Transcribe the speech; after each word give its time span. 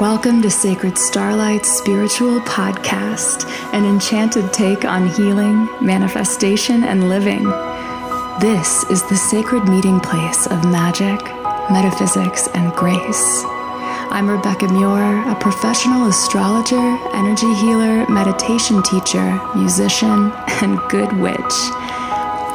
Welcome 0.00 0.40
to 0.40 0.50
Sacred 0.50 0.96
Starlight's 0.96 1.70
spiritual 1.70 2.40
podcast, 2.40 3.44
an 3.74 3.84
enchanted 3.84 4.50
take 4.50 4.86
on 4.86 5.06
healing, 5.06 5.68
manifestation, 5.82 6.82
and 6.82 7.10
living. 7.10 7.44
This 8.40 8.84
is 8.84 9.06
the 9.10 9.16
sacred 9.16 9.68
meeting 9.68 10.00
place 10.00 10.46
of 10.46 10.64
magic, 10.64 11.22
metaphysics, 11.70 12.48
and 12.54 12.72
grace. 12.72 13.42
I'm 14.08 14.30
Rebecca 14.30 14.72
Muir, 14.72 15.28
a 15.30 15.34
professional 15.34 16.08
astrologer, 16.08 16.96
energy 17.12 17.52
healer, 17.56 18.08
meditation 18.08 18.82
teacher, 18.82 19.38
musician, 19.54 20.32
and 20.62 20.80
good 20.88 21.12
witch. 21.18 21.54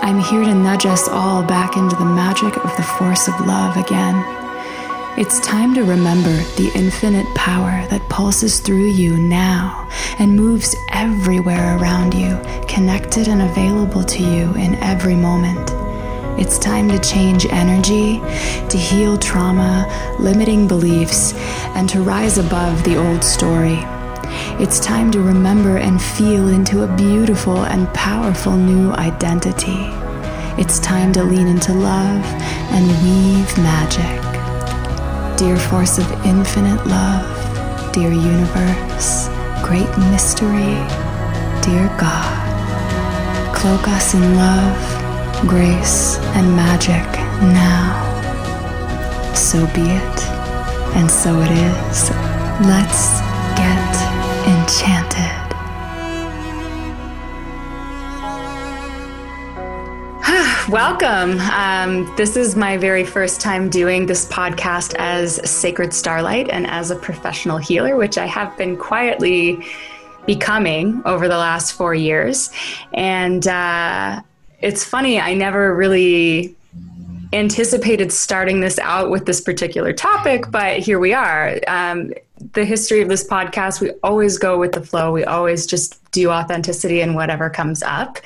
I'm 0.01 0.17
here 0.19 0.43
to 0.43 0.55
nudge 0.55 0.87
us 0.87 1.07
all 1.07 1.43
back 1.43 1.77
into 1.77 1.95
the 1.97 2.05
magic 2.05 2.57
of 2.57 2.75
the 2.77 2.83
force 2.97 3.27
of 3.27 3.39
love 3.41 3.77
again. 3.77 4.36
It's 5.17 5.39
time 5.39 5.73
to 5.73 5.83
remember 5.83 6.29
the 6.29 6.71
infinite 6.75 7.25
power 7.33 7.87
that 7.87 8.07
pulses 8.07 8.59
through 8.59 8.89
you 8.89 9.17
now 9.17 9.89
and 10.19 10.35
moves 10.35 10.75
everywhere 10.91 11.75
around 11.79 12.13
you, 12.13 12.39
connected 12.67 13.27
and 13.27 13.41
available 13.41 14.03
to 14.03 14.21
you 14.21 14.53
in 14.53 14.75
every 14.75 15.15
moment. 15.15 15.71
It's 16.39 16.59
time 16.59 16.87
to 16.89 16.99
change 16.99 17.47
energy, 17.47 18.19
to 18.69 18.77
heal 18.77 19.17
trauma, 19.17 19.87
limiting 20.19 20.67
beliefs, 20.67 21.33
and 21.73 21.89
to 21.89 22.03
rise 22.03 22.37
above 22.37 22.83
the 22.83 22.97
old 22.97 23.23
story. 23.23 23.79
It's 24.61 24.79
time 24.79 25.09
to 25.13 25.19
remember 25.19 25.77
and 25.77 25.99
feel 25.99 26.49
into 26.49 26.83
a 26.83 26.95
beautiful 26.95 27.65
and 27.65 27.91
powerful 27.95 28.55
new 28.55 28.91
identity. 28.91 29.89
It's 30.61 30.77
time 30.77 31.11
to 31.13 31.23
lean 31.23 31.47
into 31.47 31.73
love 31.73 32.23
and 32.69 32.85
weave 33.03 33.57
magic. 33.57 34.26
Dear 35.37 35.55
force 35.55 35.99
of 35.99 36.11
infinite 36.25 36.83
love, 36.87 37.93
dear 37.93 38.11
universe, 38.11 39.29
great 39.63 39.87
mystery, 40.09 40.73
dear 41.61 41.87
God, 41.95 43.55
cloak 43.55 43.87
us 43.87 44.15
in 44.15 44.35
love, 44.35 45.47
grace, 45.47 46.17
and 46.35 46.55
magic 46.55 47.05
now. 47.53 47.93
So 49.35 49.59
be 49.75 49.81
it, 49.81 50.19
and 50.97 51.09
so 51.09 51.39
it 51.39 51.51
is. 51.51 52.09
Let's 52.65 53.21
get 53.55 53.93
enchanted. 54.47 55.26
Welcome. 60.69 61.39
Um, 61.39 62.13
this 62.17 62.35
is 62.35 62.57
my 62.57 62.75
very 62.75 63.05
first 63.05 63.39
time 63.39 63.69
doing 63.69 64.05
this 64.05 64.25
podcast 64.25 64.95
as 64.99 65.35
Sacred 65.49 65.93
Starlight 65.93 66.49
and 66.49 66.67
as 66.67 66.91
a 66.91 66.97
professional 66.97 67.57
healer, 67.57 67.95
which 67.95 68.17
I 68.17 68.25
have 68.25 68.57
been 68.57 68.75
quietly 68.75 69.65
becoming 70.25 71.01
over 71.05 71.29
the 71.29 71.37
last 71.37 71.71
four 71.71 71.95
years. 71.95 72.51
And 72.93 73.47
uh, 73.47 74.21
it's 74.59 74.83
funny, 74.83 75.21
I 75.21 75.35
never 75.35 75.73
really 75.73 76.53
anticipated 77.31 78.11
starting 78.11 78.59
this 78.59 78.77
out 78.79 79.09
with 79.09 79.25
this 79.25 79.39
particular 79.39 79.93
topic, 79.93 80.51
but 80.51 80.79
here 80.79 80.99
we 80.99 81.13
are. 81.13 81.61
Um, 81.69 82.11
the 82.53 82.65
history 82.65 83.01
of 83.01 83.09
this 83.09 83.27
podcast, 83.27 83.81
we 83.81 83.91
always 84.03 84.37
go 84.37 84.57
with 84.57 84.73
the 84.73 84.81
flow. 84.81 85.11
We 85.11 85.23
always 85.23 85.65
just 85.65 85.99
do 86.11 86.29
authenticity 86.29 87.01
and 87.01 87.15
whatever 87.15 87.49
comes 87.49 87.83
up. 87.83 88.19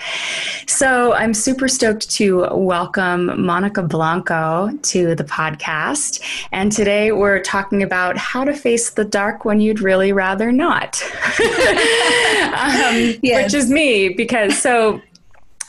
So 0.67 1.13
I'm 1.13 1.33
super 1.33 1.67
stoked 1.67 2.09
to 2.11 2.47
welcome 2.51 3.41
Monica 3.41 3.83
Blanco 3.83 4.69
to 4.81 5.15
the 5.15 5.23
podcast. 5.23 6.21
And 6.51 6.71
today 6.71 7.11
we're 7.11 7.41
talking 7.41 7.83
about 7.83 8.17
how 8.17 8.43
to 8.43 8.53
face 8.53 8.91
the 8.91 9.05
dark 9.05 9.45
when 9.45 9.61
you'd 9.61 9.81
really 9.81 10.13
rather 10.13 10.51
not, 10.51 11.01
um, 11.39 13.15
yes. 13.21 13.43
which 13.43 13.53
is 13.53 13.69
me 13.69 14.09
because 14.09 14.57
so. 14.57 15.01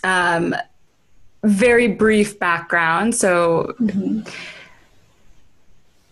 Um, 0.04 0.54
very 1.44 1.88
brief 1.88 2.38
background. 2.38 3.14
So 3.14 3.74
mm-hmm. 3.80 4.20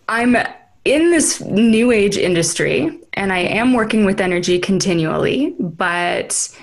I'm 0.09 0.37
in 0.85 1.11
this 1.11 1.41
new 1.41 1.91
age 1.91 2.17
industry 2.17 2.99
and 3.15 3.33
I 3.33 3.39
am 3.39 3.73
working 3.73 4.05
with 4.05 4.21
energy 4.21 4.59
continually, 4.59 5.55
but 5.59 6.57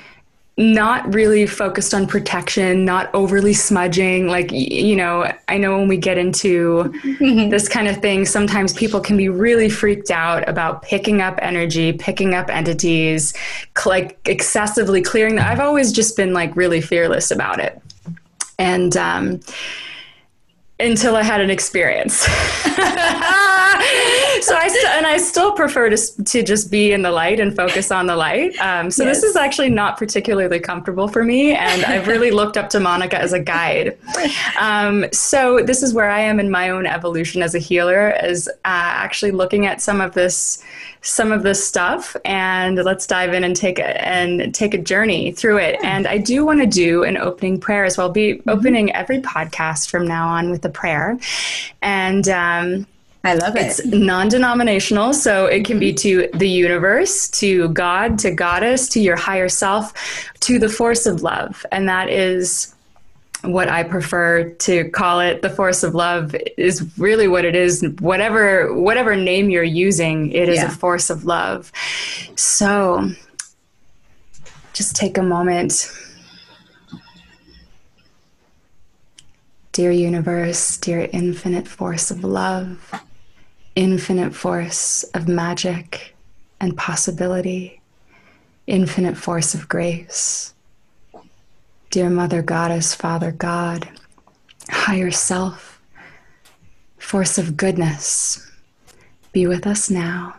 not 0.60 1.14
really 1.14 1.46
focused 1.46 1.94
on 1.94 2.08
protection, 2.08 2.84
not 2.84 3.14
overly 3.14 3.54
smudging. 3.54 4.28
Like, 4.28 4.52
you 4.52 4.96
know, 4.96 5.32
I 5.48 5.58
know 5.60 5.78
when 5.78 5.88
we 5.88 5.98
get 5.98 6.18
into 6.18 6.92
this 7.20 7.70
kind 7.70 7.88
of 7.88 7.98
thing, 7.98 8.26
sometimes 8.26 8.74
people 8.74 9.00
can 9.00 9.18
be 9.18 9.30
really 9.30 9.70
freaked 9.70 10.10
out 10.10 10.50
about 10.50 10.82
picking 10.82 11.22
up 11.22 11.38
energy, 11.44 11.94
picking 11.94 12.34
up 12.34 12.50
entities, 12.50 13.36
like 13.86 14.18
excessively 14.26 15.04
clearing. 15.04 15.38
I've 15.38 15.60
always 15.60 15.92
just 15.92 16.18
been 16.18 16.34
like 16.34 16.56
really 16.56 16.82
fearless 16.82 17.30
about 17.30 17.60
it 17.60 17.80
and 18.60 18.96
um, 18.98 19.40
until 20.80 21.16
I 21.16 21.24
had 21.24 21.42
an 21.42 21.50
experience. 21.50 22.14
so 24.42 24.56
I 24.56 24.68
st- 24.68 24.86
and 24.96 25.06
I 25.08 25.18
still 25.18 25.52
prefer 25.54 25.90
to 25.90 26.24
to 26.24 26.44
just 26.44 26.70
be 26.70 26.92
in 26.92 27.02
the 27.02 27.12
light 27.12 27.40
and 27.40 27.56
focus 27.56 27.92
on 27.92 28.06
the 28.08 28.16
light. 28.16 28.58
Um, 28.60 28.92
so 28.92 29.04
yes. 29.04 29.18
this 29.18 29.32
is 29.32 29.36
actually 29.36 29.70
not 29.70 29.98
particularly 29.98 30.60
comfortable 30.60 31.08
for 31.08 31.24
me, 31.24 31.56
and 31.56 31.84
I've 31.86 32.08
really 32.08 32.32
looked 32.32 32.58
up 32.58 32.70
to 32.72 32.80
Monica 32.80 33.20
as 33.20 33.34
a 33.34 33.40
guide. 33.40 33.98
Um, 34.60 35.06
so 35.12 35.62
this 35.64 35.82
is 35.82 35.94
where 35.94 36.10
I 36.10 36.20
am 36.20 36.40
in 36.40 36.52
my 36.52 36.70
own 36.70 36.86
evolution 36.86 37.42
as 37.42 37.56
a 37.56 37.60
healer, 37.60 38.12
is 38.24 38.48
uh, 38.48 38.52
actually 38.64 39.32
looking 39.32 39.66
at 39.66 39.82
some 39.82 40.02
of 40.02 40.14
this 40.14 40.64
some 41.02 41.32
of 41.32 41.44
this 41.44 41.66
stuff 41.66 42.16
and 42.26 42.78
let's 42.78 43.08
dive 43.08 43.34
in 43.34 43.44
and 43.44 43.56
take 43.56 43.80
a, 43.80 44.08
and 44.08 44.54
take 44.54 44.74
a 44.74 44.78
journey 44.78 45.32
through 45.32 45.58
it. 45.58 45.80
And 45.84 46.08
I 46.08 46.18
do 46.18 46.46
want 46.46 46.60
to 46.60 46.66
do 46.66 47.04
an 47.04 47.18
opening 47.18 47.60
prayer 47.60 47.86
as 47.86 47.98
well. 47.98 48.08
I'll 48.08 48.14
be 48.14 48.36
mm-hmm. 48.36 48.50
opening 48.50 48.94
every 48.94 49.22
podcast 49.22 49.90
from 49.90 50.08
now 50.08 50.28
on 50.28 50.50
with 50.50 50.66
a 50.66 50.70
prayer. 50.70 51.18
And 51.82 52.28
um, 52.30 52.88
I 53.24 53.34
love 53.34 53.56
it. 53.56 53.66
It's 53.66 53.86
non 53.86 54.30
denominational, 54.30 55.14
so 55.14 55.48
it 55.48 55.66
can 55.66 55.80
be 55.80 55.94
to 55.96 56.30
the 56.34 56.48
universe, 56.48 57.30
to 57.32 57.68
God, 57.70 58.18
to 58.20 58.32
Goddess, 58.32 58.88
to 58.90 59.02
your 59.02 59.18
higher 59.18 59.50
self, 59.50 59.94
to 60.42 60.60
the 60.60 60.70
force 60.70 61.06
of 61.06 61.24
love. 61.24 61.66
And 61.72 61.90
that 61.90 62.10
is 62.10 62.74
what 63.44 63.70
I 63.70 63.84
prefer 63.84 64.50
to 64.50 64.90
call 64.90 65.20
it, 65.20 65.42
the 65.42 65.50
force 65.50 65.84
of 65.84 65.94
love, 65.94 66.36
is 66.58 66.98
really 66.98 67.28
what 67.28 67.46
it 67.46 67.56
is. 67.56 67.86
Whatever 68.00 68.74
whatever 68.74 69.16
name 69.16 69.50
you're 69.50 69.64
using, 69.64 70.32
it 70.32 70.50
is 70.50 70.58
yeah. 70.58 70.68
a 70.68 70.70
force 70.70 71.10
of 71.10 71.26
love. 71.26 71.72
So, 72.36 73.10
just 74.74 74.96
take 74.96 75.18
a 75.18 75.24
moment. 75.24 75.92
Dear 79.72 79.92
universe, 79.92 80.78
dear 80.78 81.08
infinite 81.14 81.68
force 81.68 82.10
of 82.10 82.24
love, 82.24 82.92
infinite 83.76 84.34
force 84.34 85.04
of 85.14 85.28
magic 85.28 86.16
and 86.60 86.76
possibility, 86.76 87.80
infinite 88.66 89.16
force 89.16 89.54
of 89.54 89.70
grace 89.70 90.56
Dear 91.98 92.12
Mother 92.12 92.44
Goddess, 92.44 92.94
Father 92.94 93.32
God, 93.32 93.90
Higher 94.70 95.10
Self, 95.10 95.82
Force 97.00 97.40
of 97.40 97.58
Goodness, 97.58 98.52
be 99.32 99.48
with 99.48 99.66
us 99.66 99.90
now. 99.90 100.36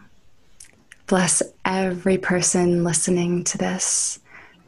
Bless 1.09 1.43
every 1.65 2.17
person 2.17 2.85
listening 2.85 3.43
to 3.43 3.59
this, 3.59 4.21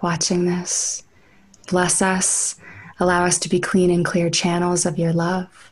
watching 0.03 0.47
this. 0.47 1.05
Bless 1.69 2.03
us. 2.03 2.57
Allow 2.99 3.25
us 3.25 3.39
to 3.39 3.49
be 3.49 3.61
clean 3.61 3.93
and 3.93 4.05
clear 4.05 4.29
channels 4.29 4.85
of 4.85 4.99
your 4.99 5.13
love. 5.13 5.71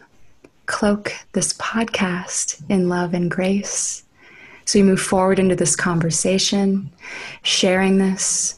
Cloak 0.67 1.13
this 1.33 1.53
podcast 1.55 2.63
in 2.71 2.89
love 2.89 3.13
and 3.13 3.29
grace. 3.29 4.05
So 4.67 4.79
we 4.79 4.85
move 4.85 5.01
forward 5.01 5.41
into 5.41 5.57
this 5.57 5.75
conversation, 5.75 6.93
sharing 7.43 7.99
this, 7.99 8.58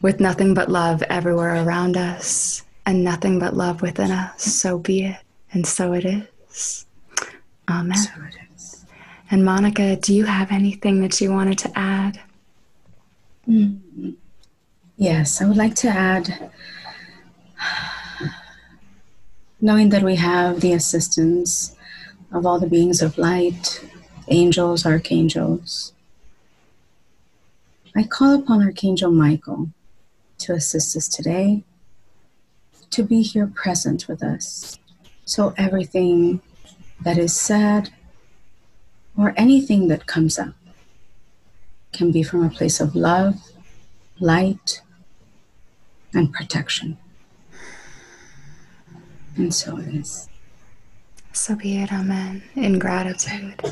with 0.00 0.20
nothing 0.20 0.54
but 0.54 0.70
love 0.70 1.02
everywhere 1.04 1.62
around 1.64 1.96
us 1.96 2.62
and 2.86 3.04
nothing 3.04 3.38
but 3.38 3.54
love 3.54 3.82
within 3.82 4.10
us. 4.10 4.42
So 4.42 4.78
be 4.78 5.04
it, 5.04 5.16
and 5.52 5.66
so 5.66 5.92
it 5.92 6.04
is. 6.04 6.86
Amen. 7.68 7.96
So 7.96 8.10
it 8.26 8.36
is. 8.54 8.86
And 9.30 9.44
Monica, 9.44 9.96
do 9.96 10.14
you 10.14 10.24
have 10.24 10.50
anything 10.50 11.00
that 11.02 11.20
you 11.20 11.32
wanted 11.32 11.58
to 11.58 11.78
add? 11.78 12.20
Mm-hmm. 13.48 14.10
Yes, 14.96 15.40
I 15.40 15.46
would 15.46 15.56
like 15.56 15.74
to 15.76 15.88
add 15.88 16.50
knowing 19.60 19.88
that 19.90 20.02
we 20.02 20.16
have 20.16 20.60
the 20.60 20.72
assistance 20.72 21.76
of 22.32 22.46
all 22.46 22.58
the 22.60 22.66
beings 22.66 23.02
of 23.02 23.18
light, 23.18 23.84
angels, 24.28 24.86
archangels. 24.86 25.92
I 27.96 28.04
call 28.04 28.34
upon 28.34 28.62
Archangel 28.62 29.10
Michael 29.10 29.70
to 30.38 30.52
assist 30.52 30.96
us 30.96 31.08
today, 31.08 31.64
to 32.90 33.02
be 33.02 33.22
here 33.22 33.46
present 33.46 34.08
with 34.08 34.22
us. 34.22 34.78
So 35.24 35.54
everything 35.56 36.40
that 37.02 37.18
is 37.18 37.38
said 37.38 37.90
or 39.16 39.34
anything 39.36 39.88
that 39.88 40.06
comes 40.06 40.38
up 40.38 40.54
can 41.92 42.12
be 42.12 42.22
from 42.22 42.44
a 42.44 42.50
place 42.50 42.80
of 42.80 42.94
love, 42.94 43.34
light, 44.20 44.80
and 46.14 46.32
protection. 46.32 46.96
And 49.36 49.54
so 49.54 49.78
it 49.78 49.88
is. 49.88 50.28
So 51.32 51.54
be 51.54 51.78
it, 51.78 51.92
amen. 51.92 52.42
In 52.56 52.78
gratitude. 52.78 53.62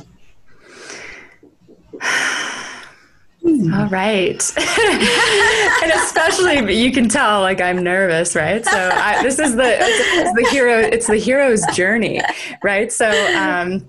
All 3.47 3.87
right. 3.89 4.53
and 5.83 5.93
especially 5.93 6.75
you 6.75 6.91
can 6.91 7.09
tell 7.09 7.41
like 7.41 7.61
I'm 7.61 7.83
nervous, 7.83 8.35
right? 8.35 8.65
So 8.65 8.91
I, 8.93 9.23
this 9.23 9.39
is 9.39 9.55
the 9.55 9.77
it's 9.79 10.35
the 10.35 10.49
hero 10.51 10.79
it's 10.79 11.07
the 11.07 11.17
hero's 11.17 11.65
journey, 11.75 12.21
right? 12.63 12.93
So 12.93 13.09
um 13.37 13.85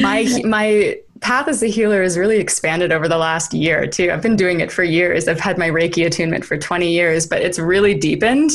my 0.00 0.28
my 0.44 0.98
path 1.20 1.48
as 1.48 1.62
a 1.62 1.66
healer 1.66 2.02
has 2.02 2.18
really 2.18 2.38
expanded 2.38 2.92
over 2.92 3.08
the 3.08 3.16
last 3.16 3.54
year 3.54 3.86
too. 3.86 4.10
I've 4.12 4.22
been 4.22 4.36
doing 4.36 4.60
it 4.60 4.70
for 4.70 4.84
years. 4.84 5.26
I've 5.26 5.40
had 5.40 5.58
my 5.58 5.70
Reiki 5.70 6.06
attunement 6.06 6.44
for 6.44 6.58
20 6.58 6.90
years, 6.90 7.26
but 7.26 7.40
it's 7.42 7.58
really 7.58 7.94
deepened 7.94 8.50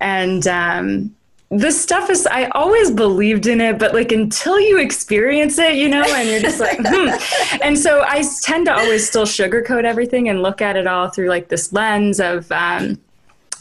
and 0.00 0.46
um 0.46 1.14
this 1.58 1.80
stuff 1.80 2.10
is 2.10 2.26
i 2.26 2.46
always 2.48 2.90
believed 2.90 3.46
in 3.46 3.60
it 3.60 3.78
but 3.78 3.94
like 3.94 4.10
until 4.12 4.58
you 4.58 4.78
experience 4.78 5.58
it 5.58 5.74
you 5.74 5.88
know 5.88 6.02
and 6.02 6.28
you're 6.28 6.40
just 6.40 6.60
like 6.60 6.78
hmm. 6.82 7.58
and 7.62 7.78
so 7.78 8.02
i 8.06 8.24
tend 8.42 8.66
to 8.66 8.74
always 8.74 9.06
still 9.06 9.24
sugarcoat 9.24 9.84
everything 9.84 10.28
and 10.28 10.42
look 10.42 10.60
at 10.60 10.76
it 10.76 10.86
all 10.86 11.08
through 11.08 11.28
like 11.28 11.48
this 11.48 11.72
lens 11.72 12.18
of 12.18 12.50
um, 12.50 13.00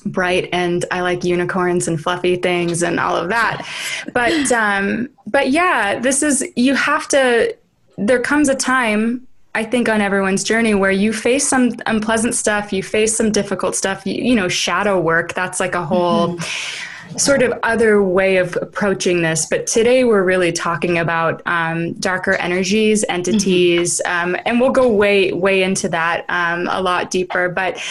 bright 0.06 0.50
and 0.52 0.86
i 0.92 1.02
like 1.02 1.24
unicorns 1.24 1.88
and 1.88 2.02
fluffy 2.02 2.36
things 2.36 2.82
and 2.84 3.00
all 3.00 3.16
of 3.16 3.30
that 3.30 3.68
but 4.14 4.52
um 4.52 5.08
but 5.28 5.52
yeah 5.52 6.00
this 6.00 6.24
is 6.24 6.44
you 6.56 6.74
have 6.76 7.08
to 7.08 7.56
there 7.98 8.20
comes 8.20 8.50
a 8.50 8.56
time 8.56 9.26
I 9.56 9.64
think 9.64 9.88
on 9.88 10.02
everyone's 10.02 10.44
journey 10.44 10.74
where 10.74 10.90
you 10.90 11.14
face 11.14 11.48
some 11.48 11.74
unpleasant 11.86 12.34
stuff, 12.34 12.74
you 12.74 12.82
face 12.82 13.16
some 13.16 13.32
difficult 13.32 13.76
stuff, 13.76 14.04
you, 14.04 14.16
you 14.16 14.34
know, 14.34 14.48
shadow 14.48 15.00
work. 15.00 15.36
That's 15.36 15.60
like 15.60 15.76
a 15.76 15.86
whole 15.86 16.30
mm-hmm 16.30 16.90
sort 17.18 17.42
of 17.42 17.54
other 17.64 18.02
way 18.02 18.38
of 18.38 18.58
approaching 18.62 19.22
this. 19.22 19.46
But 19.46 19.68
today 19.68 20.04
we're 20.04 20.24
really 20.24 20.52
talking 20.52 20.98
about 20.98 21.42
um, 21.46 21.94
darker 21.94 22.34
energies, 22.34 23.06
entities, 23.10 24.02
mm-hmm. 24.06 24.36
um, 24.36 24.42
and 24.46 24.60
we'll 24.60 24.72
go 24.72 24.88
way, 24.88 25.32
way 25.32 25.64
into 25.64 25.90
that 25.90 26.26
um, 26.30 26.68
a 26.72 26.82
lot 26.82 27.12
deeper. 27.12 27.50
But 27.50 27.82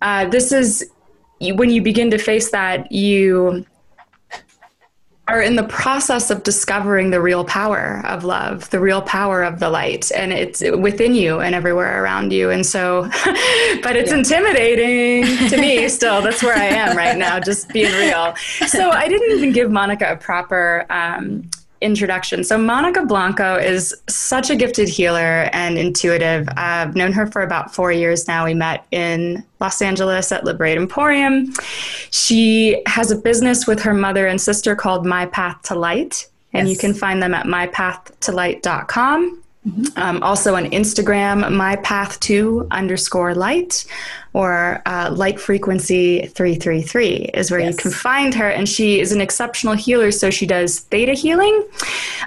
uh, 0.00 0.26
this 0.28 0.52
is 0.52 0.90
when 1.40 1.70
you 1.70 1.82
begin 1.82 2.10
to 2.10 2.18
face 2.18 2.50
that, 2.50 2.90
you 2.92 3.66
are 5.32 5.40
in 5.40 5.56
the 5.56 5.64
process 5.64 6.30
of 6.30 6.42
discovering 6.42 7.08
the 7.08 7.20
real 7.20 7.42
power 7.42 8.02
of 8.04 8.22
love, 8.22 8.68
the 8.68 8.78
real 8.78 9.00
power 9.00 9.42
of 9.42 9.60
the 9.60 9.70
light, 9.70 10.12
and 10.12 10.30
it's 10.30 10.60
within 10.60 11.14
you 11.14 11.40
and 11.40 11.54
everywhere 11.54 12.04
around 12.04 12.34
you. 12.34 12.50
And 12.50 12.66
so, 12.66 13.04
but 13.82 13.96
it's 13.96 14.10
yeah. 14.10 14.18
intimidating 14.18 15.48
to 15.48 15.56
me 15.56 15.88
still. 15.98 16.20
That's 16.20 16.42
where 16.42 16.54
I 16.54 16.66
am 16.66 16.94
right 16.94 17.16
now, 17.16 17.40
just 17.40 17.70
being 17.70 17.92
real. 17.92 18.34
So 18.66 18.90
I 18.90 19.08
didn't 19.08 19.38
even 19.38 19.52
give 19.52 19.70
Monica 19.70 20.12
a 20.12 20.16
proper 20.16 20.84
um, 20.90 21.48
introduction. 21.82 22.44
So, 22.44 22.56
Monica 22.56 23.04
Blanco 23.04 23.56
is 23.56 23.94
such 24.08 24.48
a 24.50 24.56
gifted 24.56 24.88
healer 24.88 25.50
and 25.52 25.76
intuitive. 25.76 26.48
I've 26.56 26.94
known 26.94 27.12
her 27.12 27.26
for 27.26 27.42
about 27.42 27.74
four 27.74 27.92
years 27.92 28.28
now. 28.28 28.44
We 28.44 28.54
met 28.54 28.86
in 28.90 29.44
Los 29.60 29.82
Angeles 29.82 30.32
at 30.32 30.44
Liberate 30.44 30.78
Emporium. 30.78 31.52
She 32.10 32.82
has 32.86 33.10
a 33.10 33.16
business 33.16 33.66
with 33.66 33.82
her 33.82 33.94
mother 33.94 34.26
and 34.26 34.40
sister 34.40 34.74
called 34.76 35.04
My 35.04 35.26
Path 35.26 35.60
to 35.64 35.74
Light, 35.74 36.28
and 36.52 36.68
yes. 36.68 36.74
you 36.74 36.80
can 36.80 36.94
find 36.94 37.22
them 37.22 37.34
at 37.34 37.46
mypathtolight.com. 37.46 39.41
Mm-hmm. 39.66 39.96
Um, 39.96 40.22
also 40.24 40.56
on 40.56 40.64
Instagram, 40.70 41.52
my 41.52 41.76
path 41.76 42.18
to 42.20 42.66
underscore 42.72 43.32
light 43.32 43.84
or 44.32 44.82
uh, 44.86 45.12
light 45.14 45.38
frequency 45.38 46.26
333 46.26 47.30
is 47.34 47.50
where 47.50 47.60
yes. 47.60 47.72
you 47.72 47.78
can 47.78 47.90
find 47.92 48.34
her. 48.34 48.48
And 48.48 48.68
she 48.68 48.98
is 48.98 49.12
an 49.12 49.20
exceptional 49.20 49.74
healer. 49.74 50.10
So 50.10 50.30
she 50.30 50.46
does 50.46 50.80
theta 50.80 51.12
healing. 51.12 51.64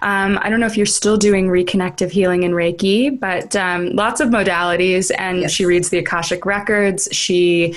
Um, 0.02 0.40
I 0.42 0.50
don't 0.50 0.62
know 0.62 0.66
if 0.66 0.78
you're 0.78 0.86
still 0.86 1.18
doing 1.18 1.48
reconnective 1.48 2.10
healing 2.10 2.44
in 2.44 2.52
Reiki, 2.52 3.20
but 3.20 3.54
um, 3.58 3.90
lots 3.90 4.22
of 4.22 4.30
modalities. 4.30 5.12
And 5.18 5.42
yes. 5.42 5.52
she 5.52 5.66
reads 5.66 5.90
the 5.90 5.98
Akashic 5.98 6.46
records. 6.46 7.10
She 7.12 7.76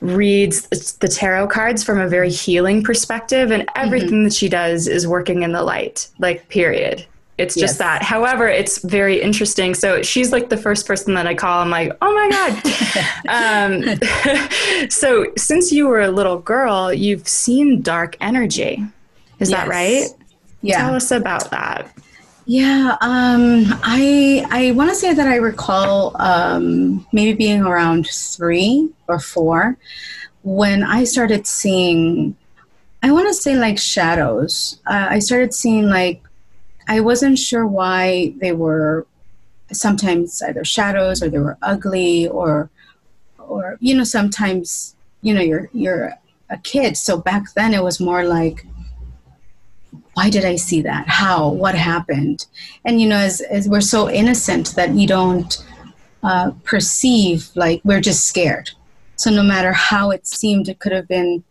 reads 0.00 0.68
the 0.98 1.08
tarot 1.08 1.48
cards 1.48 1.82
from 1.82 1.98
a 1.98 2.06
very 2.06 2.30
healing 2.30 2.84
perspective 2.84 3.50
and 3.50 3.68
everything 3.74 4.10
mm-hmm. 4.10 4.24
that 4.24 4.32
she 4.32 4.48
does 4.48 4.86
is 4.86 5.08
working 5.08 5.42
in 5.42 5.50
the 5.50 5.64
light 5.64 6.06
like 6.20 6.48
period 6.48 7.04
it's 7.38 7.54
just 7.54 7.74
yes. 7.74 7.78
that. 7.78 8.02
However, 8.02 8.48
it's 8.48 8.78
very 8.78 9.22
interesting. 9.22 9.74
So 9.74 10.02
she's 10.02 10.32
like 10.32 10.48
the 10.48 10.56
first 10.56 10.86
person 10.86 11.14
that 11.14 11.26
I 11.26 11.34
call. 11.34 11.62
I'm 11.62 11.70
like, 11.70 11.92
oh 12.02 12.12
my 12.12 12.28
God. 12.30 12.58
um, 14.82 14.88
so 14.90 15.26
since 15.36 15.70
you 15.70 15.86
were 15.86 16.00
a 16.00 16.10
little 16.10 16.38
girl, 16.38 16.92
you've 16.92 17.28
seen 17.28 17.80
dark 17.80 18.16
energy. 18.20 18.84
Is 19.38 19.50
yes. 19.50 19.58
that 19.58 19.68
right? 19.68 20.08
Yeah. 20.62 20.78
Tell 20.78 20.94
us 20.94 21.12
about 21.12 21.50
that. 21.52 21.94
Yeah, 22.50 22.96
um, 23.02 23.66
I 23.82 24.42
I 24.50 24.70
want 24.70 24.88
to 24.88 24.96
say 24.96 25.12
that 25.12 25.28
I 25.28 25.36
recall 25.36 26.16
um, 26.18 27.06
maybe 27.12 27.34
being 27.34 27.60
around 27.60 28.08
three 28.08 28.88
or 29.06 29.18
four 29.18 29.76
when 30.42 30.82
I 30.82 31.04
started 31.04 31.46
seeing. 31.46 32.34
I 33.02 33.12
want 33.12 33.28
to 33.28 33.34
say 33.34 33.54
like 33.54 33.78
shadows. 33.78 34.80
Uh, 34.86 35.08
I 35.10 35.18
started 35.18 35.52
seeing 35.52 35.88
like 35.88 36.22
I 36.88 37.00
wasn't 37.00 37.38
sure 37.38 37.66
why 37.66 38.34
they 38.38 38.52
were 38.52 39.06
sometimes 39.70 40.42
either 40.42 40.64
shadows 40.64 41.22
or 41.22 41.28
they 41.28 41.38
were 41.38 41.58
ugly 41.60 42.26
or 42.28 42.70
or 43.38 43.76
you 43.80 43.94
know 43.94 44.04
sometimes 44.04 44.96
you 45.20 45.34
know 45.34 45.42
you're 45.42 45.68
you're 45.72 46.14
a 46.48 46.56
kid 46.58 46.96
so 46.96 47.18
back 47.18 47.52
then 47.54 47.74
it 47.74 47.84
was 47.84 48.00
more 48.00 48.24
like 48.24 48.64
why 50.18 50.30
did 50.30 50.44
I 50.44 50.56
see 50.56 50.82
that? 50.82 51.06
How? 51.06 51.48
What 51.48 51.76
happened? 51.76 52.46
And 52.84 53.00
you 53.00 53.08
know, 53.08 53.18
as, 53.18 53.40
as 53.40 53.68
we're 53.68 53.80
so 53.80 54.10
innocent 54.10 54.74
that 54.74 54.90
we 54.90 55.06
don't 55.06 55.64
uh, 56.24 56.50
perceive, 56.64 57.50
like 57.54 57.80
we're 57.84 58.00
just 58.00 58.26
scared. 58.26 58.68
So 59.14 59.30
no 59.30 59.44
matter 59.44 59.72
how 59.72 60.10
it 60.10 60.26
seemed, 60.26 60.68
it 60.68 60.80
could 60.80 60.90
have 60.90 61.06
been 61.06 61.44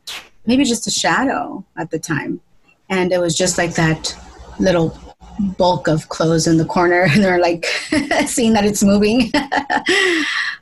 maybe 0.46 0.66
just 0.66 0.86
a 0.86 0.92
shadow 0.92 1.64
at 1.78 1.92
the 1.92 2.00
time, 2.00 2.42
and 2.90 3.14
it 3.14 3.20
was 3.20 3.38
just 3.38 3.58
like 3.58 3.74
that 3.76 4.14
little 4.60 5.00
bulk 5.40 5.88
of 5.88 6.10
clothes 6.10 6.48
in 6.48 6.58
the 6.58 6.66
corner 6.66 7.02
and 7.12 7.24
they're 7.24 7.40
like 7.40 7.66
seeing 8.26 8.54
that 8.54 8.66
it's 8.66 8.84
moving. 8.84 9.32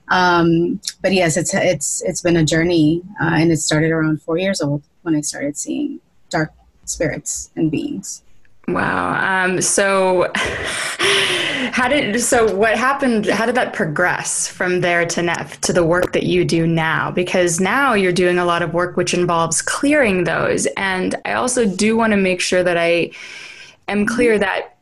Um, 0.10 0.80
but 1.02 1.14
yes 1.14 1.36
it's 1.36 1.54
it's 1.54 2.04
it's 2.04 2.22
been 2.22 2.38
a 2.38 2.46
journey 2.46 3.02
uh, 3.20 3.32
and 3.34 3.52
it 3.52 3.58
started 3.58 3.90
around 3.90 4.22
four 4.22 4.38
years 4.38 4.62
old 4.62 4.84
when 5.02 5.16
i 5.16 5.22
started 5.22 5.58
seeing 5.58 6.00
dark 6.30 6.52
spirits 6.86 7.50
and 7.56 7.72
beings. 7.72 8.22
Wow 8.68 9.46
um, 9.46 9.62
so 9.62 10.32
how 11.72 11.88
did 11.88 12.22
so 12.22 12.54
what 12.56 12.78
happened 12.78 13.26
how 13.26 13.48
did 13.48 13.56
that 13.56 13.74
progress 13.74 14.48
from 14.48 14.82
there 14.82 15.06
to 15.08 15.24
Neff 15.24 15.60
to 15.62 15.74
the 15.74 15.84
work 15.84 16.14
that 16.14 16.24
you 16.24 16.46
do 16.46 16.68
now? 16.68 17.10
Because 17.10 17.60
now 17.60 17.94
you're 17.94 18.12
doing 18.12 18.38
a 18.38 18.46
lot 18.46 18.62
of 18.62 18.74
work 18.74 18.98
which 18.98 19.16
involves 19.16 19.62
clearing 19.62 20.24
those 20.24 20.68
and 20.78 21.16
i 21.26 21.34
also 21.34 21.66
do 21.66 21.98
want 21.98 22.12
to 22.12 22.18
make 22.18 22.42
sure 22.42 22.64
that 22.64 22.78
i 22.78 23.10
am 23.88 24.06
clear 24.06 24.38
that 24.40 24.76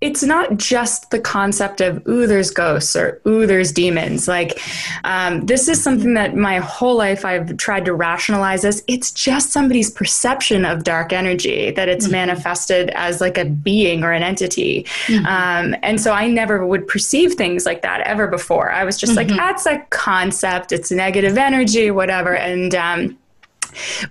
it's 0.00 0.22
not 0.22 0.56
just 0.56 1.10
the 1.10 1.18
concept 1.18 1.80
of 1.80 2.06
ooh 2.06 2.26
there's 2.26 2.50
ghosts 2.50 2.94
or 2.94 3.20
ooh 3.26 3.46
there's 3.46 3.72
demons 3.72 4.28
like 4.28 4.60
um, 5.04 5.44
this 5.46 5.66
is 5.66 5.82
something 5.82 6.14
that 6.14 6.36
my 6.36 6.58
whole 6.58 6.96
life 6.96 7.24
i've 7.24 7.56
tried 7.56 7.84
to 7.84 7.92
rationalize 7.92 8.64
as 8.64 8.82
it's 8.86 9.10
just 9.10 9.50
somebody's 9.50 9.90
perception 9.90 10.64
of 10.64 10.84
dark 10.84 11.12
energy 11.12 11.72
that 11.72 11.88
it's 11.88 12.06
mm-hmm. 12.06 12.12
manifested 12.12 12.90
as 12.90 13.20
like 13.20 13.36
a 13.36 13.44
being 13.44 14.04
or 14.04 14.12
an 14.12 14.22
entity 14.22 14.84
mm-hmm. 15.06 15.26
um, 15.26 15.74
and 15.82 16.00
so 16.00 16.12
i 16.12 16.28
never 16.28 16.64
would 16.64 16.86
perceive 16.86 17.34
things 17.34 17.66
like 17.66 17.82
that 17.82 18.00
ever 18.02 18.28
before 18.28 18.70
i 18.70 18.84
was 18.84 18.96
just 18.96 19.16
mm-hmm. 19.16 19.28
like 19.28 19.36
that's 19.36 19.66
a 19.66 19.78
concept 19.90 20.70
it's 20.70 20.92
negative 20.92 21.36
energy 21.36 21.90
whatever 21.90 22.36
and 22.36 22.74
um, 22.74 23.18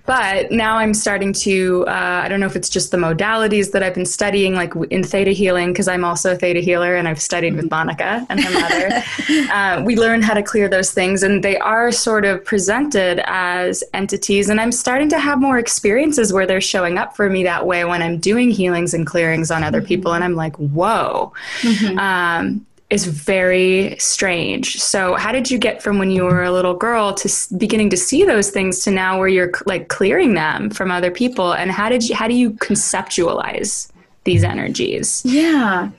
but 0.06 0.50
now 0.50 0.76
I'm 0.76 0.94
starting 0.94 1.32
to, 1.34 1.84
uh, 1.86 2.22
I 2.24 2.28
don't 2.28 2.40
know 2.40 2.46
if 2.46 2.56
it's 2.56 2.68
just 2.68 2.90
the 2.90 2.96
modalities 2.96 3.72
that 3.72 3.82
I've 3.82 3.94
been 3.94 4.06
studying, 4.06 4.54
like 4.54 4.72
in 4.90 5.02
theta 5.02 5.30
healing, 5.30 5.72
because 5.72 5.88
I'm 5.88 6.04
also 6.04 6.32
a 6.32 6.36
theta 6.36 6.60
healer 6.60 6.96
and 6.96 7.08
I've 7.08 7.20
studied 7.20 7.54
with 7.54 7.70
Monica 7.70 8.26
and 8.28 8.40
her 8.40 8.52
mother. 8.52 9.02
uh, 9.52 9.82
we 9.84 9.96
learn 9.96 10.22
how 10.22 10.34
to 10.34 10.42
clear 10.42 10.68
those 10.68 10.92
things, 10.92 11.22
and 11.22 11.42
they 11.42 11.58
are 11.58 11.92
sort 11.92 12.24
of 12.24 12.44
presented 12.44 13.20
as 13.26 13.84
entities. 13.94 14.48
And 14.48 14.60
I'm 14.60 14.72
starting 14.72 15.08
to 15.10 15.18
have 15.18 15.40
more 15.40 15.58
experiences 15.58 16.32
where 16.32 16.46
they're 16.46 16.60
showing 16.60 16.98
up 16.98 17.16
for 17.16 17.28
me 17.28 17.44
that 17.44 17.66
way 17.66 17.84
when 17.84 18.02
I'm 18.02 18.18
doing 18.18 18.50
healings 18.50 18.94
and 18.94 19.06
clearings 19.06 19.50
on 19.50 19.62
other 19.62 19.82
people. 19.82 20.14
And 20.14 20.24
I'm 20.24 20.34
like, 20.34 20.56
whoa. 20.56 21.32
Mm-hmm. 21.62 21.98
Um, 21.98 22.66
is 22.90 23.06
very 23.06 23.96
strange. 23.98 24.80
So, 24.80 25.14
how 25.14 25.30
did 25.30 25.50
you 25.50 25.58
get 25.58 25.82
from 25.82 25.98
when 25.98 26.10
you 26.10 26.24
were 26.24 26.42
a 26.42 26.50
little 26.50 26.74
girl 26.74 27.12
to 27.14 27.56
beginning 27.56 27.90
to 27.90 27.96
see 27.96 28.24
those 28.24 28.50
things 28.50 28.80
to 28.80 28.90
now 28.90 29.18
where 29.18 29.28
you're 29.28 29.52
like 29.66 29.88
clearing 29.88 30.34
them 30.34 30.70
from 30.70 30.90
other 30.90 31.10
people? 31.10 31.52
And 31.52 31.70
how 31.70 31.88
did 31.88 32.08
you 32.08 32.14
how 32.14 32.28
do 32.28 32.34
you 32.34 32.52
conceptualize 32.52 33.90
these 34.24 34.42
energies? 34.42 35.22
Yeah. 35.24 35.90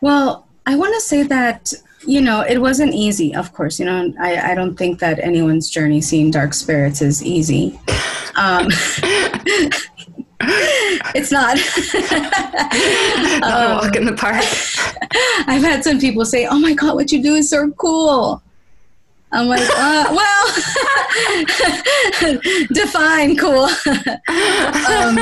Well, 0.00 0.46
I 0.66 0.76
want 0.76 0.94
to 0.94 1.00
say 1.00 1.22
that 1.24 1.72
you 2.06 2.20
know, 2.20 2.40
it 2.42 2.58
wasn't 2.58 2.94
easy, 2.94 3.34
of 3.34 3.52
course. 3.52 3.78
You 3.78 3.84
know, 3.84 4.14
I, 4.20 4.52
I 4.52 4.54
don't 4.54 4.76
think 4.76 5.00
that 5.00 5.18
anyone's 5.18 5.68
journey 5.68 6.00
seeing 6.00 6.30
dark 6.30 6.54
spirits 6.54 7.02
is 7.02 7.24
easy. 7.24 7.78
Um, 8.36 8.68
it's 10.40 11.32
not. 11.32 11.58
um, 13.42 13.76
walk 13.76 13.96
in 13.96 14.04
the 14.04 14.14
park. 14.16 14.44
I've 15.48 15.62
had 15.62 15.84
some 15.84 15.98
people 15.98 16.24
say, 16.24 16.46
"Oh 16.46 16.58
my 16.58 16.74
god, 16.74 16.94
what 16.94 17.12
you 17.12 17.22
do 17.22 17.34
is 17.34 17.50
so 17.50 17.70
cool." 17.72 18.42
I'm 19.30 19.46
like, 19.46 19.68
uh, 19.76 20.06
well, 20.10 20.46
define 22.72 23.36
cool. 23.36 23.64
um, 23.64 25.18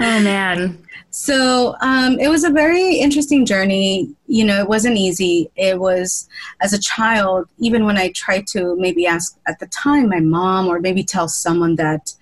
oh 0.00 0.20
man. 0.22 0.78
So 1.10 1.76
um, 1.82 2.18
it 2.18 2.28
was 2.28 2.42
a 2.42 2.50
very 2.50 2.94
interesting 2.94 3.44
journey. 3.44 4.10
You 4.26 4.44
know, 4.44 4.60
it 4.60 4.68
wasn't 4.68 4.96
easy. 4.96 5.50
It 5.56 5.78
was, 5.78 6.26
as 6.60 6.72
a 6.72 6.80
child, 6.80 7.48
even 7.58 7.84
when 7.84 7.98
I 7.98 8.12
tried 8.12 8.46
to 8.48 8.74
maybe 8.76 9.06
ask 9.06 9.38
at 9.46 9.58
the 9.60 9.66
time 9.66 10.08
my 10.08 10.20
mom 10.20 10.68
or 10.68 10.80
maybe 10.80 11.04
tell 11.04 11.28
someone 11.28 11.76
that 11.76 12.14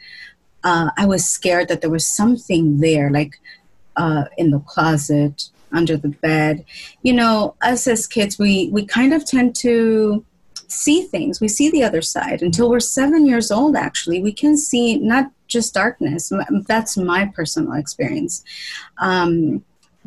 uh, 0.64 0.90
I 0.96 1.06
was 1.06 1.24
scared 1.24 1.68
that 1.68 1.80
there 1.80 1.90
was 1.90 2.06
something 2.06 2.80
there, 2.80 3.10
like 3.10 3.40
uh, 3.96 4.24
in 4.36 4.50
the 4.50 4.60
closet, 4.60 5.50
under 5.72 5.96
the 5.96 6.08
bed. 6.08 6.64
You 7.02 7.12
know, 7.12 7.54
us 7.62 7.86
as 7.86 8.06
kids, 8.06 8.38
we, 8.38 8.68
we 8.70 8.84
kind 8.84 9.12
of 9.12 9.24
tend 9.24 9.54
to 9.56 10.24
see 10.68 11.02
things. 11.02 11.40
We 11.40 11.48
see 11.48 11.70
the 11.70 11.82
other 11.82 12.02
side. 12.02 12.42
Until 12.42 12.70
we're 12.70 12.80
seven 12.80 13.26
years 13.26 13.50
old, 13.50 13.76
actually, 13.76 14.22
we 14.22 14.32
can 14.32 14.56
see 14.56 14.98
not 14.98 15.30
just 15.48 15.74
darkness. 15.74 16.32
That's 16.66 16.96
my 16.96 17.26
personal 17.34 17.72
experience. 17.74 18.44
Um, 18.98 19.64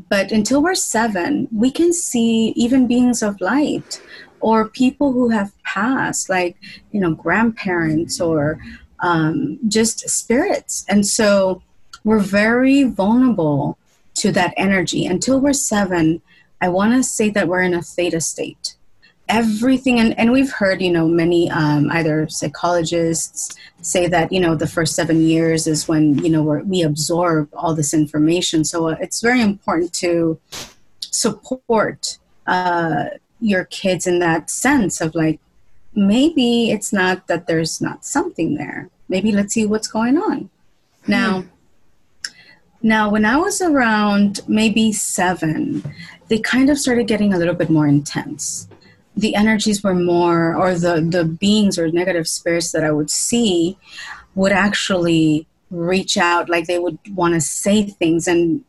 but 0.10 0.32
until 0.32 0.64
we're 0.64 0.76
seven, 0.76 1.48
we 1.56 1.70
can 1.70 1.94
see 1.94 2.54
even 2.56 2.88
beings 2.88 3.22
of 3.22 3.40
light 3.42 4.02
or 4.40 4.68
people 4.68 5.14
who 5.14 5.30
have 5.30 5.52
passed, 5.64 6.30
like, 6.30 6.58
you 6.92 7.00
know, 7.00 7.14
grandparents 7.14 8.20
or 8.20 8.60
um, 9.04 9.60
just 9.68 10.10
spirits. 10.10 10.84
And 10.90 11.06
so 11.06 11.62
we're 12.04 12.20
very 12.20 12.84
vulnerable 12.84 13.78
to 14.16 14.32
that 14.32 14.56
energy. 14.58 15.06
Until 15.06 15.40
we're 15.40 15.54
seven, 15.54 16.22
I 16.60 16.70
want 16.70 16.94
to 16.94 17.04
say 17.04 17.30
that 17.30 17.48
we're 17.48 17.62
in 17.62 17.76
a 17.76 17.84
theta 17.84 18.20
state 18.20 18.76
everything 19.30 20.00
and, 20.00 20.18
and 20.20 20.32
we've 20.32 20.52
heard 20.52 20.82
you 20.82 20.92
know 20.92 21.08
many 21.08 21.50
um, 21.50 21.90
either 21.92 22.28
psychologists 22.28 23.56
say 23.82 24.08
that 24.08 24.32
you 24.32 24.40
know 24.40 24.54
the 24.54 24.68
first 24.68 24.96
seven 24.96 25.22
years 25.22 25.66
is 25.66 25.88
when 25.88 26.18
you 26.24 26.30
know 26.30 26.44
we 26.44 26.84
absorb 26.84 27.50
all 27.54 27.74
this 27.74 27.94
information 27.94 28.66
so 28.66 28.90
it's 28.90 29.22
very 29.22 29.42
important 29.42 29.94
to 29.94 30.38
support 31.00 32.18
uh, 32.48 33.06
your 33.40 33.66
kids 33.66 34.08
in 34.08 34.20
that 34.20 34.50
sense 34.50 35.00
of 35.00 35.16
like 35.16 35.40
maybe 35.96 36.72
it's 36.72 36.92
not 36.92 37.28
that 37.28 37.48
there's 37.48 37.82
not 37.82 38.06
something 38.06 38.56
there. 38.56 38.90
Maybe 39.10 39.32
let's 39.32 39.54
see 39.54 39.66
what's 39.66 39.88
going 39.88 40.18
on. 40.18 40.50
Now 41.08 41.42
hmm. 41.42 42.32
now 42.82 43.10
when 43.10 43.26
i 43.26 43.38
was 43.38 43.62
around 43.62 44.40
maybe 44.48 44.92
seven 44.94 45.84
they 46.30 46.40
kind 46.40 46.70
of 46.70 46.80
started 46.80 47.08
getting 47.08 47.34
a 47.34 47.38
little 47.38 47.54
bit 47.54 47.70
more 47.70 47.88
intense. 47.88 48.68
The 49.16 49.36
energies 49.36 49.84
were 49.84 49.94
more 49.94 50.56
or 50.56 50.74
the 50.76 51.02
the 51.02 51.26
beings 51.26 51.78
or 51.78 51.92
negative 51.92 52.28
spirits 52.28 52.72
that 52.72 52.84
i 52.84 52.92
would 52.92 53.10
see 53.10 53.78
would 54.36 54.52
actually 54.52 55.46
reach 55.70 56.18
out 56.18 56.50
like 56.50 56.66
they 56.68 56.80
would 56.80 56.98
want 57.14 57.34
to 57.34 57.42
say 57.42 57.84
things 57.84 58.28
and 58.28 58.64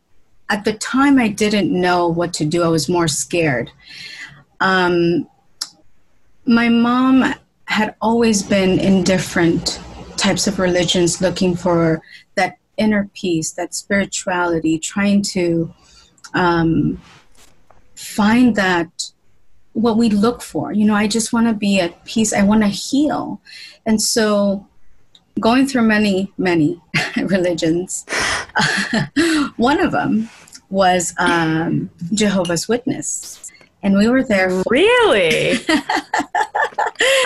at 0.49 0.65
the 0.65 0.73
time 0.73 1.17
i 1.17 1.27
didn't 1.27 1.71
know 1.71 2.07
what 2.07 2.33
to 2.33 2.45
do. 2.45 2.63
I 2.63 2.67
was 2.67 2.89
more 2.89 3.07
scared. 3.07 3.71
Um, 4.59 5.27
my 6.45 6.69
mom 6.69 7.33
had 7.65 7.95
always 8.01 8.43
been 8.43 8.79
in 8.79 9.03
different 9.03 9.79
types 10.17 10.47
of 10.47 10.59
religions 10.59 11.21
looking 11.21 11.55
for 11.55 12.01
that 12.35 12.57
inner 12.77 13.09
peace 13.13 13.51
that 13.53 13.73
spirituality 13.73 14.77
trying 14.77 15.21
to 15.21 15.73
um, 16.33 17.01
find 17.95 18.55
that 18.55 19.11
what 19.73 19.97
we 19.97 20.09
look 20.09 20.41
for. 20.41 20.71
You 20.71 20.85
know, 20.85 20.95
I 20.95 21.07
just 21.07 21.33
want 21.33 21.47
to 21.47 21.53
be 21.53 21.79
at 21.79 22.05
peace. 22.05 22.33
I 22.33 22.43
want 22.43 22.61
to 22.61 22.69
heal. 22.69 23.41
And 23.85 24.01
so, 24.01 24.65
going 25.39 25.67
through 25.67 25.83
many, 25.83 26.31
many 26.37 26.81
religions, 27.17 28.05
one 29.57 29.81
of 29.81 29.91
them 29.91 30.29
was 30.69 31.13
um, 31.17 31.89
Jehovah's 32.13 32.67
Witness. 32.67 33.44
And 33.85 33.95
we 33.95 34.07
were 34.07 34.23
there. 34.23 34.49
For- 34.49 34.63
really? 34.67 35.59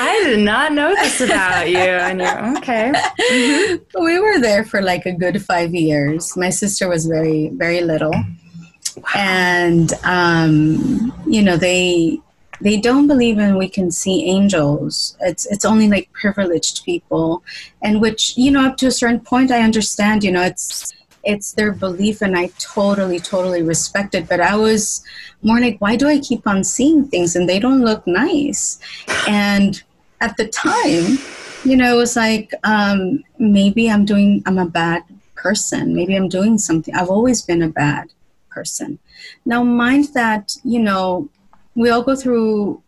I 0.01 0.21
did 0.25 0.39
not 0.39 0.73
know 0.73 0.93
this 0.93 1.21
about 1.21 1.69
you. 1.69 1.77
And 1.77 2.19
you 2.19 2.57
okay. 2.59 2.91
Mm-hmm. 2.93 4.03
We 4.03 4.19
were 4.19 4.39
there 4.41 4.65
for 4.65 4.81
like 4.81 5.05
a 5.05 5.13
good 5.13 5.41
five 5.41 5.73
years. 5.73 6.35
My 6.35 6.49
sister 6.49 6.89
was 6.89 7.05
very, 7.05 7.47
very 7.53 7.79
little. 7.79 8.11
Wow. 8.11 9.03
And, 9.15 9.93
um, 10.03 11.13
you 11.25 11.41
know, 11.41 11.55
they 11.55 12.19
they 12.61 12.75
don't 12.75 13.07
believe 13.07 13.39
in 13.39 13.55
we 13.55 13.69
can 13.69 13.89
see 13.89 14.25
angels 14.25 15.15
it's 15.21 15.45
it's 15.45 15.63
only 15.63 15.87
like 15.87 16.11
privileged 16.11 16.83
people 16.83 17.41
and 17.81 18.01
which 18.01 18.37
you 18.37 18.51
know 18.51 18.65
up 18.65 18.75
to 18.75 18.87
a 18.87 18.91
certain 18.91 19.21
point 19.21 19.49
i 19.49 19.61
understand 19.61 20.25
you 20.25 20.31
know 20.31 20.41
it's 20.41 20.91
it's 21.23 21.53
their 21.53 21.71
belief 21.71 22.21
and 22.21 22.38
i 22.38 22.47
totally 22.59 23.19
totally 23.19 23.61
respect 23.61 24.15
it. 24.15 24.27
But 24.27 24.39
i 24.41 24.55
was 24.55 25.03
more 25.41 25.59
like 25.59 25.79
why 25.79 25.95
do 25.95 26.07
i 26.07 26.19
keep 26.19 26.47
on 26.47 26.63
seeing 26.63 27.07
things 27.07 27.35
and 27.35 27.47
they 27.47 27.59
don't 27.59 27.83
look 27.83 28.05
nice? 28.07 28.79
And 29.27 29.81
at 30.21 30.38
the 30.38 30.47
time 30.47 31.17
you 31.63 31.75
know 31.75 31.95
it 31.95 31.97
was 31.97 32.15
like 32.15 32.53
um, 32.63 33.23
maybe 33.38 33.89
i'm 33.89 34.05
doing 34.05 34.43
i'm 34.45 34.57
a 34.57 34.65
bad 34.65 35.03
person. 35.35 35.95
Maybe 35.95 36.15
i'm 36.15 36.27
doing 36.27 36.57
something. 36.57 36.93
I've 36.93 37.09
always 37.09 37.41
been 37.41 37.61
a 37.61 37.69
bad 37.69 38.11
person. 38.49 38.99
Now 39.45 39.63
mind 39.63 40.13
that 40.13 40.57
you 40.63 40.79
know 40.79 41.29
we 41.75 41.89
all 41.89 42.03
go 42.03 42.15
through 42.15 42.81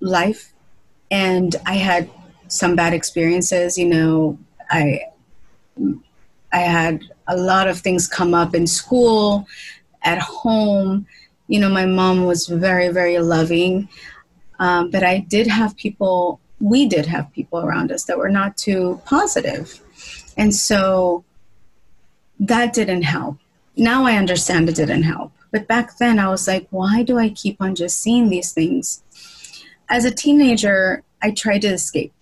life 0.00 0.52
and 1.12 1.54
i 1.64 1.74
had 1.74 2.10
some 2.48 2.74
bad 2.74 2.92
experiences 2.92 3.78
you 3.78 3.86
know 3.86 4.36
i 4.70 5.00
i 6.52 6.58
had 6.58 7.04
a 7.28 7.36
lot 7.36 7.68
of 7.68 7.78
things 7.78 8.08
come 8.08 8.34
up 8.34 8.54
in 8.54 8.66
school 8.66 9.46
at 10.02 10.18
home. 10.18 11.06
You 11.48 11.60
know 11.60 11.68
my 11.68 11.86
mom 11.86 12.24
was 12.26 12.46
very 12.46 12.88
very 12.88 13.18
loving. 13.18 13.88
Um, 14.58 14.90
but 14.90 15.02
i 15.02 15.18
did 15.18 15.46
have 15.46 15.76
people 15.76 16.40
we 16.60 16.86
did 16.86 17.06
have 17.06 17.32
people 17.32 17.60
around 17.60 17.90
us 17.90 18.04
that 18.04 18.18
were 18.18 18.30
not 18.30 18.56
too 18.56 19.00
positive. 19.04 19.80
And 20.36 20.54
so 20.54 21.24
that 22.38 22.72
didn't 22.72 23.02
help. 23.02 23.38
Now 23.76 24.04
i 24.04 24.16
understand 24.16 24.68
it 24.68 24.76
didn't 24.76 25.02
help. 25.02 25.32
But 25.52 25.68
back 25.68 25.98
then, 25.98 26.18
I 26.18 26.28
was 26.28 26.48
like, 26.48 26.66
why 26.70 27.02
do 27.02 27.18
I 27.18 27.28
keep 27.28 27.60
on 27.60 27.74
just 27.74 28.00
seeing 28.00 28.30
these 28.30 28.52
things? 28.52 29.02
As 29.88 30.06
a 30.06 30.10
teenager, 30.10 31.04
I 31.20 31.30
tried 31.30 31.62
to 31.62 31.68
escape. 31.68 32.12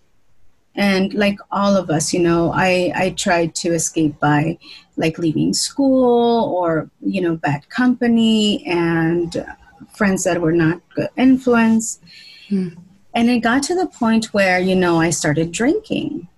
And 0.81 1.13
like 1.13 1.39
all 1.51 1.77
of 1.77 1.91
us, 1.91 2.15
you 2.15 2.21
know, 2.21 2.53
I, 2.55 2.91
I 2.95 3.11
tried 3.11 3.55
to 3.57 3.75
escape 3.75 4.19
by 4.19 4.57
like 4.97 5.19
leaving 5.19 5.53
school 5.53 6.55
or, 6.55 6.89
you 7.03 7.21
know, 7.21 7.37
bad 7.37 7.69
company 7.69 8.67
and 8.67 9.47
friends 9.95 10.25
that 10.25 10.41
were 10.41 10.53
not 10.53 10.81
good 10.95 11.11
influence. 11.19 12.01
Hmm. 12.49 12.69
And 13.13 13.29
it 13.29 13.41
got 13.41 13.63
to 13.65 13.75
the 13.75 13.89
point 13.89 14.33
where, 14.33 14.59
you 14.59 14.75
know, 14.75 14.99
I 14.99 15.11
started 15.11 15.53
drinking. 15.53 16.29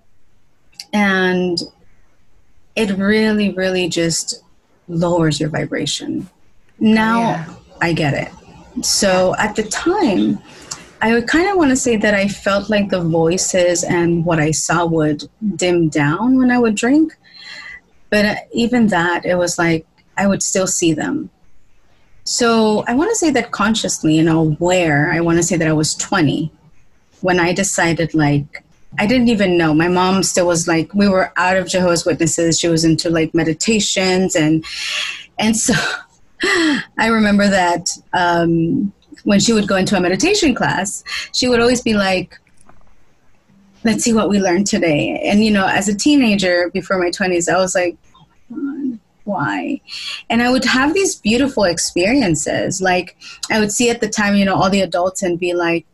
And 0.92 1.62
it 2.74 2.90
really, 2.98 3.50
really 3.52 3.88
just 3.88 4.42
lowers 4.88 5.38
your 5.38 5.50
vibration. 5.50 6.28
Now 6.80 7.20
yeah. 7.20 7.54
I 7.80 7.92
get 7.92 8.14
it. 8.14 8.84
So 8.84 9.36
at 9.38 9.54
the 9.54 9.62
time, 9.62 10.42
I 11.02 11.12
would 11.12 11.26
kind 11.26 11.48
of 11.48 11.56
want 11.56 11.70
to 11.70 11.76
say 11.76 11.96
that 11.96 12.14
I 12.14 12.28
felt 12.28 12.70
like 12.70 12.88
the 12.88 13.02
voices 13.02 13.82
and 13.82 14.24
what 14.24 14.38
I 14.38 14.52
saw 14.52 14.86
would 14.86 15.28
dim 15.56 15.88
down 15.88 16.38
when 16.38 16.52
I 16.52 16.60
would 16.60 16.76
drink. 16.76 17.12
But 18.08 18.24
uh, 18.24 18.36
even 18.52 18.86
that, 18.86 19.26
it 19.26 19.34
was 19.34 19.58
like 19.58 19.84
I 20.16 20.28
would 20.28 20.44
still 20.44 20.68
see 20.68 20.92
them. 20.92 21.28
So 22.22 22.84
I 22.86 22.94
want 22.94 23.10
to 23.10 23.16
say 23.16 23.30
that 23.30 23.50
consciously 23.50 24.20
and 24.20 24.28
aware, 24.28 25.10
I 25.12 25.20
want 25.20 25.38
to 25.38 25.42
say 25.42 25.56
that 25.56 25.66
I 25.66 25.72
was 25.72 25.96
20 25.96 26.52
when 27.20 27.40
I 27.40 27.52
decided, 27.52 28.14
like, 28.14 28.64
I 28.96 29.06
didn't 29.06 29.28
even 29.28 29.58
know. 29.58 29.74
My 29.74 29.88
mom 29.88 30.22
still 30.22 30.46
was 30.46 30.68
like, 30.68 30.94
we 30.94 31.08
were 31.08 31.32
out 31.36 31.56
of 31.56 31.66
Jehovah's 31.66 32.06
Witnesses. 32.06 32.60
She 32.60 32.68
was 32.68 32.84
into 32.84 33.10
like 33.10 33.34
meditations 33.34 34.36
and, 34.36 34.64
and 35.36 35.56
so 35.56 35.74
I 36.44 37.08
remember 37.08 37.48
that 37.48 37.88
um, 38.12 38.92
when 39.24 39.40
she 39.40 39.52
would 39.52 39.68
go 39.68 39.76
into 39.76 39.96
a 39.96 40.00
meditation 40.00 40.54
class, 40.54 41.04
she 41.32 41.48
would 41.48 41.60
always 41.60 41.80
be 41.80 41.94
like, 41.94 42.38
let's 43.84 44.04
see 44.04 44.12
what 44.12 44.28
we 44.28 44.40
learned 44.40 44.66
today. 44.66 45.20
And, 45.24 45.44
you 45.44 45.50
know, 45.50 45.66
as 45.66 45.88
a 45.88 45.94
teenager 45.94 46.70
before 46.70 46.98
my 46.98 47.10
20s, 47.10 47.52
I 47.52 47.58
was 47.58 47.74
like, 47.74 47.96
oh 48.52 48.56
my 48.56 48.90
God, 48.90 48.98
why? 49.24 49.80
And 50.30 50.42
I 50.42 50.50
would 50.50 50.64
have 50.64 50.94
these 50.94 51.16
beautiful 51.16 51.64
experiences. 51.64 52.80
Like 52.80 53.16
I 53.50 53.60
would 53.60 53.72
see 53.72 53.90
at 53.90 54.00
the 54.00 54.08
time, 54.08 54.36
you 54.36 54.44
know, 54.44 54.54
all 54.54 54.70
the 54.70 54.80
adults 54.80 55.22
and 55.22 55.38
be 55.38 55.54
like, 55.54 55.86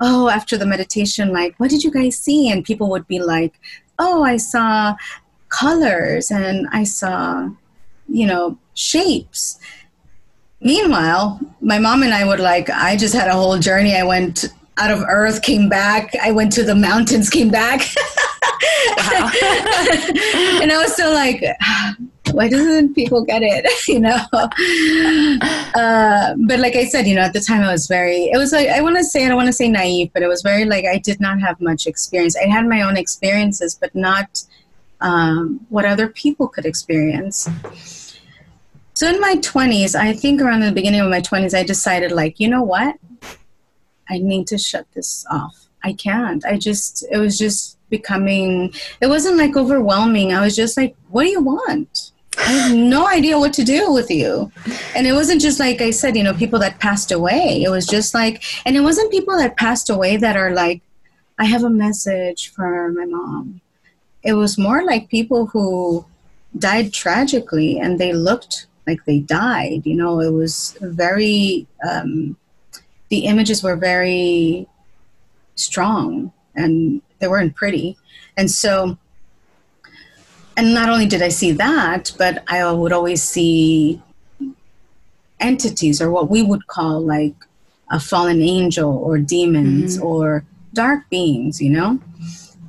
oh, 0.00 0.28
after 0.28 0.56
the 0.56 0.66
meditation, 0.66 1.32
like, 1.32 1.54
what 1.58 1.70
did 1.70 1.82
you 1.82 1.90
guys 1.90 2.18
see? 2.18 2.50
And 2.50 2.64
people 2.64 2.90
would 2.90 3.06
be 3.06 3.20
like, 3.20 3.54
oh, 3.98 4.22
I 4.24 4.36
saw 4.36 4.96
colors 5.48 6.30
and 6.30 6.66
I 6.72 6.84
saw, 6.84 7.48
you 8.08 8.26
know, 8.26 8.58
shapes. 8.74 9.58
Meanwhile, 10.64 11.38
my 11.60 11.78
mom 11.78 12.02
and 12.02 12.12
I 12.14 12.26
would 12.26 12.40
like, 12.40 12.70
I 12.70 12.96
just 12.96 13.14
had 13.14 13.28
a 13.28 13.34
whole 13.34 13.58
journey. 13.58 13.94
I 13.94 14.02
went 14.02 14.46
out 14.78 14.90
of 14.90 15.04
earth, 15.08 15.42
came 15.42 15.68
back. 15.68 16.14
I 16.22 16.32
went 16.32 16.52
to 16.52 16.64
the 16.64 16.74
mountains, 16.74 17.28
came 17.30 17.50
back. 17.50 17.80
and 20.62 20.72
I 20.72 20.78
was 20.82 20.94
still 20.94 21.12
like, 21.12 21.44
why 22.32 22.48
doesn't 22.48 22.94
people 22.94 23.24
get 23.24 23.42
it? 23.42 23.66
you 23.88 24.00
know. 24.00 24.18
Uh, 25.76 26.34
but 26.46 26.60
like 26.60 26.76
I 26.76 26.84
said, 26.84 27.04
you 27.04 27.16
know, 27.16 27.22
at 27.22 27.32
the 27.32 27.40
time 27.40 27.60
I 27.60 27.72
was 27.72 27.88
very. 27.88 28.26
It 28.26 28.38
was 28.38 28.52
like 28.52 28.68
I 28.68 28.80
want 28.80 28.96
to 28.96 29.02
say 29.02 29.24
I 29.24 29.28
don't 29.28 29.36
want 29.36 29.48
to 29.48 29.52
say 29.52 29.68
naive, 29.68 30.12
but 30.14 30.22
it 30.22 30.28
was 30.28 30.40
very 30.40 30.64
like 30.64 30.84
I 30.84 30.98
did 30.98 31.18
not 31.18 31.40
have 31.40 31.60
much 31.60 31.88
experience. 31.88 32.36
I 32.36 32.46
had 32.46 32.66
my 32.68 32.82
own 32.82 32.96
experiences, 32.96 33.74
but 33.74 33.92
not 33.92 34.44
um, 35.00 35.66
what 35.70 35.84
other 35.84 36.08
people 36.08 36.46
could 36.46 36.64
experience. 36.64 37.48
So 38.94 39.08
in 39.08 39.20
my 39.20 39.34
20s, 39.36 39.96
I 39.96 40.12
think 40.12 40.40
around 40.40 40.60
the 40.60 40.70
beginning 40.70 41.00
of 41.00 41.10
my 41.10 41.20
20s, 41.20 41.52
I 41.52 41.64
decided, 41.64 42.12
like, 42.12 42.38
you 42.38 42.48
know 42.48 42.62
what? 42.62 42.96
I 44.08 44.18
need 44.18 44.46
to 44.48 44.58
shut 44.58 44.86
this 44.94 45.26
off. 45.30 45.66
I 45.82 45.94
can't. 45.94 46.44
I 46.44 46.58
just, 46.58 47.04
it 47.10 47.18
was 47.18 47.36
just 47.36 47.76
becoming, 47.90 48.72
it 49.00 49.08
wasn't 49.08 49.36
like 49.36 49.56
overwhelming. 49.56 50.32
I 50.32 50.40
was 50.40 50.54
just 50.54 50.76
like, 50.76 50.94
what 51.10 51.24
do 51.24 51.30
you 51.30 51.40
want? 51.40 52.12
I 52.38 52.52
have 52.52 52.76
no 52.76 53.08
idea 53.08 53.38
what 53.38 53.52
to 53.54 53.64
do 53.64 53.92
with 53.92 54.10
you. 54.10 54.50
And 54.94 55.06
it 55.06 55.12
wasn't 55.12 55.40
just 55.40 55.58
like 55.58 55.80
I 55.80 55.90
said, 55.90 56.16
you 56.16 56.22
know, 56.22 56.34
people 56.34 56.58
that 56.60 56.80
passed 56.80 57.10
away. 57.10 57.62
It 57.62 57.70
was 57.70 57.86
just 57.86 58.14
like, 58.14 58.44
and 58.64 58.76
it 58.76 58.80
wasn't 58.80 59.10
people 59.10 59.36
that 59.38 59.56
passed 59.56 59.90
away 59.90 60.16
that 60.18 60.36
are 60.36 60.52
like, 60.52 60.82
I 61.38 61.46
have 61.46 61.64
a 61.64 61.70
message 61.70 62.50
for 62.52 62.92
my 62.92 63.06
mom. 63.06 63.60
It 64.22 64.34
was 64.34 64.56
more 64.56 64.84
like 64.84 65.08
people 65.08 65.46
who 65.46 66.06
died 66.58 66.92
tragically 66.92 67.78
and 67.78 67.98
they 67.98 68.12
looked 68.12 68.66
like 68.86 69.04
they 69.04 69.20
died. 69.20 69.82
You 69.84 69.94
know, 69.94 70.20
it 70.20 70.30
was 70.30 70.76
very, 70.80 71.66
um, 71.88 72.36
the 73.08 73.26
images 73.26 73.62
were 73.62 73.76
very 73.76 74.66
strong 75.54 76.32
and 76.54 77.00
they 77.18 77.28
weren't 77.28 77.54
pretty. 77.54 77.96
And 78.36 78.50
so, 78.50 78.98
and 80.56 80.74
not 80.74 80.88
only 80.88 81.06
did 81.06 81.22
I 81.22 81.28
see 81.28 81.52
that, 81.52 82.12
but 82.18 82.44
I 82.48 82.70
would 82.70 82.92
always 82.92 83.22
see 83.22 84.00
entities 85.40 86.00
or 86.00 86.10
what 86.10 86.30
we 86.30 86.42
would 86.42 86.66
call 86.66 87.00
like 87.00 87.34
a 87.90 88.00
fallen 88.00 88.40
angel 88.40 88.96
or 88.96 89.18
demons 89.18 89.96
mm-hmm. 89.96 90.06
or 90.06 90.44
dark 90.72 91.08
beings, 91.10 91.60
you 91.60 91.70
know? 91.70 92.00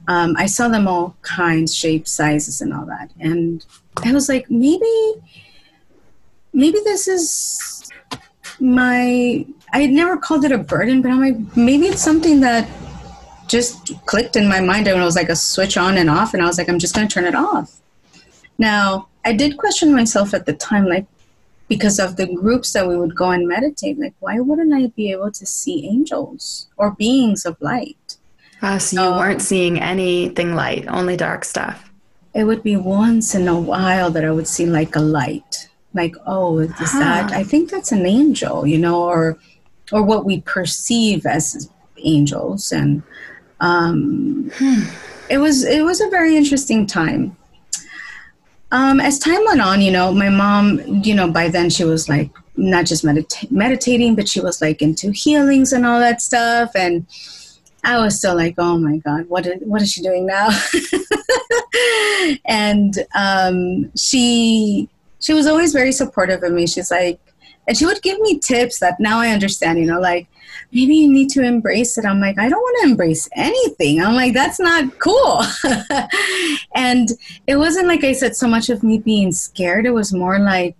Um, 0.08 0.36
I 0.38 0.46
saw 0.46 0.68
them 0.68 0.88
all 0.88 1.16
kinds, 1.24 1.76
shapes, 1.76 2.12
sizes, 2.12 2.62
and 2.62 2.74
all 2.74 2.86
that. 2.86 3.10
And 3.20 3.66
I 4.04 4.14
was 4.14 4.30
like, 4.30 4.50
maybe, 4.52 5.14
maybe 6.56 6.80
this 6.84 7.08
is 7.08 7.92
my, 8.60 9.46
I 9.74 9.82
had 9.82 9.92
never 9.92 10.18
called 10.18 10.46
it 10.46 10.52
a 10.52 10.58
burden, 10.58 11.02
but 11.02 11.12
I'm 11.12 11.22
like, 11.22 11.58
maybe 11.58 11.86
it's 11.86 12.02
something 12.02 12.40
that 12.40 12.68
just 13.48 13.94
clicked 14.06 14.36
in 14.36 14.48
my 14.48 14.60
mind 14.60 14.88
and 14.88 15.00
it 15.00 15.04
was 15.04 15.16
like 15.16 15.30
a 15.30 15.36
switch 15.36 15.78
on 15.78 15.98
and 15.98 16.10
off 16.10 16.34
and 16.34 16.42
i 16.42 16.48
was 16.48 16.58
like 16.58 16.70
i'm 16.70 16.80
just 16.80 16.96
going 16.96 17.08
to 17.08 17.14
turn 17.14 17.26
it 17.26 17.36
off. 17.36 17.80
Now 18.58 19.08
i 19.24 19.34
did 19.34 19.58
question 19.58 19.94
myself 19.94 20.34
at 20.34 20.46
the 20.46 20.54
time 20.54 20.86
like 20.86 21.06
because 21.68 22.00
of 22.00 22.16
the 22.16 22.28
groups 22.28 22.74
that 22.74 22.88
we 22.88 22.98
would 22.98 23.16
go 23.16 23.32
and 23.32 23.48
meditate 23.48 24.00
like 24.00 24.14
why 24.20 24.40
wouldn't 24.40 24.74
i 24.74 24.88
be 24.88 25.12
able 25.12 25.32
to 25.32 25.46
see 25.46 25.88
angels 25.88 26.68
or 26.78 26.92
beings 26.92 27.46
of 27.46 27.56
light? 27.62 28.18
Uh, 28.62 28.80
so 28.80 28.96
you 28.96 29.14
um, 29.14 29.20
weren't 29.20 29.42
seeing 29.42 29.80
anything 29.80 30.56
light 30.56 30.88
only 30.88 31.18
dark 31.18 31.46
stuff. 31.46 31.92
it 32.34 32.46
would 32.46 32.64
be 32.64 32.76
once 32.76 33.36
in 33.36 33.48
a 33.48 33.60
while 33.60 34.10
that 34.10 34.26
i 34.26 34.32
would 34.32 34.48
see 34.48 34.66
like 34.66 34.96
a 34.96 35.00
light 35.00 35.70
like 35.96 36.16
oh 36.28 36.60
is 36.60 36.72
huh. 36.78 37.00
that 37.00 37.32
i 37.32 37.44
think 37.44 37.70
that's 37.70 37.92
an 37.92 38.06
angel 38.06 38.68
you 38.68 38.78
know 38.78 39.04
or 39.04 39.38
or 39.92 40.04
what 40.04 40.26
we 40.26 40.42
perceive 40.42 41.26
as 41.26 41.70
angels 41.98 42.72
and 42.72 43.02
um, 43.60 44.52
it 45.30 45.38
was 45.38 45.64
it 45.64 45.84
was 45.84 46.02
a 46.02 46.10
very 46.10 46.36
interesting 46.36 46.86
time. 46.86 47.36
Um, 48.72 49.00
as 49.00 49.20
time 49.20 49.44
went 49.46 49.62
on, 49.62 49.82
you 49.82 49.92
know, 49.92 50.12
my 50.12 50.30
mom, 50.30 50.80
you 51.04 51.16
know, 51.16 51.32
by 51.32 51.48
then 51.50 51.70
she 51.70 51.84
was 51.84 52.10
like 52.10 52.30
not 52.58 52.86
just 52.86 53.06
medita- 53.06 53.50
meditating, 53.52 54.16
but 54.16 54.28
she 54.28 54.42
was 54.42 54.62
like 54.62 54.82
into 54.82 55.12
healings 55.12 55.72
and 55.72 55.86
all 55.86 56.00
that 56.00 56.22
stuff. 56.22 56.72
And 56.76 57.06
I 57.84 58.00
was 58.00 58.18
still 58.18 58.36
like, 58.36 58.56
oh 58.58 58.78
my 58.78 58.98
God, 58.98 59.30
what 59.30 59.46
is, 59.46 59.62
what 59.62 59.82
is 59.82 59.92
she 59.92 60.02
doing 60.02 60.26
now? 60.26 60.50
and 62.46 62.98
um, 63.16 63.92
she 63.96 64.90
she 65.26 65.34
was 65.34 65.48
always 65.48 65.74
very 65.74 65.92
supportive 65.92 66.44
of 66.44 66.54
me. 66.54 66.68
She's 66.68 66.92
like, 66.92 67.20
and 67.68 67.76
she 67.76 67.88
would 67.88 68.04
give 68.04 68.20
me 68.20 68.38
tips 68.38 68.78
that 68.80 69.00
now 69.00 69.20
I 69.20 69.30
understand, 69.30 69.80
you 69.80 69.88
know, 69.88 70.00
like 70.00 70.28
maybe 70.72 70.94
you 70.94 71.12
need 71.12 71.30
to 71.32 71.42
embrace 71.42 71.98
it. 71.98 72.06
I'm 72.06 72.20
like, 72.20 72.38
I 72.38 72.48
don't 72.48 72.62
want 72.62 72.78
to 72.84 72.90
embrace 72.90 73.28
anything. 73.36 74.04
I'm 74.04 74.14
like, 74.14 74.36
that's 74.36 74.60
not 74.60 75.00
cool. 75.00 75.42
and 76.76 77.10
it 77.48 77.56
wasn't 77.56 77.88
like 77.88 78.04
I 78.04 78.14
said 78.14 78.36
so 78.36 78.48
much 78.48 78.70
of 78.70 78.84
me 78.84 79.00
being 79.00 79.32
scared. 79.32 79.88
It 79.88 79.96
was 79.96 80.14
more 80.14 80.38
like 80.38 80.78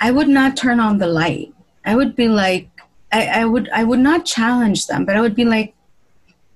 I 0.00 0.10
would 0.12 0.28
not 0.28 0.56
turn 0.56 0.80
on 0.80 0.96
the 0.96 1.06
light. 1.06 1.52
I 1.84 1.94
would 1.94 2.16
be 2.16 2.26
like, 2.26 2.70
I, 3.12 3.26
I 3.40 3.44
would 3.44 3.68
I 3.68 3.84
would 3.84 4.00
not 4.00 4.24
challenge 4.24 4.86
them, 4.86 5.04
but 5.04 5.14
I 5.14 5.20
would 5.20 5.36
be 5.36 5.44
like, 5.44 5.74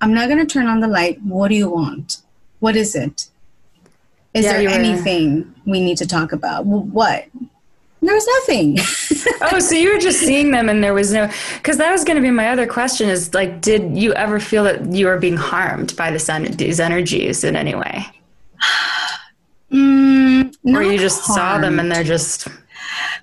I'm 0.01 0.15
not 0.15 0.31
gonna 0.31 0.47
turn 0.47 0.67
on 0.67 0.81
the 0.81 0.89
light. 0.89 1.21
What 1.23 1.49
do 1.49 1.57
you 1.57 1.69
want? 1.69 2.23
What 2.61 2.75
is 2.75 2.95
it? 2.95 3.29
Is 4.37 4.45
yeah, 4.45 4.59
there 4.59 4.69
anything 4.69 5.55
we 5.65 5.81
need 5.81 5.97
to 5.99 6.07
talk 6.07 6.33
about? 6.33 6.67
what? 6.67 7.27
there 8.03 8.15
was 8.15 8.27
nothing. 8.27 8.79
oh, 9.53 9.59
so 9.59 9.75
you 9.75 9.93
were 9.93 9.99
just 9.99 10.21
seeing 10.21 10.51
them 10.51 10.69
and 10.69 10.83
there 10.83 10.95
was 10.95 11.13
no, 11.13 11.31
because 11.55 11.79
that 11.79 11.91
was 11.91 12.05
going 12.05 12.17
to 12.17 12.23
be 12.23 12.31
my 12.31 12.51
other 12.51 12.67
question 12.67 13.09
is 13.09 13.35
like, 13.35 13.61
did 13.61 13.97
you 13.97 14.13
ever 14.15 14.39
feel 14.39 14.65
that 14.65 14.93
you 14.93 15.07
were 15.07 15.19
being 15.19 15.37
harmed 15.37 15.97
by 15.97 16.11
this 16.11 16.31
these 16.57 16.81
energies 16.81 17.45
in 17.45 17.57
any 17.57 17.75
way? 17.75 18.07
Mm, 19.73 20.55
or 20.77 20.83
you 20.85 20.97
just 20.97 21.23
harmed. 21.23 21.37
saw 21.37 21.59
them 21.59 21.81
and 21.81 21.91
they're 21.91 22.05
just. 22.05 22.47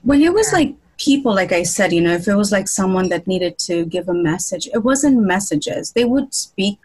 When 0.02 0.22
it 0.22 0.34
was 0.34 0.52
like 0.52 0.76
people, 0.98 1.34
like 1.34 1.54
I 1.54 1.64
said, 1.64 1.94
you 1.94 2.02
know, 2.02 2.12
if 2.14 2.28
it 2.28 2.36
was 2.36 2.52
like 2.52 2.68
someone 2.68 3.08
that 3.10 3.28
needed 3.28 3.58
to 3.60 3.86
give 3.86 4.10
a 4.10 4.14
message, 4.14 4.68
it 4.74 4.80
wasn't 4.80 5.24
messages. 5.24 5.94
They 5.94 6.04
would 6.04 6.34
speak, 6.34 6.80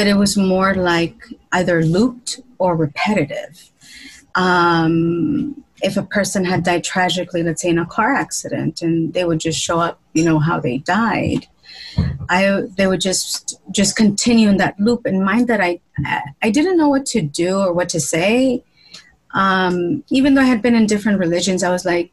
but 0.00 0.06
it 0.06 0.16
was 0.16 0.34
more 0.34 0.72
like 0.72 1.26
either 1.52 1.84
looped 1.84 2.40
or 2.56 2.74
repetitive. 2.74 3.70
Um, 4.34 5.62
if 5.82 5.98
a 5.98 6.02
person 6.02 6.42
had 6.42 6.64
died 6.64 6.84
tragically, 6.84 7.42
let's 7.42 7.60
say 7.60 7.68
in 7.68 7.78
a 7.78 7.84
car 7.84 8.14
accident, 8.14 8.80
and 8.80 9.12
they 9.12 9.24
would 9.26 9.40
just 9.40 9.60
show 9.60 9.78
up, 9.78 10.00
you 10.14 10.24
know, 10.24 10.38
how 10.38 10.58
they 10.58 10.78
died. 10.78 11.46
I 12.30 12.62
they 12.78 12.86
would 12.86 13.02
just 13.02 13.60
just 13.70 13.94
continue 13.94 14.48
in 14.48 14.56
that 14.56 14.80
loop 14.80 15.04
and 15.04 15.22
mind 15.22 15.48
that 15.48 15.60
I 15.60 15.80
I 16.40 16.48
didn't 16.48 16.78
know 16.78 16.88
what 16.88 17.04
to 17.12 17.20
do 17.20 17.58
or 17.58 17.74
what 17.74 17.90
to 17.90 18.00
say. 18.00 18.64
Um, 19.34 20.02
even 20.08 20.32
though 20.32 20.40
I 20.40 20.52
had 20.54 20.62
been 20.62 20.74
in 20.74 20.86
different 20.86 21.18
religions, 21.18 21.62
I 21.62 21.70
was 21.70 21.84
like, 21.84 22.10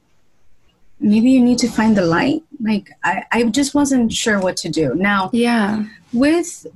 maybe 1.00 1.30
you 1.32 1.42
need 1.42 1.60
to 1.60 1.70
find 1.70 1.96
the 1.96 2.06
light. 2.06 2.44
Like 2.60 2.90
I, 3.06 3.24
I 3.32 3.44
just 3.44 3.74
wasn't 3.74 4.12
sure 4.12 4.42
what 4.42 4.58
to 4.58 4.68
do. 4.68 4.94
Now, 4.94 5.30
yeah, 5.32 5.86
with 6.12 6.68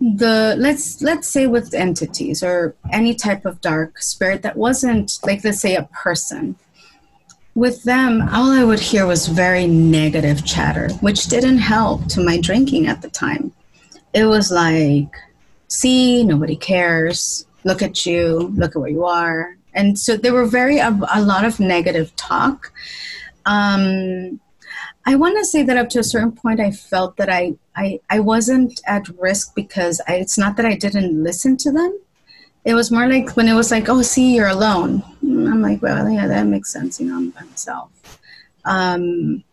the 0.00 0.54
let's 0.58 1.02
let's 1.02 1.28
say 1.28 1.46
with 1.46 1.74
entities 1.74 2.42
or 2.42 2.74
any 2.92 3.14
type 3.14 3.44
of 3.44 3.60
dark 3.60 4.00
spirit 4.00 4.42
that 4.42 4.56
wasn't 4.56 5.18
like 5.24 5.44
let's 5.44 5.60
say 5.60 5.74
a 5.74 5.88
person. 5.92 6.56
With 7.54 7.82
them 7.82 8.22
all 8.30 8.52
i 8.52 8.62
would 8.62 8.78
hear 8.78 9.06
was 9.06 9.26
very 9.26 9.66
negative 9.66 10.44
chatter 10.44 10.88
which 11.00 11.26
didn't 11.26 11.58
help 11.58 12.06
to 12.08 12.24
my 12.24 12.40
drinking 12.40 12.86
at 12.86 13.02
the 13.02 13.10
time. 13.10 13.52
It 14.14 14.26
was 14.26 14.50
like 14.50 15.14
see 15.68 16.24
nobody 16.24 16.56
cares. 16.56 17.46
Look 17.64 17.82
at 17.82 18.06
you. 18.06 18.52
Look 18.54 18.76
at 18.76 18.80
where 18.80 18.90
you 18.90 19.04
are. 19.04 19.56
And 19.74 19.98
so 19.98 20.16
there 20.16 20.32
were 20.32 20.46
very 20.46 20.78
a, 20.78 20.96
a 21.14 21.20
lot 21.20 21.44
of 21.44 21.60
negative 21.60 22.14
talk. 22.16 22.72
Um, 23.46 24.40
I 25.08 25.14
want 25.14 25.38
to 25.38 25.44
say 25.46 25.62
that 25.62 25.78
up 25.78 25.88
to 25.90 26.00
a 26.00 26.04
certain 26.04 26.32
point, 26.32 26.60
I 26.60 26.70
felt 26.70 27.16
that 27.16 27.30
I, 27.30 27.54
I, 27.74 27.98
I 28.10 28.20
wasn't 28.20 28.82
at 28.86 29.08
risk 29.18 29.54
because 29.54 30.02
I, 30.06 30.16
it's 30.16 30.36
not 30.36 30.58
that 30.58 30.66
I 30.66 30.74
didn't 30.74 31.24
listen 31.24 31.56
to 31.64 31.72
them. 31.72 31.98
It 32.66 32.74
was 32.74 32.90
more 32.90 33.08
like 33.08 33.34
when 33.34 33.48
it 33.48 33.54
was 33.54 33.70
like, 33.70 33.88
oh, 33.88 34.02
see, 34.02 34.36
you're 34.36 34.48
alone. 34.48 35.02
I'm 35.22 35.62
like, 35.62 35.80
well, 35.80 36.10
yeah, 36.10 36.26
that 36.26 36.46
makes 36.46 36.70
sense. 36.70 37.00
You 37.00 37.06
know, 37.06 37.16
I'm 37.16 37.30
by 37.30 37.40
myself. 37.40 38.20
Um, 38.66 39.44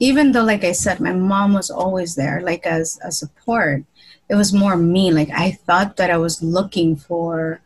even 0.00 0.32
though, 0.32 0.44
like 0.44 0.64
I 0.64 0.72
said, 0.72 1.00
my 1.00 1.14
mom 1.14 1.54
was 1.54 1.70
always 1.70 2.14
there, 2.14 2.42
like 2.42 2.66
as 2.66 3.00
a 3.02 3.10
support, 3.10 3.84
it 4.28 4.34
was 4.34 4.52
more 4.52 4.76
me. 4.76 5.10
Like 5.12 5.30
I 5.30 5.52
thought 5.52 5.96
that 5.96 6.10
I 6.10 6.18
was 6.18 6.42
looking 6.42 6.94
for 6.94 7.62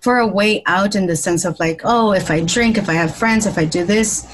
for 0.00 0.18
a 0.18 0.26
way 0.26 0.64
out 0.66 0.96
in 0.96 1.06
the 1.06 1.14
sense 1.14 1.44
of 1.44 1.60
like, 1.60 1.82
oh, 1.84 2.12
if 2.12 2.28
I 2.28 2.40
drink, 2.40 2.76
if 2.76 2.88
I 2.88 2.94
have 2.94 3.14
friends, 3.14 3.46
if 3.46 3.56
I 3.56 3.64
do 3.64 3.84
this. 3.84 4.26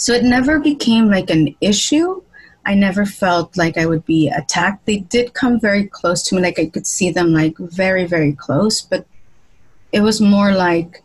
So 0.00 0.14
it 0.14 0.24
never 0.24 0.58
became 0.58 1.10
like 1.10 1.28
an 1.28 1.54
issue. 1.60 2.22
I 2.64 2.74
never 2.74 3.04
felt 3.04 3.58
like 3.58 3.76
I 3.76 3.84
would 3.84 4.06
be 4.06 4.28
attacked. 4.28 4.86
They 4.86 5.00
did 5.00 5.34
come 5.34 5.60
very 5.60 5.84
close 5.84 6.22
to 6.24 6.34
me, 6.34 6.40
like 6.40 6.58
I 6.58 6.66
could 6.66 6.86
see 6.86 7.10
them 7.10 7.34
like 7.34 7.58
very, 7.58 8.06
very 8.06 8.32
close, 8.32 8.80
but 8.80 9.06
it 9.92 10.00
was 10.00 10.18
more 10.18 10.52
like, 10.52 11.02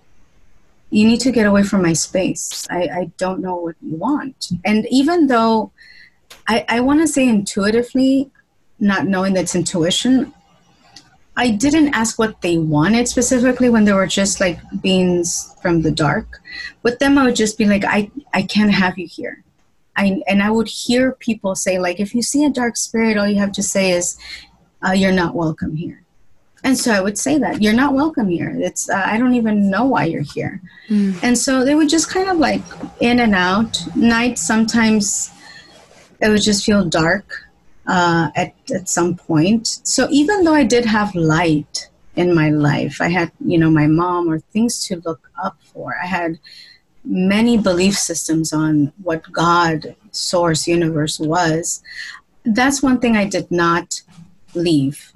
you 0.91 1.05
need 1.05 1.19
to 1.21 1.31
get 1.31 1.45
away 1.45 1.63
from 1.63 1.81
my 1.81 1.91
space. 1.91 2.65
I, 2.69 2.81
I 2.83 3.11
don't 3.17 3.41
know 3.41 3.57
what 3.57 3.75
you 3.81 3.97
want. 3.97 4.51
And 4.63 4.87
even 4.89 5.27
though 5.27 5.73
I, 6.47 6.63
I 6.69 6.79
want 6.79 7.01
to 7.01 7.07
say 7.07 7.27
intuitively, 7.27 8.31
not 8.79 9.07
knowing 9.07 9.33
that's 9.33 9.55
intuition, 9.55 10.33
I 11.37 11.51
didn't 11.51 11.93
ask 11.93 12.17
what 12.17 12.41
they 12.41 12.57
wanted 12.57 13.07
specifically 13.07 13.69
when 13.69 13.83
they 13.85 13.93
were 13.93 14.07
just 14.07 14.39
like 14.39 14.59
beings 14.81 15.53
from 15.61 15.81
the 15.81 15.91
dark. 15.91 16.41
With 16.83 16.99
them, 16.99 17.17
I 17.17 17.25
would 17.25 17.35
just 17.35 17.57
be 17.57 17.65
like, 17.65 17.83
I, 17.83 18.09
I 18.33 18.43
can't 18.43 18.71
have 18.71 18.97
you 18.97 19.07
here. 19.07 19.43
I, 19.97 20.21
and 20.27 20.41
I 20.41 20.49
would 20.49 20.67
hear 20.67 21.13
people 21.13 21.55
say, 21.55 21.79
like, 21.79 21.99
if 21.99 22.15
you 22.15 22.21
see 22.21 22.43
a 22.45 22.49
dark 22.49 22.77
spirit, 22.77 23.17
all 23.17 23.27
you 23.27 23.39
have 23.39 23.53
to 23.53 23.63
say 23.63 23.91
is, 23.91 24.17
uh, 24.85 24.91
you're 24.91 25.11
not 25.11 25.35
welcome 25.35 25.75
here. 25.75 26.01
And 26.63 26.77
so 26.77 26.91
I 26.91 26.99
would 26.99 27.17
say 27.17 27.37
that 27.37 27.61
you're 27.61 27.73
not 27.73 27.93
welcome 27.93 28.27
here. 28.27 28.55
It's 28.59 28.89
uh, 28.89 29.03
I 29.05 29.19
don't 29.19 29.35
even 29.35 29.69
know 29.69 29.85
why 29.85 30.05
you're 30.05 30.23
here. 30.23 30.61
Mm. 30.89 31.19
And 31.21 31.37
so 31.37 31.63
they 31.63 31.75
would 31.75 31.89
just 31.89 32.09
kind 32.09 32.27
of 32.27 32.37
like 32.37 32.63
in 32.99 33.19
and 33.19 33.35
out. 33.35 33.79
Night 33.95 34.39
sometimes 34.39 35.29
it 36.19 36.29
would 36.29 36.41
just 36.41 36.65
feel 36.65 36.83
dark 36.83 37.44
uh, 37.87 38.29
at 38.35 38.53
at 38.73 38.89
some 38.89 39.15
point. 39.15 39.67
So 39.83 40.07
even 40.11 40.43
though 40.43 40.53
I 40.53 40.63
did 40.63 40.85
have 40.85 41.13
light 41.15 41.89
in 42.15 42.33
my 42.33 42.49
life, 42.49 43.01
I 43.01 43.09
had 43.09 43.31
you 43.45 43.57
know 43.57 43.69
my 43.69 43.87
mom 43.87 44.29
or 44.29 44.39
things 44.39 44.85
to 44.87 45.01
look 45.05 45.29
up 45.41 45.57
for. 45.61 45.95
I 46.01 46.05
had 46.05 46.39
many 47.03 47.57
belief 47.57 47.97
systems 47.97 48.51
on 48.51 48.91
what 49.03 49.31
God, 49.31 49.95
source, 50.11 50.67
universe 50.67 51.19
was. 51.19 51.83
That's 52.43 52.81
one 52.81 52.99
thing 52.99 53.15
I 53.15 53.25
did 53.25 53.49
not 53.51 54.01
leave. 54.53 55.13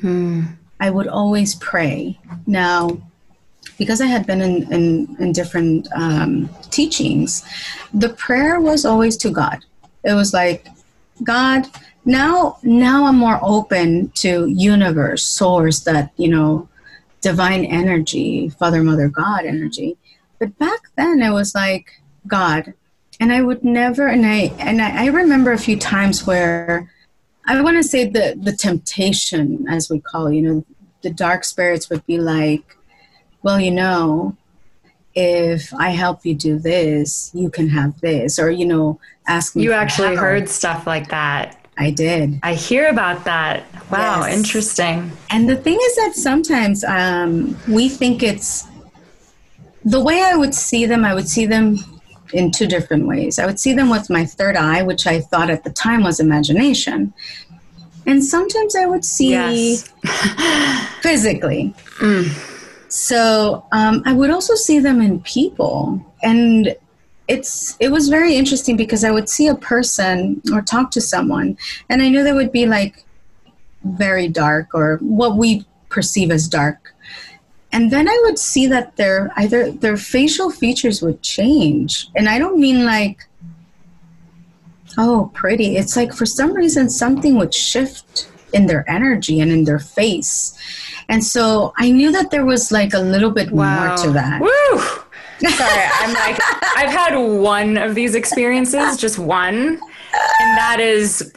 Hmm. 0.00 0.42
I 0.80 0.90
would 0.90 1.08
always 1.08 1.54
pray. 1.56 2.18
Now, 2.46 2.98
because 3.78 4.00
I 4.00 4.06
had 4.06 4.26
been 4.26 4.40
in, 4.40 4.72
in, 4.72 5.16
in 5.18 5.32
different 5.32 5.88
um, 5.94 6.48
teachings, 6.70 7.44
the 7.92 8.10
prayer 8.10 8.60
was 8.60 8.84
always 8.84 9.16
to 9.18 9.30
God. 9.30 9.64
It 10.04 10.14
was 10.14 10.32
like, 10.32 10.66
God, 11.22 11.66
now 12.04 12.58
now 12.62 13.06
I'm 13.06 13.16
more 13.16 13.38
open 13.42 14.10
to 14.16 14.46
universe, 14.46 15.24
source, 15.24 15.80
that, 15.80 16.12
you 16.16 16.28
know, 16.28 16.68
divine 17.20 17.64
energy, 17.64 18.48
Father, 18.50 18.82
Mother, 18.82 19.08
God 19.08 19.44
energy. 19.44 19.96
But 20.38 20.58
back 20.58 20.80
then 20.96 21.22
it 21.22 21.30
was 21.30 21.54
like, 21.54 22.00
God. 22.26 22.74
And 23.18 23.32
I 23.32 23.42
would 23.42 23.62
never 23.62 24.08
and 24.08 24.24
I 24.24 24.52
and 24.58 24.80
I, 24.80 25.04
I 25.04 25.06
remember 25.08 25.52
a 25.52 25.58
few 25.58 25.78
times 25.78 26.26
where 26.26 26.90
I 27.46 27.60
want 27.60 27.76
to 27.76 27.82
say 27.82 28.06
the 28.06 28.38
the 28.40 28.52
temptation, 28.52 29.66
as 29.68 29.90
we 29.90 30.00
call, 30.00 30.32
you 30.32 30.42
know, 30.42 30.64
the 31.02 31.10
dark 31.10 31.44
spirits 31.44 31.90
would 31.90 32.04
be 32.06 32.18
like, 32.18 32.76
well, 33.42 33.60
you 33.60 33.70
know, 33.70 34.36
if 35.14 35.74
I 35.74 35.90
help 35.90 36.24
you 36.24 36.34
do 36.34 36.58
this, 36.58 37.30
you 37.34 37.50
can 37.50 37.68
have 37.68 38.00
this, 38.00 38.38
or 38.38 38.50
you 38.50 38.64
know, 38.64 39.00
ask 39.26 39.54
me. 39.54 39.64
You 39.64 39.72
actually 39.72 40.08
help. 40.08 40.20
heard 40.20 40.48
stuff 40.48 40.86
like 40.86 41.08
that. 41.08 41.59
I 41.80 41.90
did. 41.90 42.38
I 42.42 42.52
hear 42.52 42.88
about 42.88 43.24
that. 43.24 43.64
Wow, 43.90 44.26
yes. 44.26 44.36
interesting. 44.36 45.10
And 45.30 45.48
the 45.48 45.56
thing 45.56 45.78
is 45.82 45.96
that 45.96 46.12
sometimes 46.14 46.84
um, 46.84 47.56
we 47.66 47.88
think 47.88 48.22
it's 48.22 48.68
the 49.86 50.00
way 50.00 50.22
I 50.22 50.36
would 50.36 50.54
see 50.54 50.84
them. 50.84 51.06
I 51.06 51.14
would 51.14 51.26
see 51.26 51.46
them 51.46 51.78
in 52.34 52.50
two 52.50 52.66
different 52.66 53.06
ways. 53.06 53.38
I 53.38 53.46
would 53.46 53.58
see 53.58 53.72
them 53.72 53.88
with 53.88 54.10
my 54.10 54.26
third 54.26 54.56
eye, 54.56 54.82
which 54.82 55.06
I 55.06 55.20
thought 55.20 55.48
at 55.48 55.64
the 55.64 55.70
time 55.70 56.02
was 56.02 56.20
imagination. 56.20 57.14
And 58.06 58.22
sometimes 58.22 58.76
I 58.76 58.84
would 58.84 59.04
see 59.04 59.30
yes. 59.30 59.88
physically. 61.00 61.74
Mm. 61.98 62.92
So 62.92 63.64
um, 63.72 64.02
I 64.04 64.12
would 64.12 64.30
also 64.30 64.54
see 64.54 64.80
them 64.80 65.00
in 65.00 65.20
people. 65.20 66.04
And 66.22 66.76
it's 67.30 67.76
it 67.80 67.90
was 67.90 68.08
very 68.08 68.34
interesting 68.34 68.76
because 68.76 69.04
I 69.04 69.10
would 69.10 69.28
see 69.28 69.46
a 69.48 69.54
person 69.54 70.42
or 70.52 70.60
talk 70.62 70.90
to 70.92 71.00
someone 71.00 71.56
and 71.88 72.02
I 72.02 72.08
knew 72.08 72.22
they 72.22 72.32
would 72.32 72.52
be 72.52 72.66
like 72.66 73.04
very 73.84 74.28
dark 74.28 74.74
or 74.74 74.98
what 75.00 75.36
we 75.36 75.64
perceive 75.88 76.30
as 76.30 76.48
dark 76.48 76.90
and 77.72 77.90
then 77.90 78.08
I 78.08 78.20
would 78.24 78.38
see 78.38 78.66
that 78.66 78.96
their 78.96 79.32
either 79.36 79.70
their 79.70 79.96
facial 79.96 80.50
features 80.50 81.02
would 81.02 81.22
change, 81.22 82.08
and 82.16 82.28
I 82.28 82.38
don't 82.38 82.58
mean 82.58 82.84
like, 82.84 83.28
oh, 84.98 85.30
pretty. 85.34 85.76
It's 85.76 85.96
like 85.96 86.12
for 86.12 86.26
some 86.26 86.52
reason 86.52 86.90
something 86.90 87.36
would 87.36 87.54
shift 87.54 88.28
in 88.52 88.66
their 88.66 88.88
energy 88.90 89.38
and 89.40 89.52
in 89.52 89.64
their 89.64 89.78
face, 89.78 90.58
and 91.08 91.24
so 91.24 91.72
I 91.76 91.90
knew 91.92 92.10
that 92.10 92.30
there 92.30 92.44
was 92.44 92.72
like 92.72 92.92
a 92.92 92.98
little 92.98 93.30
bit 93.30 93.52
wow. 93.52 93.86
more 93.86 93.96
to 93.98 94.10
that. 94.12 94.40
Woo! 94.40 94.80
Sorry, 95.48 95.84
I'm 96.00 96.12
like 96.12 96.38
I've 96.76 96.90
had 96.90 97.16
one 97.16 97.76
of 97.76 97.94
these 97.94 98.14
experiences, 98.14 98.96
just 98.96 99.18
one, 99.18 99.56
and 99.56 100.58
that 100.58 100.78
is, 100.80 101.32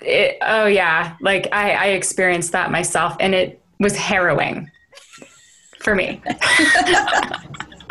it, 0.00 0.38
oh 0.42 0.66
yeah, 0.66 1.16
like 1.20 1.48
I, 1.52 1.72
I 1.72 1.86
experienced 1.86 2.52
that 2.52 2.70
myself, 2.70 3.16
and 3.20 3.34
it 3.34 3.60
was 3.80 3.96
harrowing 3.96 4.70
for 5.80 5.94
me. 5.94 6.20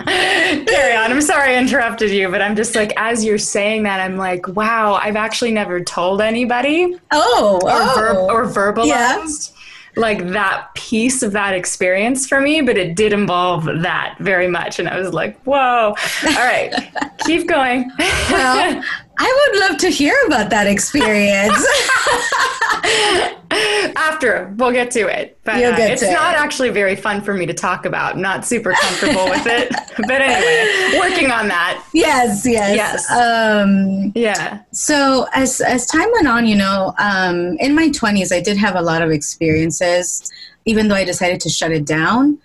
Carry 0.06 0.96
on. 0.96 1.12
I'm 1.12 1.22
sorry 1.22 1.56
I 1.56 1.60
interrupted 1.60 2.12
you, 2.12 2.30
but 2.30 2.42
I'm 2.42 2.56
just 2.56 2.76
like, 2.76 2.94
as 2.96 3.26
you're 3.26 3.38
saying 3.38 3.84
that, 3.84 4.00
I'm 4.00 4.16
like, 4.16 4.48
wow, 4.48 4.94
I've 4.94 5.18
actually 5.18 5.52
never 5.52 5.84
told 5.84 6.22
anybody. 6.22 6.96
Oh, 7.12 7.60
or, 7.64 7.72
oh. 7.72 7.94
Ver- 7.96 8.32
or 8.32 8.46
verbalized. 8.46 9.52
Yeah 9.52 9.57
like 9.98 10.28
that 10.30 10.74
piece 10.76 11.24
of 11.24 11.32
that 11.34 11.54
experience 11.54 12.28
for 12.28 12.40
me, 12.40 12.62
but 12.62 12.78
it 12.78 12.96
did 12.96 13.14
involve 13.14 13.66
that 13.66 14.16
very 14.20 14.48
much. 14.48 14.80
And 14.80 14.88
I 14.88 14.98
was 14.98 15.14
like, 15.14 15.42
whoa, 15.44 15.94
all 15.94 16.34
right, 16.34 16.74
keep 17.26 17.48
going. 17.48 17.92
well, 18.30 18.84
I 19.18 19.50
would 19.52 19.60
love 19.62 19.78
to 19.80 19.90
hear 19.90 20.16
about 20.28 20.50
that 20.52 20.68
experience. 20.68 21.54
After 23.96 24.54
we'll 24.58 24.72
get 24.72 24.92
to 24.92 25.08
it, 25.08 25.40
but 25.44 25.56
uh, 25.56 25.76
it's 25.80 26.02
not 26.02 26.34
it. 26.34 26.40
actually 26.40 26.70
very 26.70 26.96
fun 26.96 27.22
for 27.22 27.34
me 27.34 27.46
to 27.46 27.54
talk 27.54 27.86
about. 27.86 28.16
I'm 28.16 28.22
not 28.22 28.46
super 28.46 28.74
comfortable 28.82 29.26
with 29.26 29.46
it, 29.48 29.70
but 29.98 30.22
anyway, 30.22 31.00
working 31.00 31.32
on 31.32 31.48
that. 31.48 31.84
Yes, 31.94 32.46
yes, 32.46 32.76
yes. 32.76 33.12
Um, 33.12 34.12
yeah. 34.16 34.62
So 34.74 35.28
as 35.34 35.62
as 35.62 35.88
time 35.88 36.10
went 36.14 36.28
on, 36.28 36.46
you 36.46 36.56
know, 36.56 36.94
um, 37.00 37.58
in 37.60 37.74
my 37.74 37.90
20s, 37.90 38.36
I 38.36 38.42
did 38.42 38.58
have 38.58 38.76
a 38.76 38.82
lot 38.82 39.02
of 39.02 39.12
experiences. 39.12 40.30
Even 40.66 40.90
though 40.90 40.96
I 40.96 41.06
decided 41.06 41.40
to 41.42 41.50
shut 41.50 41.72
it 41.72 41.86
down, 41.86 42.38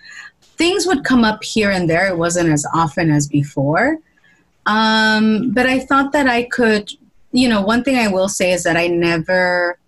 things 0.57 0.87
would 0.87 1.05
come 1.05 1.25
up 1.25 1.43
here 1.43 1.71
and 1.71 1.91
there. 1.91 2.07
It 2.07 2.17
wasn't 2.17 2.49
as 2.49 2.65
often 2.73 3.11
as 3.11 3.27
before. 3.27 3.99
Um, 4.67 5.53
but 5.53 5.67
I 5.67 5.81
thought 5.81 6.13
that 6.13 6.29
I 6.29 6.45
could, 6.45 6.91
you 7.33 7.49
know, 7.49 7.63
one 7.63 7.83
thing 7.83 7.97
I 7.97 8.09
will 8.09 8.29
say 8.29 8.53
is 8.53 8.63
that 8.63 8.77
I 8.77 8.87
never, 8.87 9.79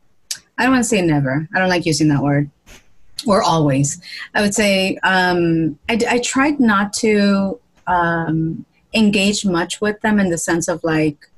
I 0.59 0.65
don't 0.65 0.73
want 0.73 0.85
to 0.85 0.89
say 0.89 1.01
never, 1.03 1.49
I 1.55 1.59
don't 1.59 1.69
like 1.69 1.87
using 1.87 2.09
that 2.09 2.23
word, 2.23 2.51
or 3.27 3.43
always. 3.43 4.01
I 4.35 4.41
would 4.41 4.55
say 4.55 4.99
um, 5.03 5.79
I, 5.89 5.99
I 6.09 6.19
tried 6.19 6.59
not 6.59 6.93
to 6.95 7.61
um, 7.87 8.65
engage 8.95 9.45
much 9.45 9.81
with 9.81 10.01
them 10.01 10.19
in 10.19 10.31
the 10.31 10.39
sense 10.39 10.69
of 10.69 10.83
like, 10.83 11.29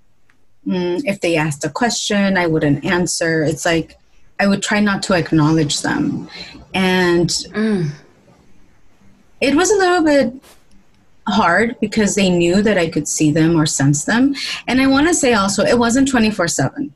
mm, 0.66 1.02
if 1.04 1.20
they 1.20 1.36
asked 1.36 1.64
a 1.64 1.70
question, 1.70 2.36
I 2.36 2.46
wouldn't 2.46 2.84
answer. 2.84 3.42
It's 3.42 3.66
like, 3.66 3.98
I 4.38 4.46
would 4.46 4.62
try 4.62 4.80
not 4.80 5.02
to 5.04 5.14
acknowledge 5.14 5.82
them. 5.82 6.28
And 6.74 7.28
mm. 7.28 7.90
it 9.40 9.54
was 9.54 9.70
a 9.70 9.76
little 9.76 10.04
bit 10.04 10.34
hard 11.28 11.76
because 11.80 12.14
they 12.14 12.30
knew 12.30 12.62
that 12.62 12.78
I 12.78 12.88
could 12.88 13.08
see 13.08 13.30
them 13.30 13.56
or 13.56 13.66
sense 13.66 14.04
them. 14.04 14.34
And 14.66 14.80
I 14.80 14.86
want 14.86 15.08
to 15.08 15.14
say 15.14 15.34
also, 15.34 15.64
it 15.64 15.78
wasn't 15.78 16.08
24 16.08 16.48
7. 16.48 16.92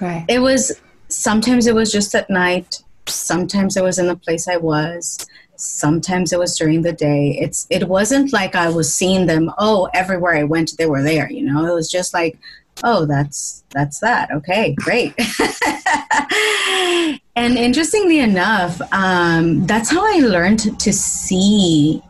Right. 0.00 0.24
It 0.28 0.40
was 0.40 0.80
sometimes 1.08 1.66
it 1.66 1.74
was 1.74 1.92
just 1.92 2.14
at 2.14 2.30
night, 2.30 2.82
sometimes 3.06 3.76
it 3.76 3.82
was 3.82 3.98
in 3.98 4.06
the 4.06 4.16
place 4.16 4.48
I 4.48 4.56
was, 4.56 5.26
sometimes 5.56 6.32
it 6.32 6.38
was 6.38 6.56
during 6.56 6.82
the 6.82 6.92
day. 6.92 7.36
It's 7.40 7.66
it 7.70 7.88
wasn't 7.88 8.32
like 8.32 8.54
I 8.54 8.70
was 8.70 8.92
seeing 8.92 9.26
them, 9.26 9.52
oh, 9.58 9.88
everywhere 9.94 10.34
I 10.34 10.44
went 10.44 10.76
they 10.76 10.86
were 10.86 11.02
there, 11.02 11.30
you 11.30 11.42
know. 11.42 11.66
It 11.66 11.74
was 11.74 11.90
just 11.90 12.14
like, 12.14 12.38
oh, 12.82 13.06
that's 13.06 13.64
that's 13.70 14.00
that. 14.00 14.30
Okay, 14.30 14.74
great. 14.78 15.14
and 17.36 17.58
interestingly 17.58 18.20
enough, 18.20 18.80
um, 18.92 19.66
that's 19.66 19.90
how 19.90 20.04
I 20.04 20.20
learned 20.20 20.80
to 20.80 20.92
see 20.92 22.02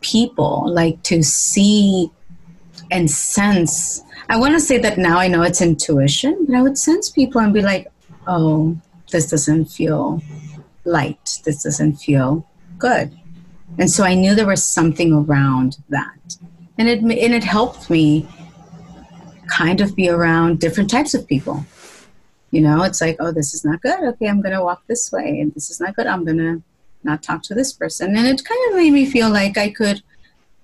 people, 0.00 0.64
like 0.68 1.02
to 1.04 1.22
see 1.22 2.10
and 2.90 3.10
sense. 3.10 4.02
I 4.28 4.38
want 4.38 4.54
to 4.54 4.60
say 4.60 4.78
that 4.78 4.98
now 4.98 5.18
I 5.18 5.28
know 5.28 5.42
it's 5.42 5.60
intuition, 5.60 6.46
but 6.46 6.56
I 6.56 6.62
would 6.62 6.78
sense 6.78 7.10
people 7.10 7.40
and 7.40 7.52
be 7.52 7.62
like, 7.62 7.90
oh, 8.26 8.76
this 9.10 9.30
doesn't 9.30 9.66
feel 9.66 10.22
light. 10.84 11.40
This 11.44 11.62
doesn't 11.62 11.96
feel 11.96 12.46
good. 12.78 13.16
And 13.78 13.90
so 13.90 14.04
I 14.04 14.14
knew 14.14 14.34
there 14.34 14.46
was 14.46 14.64
something 14.64 15.12
around 15.12 15.78
that. 15.88 16.36
And 16.78 16.88
it, 16.88 17.00
and 17.00 17.12
it 17.12 17.44
helped 17.44 17.90
me 17.90 18.26
kind 19.48 19.80
of 19.80 19.96
be 19.96 20.08
around 20.08 20.60
different 20.60 20.90
types 20.90 21.14
of 21.14 21.26
people. 21.26 21.64
You 22.50 22.62
know, 22.62 22.82
it's 22.82 23.00
like, 23.00 23.16
oh, 23.20 23.32
this 23.32 23.52
is 23.52 23.64
not 23.64 23.82
good. 23.82 24.00
Okay, 24.00 24.28
I'm 24.28 24.40
going 24.40 24.54
to 24.54 24.62
walk 24.62 24.82
this 24.86 25.12
way. 25.12 25.40
And 25.40 25.52
this 25.54 25.70
is 25.70 25.80
not 25.80 25.94
good. 25.96 26.06
I'm 26.06 26.24
going 26.24 26.38
to 26.38 26.62
not 27.08 27.22
talk 27.22 27.42
to 27.44 27.54
this 27.54 27.72
person. 27.72 28.16
And 28.16 28.26
it 28.26 28.44
kind 28.44 28.70
of 28.70 28.76
made 28.76 28.92
me 28.92 29.06
feel 29.06 29.30
like 29.30 29.56
I 29.56 29.70
could 29.70 30.02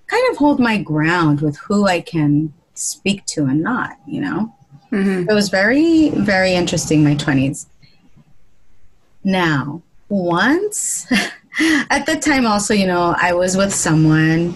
kind 0.07 0.31
of 0.31 0.37
hold 0.37 0.59
my 0.59 0.77
ground 0.77 1.41
with 1.41 1.57
who 1.57 1.87
I 1.87 1.99
can 2.01 2.53
speak 2.75 3.25
to 3.27 3.45
and 3.45 3.61
not, 3.61 3.97
you 4.05 4.21
know? 4.21 4.53
Mm-hmm. 4.91 5.29
It 5.29 5.33
was 5.33 5.49
very, 5.49 6.09
very 6.09 6.53
interesting, 6.53 7.03
my 7.03 7.15
20s. 7.15 7.65
Now, 9.23 9.81
once, 10.07 11.11
at 11.89 12.05
the 12.05 12.15
time 12.15 12.45
also, 12.45 12.73
you 12.73 12.85
know, 12.85 13.15
I 13.19 13.33
was 13.33 13.57
with 13.57 13.73
someone 13.73 14.55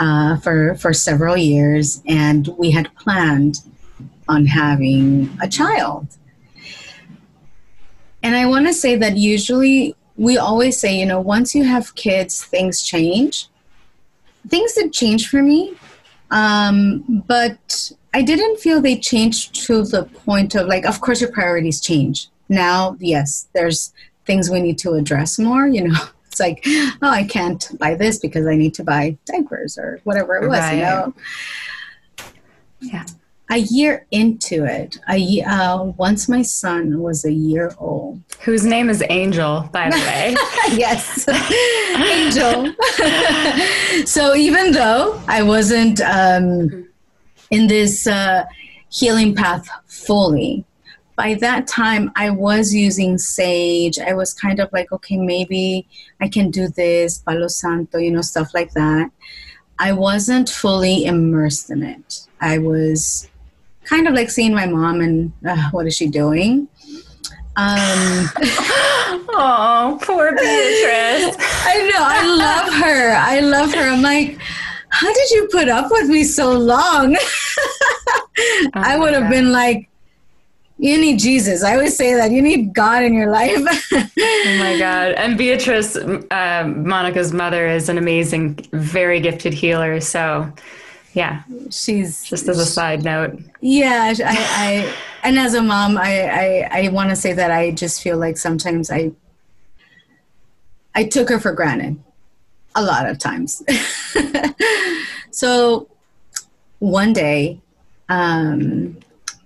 uh, 0.00 0.38
for, 0.38 0.74
for 0.76 0.92
several 0.92 1.36
years 1.36 2.02
and 2.06 2.48
we 2.58 2.70
had 2.70 2.94
planned 2.96 3.60
on 4.28 4.46
having 4.46 5.36
a 5.42 5.48
child. 5.48 6.08
And 8.22 8.34
I 8.34 8.46
want 8.46 8.66
to 8.66 8.74
say 8.74 8.96
that 8.96 9.16
usually 9.16 9.94
we 10.16 10.38
always 10.38 10.78
say, 10.78 10.98
you 10.98 11.06
know, 11.06 11.20
once 11.20 11.54
you 11.54 11.64
have 11.64 11.94
kids, 11.94 12.44
things 12.44 12.82
change. 12.82 13.48
Things 14.48 14.74
did 14.74 14.92
change 14.92 15.28
for 15.28 15.42
me, 15.42 15.74
um, 16.30 17.24
but 17.26 17.92
I 18.14 18.22
didn't 18.22 18.60
feel 18.60 18.80
they 18.80 18.96
changed 18.96 19.54
to 19.66 19.82
the 19.82 20.04
point 20.04 20.54
of 20.54 20.68
like, 20.68 20.86
of 20.86 21.00
course, 21.00 21.20
your 21.20 21.32
priorities 21.32 21.80
change. 21.80 22.28
Now, 22.48 22.96
yes, 23.00 23.48
there's 23.54 23.92
things 24.24 24.48
we 24.48 24.62
need 24.62 24.78
to 24.78 24.94
address 24.94 25.38
more, 25.38 25.66
you 25.66 25.88
know. 25.88 25.98
It's 26.28 26.40
like, 26.40 26.64
oh, 26.66 27.08
I 27.08 27.24
can't 27.24 27.66
buy 27.78 27.94
this 27.94 28.18
because 28.18 28.46
I 28.46 28.56
need 28.56 28.74
to 28.74 28.84
buy 28.84 29.16
diapers 29.24 29.78
or 29.78 30.00
whatever 30.04 30.36
it 30.36 30.46
was, 30.46 30.58
right. 30.58 30.74
you 30.74 30.82
know. 30.82 31.14
Yeah 32.80 33.06
a 33.50 33.58
year 33.58 34.06
into 34.10 34.64
it, 34.64 34.98
a, 35.08 35.42
uh, 35.42 35.84
once 35.84 36.28
my 36.28 36.42
son 36.42 37.00
was 37.00 37.24
a 37.24 37.32
year 37.32 37.72
old. 37.78 38.20
Whose 38.44 38.64
name 38.64 38.90
is 38.90 39.02
Angel, 39.08 39.68
by 39.72 39.90
the 39.90 39.96
way. 39.96 40.36
yes, 40.76 41.28
Angel. 41.96 42.74
so 44.06 44.34
even 44.34 44.72
though 44.72 45.20
I 45.28 45.42
wasn't 45.42 46.00
um, 46.00 46.88
in 47.50 47.68
this 47.68 48.06
uh, 48.06 48.44
healing 48.90 49.34
path 49.34 49.68
fully, 49.86 50.64
by 51.14 51.34
that 51.34 51.66
time 51.66 52.12
I 52.14 52.30
was 52.30 52.74
using 52.74 53.16
sage. 53.16 53.98
I 53.98 54.12
was 54.12 54.34
kind 54.34 54.60
of 54.60 54.70
like, 54.72 54.92
okay, 54.92 55.16
maybe 55.16 55.88
I 56.20 56.28
can 56.28 56.50
do 56.50 56.68
this, 56.68 57.18
Palo 57.18 57.48
Santo, 57.48 57.98
you 57.98 58.10
know, 58.10 58.20
stuff 58.20 58.52
like 58.52 58.72
that. 58.72 59.10
I 59.78 59.92
wasn't 59.92 60.48
fully 60.48 61.04
immersed 61.04 61.70
in 61.70 61.82
it. 61.82 62.26
I 62.40 62.58
was 62.58 63.28
kind 63.86 64.06
of 64.08 64.14
like 64.14 64.30
seeing 64.30 64.54
my 64.54 64.66
mom 64.66 65.00
and 65.00 65.32
uh, 65.46 65.70
what 65.70 65.86
is 65.86 65.96
she 65.96 66.08
doing? 66.08 66.68
Um, 67.58 68.28
oh, 69.32 69.98
poor 70.02 70.32
Beatrice. 70.32 71.36
I 71.64 71.90
know. 71.90 72.00
I 72.00 72.36
love 72.36 72.74
her. 72.74 73.14
I 73.14 73.40
love 73.40 73.72
her. 73.72 73.80
I'm 73.80 74.02
like, 74.02 74.38
how 74.90 75.12
did 75.12 75.30
you 75.30 75.48
put 75.50 75.68
up 75.68 75.90
with 75.90 76.08
me 76.08 76.24
so 76.24 76.52
long? 76.52 77.16
oh 78.38 78.70
I 78.74 78.98
would 78.98 79.14
have 79.14 79.30
been 79.30 79.52
like, 79.52 79.88
you 80.78 80.98
need 81.00 81.18
Jesus. 81.18 81.64
I 81.64 81.72
always 81.72 81.96
say 81.96 82.12
that 82.14 82.30
you 82.30 82.42
need 82.42 82.74
God 82.74 83.02
in 83.02 83.14
your 83.14 83.30
life. 83.30 83.64
oh 83.92 84.56
my 84.58 84.76
God. 84.78 85.12
And 85.12 85.38
Beatrice, 85.38 85.96
uh, 85.96 86.70
Monica's 86.76 87.32
mother, 87.32 87.66
is 87.66 87.88
an 87.88 87.96
amazing, 87.96 88.58
very 88.72 89.20
gifted 89.20 89.54
healer. 89.54 90.00
So 90.00 90.52
yeah. 91.16 91.42
She's 91.70 92.22
just 92.24 92.46
as 92.46 92.58
a 92.58 92.66
side 92.66 93.02
note. 93.02 93.40
Yeah 93.62 94.12
i, 94.24 94.36
I 94.64 94.94
and 95.24 95.38
as 95.38 95.54
a 95.54 95.62
mom 95.62 95.96
i 95.96 96.12
i, 96.42 96.68
I 96.82 96.88
want 96.88 97.10
to 97.10 97.16
say 97.16 97.32
that 97.32 97.50
i 97.50 97.70
just 97.70 98.02
feel 98.02 98.18
like 98.18 98.36
sometimes 98.36 98.90
i 98.90 99.10
i 100.94 101.04
took 101.04 101.28
her 101.30 101.40
for 101.40 101.52
granted 101.52 101.98
a 102.74 102.82
lot 102.82 103.08
of 103.08 103.18
times. 103.18 103.62
So 105.36 105.88
one 106.78 107.12
day 107.12 107.60
um 108.08 108.96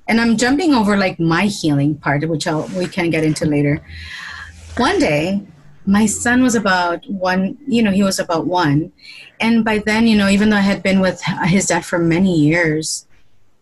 and 0.07 0.21
i'm 0.21 0.37
jumping 0.37 0.73
over 0.73 0.97
like 0.97 1.19
my 1.19 1.47
healing 1.47 1.97
part 1.97 2.29
which 2.29 2.47
I'll, 2.47 2.69
we 2.77 2.87
can 2.87 3.11
get 3.11 3.25
into 3.25 3.45
later. 3.45 3.81
One 4.77 5.01
day 5.01 5.43
my 5.87 6.07
son 6.07 6.43
was 6.43 6.55
about 6.55 7.09
one 7.11 7.59
you 7.67 7.83
know 7.83 7.91
he 7.91 8.05
was 8.05 8.21
about 8.21 8.47
one 8.47 8.93
and 9.41 9.65
by 9.65 9.79
then, 9.79 10.07
you 10.07 10.17
know, 10.17 10.29
even 10.29 10.51
though 10.51 10.57
I 10.57 10.61
had 10.61 10.83
been 10.83 11.01
with 11.01 11.23
his 11.45 11.67
dad 11.67 11.85
for 11.85 11.99
many 11.99 12.39
years, 12.39 13.07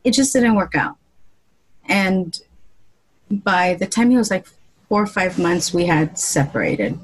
it 0.03 0.13
just 0.13 0.33
didn't 0.33 0.57
work 0.57 0.75
out. 0.75 0.97
And 1.89 2.39
by 3.31 3.75
the 3.75 3.87
time 3.87 4.11
he 4.11 4.17
was 4.17 4.31
like 4.31 4.47
four 4.89 5.03
or 5.03 5.07
five 5.07 5.39
months, 5.39 5.73
we 5.73 5.87
had 5.87 6.19
separated. 6.19 6.99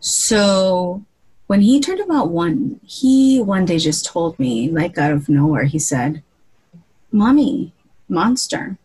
So 0.00 1.04
when 1.46 1.60
he 1.60 1.80
turned 1.80 2.00
about 2.00 2.30
one, 2.30 2.80
he 2.84 3.40
one 3.40 3.66
day 3.66 3.78
just 3.78 4.06
told 4.06 4.38
me, 4.38 4.70
like 4.70 4.96
out 4.96 5.12
of 5.12 5.28
nowhere, 5.28 5.64
he 5.64 5.78
said, 5.78 6.22
Mommy, 7.12 7.72
monster. 8.08 8.78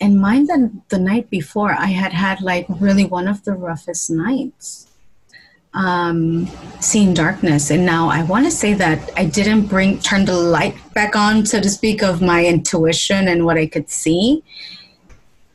And 0.00 0.20
mind 0.20 0.48
that 0.48 0.70
the 0.88 0.98
night 0.98 1.30
before, 1.30 1.72
I 1.72 1.86
had 1.86 2.12
had 2.12 2.42
like 2.42 2.66
really 2.68 3.04
one 3.04 3.28
of 3.28 3.44
the 3.44 3.54
roughest 3.54 4.10
nights 4.10 4.85
um, 5.76 6.46
seeing 6.80 7.14
darkness. 7.14 7.70
And 7.70 7.86
now 7.86 8.08
I 8.08 8.22
want 8.24 8.46
to 8.46 8.50
say 8.50 8.72
that 8.74 9.10
I 9.16 9.26
didn't 9.26 9.66
bring 9.66 10.00
turn 10.00 10.24
the 10.24 10.36
light 10.36 10.74
back 10.94 11.14
on, 11.14 11.46
so 11.46 11.60
to 11.60 11.70
speak, 11.70 12.02
of 12.02 12.20
my 12.20 12.44
intuition 12.44 13.28
and 13.28 13.44
what 13.44 13.58
I 13.58 13.66
could 13.66 13.88
see. 13.88 14.42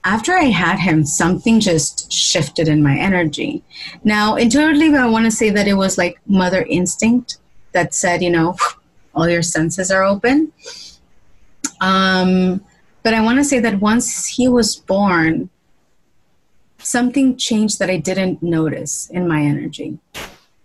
After 0.03 0.33
I 0.33 0.45
had 0.45 0.79
him, 0.79 1.05
something 1.05 1.59
just 1.59 2.11
shifted 2.11 2.67
in 2.67 2.81
my 2.81 2.97
energy. 2.97 3.63
Now, 4.03 4.35
intuitively, 4.35 4.95
I 4.95 5.07
want 5.07 5.25
to 5.25 5.31
say 5.31 5.49
that 5.51 5.67
it 5.67 5.75
was 5.75 5.97
like 5.97 6.19
mother 6.25 6.63
instinct 6.63 7.37
that 7.73 7.93
said, 7.93 8.23
you 8.23 8.31
know, 8.31 8.55
all 9.13 9.29
your 9.29 9.43
senses 9.43 9.91
are 9.91 10.03
open. 10.03 10.51
Um, 11.81 12.63
but 13.03 13.13
I 13.13 13.21
want 13.21 13.37
to 13.39 13.43
say 13.43 13.59
that 13.59 13.79
once 13.79 14.27
he 14.27 14.47
was 14.47 14.75
born, 14.75 15.50
something 16.83 17.37
changed 17.37 17.79
that 17.79 17.89
I 17.89 17.97
didn't 17.97 18.41
notice 18.41 19.09
in 19.09 19.27
my 19.27 19.41
energy. 19.41 19.99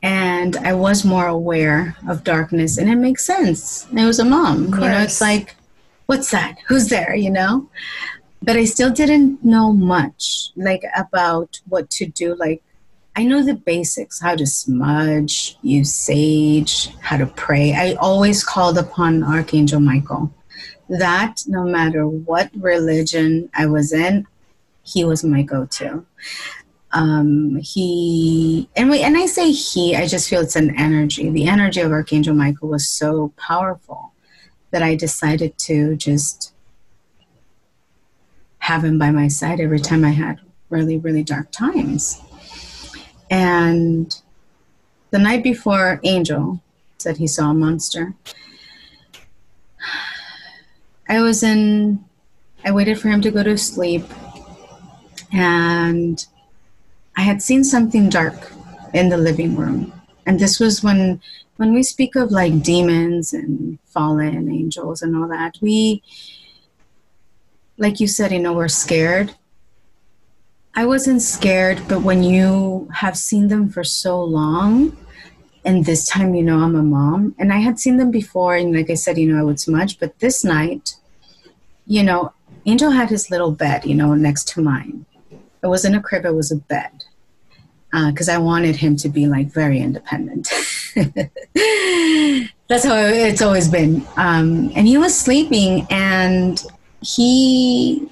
And 0.02 0.57
I 0.59 0.72
was 0.74 1.05
more 1.05 1.26
aware 1.26 1.96
of 2.09 2.22
darkness, 2.22 2.79
and 2.79 2.88
it 2.88 2.96
makes 2.96 3.24
sense. 3.24 3.87
I 3.96 4.05
was 4.07 4.18
a 4.18 4.24
mom. 4.24 4.66
You 4.66 4.81
know, 4.81 5.00
it's 5.00 5.20
like, 5.20 5.57
what's 6.07 6.31
that? 6.31 6.59
Who's 6.68 6.88
there? 6.88 7.14
You 7.14 7.31
know? 7.31 7.68
But 8.42 8.57
I 8.57 8.64
still 8.64 8.90
didn't 8.90 9.44
know 9.44 9.72
much, 9.72 10.50
like, 10.55 10.85
about 10.96 11.61
what 11.68 11.90
to 11.90 12.07
do. 12.07 12.35
Like, 12.37 12.62
I 13.16 13.24
know 13.24 13.42
the 13.42 13.55
basics 13.55 14.20
how 14.20 14.37
to 14.37 14.46
smudge, 14.46 15.57
use 15.62 15.92
sage, 15.92 16.94
how 17.00 17.16
to 17.16 17.26
pray. 17.26 17.72
I 17.72 17.94
always 17.94 18.44
called 18.44 18.76
upon 18.79 19.24
Archangel 19.24 19.81
Michael. 19.81 20.33
That 20.88 21.42
no 21.48 21.64
matter 21.64 22.07
what 22.07 22.50
religion 22.55 23.48
I 23.55 23.66
was 23.66 23.92
in, 23.92 24.26
he 24.87 25.05
was 25.05 25.25
my 25.25 25.42
go-to. 25.42 26.07
Um, 26.92 27.57
he 27.57 28.68
and 28.77 28.88
we 28.88 29.03
and 29.03 29.16
I 29.18 29.27
say 29.27 29.51
he, 29.51 29.96
I 29.96 30.07
just 30.07 30.31
feel 30.31 30.40
it's 30.40 30.57
an 30.57 30.79
energy. 30.79 31.29
The 31.29 31.46
energy 31.46 31.81
of 31.81 31.92
Archangel 31.92 32.35
Michael 32.35 32.68
was 32.68 32.88
so 32.88 33.33
powerful 33.37 34.12
that 34.70 34.83
I 34.83 34.94
decided 34.94 35.59
to 35.59 35.96
just 35.96 36.53
have 38.59 38.85
him 38.85 38.99
by 38.99 39.11
my 39.11 39.29
side 39.29 39.61
every 39.61 39.81
time 39.81 40.05
I 40.05 40.11
had 40.11 40.40
really, 40.70 40.96
really 40.96 41.22
dark 41.22 41.51
times. 41.51 42.20
And 43.31 44.14
the 45.11 45.18
night 45.18 45.42
before 45.42 46.01
Angel 46.05 46.61
said 46.99 47.16
he 47.16 47.27
saw 47.27 47.51
a 47.51 47.55
monster, 47.55 48.14
I 51.09 51.20
was 51.20 51.42
in, 51.42 52.05
I 52.64 52.72
waited 52.72 52.99
for 52.99 53.09
him 53.09 53.20
to 53.22 53.31
go 53.31 53.42
to 53.42 53.57
sleep 53.57 54.05
and 55.33 56.25
I 57.17 57.23
had 57.23 57.43
seen 57.43 57.65
something 57.65 58.09
dark 58.09 58.53
in 58.93 59.09
the 59.09 59.17
living 59.17 59.57
room. 59.57 59.93
And 60.27 60.39
this 60.39 60.59
was 60.59 60.83
when 60.83 61.21
when 61.57 61.73
we 61.73 61.83
speak 61.83 62.17
of 62.17 62.31
like 62.31 62.62
demons 62.62 63.33
and 63.33 63.79
fallen 63.87 64.51
angels 64.51 65.01
and 65.03 65.17
all 65.17 65.29
that, 65.29 65.57
we 65.61 66.03
like 67.79 68.01
you 68.01 68.07
said, 68.07 68.33
you 68.33 68.39
know, 68.39 68.53
we're 68.53 68.69
scared. 68.69 69.35
I 70.75 70.85
wasn't 70.85 71.23
scared, 71.23 71.81
but 71.89 72.03
when 72.03 72.23
you 72.23 72.89
have 72.93 73.17
seen 73.17 73.49
them 73.49 73.71
for 73.71 73.83
so 73.83 74.23
long, 74.23 74.97
and 75.65 75.85
this 75.85 76.07
time, 76.07 76.35
you 76.35 76.43
know, 76.43 76.59
I'm 76.61 76.77
a 76.77 76.83
mom, 76.83 77.35
and 77.39 77.53
I 77.53 77.59
had 77.59 77.79
seen 77.79 77.97
them 77.97 78.11
before, 78.11 78.57
and 78.57 78.75
like 78.75 78.91
I 78.91 78.95
said, 78.95 79.19
you 79.19 79.33
know, 79.33 79.41
I 79.41 79.43
would 79.43 79.59
smudge, 79.59 79.99
but 79.99 80.19
this 80.19 80.45
night, 80.45 80.97
you 81.87 82.03
know, 82.03 82.33
Angel 82.67 82.91
had 82.91 83.11
his 83.11 83.31
little 83.31 83.53
bed, 83.53 83.85
you 83.85 83.95
know, 83.95 84.15
next 84.15 84.49
to 84.49 84.61
mine. 84.61 85.07
It 85.62 85.66
wasn't 85.66 85.97
a 85.97 86.01
crib, 86.01 86.25
it 86.25 86.35
was 86.35 86.53
a 86.53 86.57
bed. 86.57 87.05
because 87.92 88.29
uh, 88.29 88.33
I 88.33 88.38
wanted 88.38 88.77
him 88.77 88.97
to 88.97 89.09
be 89.09 89.27
like 89.27 89.49
very 89.49 89.81
independent. 89.81 90.49
That's 92.69 92.85
how 92.85 92.97
it's 92.97 93.42
always 93.42 93.69
been. 93.69 94.07
Um, 94.16 94.73
and 94.75 94.87
he 94.87 94.99
was 94.99 95.19
sleeping, 95.19 95.87
and 95.90 96.62
he, 97.01 98.09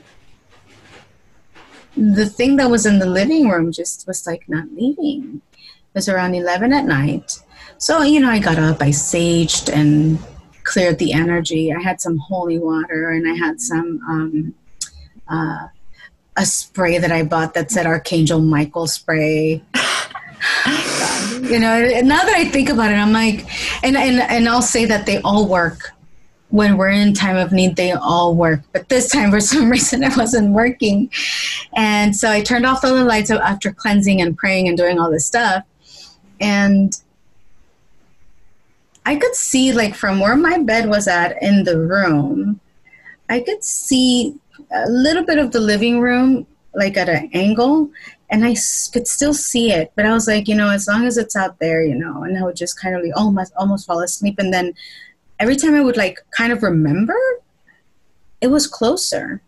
the 1.96 2.26
thing 2.26 2.56
that 2.56 2.70
was 2.70 2.86
in 2.86 2.98
the 2.98 3.06
living 3.06 3.48
room 3.48 3.72
just 3.72 4.06
was 4.06 4.26
like 4.26 4.48
not 4.48 4.66
leaving. 4.72 5.42
It 5.54 5.94
was 5.94 6.08
around 6.08 6.34
11 6.34 6.72
at 6.72 6.84
night. 6.84 7.40
So, 7.78 8.02
you 8.02 8.20
know, 8.20 8.30
I 8.30 8.38
got 8.38 8.58
up, 8.58 8.80
I 8.80 8.90
saged 8.90 9.72
and 9.72 10.18
cleared 10.62 10.98
the 10.98 11.12
energy. 11.12 11.72
I 11.72 11.80
had 11.80 12.00
some 12.00 12.18
holy 12.18 12.58
water 12.58 13.10
and 13.10 13.28
I 13.28 13.34
had 13.34 13.60
some, 13.60 14.00
um, 14.08 14.54
uh, 15.28 15.68
a 16.36 16.44
spray 16.44 16.98
that 16.98 17.12
I 17.12 17.22
bought 17.22 17.54
that 17.54 17.70
said 17.70 17.86
Archangel 17.86 18.40
Michael 18.40 18.86
spray. 18.86 19.62
you 21.40 21.58
know, 21.58 22.00
now 22.02 22.22
that 22.22 22.34
I 22.34 22.48
think 22.50 22.68
about 22.68 22.90
it, 22.90 22.94
I'm 22.94 23.12
like, 23.12 23.46
and, 23.84 23.96
and, 23.96 24.20
and 24.20 24.48
I'll 24.48 24.62
say 24.62 24.84
that 24.86 25.06
they 25.06 25.20
all 25.22 25.48
work 25.48 25.94
when 26.54 26.76
we're 26.76 26.88
in 26.88 27.12
time 27.12 27.36
of 27.36 27.50
need, 27.50 27.74
they 27.74 27.90
all 27.90 28.36
work. 28.36 28.60
But 28.72 28.88
this 28.88 29.10
time, 29.10 29.32
for 29.32 29.40
some 29.52 29.68
reason, 29.68 30.04
it 30.04 30.16
wasn't 30.16 30.52
working. 30.52 31.10
And 31.74 32.14
so 32.14 32.30
I 32.30 32.42
turned 32.42 32.64
off 32.64 32.84
all 32.84 32.94
the 32.94 33.04
lights 33.04 33.30
after 33.30 33.72
cleansing 33.72 34.20
and 34.20 34.38
praying 34.38 34.68
and 34.68 34.76
doing 34.76 35.00
all 35.00 35.10
this 35.10 35.26
stuff. 35.26 35.64
And 36.40 36.96
I 39.04 39.16
could 39.16 39.34
see, 39.34 39.72
like, 39.72 39.96
from 39.96 40.20
where 40.20 40.36
my 40.36 40.58
bed 40.58 40.88
was 40.88 41.08
at 41.08 41.42
in 41.42 41.64
the 41.64 41.76
room, 41.76 42.60
I 43.28 43.40
could 43.40 43.64
see 43.64 44.38
a 44.74 44.90
little 44.90 45.24
bit 45.24 45.38
of 45.38 45.52
the 45.52 45.60
living 45.60 46.00
room, 46.00 46.46
like 46.74 46.96
at 46.96 47.08
an 47.08 47.30
angle, 47.32 47.90
and 48.30 48.44
I 48.44 48.56
could 48.92 49.06
still 49.06 49.34
see 49.34 49.70
it. 49.70 49.92
But 49.94 50.06
I 50.06 50.12
was 50.12 50.26
like, 50.26 50.48
you 50.48 50.54
know, 50.54 50.70
as 50.70 50.88
long 50.88 51.06
as 51.06 51.16
it's 51.16 51.36
out 51.36 51.58
there, 51.60 51.84
you 51.84 51.94
know, 51.94 52.24
and 52.24 52.36
I 52.36 52.42
would 52.42 52.56
just 52.56 52.80
kind 52.80 52.94
of 52.94 53.02
like 53.02 53.16
almost 53.16 53.52
almost 53.56 53.86
fall 53.86 54.00
asleep, 54.00 54.36
and 54.38 54.52
then 54.52 54.74
every 55.38 55.56
time 55.56 55.74
I 55.74 55.82
would 55.82 55.96
like 55.96 56.20
kind 56.36 56.52
of 56.52 56.62
remember, 56.62 57.16
it 58.40 58.48
was 58.48 58.66
closer. 58.66 59.40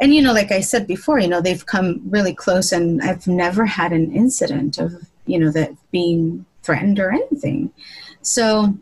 And 0.00 0.14
you 0.14 0.22
know, 0.22 0.32
like 0.32 0.52
I 0.52 0.60
said 0.60 0.86
before, 0.86 1.18
you 1.18 1.28
know, 1.28 1.40
they've 1.40 1.66
come 1.66 2.00
really 2.08 2.34
close, 2.34 2.72
and 2.72 3.02
I've 3.02 3.26
never 3.26 3.66
had 3.66 3.92
an 3.92 4.12
incident 4.12 4.78
of 4.78 5.06
you 5.26 5.38
know 5.38 5.50
that 5.52 5.72
being 5.90 6.44
threatened 6.62 6.98
or 6.98 7.12
anything. 7.12 7.70
So 8.22 8.74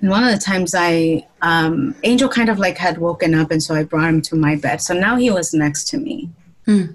and 0.00 0.10
one 0.10 0.22
of 0.24 0.32
the 0.32 0.38
times 0.38 0.74
I, 0.76 1.26
um, 1.42 1.94
Angel 2.04 2.28
kind 2.28 2.48
of 2.48 2.58
like 2.58 2.78
had 2.78 2.98
woken 2.98 3.34
up, 3.34 3.50
and 3.50 3.62
so 3.62 3.74
I 3.74 3.82
brought 3.82 4.08
him 4.08 4.22
to 4.22 4.36
my 4.36 4.56
bed. 4.56 4.80
So 4.80 4.94
now 4.94 5.16
he 5.16 5.30
was 5.30 5.52
next 5.52 5.88
to 5.88 5.98
me. 5.98 6.30
Mm. 6.66 6.94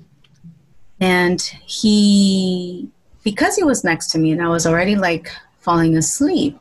And 1.02 1.42
he, 1.66 2.90
because 3.24 3.58
he 3.58 3.64
was 3.64 3.84
next 3.84 4.08
to 4.12 4.18
me 4.18 4.32
and 4.32 4.42
I 4.42 4.48
was 4.48 4.66
already 4.66 4.96
like 4.96 5.32
falling 5.60 5.98
asleep, 5.98 6.58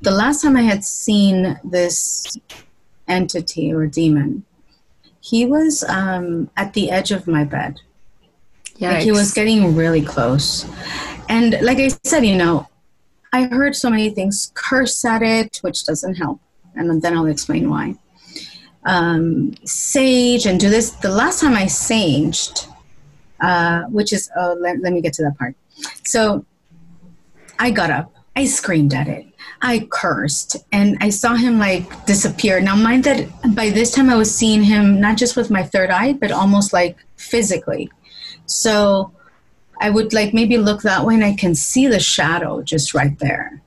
the 0.00 0.12
last 0.12 0.42
time 0.42 0.56
I 0.56 0.62
had 0.62 0.84
seen 0.84 1.58
this 1.64 2.38
entity 3.08 3.72
or 3.72 3.86
demon, 3.86 4.44
he 5.20 5.46
was 5.46 5.82
um, 5.88 6.50
at 6.56 6.74
the 6.74 6.90
edge 6.90 7.10
of 7.10 7.26
my 7.26 7.42
bed. 7.42 7.80
Yeah, 8.76 8.92
like 8.92 9.02
he 9.02 9.12
was 9.12 9.32
getting 9.32 9.74
really 9.74 10.02
close. 10.02 10.66
And 11.28 11.58
like 11.62 11.78
I 11.78 11.88
said, 12.04 12.24
you 12.24 12.36
know, 12.36 12.68
I 13.34 13.48
heard 13.48 13.74
so 13.74 13.90
many 13.90 14.10
things 14.10 14.52
curse 14.54 15.04
at 15.04 15.20
it, 15.20 15.58
which 15.62 15.84
doesn't 15.84 16.14
help. 16.14 16.40
And 16.76 17.02
then 17.02 17.16
I'll 17.16 17.26
explain 17.26 17.68
why. 17.68 17.96
Um, 18.84 19.54
sage 19.64 20.46
and 20.46 20.60
do 20.60 20.70
this. 20.70 20.90
The 20.90 21.08
last 21.08 21.40
time 21.40 21.54
I 21.54 21.64
saged, 21.64 22.68
uh, 23.40 23.82
which 23.86 24.12
is, 24.12 24.30
oh, 24.36 24.56
let, 24.60 24.80
let 24.82 24.92
me 24.92 25.00
get 25.00 25.14
to 25.14 25.24
that 25.24 25.36
part. 25.36 25.56
So 26.04 26.46
I 27.58 27.72
got 27.72 27.90
up, 27.90 28.14
I 28.36 28.44
screamed 28.46 28.94
at 28.94 29.08
it, 29.08 29.26
I 29.62 29.88
cursed, 29.90 30.56
and 30.70 30.96
I 31.00 31.08
saw 31.08 31.34
him 31.34 31.58
like 31.58 32.06
disappear. 32.06 32.60
Now, 32.60 32.76
mind 32.76 33.02
that 33.02 33.28
by 33.54 33.70
this 33.70 33.90
time 33.90 34.10
I 34.10 34.16
was 34.16 34.32
seeing 34.32 34.62
him 34.62 35.00
not 35.00 35.16
just 35.16 35.34
with 35.34 35.50
my 35.50 35.64
third 35.64 35.90
eye, 35.90 36.12
but 36.12 36.30
almost 36.30 36.72
like 36.72 36.98
physically. 37.16 37.90
So 38.46 39.13
I 39.84 39.90
would 39.90 40.14
like 40.14 40.32
maybe 40.32 40.56
look 40.56 40.80
that 40.80 41.04
way 41.04 41.12
and 41.12 41.22
I 41.22 41.34
can 41.34 41.54
see 41.54 41.86
the 41.86 42.00
shadow 42.00 42.62
just 42.62 42.94
right 42.94 43.18
there. 43.18 43.60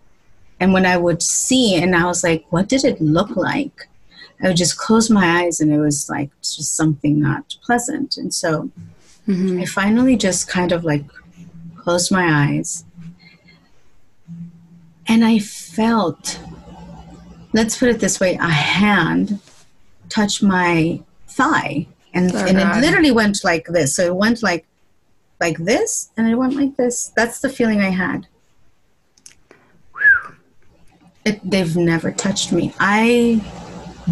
And 0.60 0.73
when 0.73 0.84
I 0.84 0.97
would 0.97 1.21
see, 1.21 1.75
and 1.75 1.95
I 1.95 2.06
was 2.06 2.23
like, 2.23 2.43
what 2.49 2.67
did 2.67 2.84
it 2.84 2.99
look 2.99 3.36
like? 3.36 3.88
I 4.41 4.47
would 4.47 4.58
just 4.58 4.80
close 4.80 5.12
my 5.12 5.43
eyes 5.43 5.60
and 5.60 5.71
it 5.71 5.77
was 5.77 6.10
like 6.10 6.32
just 6.41 6.75
something 6.75 7.19
not 7.19 7.56
pleasant. 7.62 8.17
And 8.17 8.34
so 8.34 8.71
mm-hmm. 9.27 9.60
I 9.60 9.65
finally 9.65 10.17
just 10.17 10.47
kind 10.47 10.71
of 10.71 10.84
like 10.84 11.03
closed 11.75 12.12
my 12.12 12.47
eyes. 12.47 12.84
And 15.08 15.23
I 15.23 15.38
felt, 15.38 16.39
let's 17.53 17.77
put 17.77 17.89
it 17.89 17.99
this 17.99 18.19
way, 18.19 18.34
a 18.41 18.49
hand 18.49 19.39
touch 20.10 20.41
my 20.41 20.99
thigh. 21.27 21.86
And, 22.15 22.34
oh, 22.34 22.39
and 22.39 22.58
it 22.58 22.82
literally 22.82 23.12
went 23.12 23.43
like 23.43 23.67
this. 23.67 23.95
So 23.95 24.03
it 24.08 24.15
went 24.15 24.41
like 24.41 24.65
like 25.39 25.58
this 25.58 26.10
and 26.17 26.28
it 26.28 26.36
went 26.36 26.56
like 26.56 26.76
this. 26.78 27.12
That's 27.15 27.39
the 27.39 27.50
feeling 27.50 27.82
I 27.82 27.89
had. 27.89 28.28
It, 31.26 31.41
they've 31.43 31.76
never 31.76 32.12
touched 32.12 32.52
me. 32.52 32.73
I 32.80 33.41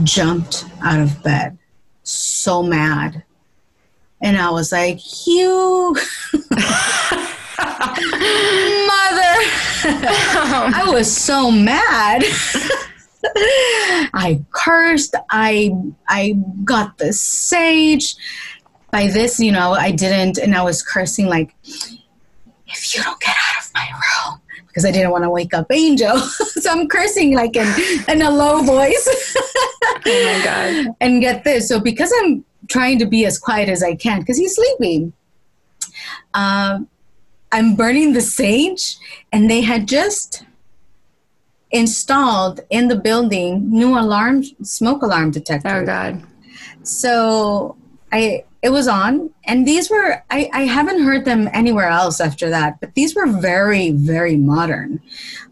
jumped 0.03 0.65
out 0.83 0.99
of 0.99 1.23
bed 1.23 1.57
so 2.03 2.61
mad. 2.61 3.23
And 4.21 4.37
I 4.37 4.49
was 4.49 4.71
like, 4.71 4.99
you 5.27 5.95
mother. 6.33 6.55
I 9.87 10.83
was 10.87 11.11
so 11.15 11.51
mad. 11.51 12.23
I 14.13 14.43
cursed. 14.51 15.15
I 15.29 15.71
I 16.07 16.35
got 16.63 16.97
the 16.97 17.11
sage 17.13 18.15
by 18.95 19.07
this, 19.07 19.41
you 19.41 19.51
know, 19.51 19.73
I 19.73 19.91
didn't, 19.91 20.37
and 20.37 20.55
I 20.55 20.63
was 20.63 20.81
cursing 20.81 21.25
like, 21.27 21.53
if 21.65 22.95
you 22.95 23.03
don't 23.03 23.19
get 23.19 23.35
out 23.35 23.61
of 23.61 23.69
my 23.73 23.89
room, 23.91 24.39
because 24.67 24.85
I 24.85 24.91
didn't 24.91 25.11
want 25.11 25.25
to 25.25 25.29
wake 25.29 25.53
up 25.53 25.69
Angel. 25.69 26.17
so 26.63 26.71
I'm 26.71 26.87
cursing 26.87 27.35
like 27.35 27.57
in, 27.57 27.67
in 28.07 28.21
a 28.21 28.31
low 28.31 28.61
voice. 28.61 29.35
oh 29.85 29.99
my 30.05 30.41
God. 30.45 30.95
And 31.01 31.19
get 31.19 31.43
this. 31.43 31.67
So 31.67 31.81
because 31.81 32.09
I'm 32.21 32.45
trying 32.69 32.97
to 32.99 33.05
be 33.05 33.25
as 33.25 33.37
quiet 33.37 33.67
as 33.67 33.83
I 33.83 33.95
can, 33.95 34.21
because 34.21 34.37
he's 34.37 34.55
sleeping, 34.55 35.11
um, 36.33 36.87
I'm 37.51 37.75
burning 37.75 38.13
the 38.13 38.21
sage, 38.21 38.95
and 39.33 39.49
they 39.49 39.59
had 39.59 39.89
just 39.89 40.45
installed 41.71 42.61
in 42.69 42.87
the 42.87 42.95
building 42.95 43.69
new 43.69 43.99
alarm, 43.99 44.43
smoke 44.63 45.01
alarm 45.01 45.31
detector. 45.31 45.81
Oh 45.81 45.85
God. 45.85 46.23
So 46.83 47.75
I 48.15 48.43
it 48.61 48.69
was 48.69 48.87
on 48.87 49.29
and 49.45 49.67
these 49.67 49.89
were 49.89 50.23
I, 50.31 50.49
I 50.53 50.61
haven't 50.61 51.03
heard 51.03 51.25
them 51.25 51.49
anywhere 51.53 51.89
else 51.89 52.19
after 52.21 52.49
that 52.49 52.79
but 52.79 52.95
these 52.95 53.13
were 53.15 53.27
very 53.27 53.91
very 53.91 54.37
modern 54.37 55.01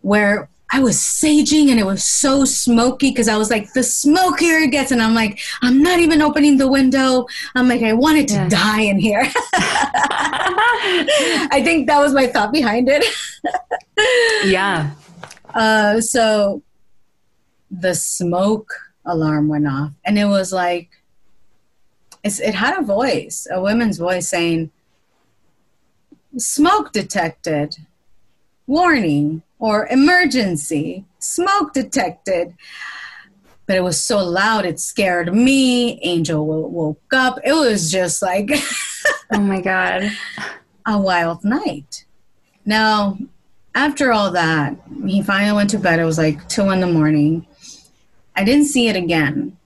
where 0.02 0.49
I 0.76 0.80
was 0.80 0.97
saging 0.97 1.69
and 1.69 1.80
it 1.80 1.86
was 1.86 2.04
so 2.04 2.45
smoky 2.45 3.12
because 3.12 3.28
I 3.28 3.38
was 3.38 3.52
like, 3.52 3.73
the 3.73 3.84
smokier 3.84 4.58
it 4.58 4.71
gets. 4.71 4.89
And 4.89 5.04
I'm 5.04 5.13
like, 5.13 5.39
I'm 5.62 5.84
not 5.84 5.99
even 5.99 6.19
opening 6.19 6.58
the 6.58 6.67
window. 6.67 7.28
I'm 7.54 7.67
like, 7.69 7.84
I 7.84 7.93
wanted 7.93 8.28
to 8.30 8.34
yeah. 8.34 8.49
die 8.49 8.82
in 8.82 8.97
here. 8.97 9.21
I 11.54 11.62
think 11.63 11.86
that 11.86 11.99
was 11.99 12.12
my 12.13 12.26
thought 12.26 12.52
behind 12.52 12.89
it. 12.89 13.06
yeah. 14.45 14.89
Uh, 15.54 16.02
so 16.02 16.63
the 17.69 17.93
smoke 17.93 18.73
alarm 19.06 19.49
went 19.49 19.67
off 19.67 19.91
and 20.06 20.17
it 20.17 20.26
was 20.26 20.52
like, 20.52 20.89
it's, 22.23 22.39
it 22.39 22.55
had 22.55 22.79
a 22.79 22.81
voice, 22.81 23.47
a 23.51 23.62
woman's 23.62 23.97
voice 23.97 24.29
saying, 24.29 24.71
smoke 26.38 26.93
detected, 26.93 27.76
warning, 28.65 29.43
or 29.59 29.88
emergency, 29.88 31.05
smoke 31.19 31.74
detected. 31.74 32.55
But 33.65 33.78
it 33.78 33.84
was 33.84 34.01
so 34.01 34.24
loud, 34.24 34.65
it 34.65 34.80
scared 34.80 35.34
me. 35.34 35.99
Angel 36.01 36.45
woke 36.45 37.13
up. 37.13 37.39
It 37.43 37.53
was 37.53 37.91
just 37.91 38.21
like, 38.21 38.49
oh 39.32 39.39
my 39.39 39.61
God, 39.61 40.11
a 40.86 40.97
wild 40.97 41.43
night. 41.43 42.05
Now, 42.65 43.17
after 43.76 44.11
all 44.11 44.32
that, 44.32 44.78
he 45.05 45.21
finally 45.21 45.55
went 45.55 45.69
to 45.71 45.80
bed. 45.80 45.99
It 45.99 46.05
was 46.05 46.17
like 46.17 46.47
two 46.47 46.69
in 46.69 46.80
the 46.80 46.88
morning. 46.88 47.47
I 48.36 48.43
didn't 48.43 48.65
see 48.65 48.88
it 48.88 48.95
again 48.95 49.57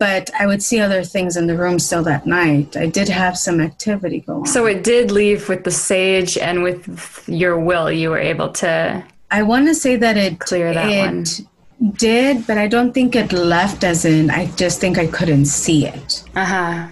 but 0.00 0.30
I 0.40 0.46
would 0.46 0.62
see 0.62 0.80
other 0.80 1.04
things 1.04 1.36
in 1.36 1.46
the 1.46 1.56
room 1.56 1.78
still 1.78 2.02
that 2.04 2.26
night. 2.26 2.74
I 2.74 2.86
did 2.86 3.06
have 3.10 3.36
some 3.36 3.60
activity 3.60 4.20
going 4.20 4.40
on. 4.40 4.46
So 4.46 4.64
it 4.64 4.82
did 4.82 5.10
leave 5.10 5.48
with 5.50 5.62
the 5.62 5.70
sage 5.70 6.38
and 6.38 6.62
with 6.62 7.28
your 7.28 7.60
will, 7.60 7.92
you 7.92 8.08
were 8.08 8.18
able 8.18 8.48
to. 8.64 9.04
I 9.30 9.42
want 9.42 9.68
to 9.68 9.74
say 9.74 9.96
that 9.96 10.16
it 10.16 10.40
clear 10.40 10.72
that 10.72 10.90
it 10.90 11.00
one. 11.06 11.92
did, 11.98 12.46
but 12.46 12.56
I 12.56 12.66
don't 12.66 12.92
think 12.94 13.14
it 13.14 13.30
left 13.34 13.84
as 13.84 14.06
in. 14.06 14.30
I 14.30 14.46
just 14.56 14.80
think 14.80 14.96
I 14.96 15.06
couldn't 15.06 15.44
see 15.44 15.86
it. 15.86 16.24
Uh 16.34 16.46
huh. 16.46 16.88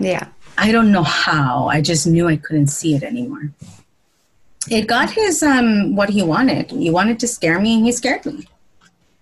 Yeah. 0.00 0.26
I 0.56 0.72
don't 0.72 0.90
know 0.90 1.02
how. 1.02 1.68
I 1.68 1.82
just 1.82 2.06
knew 2.06 2.26
I 2.26 2.36
couldn't 2.36 2.68
see 2.68 2.94
it 2.94 3.02
anymore. 3.02 3.52
It 4.70 4.86
got 4.86 5.10
his 5.10 5.42
um 5.42 5.94
what 5.94 6.08
he 6.08 6.22
wanted. 6.22 6.70
He 6.70 6.88
wanted 6.88 7.20
to 7.20 7.28
scare 7.28 7.60
me 7.60 7.74
and 7.76 7.84
he 7.84 7.92
scared 7.92 8.24
me. 8.24 8.48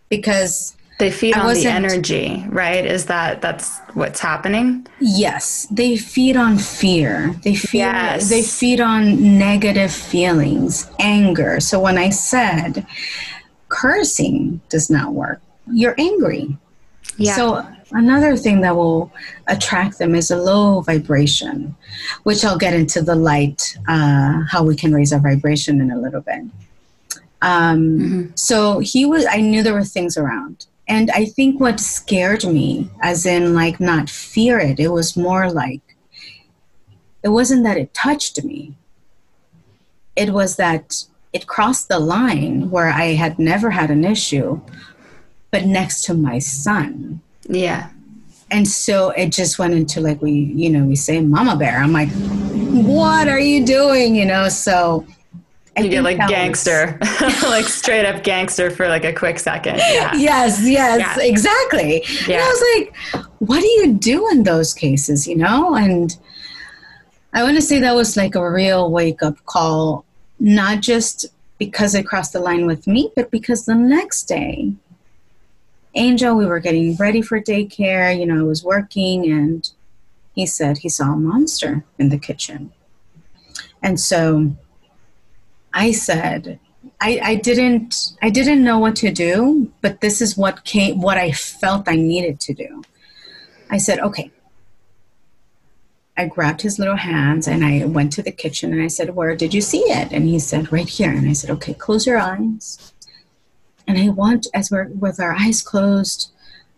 Because 0.09 0.77
They 0.99 1.11
feed 1.11 1.35
I 1.35 1.41
on 1.49 1.55
the 1.55 1.67
energy, 1.67 2.45
right? 2.49 2.85
Is 2.87 3.07
that 3.07 3.41
that's 3.41 3.79
what's 3.95 4.21
happening? 4.21 4.87
yes, 5.01 5.67
they 5.71 5.97
feed 5.97 6.37
on 6.37 6.59
fear. 6.59 7.35
They 7.43 7.55
feed 7.57 7.79
Yes. 7.79 8.29
they 8.29 8.43
feed 8.43 8.81
on 8.81 9.39
negative 9.39 9.93
feelings, 9.93 10.89
anger. 11.01 11.59
So 11.61 11.81
when 11.81 11.99
I 11.99 12.11
said 12.11 12.87
cursing 13.69 14.61
does 14.69 14.91
not 14.91 15.13
work, 15.15 15.41
you're 15.67 15.95
angry. 15.99 16.57
Yeah. 17.17 17.35
So 17.37 17.67
another 17.93 18.37
thing 18.37 18.61
that 18.61 18.77
will 18.77 19.11
attract 19.49 19.99
them 19.99 20.15
is 20.15 20.31
a 20.31 20.37
low 20.37 20.83
vibration, 20.83 21.75
which 22.23 22.45
I'll 22.45 22.59
get 22.59 22.75
into 22.75 23.03
the 23.03 23.15
light, 23.17 23.77
uh, 23.89 24.43
how 24.49 24.63
we 24.63 24.77
can 24.77 24.93
raise 24.95 25.13
our 25.13 25.21
vibration 25.21 25.81
in 25.81 25.91
a 25.91 25.99
little 25.99 26.21
bit. 26.21 26.45
Um, 27.43 28.33
So 28.37 28.79
he 28.79 29.05
was. 29.05 29.27
I 29.27 29.41
knew 29.41 29.63
there 29.63 29.75
were 29.75 29.85
things 29.85 30.17
around, 30.17 30.67
and 30.89 31.11
I 31.13 31.27
think 31.27 31.61
what 31.61 31.81
scared 31.81 32.45
me, 32.45 32.91
as 33.01 33.25
in 33.25 33.55
like 33.55 33.81
not 33.81 34.11
fear 34.11 34.59
it, 34.59 34.81
it 34.81 34.89
was 34.89 35.17
more 35.17 35.51
like 35.51 35.83
it 37.23 37.29
wasn't 37.29 37.65
that 37.65 37.77
it 37.77 37.95
touched 37.95 38.43
me. 38.45 38.75
It 40.17 40.31
was 40.31 40.57
that 40.57 41.05
it 41.33 41.47
crossed 41.47 41.89
the 41.89 41.99
line 41.99 42.71
where 42.71 42.89
I 42.89 43.15
had 43.15 43.39
never 43.39 43.71
had 43.71 43.91
an 43.91 44.05
issue, 44.05 44.61
but 45.53 45.67
next 45.67 46.03
to 46.05 46.15
my 46.15 46.41
son 46.41 47.21
yeah. 47.49 47.91
and 48.51 48.67
so 48.67 49.11
it 49.11 49.31
just 49.31 49.59
went 49.59 49.75
into 49.75 50.01
like 50.01 50.21
we 50.21 50.33
you 50.33 50.71
know 50.71 50.85
we 50.85 50.97
say 50.97 51.21
mama 51.21 51.57
bear 51.57 51.79
i'm 51.79 51.93
like 51.93 52.11
what 52.85 53.29
are 53.29 53.39
you 53.39 53.65
doing 53.65 54.17
you 54.17 54.25
know 54.25 54.49
so 54.49 55.07
I 55.77 55.81
You 55.81 55.89
get 55.91 56.05
like 56.05 56.19
gangster, 56.29 56.99
like 57.45 57.65
straight 57.65 58.05
up 58.05 58.23
gangster 58.23 58.71
for 58.71 58.89
like 58.89 59.05
a 59.05 59.13
quick 59.13 59.39
second. 59.39 59.77
Yeah. 59.79 60.15
yes 60.15 60.61
yes 60.69 60.99
Yeah. 61.01 61.17
exactly 61.25 62.03
and 62.25 62.35
i 62.35 62.47
was 62.47 62.63
like 62.77 63.25
what 63.39 63.61
do 63.61 63.67
you 63.67 63.95
do 63.95 64.29
in 64.31 64.43
those 64.43 64.75
cases 64.75 65.27
you 65.27 65.37
know 65.37 65.75
and 65.75 66.17
i 67.33 67.43
want 67.43 67.57
to 67.57 67.63
say 67.63 67.81
that 67.81 67.95
was 67.95 68.17
like 68.17 68.35
a 68.35 68.51
real 68.51 68.91
wake 68.91 69.23
up 69.23 69.37
call 69.47 70.05
not 70.39 70.81
just 70.81 71.27
because 71.59 71.95
it 71.95 72.05
crossed 72.07 72.33
the 72.35 72.41
line 72.41 72.67
with 72.67 72.87
me 72.87 73.11
but 73.17 73.31
because 73.31 73.65
the 73.65 73.75
next 73.75 74.25
day 74.25 74.73
angel 75.95 76.35
we 76.37 76.47
were 76.47 76.61
getting 76.61 76.95
ready 76.97 77.23
for 77.23 77.41
daycare 77.41 78.17
you 78.19 78.27
know 78.27 78.41
i 78.41 78.43
was 78.43 78.63
working 78.63 79.31
and 79.31 79.71
he 80.35 80.45
said 80.47 80.79
he 80.79 80.89
saw 80.89 81.13
a 81.13 81.17
monster 81.17 81.85
in 81.99 82.09
the 82.11 82.19
kitchen 82.19 82.73
and 83.83 83.99
so 83.99 84.53
i 85.75 85.93
said 85.93 86.59
I, 87.01 87.21
I 87.23 87.35
didn't 87.35 88.13
I 88.23 88.31
didn't 88.31 88.65
know 88.65 88.79
what 88.79 88.97
to 88.97 89.13
do, 89.13 89.73
but 89.81 90.01
this 90.01 90.21
is 90.21 90.37
what 90.37 90.65
came 90.65 91.01
what 91.01 91.19
I 91.19 91.33
felt 91.33 91.89
I 91.89 91.97
needed 91.97 92.41
to 92.41 92.55
do. 92.55 92.83
I 93.71 93.79
said, 93.79 94.01
okay. 94.01 94.31
I 96.17 96.27
grabbed 96.27 96.61
his 96.63 96.79
little 96.79 96.97
hands 96.97 97.49
and 97.49 97.65
I 97.65 97.87
went 97.87 98.13
to 98.13 98.23
the 98.23 98.31
kitchen 98.31 98.73
and 98.73 98.83
I 98.83 98.89
said, 98.89 99.17
Where 99.17 99.35
did 99.35 99.55
you 99.55 99.63
see 99.63 99.81
it? 99.81 100.13
And 100.13 100.29
he 100.29 100.39
said, 100.39 100.71
Right 100.71 100.89
here. 100.89 101.11
And 101.11 101.29
I 101.29 101.33
said, 101.33 101.51
Okay, 101.51 101.73
close 101.73 102.07
your 102.07 102.19
eyes. 102.19 102.93
And 103.89 103.99
I 103.99 104.11
want, 104.11 104.47
as 104.55 104.71
we're 104.71 104.89
with 104.89 105.19
our 105.19 105.33
eyes 105.33 105.63
closed, 105.63 106.31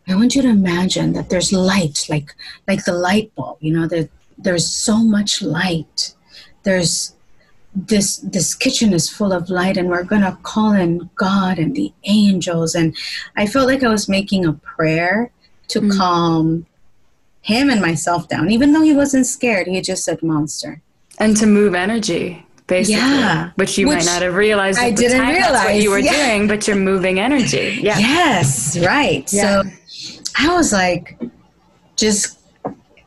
I 0.07 0.15
want 0.15 0.37
you 0.37 0.43
to 0.43 0.49
imagine 0.49 1.15
that 1.15 1.31
there's 1.31 1.53
light, 1.53 2.07
like 2.09 2.35
like 2.69 2.85
the 2.85 2.93
light 2.93 3.35
bulb, 3.35 3.59
you 3.61 3.73
know, 3.73 3.89
there, 3.89 4.09
there's 4.39 4.69
so 4.69 4.99
much 4.99 5.43
light. 5.43 6.15
There's 6.63 7.14
this 7.75 8.19
this 8.19 8.55
kitchen 8.55 8.93
is 8.93 9.09
full 9.11 9.33
of 9.33 9.51
light 9.51 9.77
and 9.77 9.89
we're 9.89 10.05
going 10.05 10.23
to 10.23 10.39
call 10.43 10.73
in 10.73 11.11
god 11.17 11.59
and 11.59 11.75
the 11.75 11.93
angels 12.05 12.75
and 12.75 12.97
i 13.37 13.47
felt 13.47 13.67
like 13.67 13.83
i 13.83 13.89
was 13.89 14.09
making 14.09 14.45
a 14.47 14.53
prayer 14.53 15.31
to 15.69 15.81
Mm. 15.81 15.97
calm 15.99 16.67
him 17.43 17.69
and 17.71 17.81
myself 17.81 18.29
down 18.29 18.49
even 18.51 18.73
though 18.73 18.83
he 18.83 18.95
wasn't 18.95 19.27
scared 19.27 19.67
he 19.67 19.81
just 19.81 20.05
said 20.05 20.23
monster 20.23 20.81
And 21.19 21.37
to 21.39 21.47
move 21.47 21.75
energy, 21.75 22.45
basically. 22.67 23.01
Yeah. 23.01 23.51
Which 23.57 23.77
you 23.79 23.87
might 23.87 24.05
not 24.05 24.23
have 24.23 24.35
realized 24.35 24.79
I 24.81 24.91
didn't 24.91 25.21
time 25.23 25.35
that's 25.41 25.65
what 25.65 25.83
you 25.83 25.91
were 25.91 25.99
yeah. 25.99 26.13
doing, 26.17 26.49
but 26.49 26.67
you're 26.67 26.77
moving 26.93 27.19
energy. 27.21 27.79
Yeah. 27.89 27.99
yes 27.99 28.79
right 28.79 29.27
Yeah. 29.33 29.63
so 29.63 29.71
i 30.39 30.47
was 30.57 30.73
like 30.73 31.19
just 31.97 32.39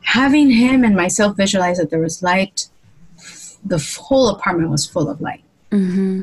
having 0.02 0.50
him 0.52 0.84
and 0.88 0.96
myself 0.96 1.36
visualize 1.36 1.78
that 1.80 1.90
there 1.90 2.00
was 2.00 2.22
light 2.24 2.70
the 3.66 3.80
whole 4.00 4.30
apartment 4.30 4.70
was 4.70 4.86
full 4.86 5.10
of 5.10 5.22
light 5.22 5.44
Mm-hmm. 5.72 6.22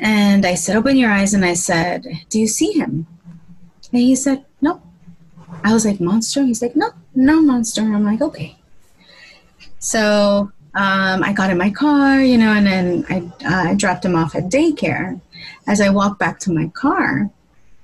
And 0.00 0.44
I 0.44 0.54
said, 0.54 0.76
Open 0.76 0.96
your 0.96 1.10
eyes. 1.10 1.34
And 1.34 1.44
I 1.44 1.54
said, 1.54 2.06
Do 2.28 2.38
you 2.38 2.46
see 2.46 2.72
him? 2.72 3.06
And 3.92 4.02
he 4.02 4.14
said, 4.14 4.44
No. 4.60 4.82
I 5.64 5.72
was 5.72 5.86
like, 5.86 6.00
Monster? 6.00 6.44
He's 6.44 6.62
like, 6.62 6.76
No, 6.76 6.90
no 7.14 7.40
monster. 7.40 7.80
I'm 7.80 8.04
like, 8.04 8.20
Okay. 8.20 8.56
So 9.78 10.52
um, 10.74 11.22
I 11.22 11.32
got 11.32 11.50
in 11.50 11.58
my 11.58 11.70
car, 11.70 12.20
you 12.20 12.36
know, 12.36 12.52
and 12.52 12.66
then 12.66 13.06
I, 13.08 13.70
I 13.70 13.74
dropped 13.74 14.04
him 14.04 14.14
off 14.14 14.34
at 14.34 14.44
daycare. 14.44 15.20
As 15.66 15.80
I 15.80 15.88
walked 15.88 16.18
back 16.18 16.38
to 16.40 16.52
my 16.52 16.68
car, 16.68 17.30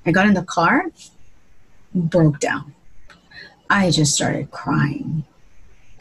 I 0.05 0.13
got 0.13 0.27
in 0.27 0.35
the 0.35 0.43
car, 0.43 0.87
broke 1.95 2.39
down. 2.39 2.75
I 3.71 3.91
just 3.91 4.15
started 4.15 4.51
crying. 4.51 5.25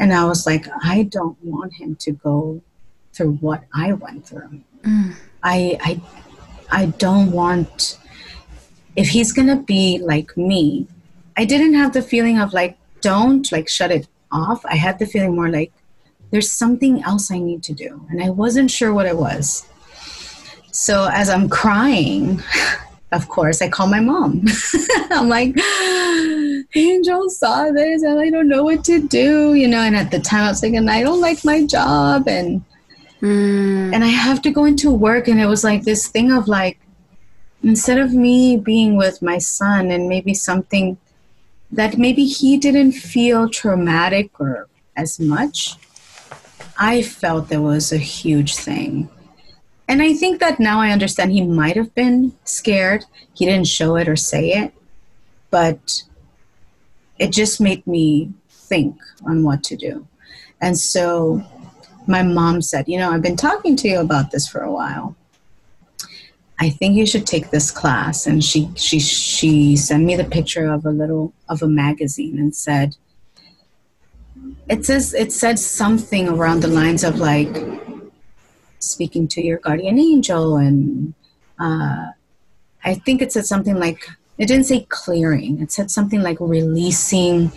And 0.02 0.12
I 0.12 0.26
was 0.26 0.47
like, 0.47 0.66
I 0.84 1.04
don't 1.04 1.38
want 1.43 1.74
him 1.74 1.95
to 1.97 2.12
go 2.12 2.60
through 3.14 3.34
what 3.34 3.66
I 3.72 3.93
went 3.93 4.28
through. 4.28 4.62
Mm. 4.82 5.14
I 5.43 5.78
I 5.80 6.02
I 6.72 6.86
don't 6.88 7.32
want 7.32 7.99
if 8.95 9.10
he's 9.10 9.32
gonna 9.32 9.62
be 9.62 9.99
like 9.99 10.36
me. 10.36 10.88
I 11.38 11.45
didn't 11.45 11.76
have 11.76 11.93
the 11.93 12.02
feeling 12.02 12.39
of 12.39 12.52
like 12.52 12.80
don't 13.02 13.52
like 13.52 13.70
shut 13.70 13.91
it 13.91 14.08
off. 14.32 14.66
I 14.66 14.76
had 14.76 14.97
the 14.97 15.06
feeling 15.06 15.36
more 15.36 15.49
like 15.49 15.72
there's 16.32 16.49
something 16.49 17.04
else 17.04 17.30
I 17.30 17.38
need 17.38 17.62
to 17.64 17.74
do, 17.74 18.04
and 18.10 18.24
I 18.24 18.32
wasn't 18.32 18.72
sure 18.72 18.91
what 18.95 19.06
it 19.06 19.18
was. 19.18 19.68
So 20.72 21.10
as 21.14 21.30
I'm 21.30 21.47
crying, 21.47 22.41
of 23.12 23.30
course, 23.30 23.62
I 23.62 23.70
call 23.70 23.86
my 23.86 23.99
mom. 23.99 24.45
I'm 25.12 25.30
like, 25.30 25.56
Angel 26.76 27.30
saw 27.30 27.69
this, 27.72 28.03
and 28.03 28.19
I 28.19 28.30
don't 28.30 28.47
know 28.47 28.63
what 28.63 28.84
to 28.86 29.05
do, 29.07 29.53
you 29.53 29.67
know. 29.67 29.80
And 29.80 29.95
at 29.95 30.11
the 30.11 30.19
time, 30.19 30.45
I 30.45 30.49
was 30.49 30.63
like, 30.63 30.74
and 30.74 30.89
I 30.89 31.03
don't 31.03 31.22
like 31.22 31.43
my 31.43 31.65
job, 31.65 32.28
and 32.28 32.63
Mm. 33.22 33.93
and 33.93 34.03
I 34.03 34.07
have 34.07 34.41
to 34.41 34.51
go 34.51 34.65
into 34.65 34.89
work, 34.89 35.28
and 35.28 35.39
it 35.39 35.45
was 35.45 35.63
like 35.63 35.84
this 35.84 36.07
thing 36.07 36.32
of 36.32 36.47
like, 36.47 36.80
instead 37.63 37.99
of 37.99 38.13
me 38.13 38.57
being 38.57 38.97
with 38.97 39.22
my 39.22 39.38
son 39.38 39.91
and 39.91 40.09
maybe 40.09 40.34
something 40.34 40.97
that 41.72 41.97
maybe 41.97 42.26
he 42.26 42.57
didn't 42.57 42.93
feel 42.93 43.47
traumatic 43.47 44.32
or 44.39 44.67
as 44.97 45.19
much, 45.19 45.76
I 46.78 47.03
felt 47.03 47.49
there 47.49 47.61
was 47.61 47.91
a 47.91 47.97
huge 47.97 48.55
thing. 48.55 49.07
And 49.88 50.01
I 50.01 50.13
think 50.15 50.39
that 50.39 50.59
now 50.59 50.80
I 50.82 50.89
understand 50.89 51.32
he 51.32 51.45
might 51.45 51.76
have 51.76 51.93
been 51.93 52.34
scared. 52.43 53.05
He 53.34 53.45
didn't 53.45 53.67
show 53.67 53.97
it 53.97 54.07
or 54.07 54.15
say 54.15 54.49
it, 54.53 54.74
but 55.51 56.03
it 57.22 57.32
just 57.32 57.61
made 57.61 57.86
me 57.86 58.34
think 58.49 58.99
on 59.28 59.43
what 59.43 59.63
to 59.65 59.76
do. 59.78 60.07
And 60.59 60.76
so 60.78 61.43
my 62.07 62.24
mom 62.24 62.63
said, 62.63 62.86
You 62.88 62.97
know, 62.97 63.11
I've 63.11 63.22
been 63.22 63.38
talking 63.38 63.76
to 63.78 63.88
you 63.88 63.99
about 63.99 64.32
this 64.32 64.47
for 64.47 64.61
a 64.61 64.72
while. 64.72 65.15
I 66.59 66.72
think 66.72 66.95
you 66.95 67.05
should 67.05 67.28
take 67.28 67.51
this 67.51 67.69
class. 67.69 68.26
And 68.26 68.43
she 68.43 68.72
she 68.76 68.99
she 68.99 69.78
sent 69.78 70.03
me 70.03 70.15
the 70.15 70.24
picture 70.38 70.65
of 70.65 70.84
a 70.84 70.89
little 70.89 71.32
of 71.47 71.61
a 71.61 71.67
magazine 71.67 72.39
and 72.39 72.55
said 72.55 72.95
it 74.67 74.84
says 74.84 75.13
it 75.13 75.32
said 75.32 75.59
something 75.59 76.28
around 76.28 76.61
the 76.61 76.67
lines 76.67 77.03
of 77.03 77.19
like 77.19 77.55
speaking 78.80 79.28
to 79.28 79.45
your 79.45 79.59
guardian 79.59 79.99
angel 79.99 80.57
and 80.57 81.13
uh, 81.59 82.07
I 82.84 82.95
think 82.95 83.22
it 83.22 83.32
said 83.32 83.45
something 83.45 83.76
like 83.76 84.07
it 84.41 84.47
didn't 84.47 84.65
say 84.65 84.87
clearing. 84.89 85.61
It 85.61 85.71
said 85.71 85.91
something 85.91 86.23
like 86.23 86.37
releasing 86.39 87.51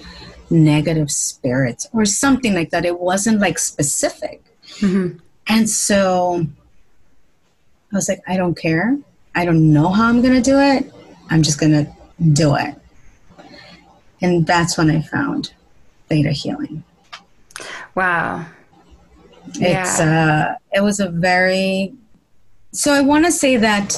negative 0.50 1.10
spirits 1.10 1.88
or 1.94 2.04
something 2.04 2.52
like 2.52 2.68
that. 2.70 2.84
It 2.84 3.00
wasn't 3.00 3.40
like 3.40 3.58
specific. 3.58 4.44
Mhm. 4.80 5.18
And 5.46 5.70
so 5.70 6.46
I 7.90 7.96
was 7.96 8.06
like, 8.06 8.20
I 8.26 8.36
don't 8.36 8.54
care. 8.54 8.98
I 9.34 9.46
don't 9.46 9.72
know 9.72 9.88
how 9.88 10.08
I'm 10.08 10.20
going 10.20 10.34
to 10.34 10.42
do 10.42 10.58
it. 10.58 10.92
I'm 11.30 11.42
just 11.42 11.58
going 11.58 11.72
to 11.72 11.90
do 12.34 12.54
it. 12.54 12.74
And 14.20 14.46
that's 14.46 14.76
when 14.76 14.90
I 14.90 15.00
found 15.00 15.54
theta 16.10 16.32
healing. 16.32 16.84
Wow. 17.94 18.44
It's 19.54 20.00
uh 20.00 20.56
it 20.72 20.82
was 20.82 21.00
a 21.00 21.08
very 21.08 21.94
so 22.72 22.92
I 22.92 23.00
want 23.00 23.24
to 23.24 23.32
say 23.32 23.56
that 23.56 23.94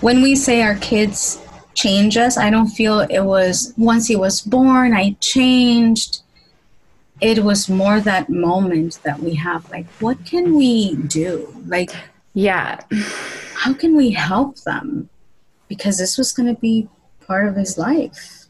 when 0.00 0.22
we 0.22 0.34
say 0.34 0.62
our 0.62 0.76
kids 0.76 1.40
change 1.76 2.16
us, 2.16 2.36
I 2.36 2.50
don't 2.50 2.68
feel 2.68 3.00
it 3.00 3.20
was 3.20 3.72
once 3.76 4.08
he 4.08 4.16
was 4.16 4.40
born 4.40 4.94
I 4.94 5.16
changed. 5.20 6.22
it 7.20 7.42
was 7.42 7.68
more 7.68 8.00
that 8.00 8.28
moment 8.28 8.98
that 9.02 9.20
we 9.20 9.34
have 9.34 9.70
like, 9.70 9.86
what 10.00 10.24
can 10.26 10.54
we 10.54 10.96
do? 10.96 11.54
Like, 11.66 11.90
yeah. 12.34 12.80
How 13.54 13.72
can 13.72 13.96
we 13.96 14.10
help 14.10 14.60
them? 14.60 15.08
Because 15.68 15.96
this 15.98 16.18
was 16.18 16.32
going 16.32 16.54
to 16.54 16.60
be 16.60 16.88
part 17.26 17.48
of 17.48 17.56
his 17.56 17.78
life. 17.78 18.46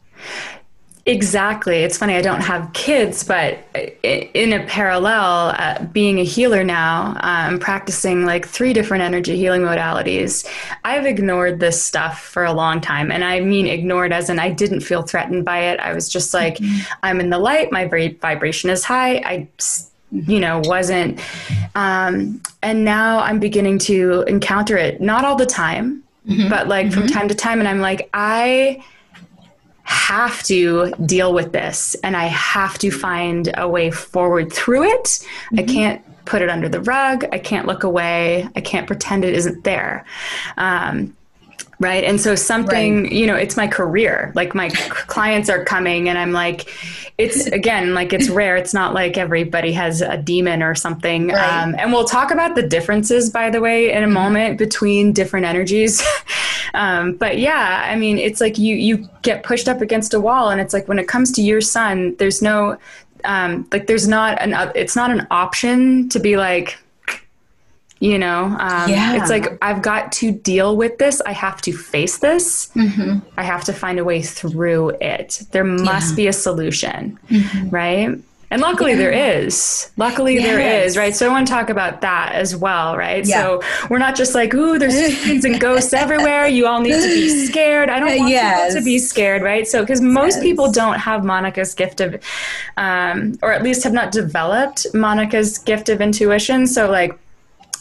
Exactly. 1.07 1.77
It's 1.83 1.97
funny, 1.97 2.15
I 2.15 2.21
don't 2.21 2.41
have 2.41 2.73
kids, 2.73 3.23
but 3.23 3.59
in 4.03 4.51
a 4.51 4.65
parallel, 4.65 5.55
uh, 5.57 5.85
being 5.85 6.19
a 6.19 6.23
healer 6.23 6.65
now, 6.65 7.15
I'm 7.21 7.53
um, 7.53 7.59
practicing 7.59 8.25
like 8.25 8.45
three 8.45 8.73
different 8.73 9.03
energy 9.03 9.37
healing 9.37 9.61
modalities. 9.61 10.45
I've 10.83 11.05
ignored 11.05 11.61
this 11.61 11.81
stuff 11.81 12.21
for 12.21 12.43
a 12.43 12.51
long 12.51 12.81
time. 12.81 13.09
And 13.09 13.23
I 13.23 13.39
mean, 13.39 13.67
ignored 13.67 14.11
as 14.11 14.29
in 14.29 14.37
I 14.37 14.49
didn't 14.49 14.81
feel 14.81 15.01
threatened 15.01 15.45
by 15.45 15.59
it. 15.59 15.79
I 15.79 15.93
was 15.93 16.09
just 16.09 16.33
like, 16.33 16.57
mm-hmm. 16.57 16.93
I'm 17.03 17.21
in 17.21 17.29
the 17.29 17.39
light, 17.39 17.71
my 17.71 17.85
vibration 17.87 18.69
is 18.69 18.83
high. 18.83 19.15
I 19.19 19.47
you 20.11 20.39
know 20.39 20.61
wasn't 20.63 21.19
um, 21.75 22.41
and 22.63 22.85
now 22.85 23.19
i'm 23.19 23.39
beginning 23.39 23.77
to 23.77 24.21
encounter 24.21 24.77
it 24.77 25.01
not 25.01 25.25
all 25.25 25.35
the 25.35 25.45
time 25.45 26.01
mm-hmm. 26.25 26.47
but 26.47 26.69
like 26.69 26.87
mm-hmm. 26.87 27.01
from 27.01 27.07
time 27.07 27.27
to 27.27 27.35
time 27.35 27.59
and 27.59 27.67
i'm 27.67 27.81
like 27.81 28.09
i 28.13 28.81
have 29.87 30.43
to 30.43 30.91
deal 31.05 31.33
with 31.33 31.51
this 31.51 31.95
and 32.03 32.15
I 32.15 32.25
have 32.25 32.77
to 32.79 32.91
find 32.91 33.51
a 33.57 33.67
way 33.67 33.89
forward 33.89 34.53
through 34.53 34.83
it. 34.83 35.03
Mm-hmm. 35.03 35.59
I 35.59 35.63
can't 35.63 36.25
put 36.25 36.41
it 36.41 36.49
under 36.49 36.69
the 36.69 36.81
rug. 36.81 37.25
I 37.31 37.39
can't 37.39 37.65
look 37.65 37.83
away. 37.83 38.47
I 38.55 38.61
can't 38.61 38.85
pretend 38.85 39.25
it 39.25 39.33
isn't 39.33 39.63
there. 39.63 40.05
Um, 40.57 41.16
right 41.79 42.03
and 42.03 42.19
so 42.19 42.33
something 42.35 43.03
right. 43.03 43.11
you 43.11 43.27
know 43.27 43.35
it's 43.35 43.55
my 43.55 43.67
career 43.67 44.31
like 44.35 44.55
my 44.55 44.69
clients 44.89 45.49
are 45.49 45.63
coming 45.63 46.09
and 46.09 46.17
i'm 46.17 46.31
like 46.31 46.73
it's 47.17 47.47
again 47.47 47.93
like 47.93 48.13
it's 48.13 48.29
rare 48.29 48.55
it's 48.55 48.73
not 48.73 48.93
like 48.93 49.17
everybody 49.17 49.71
has 49.71 50.01
a 50.01 50.17
demon 50.17 50.63
or 50.63 50.73
something 50.73 51.27
right. 51.27 51.63
um, 51.63 51.75
and 51.77 51.91
we'll 51.91 52.05
talk 52.05 52.31
about 52.31 52.55
the 52.55 52.63
differences 52.63 53.29
by 53.29 53.49
the 53.49 53.61
way 53.61 53.91
in 53.91 54.03
a 54.03 54.05
mm-hmm. 54.05 54.13
moment 54.13 54.57
between 54.57 55.13
different 55.13 55.45
energies 55.45 56.03
um, 56.73 57.13
but 57.15 57.37
yeah 57.37 57.83
i 57.85 57.95
mean 57.95 58.17
it's 58.17 58.41
like 58.41 58.57
you 58.57 58.75
you 58.75 59.07
get 59.21 59.43
pushed 59.43 59.67
up 59.67 59.81
against 59.81 60.13
a 60.13 60.19
wall 60.19 60.49
and 60.49 60.59
it's 60.59 60.73
like 60.73 60.87
when 60.87 60.99
it 60.99 61.07
comes 61.07 61.31
to 61.31 61.41
your 61.41 61.61
son 61.61 62.15
there's 62.17 62.41
no 62.41 62.77
um, 63.23 63.67
like 63.71 63.87
there's 63.87 64.07
not 64.07 64.41
an 64.41 64.53
it's 64.75 64.95
not 64.95 65.11
an 65.11 65.27
option 65.31 66.07
to 66.09 66.19
be 66.19 66.37
like 66.37 66.77
you 67.99 68.17
know 68.17 68.45
um, 68.59 68.89
yeah. 68.89 69.15
it's 69.15 69.29
like 69.29 69.57
i've 69.61 69.81
got 69.81 70.11
to 70.11 70.31
deal 70.31 70.75
with 70.77 70.97
this 70.97 71.21
i 71.21 71.31
have 71.31 71.61
to 71.61 71.71
face 71.71 72.19
this 72.19 72.69
mm-hmm. 72.75 73.19
i 73.37 73.43
have 73.43 73.63
to 73.63 73.73
find 73.73 73.99
a 73.99 74.03
way 74.03 74.21
through 74.21 74.89
it 75.01 75.41
there 75.51 75.63
must 75.63 76.11
yeah. 76.11 76.15
be 76.15 76.27
a 76.27 76.33
solution 76.33 77.17
mm-hmm. 77.29 77.69
right 77.69 78.19
and 78.49 78.61
luckily 78.61 78.91
yeah. 78.91 78.97
there 78.97 79.11
is 79.11 79.91
luckily 79.97 80.35
yes. 80.35 80.43
there 80.43 80.83
is 80.85 80.95
right 80.95 81.15
so 81.15 81.25
i 81.27 81.29
want 81.29 81.45
to 81.45 81.51
talk 81.51 81.69
about 81.69 82.01
that 82.01 82.31
as 82.33 82.55
well 82.55 82.95
right 82.95 83.27
so 83.27 83.61
we're 83.89 83.97
not 83.97 84.15
just 84.15 84.33
like 84.33 84.53
ooh 84.53 84.79
there's 84.79 84.95
demons 85.23 85.43
and 85.43 85.59
ghosts 85.59 85.91
everywhere 85.91 86.47
you 86.47 86.65
all 86.65 86.79
need 86.79 86.93
to 86.93 87.07
be 87.07 87.45
scared 87.45 87.89
i 87.89 87.99
don't 87.99 88.17
want 88.17 88.29
yes. 88.29 88.69
people 88.69 88.81
to 88.81 88.85
be 88.85 88.99
scared 88.99 89.41
right 89.41 89.67
so 89.67 89.81
because 89.81 90.01
most 90.01 90.35
yes. 90.35 90.43
people 90.43 90.71
don't 90.71 90.99
have 90.99 91.25
monica's 91.25 91.73
gift 91.73 91.99
of 91.99 92.23
um, 92.77 93.37
or 93.41 93.51
at 93.51 93.63
least 93.63 93.83
have 93.83 93.93
not 93.93 94.11
developed 94.11 94.87
monica's 94.93 95.57
gift 95.57 95.89
of 95.89 95.99
intuition 95.99 96.67
so 96.67 96.89
like 96.89 97.19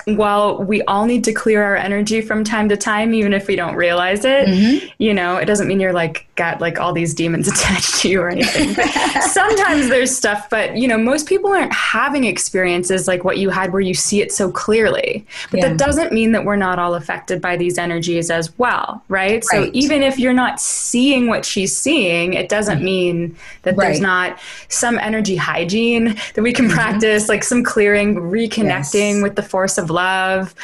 while 0.06 0.62
we 0.62 0.82
all 0.82 1.04
need 1.04 1.24
to 1.24 1.32
clear 1.32 1.64
our 1.64 1.74
energy 1.74 2.20
from 2.20 2.44
time 2.44 2.68
to 2.68 2.76
time, 2.76 3.12
even 3.12 3.32
if 3.32 3.48
we 3.48 3.56
don't 3.56 3.74
realize 3.74 4.24
it, 4.24 4.46
mm-hmm. 4.46 4.86
you 4.98 5.12
know, 5.12 5.36
it 5.36 5.46
doesn't 5.46 5.66
mean 5.66 5.80
you're 5.80 5.92
like 5.92 6.28
got 6.36 6.60
like 6.60 6.78
all 6.78 6.92
these 6.92 7.12
demons 7.12 7.48
attached 7.52 7.96
to 8.02 8.08
you 8.08 8.20
or 8.20 8.28
anything. 8.28 8.72
sometimes 9.22 9.88
there's 9.88 10.16
stuff, 10.16 10.48
but 10.48 10.76
you 10.76 10.86
know, 10.86 10.96
most 10.96 11.26
people 11.26 11.50
aren't 11.50 11.72
having 11.72 12.22
experiences 12.22 13.08
like 13.08 13.24
what 13.24 13.38
you 13.38 13.50
had 13.50 13.72
where 13.72 13.80
you 13.80 13.94
see 13.94 14.22
it 14.22 14.30
so 14.30 14.48
clearly. 14.48 15.26
But 15.50 15.58
yeah. 15.58 15.68
that 15.70 15.78
doesn't 15.78 16.12
mean 16.12 16.30
that 16.32 16.44
we're 16.44 16.54
not 16.54 16.78
all 16.78 16.94
affected 16.94 17.40
by 17.40 17.56
these 17.56 17.76
energies 17.76 18.30
as 18.30 18.56
well, 18.60 19.02
right? 19.08 19.32
right. 19.32 19.44
So 19.44 19.70
even 19.72 20.04
if 20.04 20.20
you're 20.20 20.32
not 20.32 20.60
seeing 20.60 21.26
what 21.26 21.44
she's 21.44 21.76
seeing, 21.76 22.34
it 22.34 22.48
doesn't 22.48 22.80
mean 22.80 23.36
that 23.62 23.76
right. 23.76 23.86
there's 23.86 24.00
not 24.00 24.38
some 24.68 25.00
energy 25.00 25.34
hygiene 25.34 26.16
that 26.34 26.42
we 26.42 26.52
can 26.52 26.66
mm-hmm. 26.66 26.74
practice, 26.74 27.28
like 27.28 27.42
some 27.42 27.64
clearing, 27.64 28.14
reconnecting 28.14 29.14
yes. 29.14 29.22
with 29.22 29.34
the 29.34 29.42
force 29.42 29.78
of 29.78 29.90
love 29.96 30.54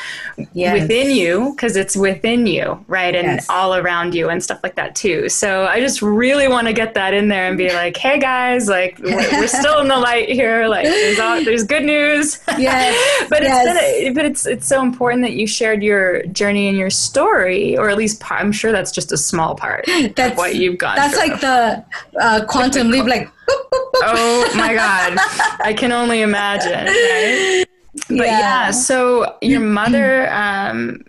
yes. 0.52 0.80
within 0.80 1.10
you 1.10 1.52
because 1.54 1.76
it's 1.76 1.96
within 1.96 2.46
you, 2.46 2.84
right? 2.86 3.14
And 3.14 3.26
yes. 3.26 3.46
all 3.48 3.74
around 3.74 4.14
you 4.14 4.28
and 4.28 4.42
stuff 4.42 4.60
like 4.62 4.74
that 4.76 4.94
too. 4.94 5.28
So 5.28 5.64
I 5.66 5.80
just 5.80 6.02
really 6.02 6.48
want 6.48 6.66
to 6.66 6.72
get 6.72 6.94
that 6.94 7.14
in 7.14 7.28
there 7.28 7.48
and 7.48 7.56
be 7.56 7.72
like, 7.72 7.96
hey 7.96 8.18
guys, 8.18 8.68
like 8.68 8.98
we're, 8.98 9.46
still 9.48 9.80
in 9.80 9.88
the 9.88 9.96
light 9.96 10.28
here. 10.28 10.68
Like 10.68 10.84
there's, 10.84 11.18
all, 11.18 11.42
there's 11.44 11.64
good 11.64 11.84
news. 11.84 12.38
Yes. 12.58 12.94
but 13.30 13.42
yes. 13.42 13.76
it's 13.80 14.14
but 14.14 14.24
it's 14.24 14.46
it's 14.46 14.66
so 14.68 14.82
important 14.82 15.22
that 15.22 15.32
you 15.32 15.46
shared 15.46 15.82
your 15.82 16.22
journey 16.26 16.68
and 16.68 16.76
your 16.76 16.90
story, 16.90 17.76
or 17.76 17.88
at 17.88 17.96
least 17.96 18.22
I'm 18.30 18.52
sure 18.52 18.72
that's 18.72 18.92
just 18.92 19.10
a 19.10 19.16
small 19.16 19.54
part 19.54 19.86
that's, 19.86 20.32
of 20.32 20.36
what 20.36 20.54
you've 20.54 20.78
gone. 20.78 20.96
That's 20.96 21.18
through. 21.18 21.28
like 21.28 21.40
the 21.40 21.84
uh, 22.20 22.44
quantum 22.46 22.90
leap, 22.90 23.06
like. 23.06 23.30
oh 23.48 24.52
my 24.54 24.74
god, 24.74 25.14
I 25.60 25.74
can 25.76 25.92
only 25.92 26.20
imagine. 26.20 26.86
Right? 26.86 27.64
But 28.08 28.26
yeah, 28.26 28.38
yeah. 28.38 28.70
so 28.70 29.36
your 29.42 29.60
mother 29.60 30.32
um, 30.32 31.04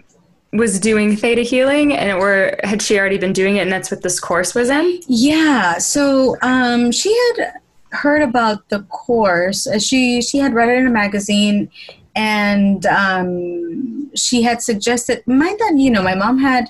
was 0.52 0.80
doing 0.80 1.16
theta 1.16 1.42
healing 1.42 1.94
and 1.94 2.12
or 2.12 2.58
had 2.64 2.82
she 2.82 3.00
already 3.00 3.18
been 3.18 3.34
doing 3.34 3.58
it 3.58 3.62
and 3.62 3.72
that's 3.72 3.90
what 3.90 4.02
this 4.04 4.20
course 4.20 4.54
was 4.54 4.70
in? 4.70 5.00
Yeah 5.08 5.78
so 5.78 6.36
um, 6.42 6.92
she 6.92 7.16
had 7.38 7.54
heard 7.92 8.22
about 8.22 8.68
the 8.70 8.82
course. 8.84 9.68
Uh, 9.68 9.80
she 9.80 10.22
she 10.22 10.40
had 10.40 10.54
read 10.54 10.70
it 10.70 10.78
in 10.78 10.88
a 10.88 10.92
magazine 10.92 11.70
and 12.16 12.86
um, 12.86 14.12
she 14.16 14.42
had 14.42 14.62
suggested 14.62 15.26
mind 15.26 15.60
that 15.60 15.76
you 15.78 15.90
know 15.90 16.04
my 16.04 16.16
mom 16.16 16.38
had 16.38 16.70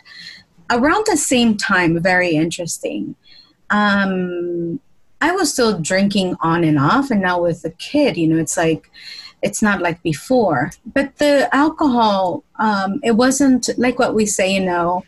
around 0.70 1.06
the 1.10 1.18
same 1.18 1.58
time 1.58 2.00
very 2.02 2.32
interesting. 2.32 3.16
Um, 3.70 4.80
i 5.22 5.32
was 5.32 5.52
still 5.52 5.80
drinking 5.80 6.36
on 6.42 6.66
and 6.66 6.78
off 6.78 7.10
and 7.10 7.22
now 7.22 7.42
with 7.42 7.62
the 7.62 7.72
kid 7.72 8.18
you 8.18 8.28
know 8.28 8.38
it's 8.38 8.58
like 8.58 8.92
it's 9.44 9.62
not 9.62 9.82
like 9.82 10.02
before. 10.02 10.72
But 10.86 11.18
the 11.18 11.54
alcohol, 11.54 12.44
um, 12.58 13.00
it 13.04 13.12
wasn't 13.12 13.70
like 13.78 14.00
what 14.00 14.16
we 14.16 14.26
say, 14.26 14.52
you 14.52 14.62
know, 14.62 15.04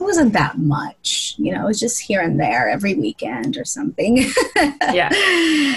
it 0.00 0.02
wasn't 0.02 0.32
that 0.32 0.58
much. 0.58 1.34
You 1.36 1.52
know, 1.52 1.64
it 1.64 1.66
was 1.66 1.80
just 1.80 2.00
here 2.00 2.22
and 2.22 2.40
there 2.40 2.70
every 2.70 2.94
weekend 2.94 3.58
or 3.58 3.64
something. 3.64 4.24
yeah. 4.92 5.10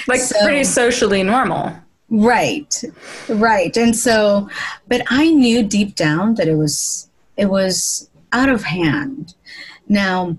Like 0.07 0.22
so, 0.22 0.39
pretty 0.43 0.64
socially 0.64 1.24
normal. 1.24 1.74
Right. 2.09 2.84
Right. 3.28 3.76
And 3.76 3.95
so, 3.95 4.47
but 4.88 5.01
I 5.09 5.30
knew 5.32 5.64
deep 5.64 5.95
down 5.95 6.36
that 6.36 6.47
it 6.47 6.55
was, 6.55 7.09
it 7.36 7.47
was 7.47 8.09
out 8.32 8.49
of 8.49 8.64
hand. 8.64 9.34
Now, 9.89 10.38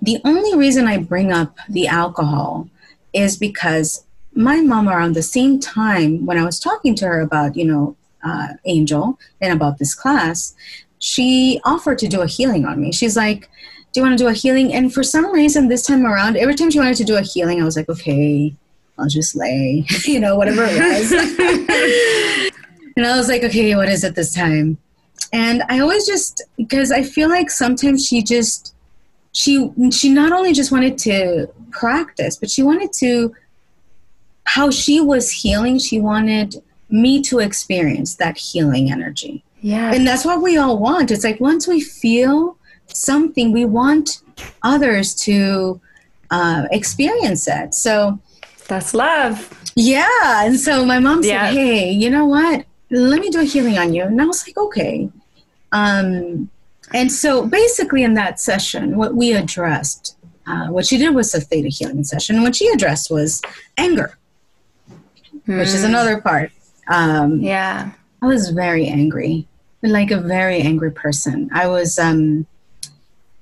the 0.00 0.20
only 0.24 0.56
reason 0.56 0.86
I 0.86 0.98
bring 0.98 1.32
up 1.32 1.58
the 1.68 1.88
alcohol 1.88 2.68
is 3.12 3.36
because 3.36 4.05
my 4.36 4.60
mom 4.60 4.88
around 4.88 5.14
the 5.14 5.22
same 5.22 5.58
time 5.58 6.26
when 6.26 6.38
I 6.38 6.44
was 6.44 6.60
talking 6.60 6.94
to 6.96 7.06
her 7.06 7.20
about, 7.20 7.56
you 7.56 7.64
know, 7.64 7.96
uh, 8.22 8.48
Angel 8.66 9.18
and 9.40 9.52
about 9.52 9.78
this 9.78 9.94
class, 9.94 10.54
she 10.98 11.60
offered 11.64 11.98
to 12.00 12.08
do 12.08 12.20
a 12.20 12.26
healing 12.26 12.64
on 12.64 12.80
me. 12.80 12.92
She's 12.92 13.16
like, 13.16 13.48
Do 13.92 14.00
you 14.00 14.06
want 14.06 14.18
to 14.18 14.24
do 14.24 14.28
a 14.28 14.32
healing? 14.32 14.74
And 14.74 14.92
for 14.92 15.02
some 15.02 15.32
reason, 15.32 15.68
this 15.68 15.86
time 15.86 16.04
around, 16.04 16.36
every 16.36 16.54
time 16.54 16.70
she 16.70 16.78
wanted 16.78 16.96
to 16.98 17.04
do 17.04 17.16
a 17.16 17.22
healing, 17.22 17.60
I 17.60 17.64
was 17.64 17.76
like, 17.76 17.88
Okay, 17.88 18.54
I'll 18.98 19.08
just 19.08 19.34
lay, 19.34 19.86
you 20.04 20.20
know, 20.20 20.36
whatever 20.36 20.64
it 20.68 20.78
was. 20.78 21.12
and 22.96 23.06
I 23.06 23.16
was 23.16 23.28
like, 23.28 23.42
Okay, 23.44 23.74
what 23.74 23.88
is 23.88 24.04
it 24.04 24.14
this 24.14 24.34
time? 24.34 24.76
And 25.32 25.62
I 25.68 25.80
always 25.80 26.06
just, 26.06 26.42
because 26.56 26.92
I 26.92 27.02
feel 27.02 27.28
like 27.28 27.50
sometimes 27.50 28.06
she 28.06 28.22
just, 28.22 28.74
she 29.32 29.70
she 29.90 30.08
not 30.08 30.32
only 30.32 30.54
just 30.54 30.72
wanted 30.72 30.96
to 30.98 31.48
practice, 31.70 32.36
but 32.36 32.50
she 32.50 32.62
wanted 32.62 32.92
to 32.94 33.34
how 34.46 34.70
she 34.70 35.00
was 35.00 35.30
healing, 35.30 35.78
she 35.78 36.00
wanted 36.00 36.62
me 36.88 37.20
to 37.20 37.40
experience 37.40 38.14
that 38.16 38.38
healing 38.38 38.90
energy. 38.90 39.42
Yeah. 39.60 39.92
And 39.92 40.06
that's 40.06 40.24
what 40.24 40.40
we 40.40 40.56
all 40.56 40.78
want. 40.78 41.10
It's 41.10 41.24
like 41.24 41.40
once 41.40 41.66
we 41.66 41.80
feel 41.80 42.56
something, 42.86 43.52
we 43.52 43.64
want 43.64 44.22
others 44.62 45.14
to 45.26 45.80
uh, 46.30 46.66
experience 46.70 47.48
it. 47.48 47.74
So 47.74 48.18
that's 48.68 48.94
love. 48.94 49.52
Yeah. 49.74 50.46
And 50.46 50.58
so 50.58 50.84
my 50.84 51.00
mom 51.00 51.22
said, 51.22 51.28
yeah. 51.28 51.50
Hey, 51.50 51.90
you 51.90 52.08
know 52.08 52.26
what? 52.26 52.64
Let 52.90 53.20
me 53.20 53.30
do 53.30 53.40
a 53.40 53.44
healing 53.44 53.78
on 53.78 53.92
you. 53.92 54.04
And 54.04 54.20
I 54.20 54.26
was 54.26 54.46
like, 54.46 54.56
Okay. 54.56 55.10
Um, 55.72 56.48
and 56.94 57.10
so 57.10 57.44
basically, 57.44 58.04
in 58.04 58.14
that 58.14 58.38
session, 58.38 58.96
what 58.96 59.16
we 59.16 59.32
addressed, 59.32 60.16
uh, 60.46 60.68
what 60.68 60.86
she 60.86 60.96
did 60.98 61.14
was 61.14 61.34
a 61.34 61.40
theta 61.40 61.68
healing 61.68 62.04
session. 62.04 62.42
What 62.42 62.54
she 62.54 62.68
addressed 62.68 63.10
was 63.10 63.42
anger 63.76 64.16
mm. 65.46 65.58
which 65.58 65.68
is 65.68 65.80
hmm. 65.80 65.90
another 65.90 66.20
part. 66.20 66.52
Um, 66.88 67.40
yeah. 67.40 67.92
I 68.22 68.26
was 68.26 68.50
very 68.50 68.86
angry, 68.86 69.46
like 69.82 70.10
a 70.10 70.20
very 70.20 70.60
angry 70.60 70.90
person. 70.90 71.50
I 71.52 71.66
was, 71.66 71.98
um, 71.98 72.46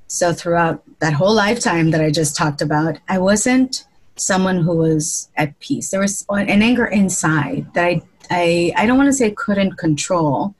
so 0.06 0.32
throughout 0.32 0.82
that 1.00 1.12
whole 1.12 1.34
lifetime 1.34 1.90
that 1.90 2.00
I 2.00 2.10
just 2.10 2.36
talked 2.36 2.62
about, 2.62 2.98
I 3.08 3.18
wasn't 3.18 3.86
someone 4.16 4.62
who 4.62 4.76
was 4.76 5.28
at 5.36 5.58
peace. 5.60 5.90
There 5.90 6.00
was 6.00 6.24
an 6.28 6.62
anger 6.62 6.86
inside 6.86 7.72
that 7.74 7.84
I 7.84 8.02
I, 8.30 8.72
I 8.76 8.86
don't 8.86 8.96
want 8.96 9.08
to 9.08 9.12
say 9.12 9.30
couldn't 9.30 9.76
control. 9.76 10.54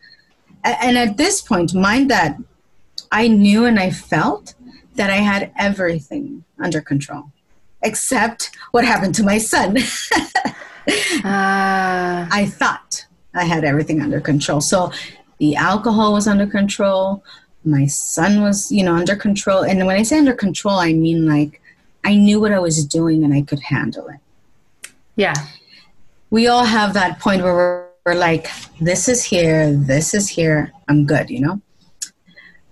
And 0.63 0.97
at 0.97 1.17
this 1.17 1.41
point, 1.43 1.75
mind 1.75 2.11
that 2.11 2.39
I 3.13 3.29
knew 3.29 3.65
and 3.67 3.79
I 3.79 3.91
felt 3.91 4.55
that 4.95 5.11
I 5.11 5.17
had 5.17 5.53
everything 5.57 6.45
under 6.59 6.81
control, 6.81 7.25
except 7.83 8.51
what 8.71 8.85
happened 8.85 9.15
to 9.17 9.23
my 9.23 9.39
son. 9.39 9.77
uh. 11.25 12.29
I 12.31 12.47
thought 12.47 13.07
I 13.35 13.45
had 13.45 13.65
everything 13.65 14.01
under 14.03 14.21
control. 14.21 14.61
So 14.61 14.93
the 15.39 15.57
alcohol 15.57 16.13
was 16.13 16.27
under 16.27 16.47
control. 16.47 17.25
My 17.65 17.87
son 17.87 18.43
was, 18.43 18.71
you 18.71 18.83
know, 18.83 18.95
under 18.95 19.17
control. 19.17 19.65
And 19.65 19.87
when 19.87 19.97
I 19.97 20.03
say 20.03 20.19
under 20.19 20.35
control, 20.35 20.79
I 20.79 20.93
mean 20.93 21.27
like 21.27 21.61
I 22.05 22.15
knew 22.15 22.41
what 22.41 22.53
I 22.53 22.59
was 22.59 22.85
doing 22.85 23.25
and 23.25 23.33
I 23.33 23.43
could 23.43 23.61
handle 23.61 24.09
it. 24.09 24.21
Yeah. 25.17 25.35
We 26.31 26.49
all 26.49 26.65
have 26.65 26.95
that 26.95 27.21
point 27.21 27.43
where 27.43 27.55
we're, 27.55 27.87
we're 28.05 28.15
like, 28.15 28.49
this 28.81 29.09
is 29.09 29.25
here, 29.25 29.73
this 29.73 30.13
is 30.13 30.29
here, 30.29 30.73
I'm 30.89 31.07
good, 31.07 31.31
you 31.31 31.41
know? 31.41 31.61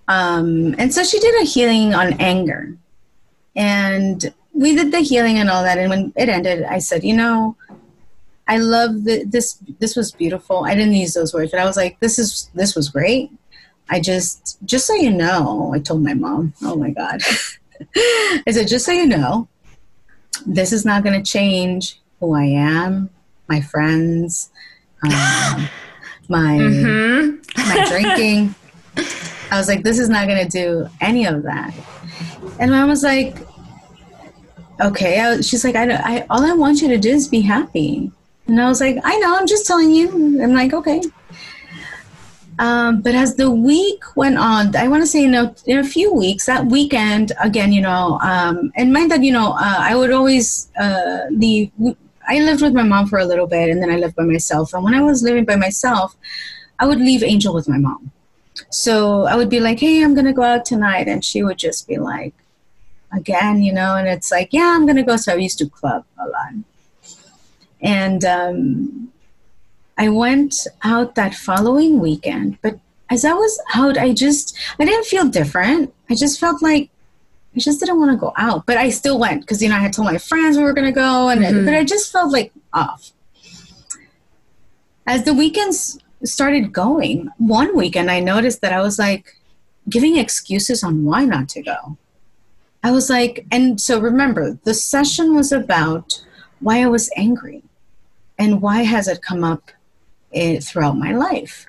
Um, 0.09 0.75
and 0.79 0.93
so 0.93 1.05
she 1.05 1.19
did 1.19 1.41
a 1.41 1.45
healing 1.45 1.95
on 1.95 2.15
anger. 2.15 2.77
And 3.57 4.33
we 4.53 4.75
did 4.75 4.93
the 4.93 5.01
healing 5.01 5.39
and 5.39 5.49
all 5.49 5.63
that. 5.63 5.79
And 5.79 5.89
when 5.89 6.13
it 6.17 6.29
ended, 6.29 6.65
I 6.65 6.79
said, 6.81 7.05
you 7.05 7.17
know, 7.17 7.57
I 8.53 8.59
love 8.59 9.05
the, 9.05 9.25
this. 9.25 9.59
This 9.79 9.97
was 9.97 10.13
beautiful. 10.13 10.65
I 10.67 10.75
didn't 10.75 10.93
use 10.93 11.15
those 11.15 11.33
words, 11.33 11.53
but 11.53 11.61
I 11.61 11.65
was 11.65 11.79
like, 11.79 11.99
this 12.01 12.19
is 12.19 12.51
this 12.53 12.77
was 12.77 12.91
great. 12.91 13.31
I 13.89 13.99
just, 13.99 14.59
just 14.67 14.87
so 14.87 14.95
you 14.95 15.11
know, 15.11 15.73
I 15.75 15.79
told 15.79 16.03
my 16.03 16.13
mom. 16.13 16.53
Oh 16.61 16.77
my 16.77 16.91
god. 16.91 17.23
I 18.47 18.51
said, 18.51 18.69
just 18.69 18.85
so 18.85 18.93
you 18.93 19.07
know, 19.07 19.49
this 20.45 20.71
is 20.71 20.85
not 20.85 21.03
going 21.03 21.23
to 21.23 21.31
change 21.31 21.99
who 22.21 22.35
I 22.35 22.45
am, 22.45 23.09
my 23.49 23.63
friends, 23.63 24.51
um, 25.03 25.11
my 26.29 26.59
mm-hmm. 26.59 27.37
my 27.57 27.87
drinking. 27.89 28.55
I 29.51 29.57
was 29.57 29.67
like, 29.67 29.83
this 29.83 29.99
is 29.99 30.11
not 30.11 30.27
going 30.27 30.47
to 30.47 30.51
do 30.51 30.91
any 31.01 31.25
of 31.25 31.43
that. 31.45 31.73
And 32.61 32.71
mom 32.71 32.91
was 32.91 33.03
like, 33.03 33.35
okay. 34.79 35.21
I, 35.21 35.41
she's 35.41 35.65
like, 35.65 35.75
I, 35.75 35.91
I, 35.91 36.27
all 36.29 36.45
I 36.45 36.53
want 36.53 36.83
you 36.83 36.89
to 36.89 36.99
do 36.99 37.11
is 37.11 37.29
be 37.29 37.41
happy. 37.41 38.13
And 38.47 38.61
I 38.61 38.69
was 38.69 38.81
like, 38.81 38.99
I 39.05 39.17
know, 39.19 39.37
I'm 39.37 39.47
just 39.47 39.67
telling 39.67 39.91
you. 39.91 40.09
I'm 40.43 40.55
like, 40.55 40.73
okay. 40.73 41.03
Um, 42.59 43.01
but 43.01 43.15
as 43.15 43.35
the 43.37 43.51
week 43.51 44.05
went 44.15 44.39
on, 44.39 44.77
I 44.77 44.89
want 44.89 45.03
to 45.03 45.07
say, 45.07 45.23
you 45.23 45.29
know, 45.29 45.55
in 45.67 45.79
a 45.79 45.85
few 45.85 46.13
weeks, 46.13 46.47
that 46.47 46.67
weekend, 46.67 47.33
again, 47.43 47.73
you 47.73 47.81
know, 47.81 48.19
um, 48.23 48.73
and 48.77 48.93
mind 48.93 49.11
that, 49.11 49.23
you 49.23 49.33
know, 49.33 49.53
uh, 49.53 49.79
I 49.79 49.97
would 49.97 50.13
always 50.13 50.71
uh, 50.79 51.23
leave. 51.31 51.71
I 52.29 52.39
lived 52.39 52.63
with 52.63 52.75
my 52.75 52.83
mom 52.83 53.09
for 53.09 53.19
a 53.19 53.25
little 53.25 53.47
bit 53.47 53.69
and 53.71 53.83
then 53.83 53.91
I 53.91 53.97
lived 53.97 54.17
by 54.17 54.25
myself. 54.25 54.75
And 54.75 54.85
when 54.85 54.95
I 54.95 55.03
was 55.03 55.23
living 55.23 55.45
by 55.45 55.57
myself, 55.57 56.15
I 56.79 56.87
would 56.87 57.01
leave 57.01 57.23
Angel 57.23 57.55
with 57.55 57.69
my 57.69 57.79
mom. 57.79 58.13
So 58.71 59.25
I 59.25 59.35
would 59.35 59.49
be 59.49 59.61
like, 59.61 59.81
hey, 59.81 60.05
I'm 60.05 60.15
going 60.15 60.27
to 60.27 60.33
go 60.33 60.43
out 60.43 60.65
tonight. 60.65 61.09
And 61.09 61.25
she 61.25 61.43
would 61.43 61.59
just 61.59 61.89
be 61.89 61.97
like, 61.97 62.35
again, 63.13 63.63
you 63.63 63.73
know, 63.73 63.97
and 63.97 64.07
it's 64.07 64.31
like, 64.31 64.51
yeah, 64.53 64.73
I'm 64.77 64.87
going 64.87 64.97
to 64.97 65.03
go. 65.03 65.17
So 65.17 65.33
I 65.33 65.37
used 65.37 65.59
to 65.59 65.69
club 65.69 66.05
a 66.19 66.29
lot. 66.29 66.53
And 67.83 68.25
um, 68.25 69.13
I 69.99 70.09
went 70.09 70.67
out 70.83 71.15
that 71.17 71.35
following 71.35 71.99
weekend, 71.99 72.59
but 72.63 72.79
as 73.11 73.25
I 73.25 73.35
was 73.35 73.61
out, 73.75 73.99
I 73.99 74.13
just 74.13 74.57
I 74.79 74.85
didn't 74.85 75.07
feel 75.07 75.29
different. 75.29 75.93
I 76.09 76.15
just 76.15 76.41
felt 76.41 76.63
like 76.63 76.91
I 77.55 77.61
just 77.61 77.81
didn't 77.81 77.99
want 77.99 78.11
to 78.13 78.17
go 78.17 78.33
out, 78.37 78.65
but 78.65 78.79
I 78.79 78.89
still 78.91 79.19
went 79.19 79.43
because 79.43 79.63
you 79.63 79.69
know 79.69 79.77
I 79.77 79.81
had 79.81 79.93
told 79.93 80.07
my 80.07 80.19
friends 80.19 80.57
we 80.57 80.65
were 80.65 80.73
going 80.73 80.87
to 80.87 80.93
go, 80.93 81.29
and 81.29 81.43
mm-hmm. 81.43 81.65
but 81.65 81.75
I 81.75 81.85
just 81.85 82.11
felt 82.11 82.33
like 82.33 82.53
off. 82.73 83.13
As 85.07 85.25
the 85.25 85.35
weekends 85.35 85.99
started 86.25 86.73
going, 86.73 87.29
one 87.39 87.77
weekend 87.77 88.11
I 88.11 88.21
noticed 88.21 88.61
that 88.63 88.73
I 88.73 88.81
was 88.81 88.99
like 88.99 89.37
giving 89.89 90.17
excuses 90.17 90.83
on 90.83 91.05
why 91.05 91.25
not 91.25 91.49
to 91.51 91.63
go. 91.63 91.99
I 92.85 92.93
was 92.93 93.11
like, 93.11 93.47
and 93.51 93.81
so 93.81 94.01
remember, 94.01 94.59
the 94.65 94.75
session 94.75 95.35
was 95.35 95.53
about 95.53 96.25
why 96.61 96.83
I 96.83 96.87
was 96.87 97.11
angry 97.17 97.63
and 98.43 98.61
why 98.61 98.83
has 98.83 99.07
it 99.07 99.23
come 99.23 99.45
up 99.45 99.71
it, 100.33 100.65
throughout 100.65 100.99
my 100.99 101.13
life. 101.15 101.67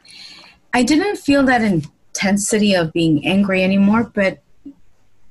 I 0.73 0.81
didn't 0.81 1.17
feel 1.17 1.43
that 1.43 1.61
intensity 1.61 2.73
of 2.73 2.91
being 2.91 3.25
angry 3.27 3.63
anymore, 3.63 4.11
but 4.11 4.39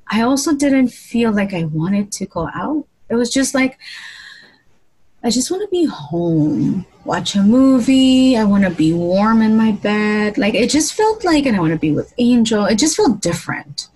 I 0.07 0.21
also 0.21 0.55
didn't 0.55 0.87
feel 0.87 1.33
like 1.33 1.53
I 1.53 1.65
wanted 1.65 2.13
to 2.13 2.25
go 2.27 2.49
out. 2.55 2.85
It 3.09 3.15
was 3.15 3.29
just 3.33 3.53
like, 3.53 3.77
I 5.21 5.29
just 5.29 5.51
want 5.51 5.63
to 5.63 5.69
be 5.69 5.85
home, 5.85 6.85
watch 7.03 7.35
a 7.35 7.41
movie. 7.41 8.37
I 8.37 8.45
want 8.45 8.63
to 8.63 8.69
be 8.69 8.93
warm 8.93 9.41
in 9.41 9.57
my 9.57 9.73
bed. 9.73 10.37
Like, 10.37 10.53
it 10.53 10.69
just 10.69 10.93
felt 10.93 11.25
like, 11.25 11.45
and 11.45 11.57
I 11.57 11.59
want 11.59 11.73
to 11.73 11.79
be 11.79 11.91
with 11.91 12.13
Angel. 12.19 12.65
It 12.65 12.75
just 12.75 12.95
felt 12.95 13.19
different. 13.21 13.89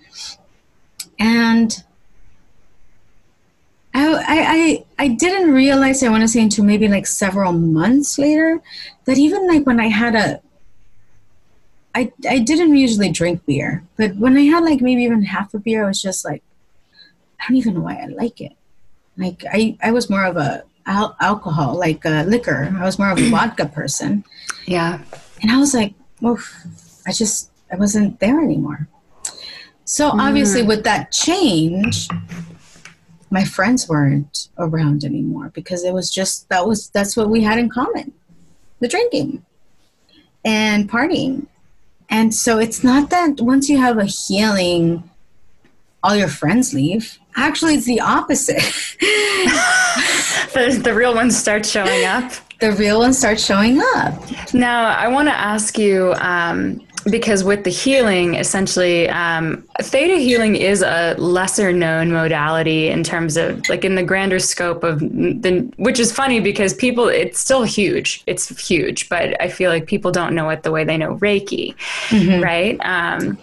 And 1.18 1.82
I, 4.00 4.84
I, 4.98 5.04
I 5.04 5.08
didn't 5.08 5.52
realize, 5.52 6.02
I 6.02 6.08
want 6.08 6.22
to 6.22 6.28
say 6.28 6.42
until 6.42 6.64
maybe 6.64 6.88
like 6.88 7.06
several 7.06 7.52
months 7.52 8.18
later, 8.18 8.60
that 9.04 9.18
even 9.18 9.46
like 9.46 9.66
when 9.66 9.80
I 9.80 9.88
had 9.88 10.14
a, 10.14 10.40
I, 11.94 12.12
I 12.28 12.38
didn't 12.38 12.76
usually 12.76 13.10
drink 13.10 13.44
beer, 13.46 13.82
but 13.96 14.14
when 14.16 14.36
I 14.36 14.42
had 14.42 14.62
like 14.62 14.80
maybe 14.80 15.02
even 15.02 15.22
half 15.22 15.54
a 15.54 15.58
beer, 15.58 15.84
I 15.84 15.88
was 15.88 16.02
just 16.02 16.24
like, 16.24 16.42
I 17.40 17.44
don't 17.48 17.56
even 17.56 17.74
know 17.74 17.80
why 17.80 17.96
I 17.96 18.06
like 18.06 18.40
it. 18.40 18.52
Like 19.16 19.44
I, 19.50 19.76
I 19.82 19.90
was 19.90 20.10
more 20.10 20.24
of 20.24 20.36
a 20.36 20.64
al- 20.86 21.16
alcohol, 21.20 21.78
like 21.78 22.04
uh, 22.04 22.24
liquor. 22.26 22.74
I 22.78 22.84
was 22.84 22.98
more 22.98 23.10
of 23.10 23.18
a 23.18 23.30
vodka 23.30 23.66
person. 23.66 24.24
Yeah. 24.66 25.00
And 25.40 25.50
I 25.50 25.58
was 25.58 25.74
like, 25.74 25.94
oof, 26.24 26.66
I 27.06 27.12
just, 27.12 27.50
I 27.72 27.76
wasn't 27.76 28.20
there 28.20 28.40
anymore. 28.40 28.88
So 29.84 30.10
obviously, 30.10 30.62
mm. 30.62 30.68
with 30.68 30.84
that 30.84 31.10
change, 31.10 32.08
my 33.30 33.44
friends 33.44 33.88
weren't 33.88 34.48
around 34.58 35.04
anymore 35.04 35.50
because 35.54 35.84
it 35.84 35.92
was 35.92 36.10
just 36.10 36.48
that 36.48 36.66
was 36.66 36.88
that's 36.90 37.16
what 37.16 37.30
we 37.30 37.42
had 37.42 37.58
in 37.58 37.68
common. 37.68 38.12
The 38.80 38.88
drinking 38.88 39.44
and 40.44 40.90
partying. 40.90 41.46
And 42.10 42.34
so 42.34 42.58
it's 42.58 42.82
not 42.82 43.10
that 43.10 43.40
once 43.40 43.68
you 43.68 43.78
have 43.78 43.98
a 43.98 44.04
healing 44.04 45.08
all 46.02 46.14
your 46.14 46.28
friends 46.28 46.72
leave. 46.72 47.18
Actually 47.36 47.74
it's 47.74 47.86
the 47.86 48.00
opposite. 48.00 48.62
The, 50.54 50.80
the 50.82 50.94
real 50.94 51.14
ones 51.14 51.36
start 51.36 51.66
showing 51.66 52.04
up 52.04 52.32
the 52.60 52.72
real 52.72 52.98
ones 52.98 53.18
start 53.18 53.38
showing 53.38 53.80
up 53.96 54.20
now 54.52 54.88
i 54.88 55.08
want 55.08 55.28
to 55.28 55.34
ask 55.34 55.78
you 55.78 56.12
um, 56.18 56.80
because 57.10 57.44
with 57.44 57.64
the 57.64 57.70
healing, 57.70 58.34
essentially, 58.34 59.08
um, 59.08 59.64
theta 59.80 60.16
healing 60.16 60.56
is 60.56 60.82
a 60.82 61.14
lesser 61.18 61.72
known 61.72 62.10
modality 62.12 62.88
in 62.88 63.02
terms 63.02 63.36
of 63.36 63.66
like 63.68 63.84
in 63.84 63.94
the 63.94 64.02
grander 64.02 64.38
scope 64.38 64.84
of 64.84 65.00
the, 65.00 65.72
which 65.76 65.98
is 65.98 66.12
funny 66.12 66.40
because 66.40 66.74
people, 66.74 67.08
it's 67.08 67.40
still 67.40 67.62
huge. 67.62 68.22
It's 68.26 68.48
huge, 68.66 69.08
but 69.08 69.40
I 69.40 69.48
feel 69.48 69.70
like 69.70 69.86
people 69.86 70.10
don't 70.10 70.34
know 70.34 70.48
it 70.50 70.62
the 70.62 70.70
way 70.70 70.84
they 70.84 70.96
know 70.96 71.16
Reiki, 71.16 71.74
mm-hmm. 72.08 72.42
right? 72.42 72.78
Um, 72.80 73.38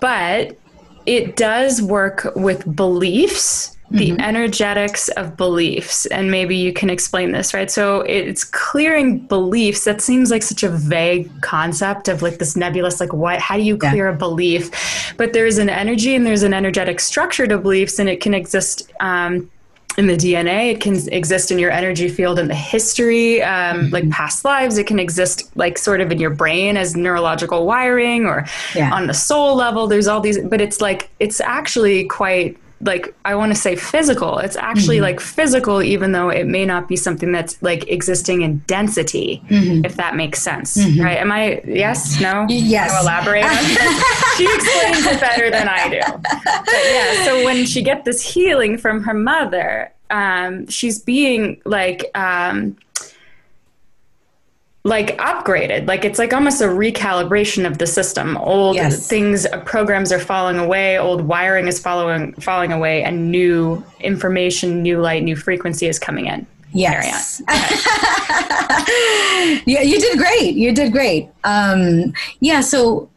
but 0.00 0.58
it 1.06 1.36
does 1.36 1.80
work 1.80 2.32
with 2.36 2.74
beliefs 2.74 3.76
the 3.90 4.10
mm-hmm. 4.10 4.20
energetics 4.20 5.08
of 5.10 5.36
beliefs 5.36 6.06
and 6.06 6.30
maybe 6.30 6.56
you 6.56 6.72
can 6.72 6.88
explain 6.88 7.32
this 7.32 7.52
right 7.52 7.70
so 7.70 8.02
it's 8.02 8.44
clearing 8.44 9.18
beliefs 9.18 9.84
that 9.84 10.00
seems 10.00 10.30
like 10.30 10.42
such 10.42 10.62
a 10.62 10.68
vague 10.68 11.28
concept 11.40 12.06
of 12.06 12.22
like 12.22 12.38
this 12.38 12.56
nebulous 12.56 13.00
like 13.00 13.12
what 13.12 13.40
how 13.40 13.56
do 13.56 13.62
you 13.62 13.76
clear 13.76 14.08
yeah. 14.08 14.14
a 14.14 14.16
belief 14.16 15.14
but 15.16 15.32
there's 15.32 15.58
an 15.58 15.68
energy 15.68 16.14
and 16.14 16.24
there's 16.24 16.44
an 16.44 16.54
energetic 16.54 17.00
structure 17.00 17.46
to 17.46 17.58
beliefs 17.58 17.98
and 17.98 18.08
it 18.08 18.20
can 18.20 18.32
exist 18.32 18.92
um, 19.00 19.50
in 19.98 20.06
the 20.06 20.16
DNA, 20.16 20.72
it 20.72 20.80
can 20.80 20.96
exist 21.12 21.50
in 21.50 21.58
your 21.58 21.70
energy 21.70 22.08
field 22.08 22.38
in 22.38 22.46
the 22.46 22.54
history, 22.54 23.42
um, 23.42 23.80
mm-hmm. 23.80 23.92
like 23.92 24.08
past 24.10 24.44
lives. 24.44 24.78
It 24.78 24.86
can 24.86 25.00
exist 25.00 25.50
like 25.56 25.76
sort 25.76 26.00
of 26.00 26.12
in 26.12 26.20
your 26.20 26.30
brain 26.30 26.76
as 26.76 26.96
neurological 26.96 27.66
wiring 27.66 28.24
or 28.24 28.46
yeah. 28.74 28.94
on 28.94 29.08
the 29.08 29.14
soul 29.14 29.56
level. 29.56 29.88
There's 29.88 30.06
all 30.06 30.20
these, 30.20 30.38
but 30.38 30.60
it's 30.60 30.80
like, 30.80 31.10
it's 31.18 31.40
actually 31.40 32.04
quite 32.04 32.56
like 32.80 33.14
I 33.24 33.34
want 33.34 33.52
to 33.52 33.58
say 33.58 33.76
physical. 33.76 34.38
It's 34.38 34.56
actually 34.56 34.96
mm-hmm. 34.96 35.04
like 35.04 35.20
physical, 35.20 35.82
even 35.82 36.12
though 36.12 36.30
it 36.30 36.46
may 36.46 36.64
not 36.64 36.88
be 36.88 36.96
something 36.96 37.32
that's 37.32 37.60
like 37.62 37.88
existing 37.88 38.42
in 38.42 38.58
density, 38.66 39.42
mm-hmm. 39.48 39.84
if 39.84 39.96
that 39.96 40.16
makes 40.16 40.40
sense, 40.40 40.76
mm-hmm. 40.76 41.02
right? 41.02 41.18
Am 41.18 41.30
I 41.30 41.62
yes, 41.66 42.20
no? 42.20 42.46
Yes. 42.48 42.92
I'll 42.92 43.02
elaborate 43.02 43.44
on 43.44 43.52
she 44.36 44.44
explains 44.44 45.06
it 45.06 45.20
better 45.20 45.50
than 45.50 45.68
I 45.68 45.88
do. 45.88 46.00
But 46.00 46.84
yeah, 46.90 47.24
so 47.24 47.44
when 47.44 47.66
she 47.66 47.82
gets 47.82 48.04
this 48.04 48.22
healing 48.22 48.78
from 48.78 49.02
her 49.02 49.14
mother, 49.14 49.92
um, 50.10 50.66
she's 50.68 50.98
being 50.98 51.60
like. 51.64 52.10
Um, 52.14 52.76
like 54.82 55.16
upgraded 55.18 55.86
like 55.86 56.06
it's 56.06 56.18
like 56.18 56.32
almost 56.32 56.62
a 56.62 56.66
recalibration 56.66 57.66
of 57.66 57.76
the 57.76 57.86
system 57.86 58.38
old 58.38 58.76
Yes. 58.76 59.06
things 59.06 59.46
programs 59.66 60.10
are 60.10 60.18
falling 60.18 60.58
away 60.58 60.98
old 60.98 61.20
wiring 61.20 61.66
is 61.68 61.78
following 61.78 62.32
falling 62.34 62.72
away 62.72 63.02
and 63.02 63.30
new 63.30 63.84
information 64.00 64.82
new 64.82 64.98
light 64.98 65.22
new 65.22 65.36
frequency 65.36 65.86
is 65.86 65.98
coming 65.98 66.26
in 66.26 66.46
Yes. 66.72 67.42
yeah, 69.66 69.82
you 69.82 69.98
did 69.98 70.18
great. 70.18 70.54
You 70.54 70.72
did 70.72 70.92
great. 70.92 71.28
Um, 71.42 72.12
yeah, 72.40 72.60
so 72.60 73.08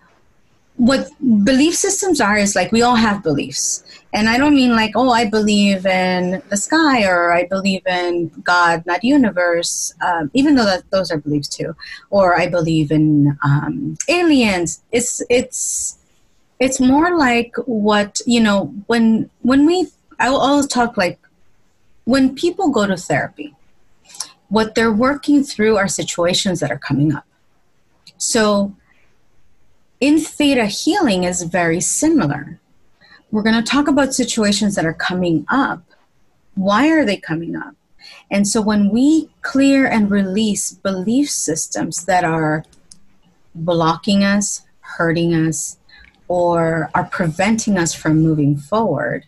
what 0.77 1.07
belief 1.43 1.75
systems 1.75 2.19
are 2.19 2.37
is 2.37 2.55
like 2.55 2.71
we 2.71 2.81
all 2.81 2.95
have 2.95 3.21
beliefs. 3.21 3.83
And 4.13 4.29
I 4.29 4.37
don't 4.37 4.53
mean 4.53 4.75
like, 4.75 4.91
oh, 4.95 5.09
I 5.09 5.25
believe 5.27 5.87
in 5.87 6.41
the 6.49 6.57
sky 6.57 7.03
or 7.03 7.33
I 7.33 7.45
believe 7.45 7.81
in 7.87 8.29
God, 8.43 8.85
not 8.85 9.03
universe, 9.03 9.91
um, 10.05 10.29
even 10.35 10.53
though 10.53 10.65
that, 10.65 10.89
those 10.91 11.09
are 11.09 11.17
beliefs 11.17 11.49
too. 11.49 11.75
Or 12.11 12.39
I 12.39 12.47
believe 12.47 12.91
in 12.91 13.37
um, 13.43 13.97
aliens. 14.07 14.83
It's, 14.91 15.23
it's, 15.31 15.97
it's 16.59 16.79
more 16.79 17.17
like 17.17 17.55
what, 17.65 18.21
you 18.27 18.39
know, 18.39 18.65
when, 18.85 19.31
when 19.41 19.65
we, 19.65 19.87
I 20.19 20.29
will 20.29 20.41
always 20.41 20.67
talk 20.67 20.95
like 20.95 21.19
when 22.05 22.35
people 22.35 22.69
go 22.69 22.85
to 22.85 22.95
therapy, 22.95 23.55
what 24.49 24.75
they're 24.75 24.93
working 24.93 25.43
through 25.43 25.77
are 25.77 25.87
situations 25.87 26.59
that 26.59 26.71
are 26.71 26.77
coming 26.77 27.15
up. 27.15 27.25
So, 28.17 28.75
in 29.99 30.19
theta 30.19 30.65
healing 30.65 31.23
is 31.23 31.43
very 31.43 31.79
similar. 31.81 32.59
We're 33.33 33.41
going 33.41 33.55
to 33.55 33.63
talk 33.63 33.87
about 33.87 34.13
situations 34.13 34.75
that 34.75 34.85
are 34.85 34.93
coming 34.93 35.43
up. 35.49 35.81
Why 36.53 36.89
are 36.89 37.03
they 37.03 37.17
coming 37.17 37.55
up? 37.55 37.73
And 38.29 38.47
so, 38.47 38.61
when 38.61 38.91
we 38.91 39.31
clear 39.41 39.87
and 39.87 40.11
release 40.11 40.71
belief 40.71 41.31
systems 41.31 42.05
that 42.05 42.23
are 42.23 42.63
blocking 43.55 44.23
us, 44.23 44.61
hurting 44.81 45.33
us, 45.33 45.77
or 46.27 46.91
are 46.93 47.05
preventing 47.05 47.75
us 47.75 47.91
from 47.91 48.21
moving 48.21 48.55
forward, 48.55 49.25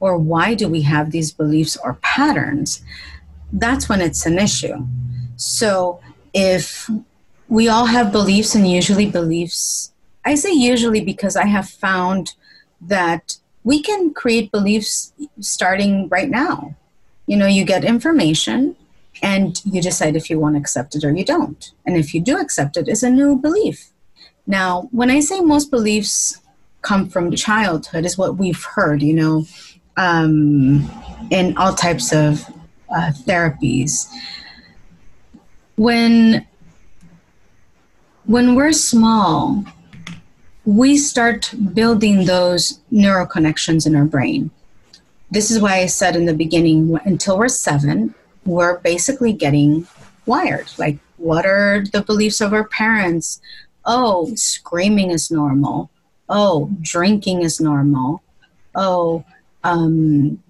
or 0.00 0.16
why 0.16 0.54
do 0.54 0.66
we 0.66 0.80
have 0.82 1.10
these 1.10 1.30
beliefs 1.30 1.76
or 1.84 1.98
patterns, 2.00 2.82
that's 3.52 3.90
when 3.90 4.00
it's 4.00 4.24
an 4.24 4.38
issue. 4.38 4.86
So 5.36 6.00
if 6.32 6.88
we 7.50 7.68
all 7.68 7.84
have 7.84 8.10
beliefs, 8.10 8.54
and 8.54 8.66
usually 8.66 9.04
beliefs, 9.04 9.92
I 10.24 10.34
say 10.34 10.52
usually 10.52 11.02
because 11.02 11.36
I 11.36 11.44
have 11.44 11.68
found 11.68 12.32
that 12.80 13.36
we 13.64 13.82
can 13.82 14.14
create 14.14 14.52
beliefs 14.52 15.12
starting 15.40 16.08
right 16.08 16.30
now. 16.30 16.74
You 17.26 17.36
know, 17.36 17.46
you 17.46 17.64
get 17.64 17.84
information 17.84 18.76
and 19.22 19.60
you 19.64 19.82
decide 19.82 20.16
if 20.16 20.30
you 20.30 20.38
want 20.38 20.54
to 20.54 20.60
accept 20.60 20.94
it 20.94 21.04
or 21.04 21.12
you 21.12 21.24
don't. 21.24 21.72
And 21.84 21.96
if 21.96 22.14
you 22.14 22.20
do 22.20 22.38
accept 22.38 22.76
it, 22.76 22.88
it's 22.88 23.02
a 23.02 23.10
new 23.10 23.36
belief. 23.36 23.90
Now, 24.46 24.88
when 24.92 25.10
I 25.10 25.20
say 25.20 25.40
most 25.40 25.70
beliefs 25.70 26.40
come 26.82 27.08
from 27.08 27.30
childhood, 27.34 28.06
is 28.06 28.16
what 28.16 28.36
we've 28.36 28.62
heard, 28.62 29.02
you 29.02 29.14
know, 29.14 29.46
um, 29.96 30.88
in 31.30 31.56
all 31.58 31.74
types 31.74 32.12
of 32.12 32.48
uh, 32.90 33.12
therapies. 33.26 34.08
When 35.76 36.46
when 38.24 38.54
we're 38.54 38.72
small, 38.72 39.64
we 40.68 40.98
start 40.98 41.50
building 41.72 42.26
those 42.26 42.78
neural 42.90 43.24
connections 43.24 43.86
in 43.86 43.96
our 43.96 44.04
brain. 44.04 44.50
This 45.30 45.50
is 45.50 45.60
why 45.62 45.78
I 45.78 45.86
said 45.86 46.14
in 46.14 46.26
the 46.26 46.34
beginning, 46.34 46.98
until 47.06 47.38
we're 47.38 47.48
seven, 47.48 48.14
we're 48.44 48.78
basically 48.80 49.32
getting 49.32 49.86
wired. 50.26 50.70
Like, 50.76 50.98
what 51.16 51.46
are 51.46 51.84
the 51.90 52.02
beliefs 52.02 52.42
of 52.42 52.52
our 52.52 52.64
parents? 52.64 53.40
Oh, 53.86 54.30
screaming 54.34 55.10
is 55.10 55.30
normal. 55.30 55.88
Oh, 56.28 56.68
drinking 56.82 57.40
is 57.40 57.62
normal. 57.62 58.22
Oh, 58.74 59.24
um, 59.64 60.42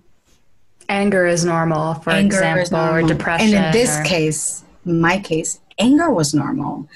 anger 0.89 1.27
is 1.27 1.45
normal 1.45 1.95
for 1.95 2.11
anger 2.11 2.43
is 2.59 2.69
example 2.71 2.97
or 2.97 3.07
depression 3.07 3.55
And 3.55 3.67
in 3.67 3.73
this 3.73 3.97
or- 3.97 4.03
case, 4.03 4.65
my 4.85 5.21
case, 5.21 5.61
anger 5.79 6.11
was 6.11 6.35
normal. 6.35 6.89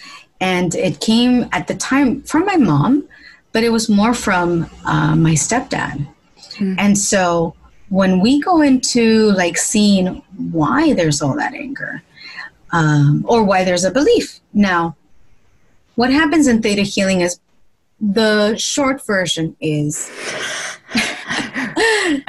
And 0.43 0.75
it 0.75 1.01
came 1.01 1.49
at 1.53 1.69
the 1.69 1.75
time 1.77 2.23
from 2.23 2.45
my 2.45 2.57
mom, 2.57 3.09
but 3.53 3.63
it 3.63 3.71
was 3.71 3.89
more 3.89 4.13
from 4.13 4.69
uh, 4.85 5.15
my 5.17 5.33
stepdad. 5.33 6.07
And 6.79 6.99
so 6.99 7.55
when 7.89 8.21
we 8.21 8.41
go 8.41 8.61
into 8.61 9.31
like 9.33 9.57
seeing 9.57 10.23
why 10.37 10.93
there's 10.93 11.23
all 11.23 11.35
that 11.37 11.55
anger 11.55 12.03
um, 12.73 13.25
or 13.29 13.43
why 13.45 13.65
there's 13.65 13.85
a 13.85 13.91
belief. 13.91 14.41
Now, 14.53 14.97
what 15.95 16.11
happens 16.11 16.47
in 16.47 16.61
theta 16.61 16.83
healing 16.83 17.21
is 17.21 17.41
the 18.01 18.57
short 18.57 19.05
version 19.07 19.57
is 19.61 20.11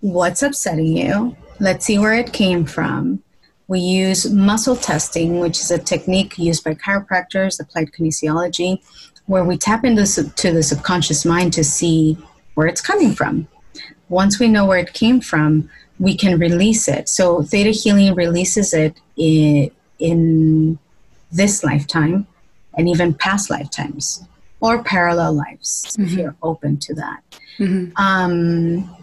what's 0.00 0.42
upsetting 0.42 0.96
you. 0.96 1.36
Let's 1.60 1.86
see 1.86 1.98
where 1.98 2.14
it 2.14 2.32
came 2.32 2.64
from. 2.64 3.22
We 3.68 3.80
use 3.80 4.30
muscle 4.30 4.76
testing, 4.76 5.40
which 5.40 5.58
is 5.58 5.70
a 5.70 5.78
technique 5.78 6.38
used 6.38 6.62
by 6.64 6.74
chiropractors, 6.74 7.60
applied 7.60 7.90
kinesiology, 7.92 8.80
where 9.26 9.44
we 9.44 9.56
tap 9.56 9.84
into 9.84 10.06
sub- 10.06 10.34
to 10.36 10.52
the 10.52 10.62
subconscious 10.62 11.24
mind 11.24 11.52
to 11.54 11.64
see 11.64 12.16
where 12.54 12.66
it's 12.66 12.80
coming 12.80 13.12
from. 13.12 13.48
Once 14.08 14.38
we 14.38 14.48
know 14.48 14.64
where 14.64 14.78
it 14.78 14.92
came 14.92 15.20
from, 15.20 15.68
we 15.98 16.16
can 16.16 16.38
release 16.38 16.86
it. 16.86 17.08
So 17.08 17.42
theta 17.42 17.70
healing 17.70 18.14
releases 18.14 18.72
it 18.72 19.00
in, 19.16 19.70
in 19.98 20.78
this 21.32 21.64
lifetime 21.64 22.26
and 22.74 22.88
even 22.88 23.14
past 23.14 23.50
lifetimes 23.50 24.22
or 24.60 24.82
parallel 24.82 25.32
lives 25.34 25.96
if 25.98 26.12
you're 26.12 26.36
open 26.42 26.76
to 26.78 26.94
that. 26.94 27.22
Um, 27.96 28.94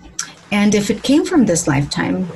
and 0.51 0.75
if 0.75 0.89
it 0.89 1.03
came 1.03 1.25
from 1.25 1.45
this 1.45 1.67
lifetime, 1.67 2.27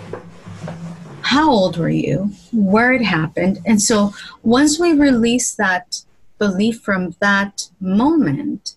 how 1.28 1.52
old 1.52 1.76
were 1.78 1.90
you? 1.90 2.32
Where 2.54 2.94
it 2.94 3.04
happened? 3.04 3.60
And 3.66 3.82
so 3.82 4.14
once 4.44 4.80
we 4.80 4.94
release 4.94 5.56
that 5.56 6.02
belief 6.38 6.80
from 6.80 7.16
that 7.20 7.68
moment, 7.82 8.76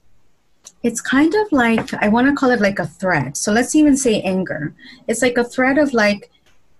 it's 0.82 1.00
kind 1.00 1.32
of 1.32 1.52
like, 1.52 1.94
I 1.94 2.08
want 2.08 2.26
to 2.26 2.34
call 2.34 2.50
it 2.50 2.60
like 2.60 2.80
a 2.80 2.88
thread. 2.88 3.36
So 3.36 3.52
let's 3.52 3.76
even 3.76 3.96
say 3.96 4.20
anger. 4.22 4.74
It's 5.06 5.22
like 5.22 5.38
a 5.38 5.44
thread 5.44 5.78
of 5.78 5.94
like 5.94 6.28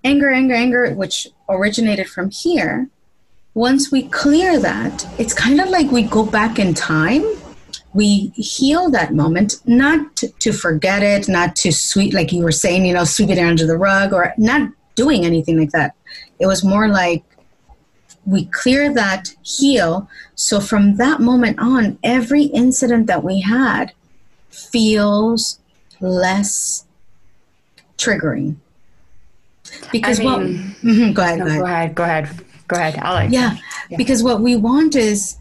anger, 0.03 0.31
anger, 0.31 0.55
anger, 0.55 0.93
which 0.95 1.29
originated 1.49 2.09
from 2.09 2.31
here. 2.31 2.89
Once 3.55 3.93
we 3.93 4.09
clear 4.09 4.59
that, 4.59 5.07
it's 5.21 5.35
kind 5.35 5.61
of 5.61 5.69
like 5.69 5.93
we 5.93 6.03
go 6.03 6.27
back 6.27 6.59
in 6.59 6.75
time 6.75 7.25
we 7.93 8.29
heal 8.37 8.89
that 8.89 9.13
moment 9.13 9.57
not 9.67 10.15
to, 10.15 10.29
to 10.39 10.53
forget 10.53 11.03
it 11.03 11.29
not 11.29 11.57
to 11.57 11.73
sweep 11.73 12.15
like 12.15 12.31
you 12.31 12.41
were 12.41 12.53
saying 12.53 12.87
you 12.87 12.95
know 12.95 13.03
sweep 13.03 13.31
it 13.31 13.39
under 13.39 13.67
the 13.67 13.77
rug 13.77 14.13
or 14.13 14.33
not 14.39 14.71
doing 14.95 15.25
anything 15.25 15.59
like 15.59 15.71
that. 15.71 15.95
It 16.39 16.47
was 16.47 16.65
more 16.65 16.89
like 16.89 17.23
we 18.27 18.45
clear 18.47 18.93
that 18.95 19.35
heal 19.43 20.09
so 20.35 20.61
from 20.61 20.97
that 20.97 21.21
moment 21.21 21.59
on 21.59 21.99
every 22.03 22.45
incident 22.45 23.07
that 23.07 23.25
we 23.25 23.41
had 23.41 23.93
feels 24.51 25.59
less 26.01 26.85
triggering. 27.97 28.57
Because 29.93 30.21
I 30.21 30.25
what 30.25 30.43
mean- 30.43 30.75
Mhm, 30.83 31.15
go 31.15 31.23
ahead 31.23 31.39
No, 31.39 31.45
go 31.47 31.51
ahead. 31.51 31.61
go 31.61 31.65
ahead 31.65 31.95
go 31.95 32.05
ahead 32.05 32.45
go 32.69 32.77
ahead 32.77 32.99
i'll 33.03 33.15
like 33.15 33.33
yeah, 33.33 33.57
because 33.97 34.23
what 34.23 34.41
we 34.41 34.55
want 34.57 34.95
is 34.97 35.37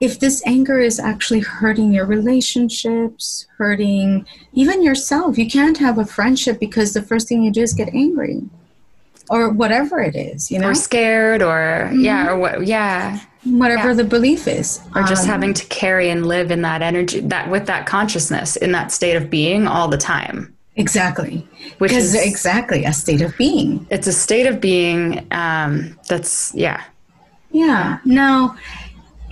if 0.00 0.18
this 0.18 0.42
anger 0.46 0.78
is 0.78 0.98
actually 0.98 1.40
hurting 1.40 1.92
your 1.92 2.04
relationships, 2.06 3.46
hurting 3.56 4.26
even 4.52 4.82
yourself, 4.82 5.38
you 5.38 5.48
can't 5.48 5.78
have 5.78 5.96
a 5.96 6.04
friendship 6.04 6.58
because 6.58 6.92
the 6.92 7.00
first 7.02 7.28
thing 7.28 7.42
you 7.44 7.52
do 7.52 7.62
is 7.62 7.72
get 7.72 7.88
angry 7.94 8.42
or 9.30 9.50
whatever 9.50 10.00
it 10.00 10.14
is, 10.16 10.50
you 10.50 10.58
know, 10.58 10.68
or 10.70 10.74
scared 10.74 11.42
or 11.42 11.90
yeah 11.94 12.28
or 12.28 12.36
what 12.38 12.66
yeah 12.66 13.18
whatever 13.44 13.88
yeah. 13.88 13.94
the 13.94 14.04
belief 14.04 14.46
is. 14.46 14.80
or 14.94 15.02
just 15.02 15.24
Um, 15.24 15.30
having 15.30 15.54
to 15.54 15.64
carry 15.66 16.08
and 16.10 16.26
live 16.26 16.50
in 16.50 16.62
that 16.62 16.80
energy 16.82 17.20
that 17.20 17.50
with 17.50 17.66
that 17.66 17.86
consciousness 17.86 18.56
in 18.56 18.72
that 18.72 18.92
state 18.92 19.16
of 19.16 19.28
being 19.30 19.66
all 19.66 19.88
the 19.88 19.98
time 19.98 20.54
exactly. 20.76 21.46
which 21.78 21.92
is 21.92 22.14
exactly 22.14 22.84
a 22.84 22.92
state 22.92 23.20
of 23.20 23.36
being. 23.36 23.86
it's 23.90 24.06
a 24.06 24.12
state 24.12 24.46
of 24.46 24.60
being 24.60 25.26
um 25.32 25.96
that's 26.08 26.54
yeah 26.54 26.82
Yeah. 27.52 27.98
Now, 28.06 28.56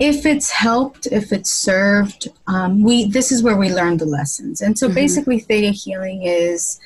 if 0.01 0.25
it's 0.25 0.49
helped, 0.49 1.05
if 1.11 1.31
it's 1.31 1.53
served, 1.53 2.27
um, 2.47 2.81
we 2.81 3.05
this 3.05 3.31
is 3.31 3.43
where 3.43 3.55
we 3.55 3.71
learn 3.71 3.97
the 3.97 4.05
lessons. 4.05 4.59
And 4.59 4.75
so 4.75 4.89
basically, 4.89 5.37
theta 5.37 5.69
healing 5.69 6.23
is 6.23 6.79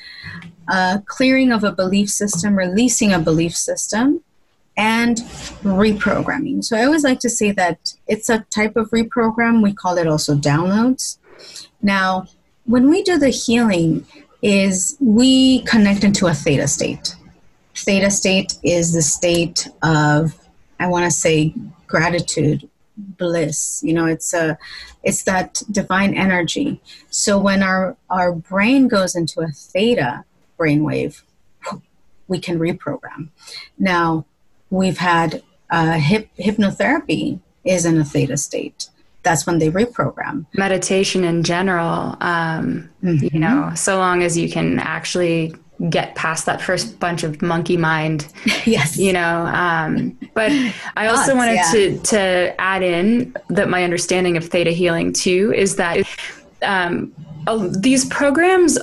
uh, 0.68 0.98
clearing 1.06 1.50
of 1.50 1.64
a 1.64 1.72
belief 1.72 2.10
system, 2.10 2.54
releasing 2.54 3.14
a 3.14 3.18
belief 3.18 3.56
system, 3.56 4.22
and 4.76 5.16
reprogramming. 5.62 6.62
So 6.62 6.76
I 6.76 6.84
always 6.84 7.04
like 7.04 7.20
to 7.20 7.30
say 7.30 7.52
that 7.52 7.94
it's 8.06 8.28
a 8.28 8.40
type 8.50 8.76
of 8.76 8.90
reprogram. 8.90 9.62
We 9.62 9.72
call 9.72 9.96
it 9.96 10.06
also 10.06 10.36
downloads. 10.36 11.16
Now, 11.80 12.26
when 12.66 12.90
we 12.90 13.02
do 13.02 13.16
the 13.18 13.30
healing, 13.30 14.04
is 14.42 14.94
we 15.00 15.62
connect 15.62 16.04
into 16.04 16.26
a 16.26 16.34
theta 16.34 16.68
state. 16.68 17.16
Theta 17.74 18.10
state 18.10 18.58
is 18.62 18.92
the 18.92 19.00
state 19.00 19.68
of 19.82 20.38
I 20.78 20.88
want 20.88 21.06
to 21.06 21.10
say 21.10 21.54
gratitude, 21.86 22.68
bliss. 22.96 23.82
You 23.82 23.94
know, 23.94 24.06
it's 24.06 24.32
a, 24.34 24.58
it's 25.02 25.22
that 25.24 25.62
divine 25.70 26.14
energy. 26.14 26.80
So 27.10 27.38
when 27.38 27.62
our 27.62 27.96
our 28.10 28.32
brain 28.32 28.88
goes 28.88 29.14
into 29.14 29.40
a 29.40 29.48
theta 29.48 30.24
brainwave, 30.58 31.22
we 32.28 32.38
can 32.38 32.58
reprogram. 32.58 33.28
Now, 33.78 34.26
we've 34.70 34.98
had 34.98 35.42
uh, 35.70 35.92
hip, 35.92 36.28
hypnotherapy 36.38 37.40
is 37.64 37.84
in 37.84 37.98
a 37.98 38.04
theta 38.04 38.36
state. 38.36 38.88
That's 39.22 39.44
when 39.44 39.58
they 39.58 39.70
reprogram. 39.70 40.46
Meditation 40.54 41.24
in 41.24 41.42
general, 41.42 42.16
um, 42.20 42.88
mm-hmm. 43.02 43.26
you 43.32 43.40
know, 43.40 43.72
so 43.74 43.98
long 43.98 44.22
as 44.22 44.38
you 44.38 44.48
can 44.48 44.78
actually 44.78 45.52
get 45.90 46.14
past 46.14 46.46
that 46.46 46.60
first 46.60 46.98
bunch 46.98 47.22
of 47.22 47.42
monkey 47.42 47.76
mind. 47.76 48.32
yes. 48.64 48.96
You 48.98 49.12
know, 49.12 49.46
um, 49.46 50.18
but 50.34 50.50
I 50.96 51.06
also 51.06 51.22
Thoughts, 51.22 51.34
wanted 51.34 51.54
yeah. 51.54 51.70
to, 51.72 51.98
to 51.98 52.60
add 52.60 52.82
in 52.82 53.34
that 53.48 53.68
my 53.68 53.84
understanding 53.84 54.36
of 54.36 54.44
theta 54.44 54.70
healing 54.70 55.12
too 55.12 55.52
is 55.54 55.76
that 55.76 56.06
um, 56.62 57.12
these 57.78 58.04
programs 58.06 58.78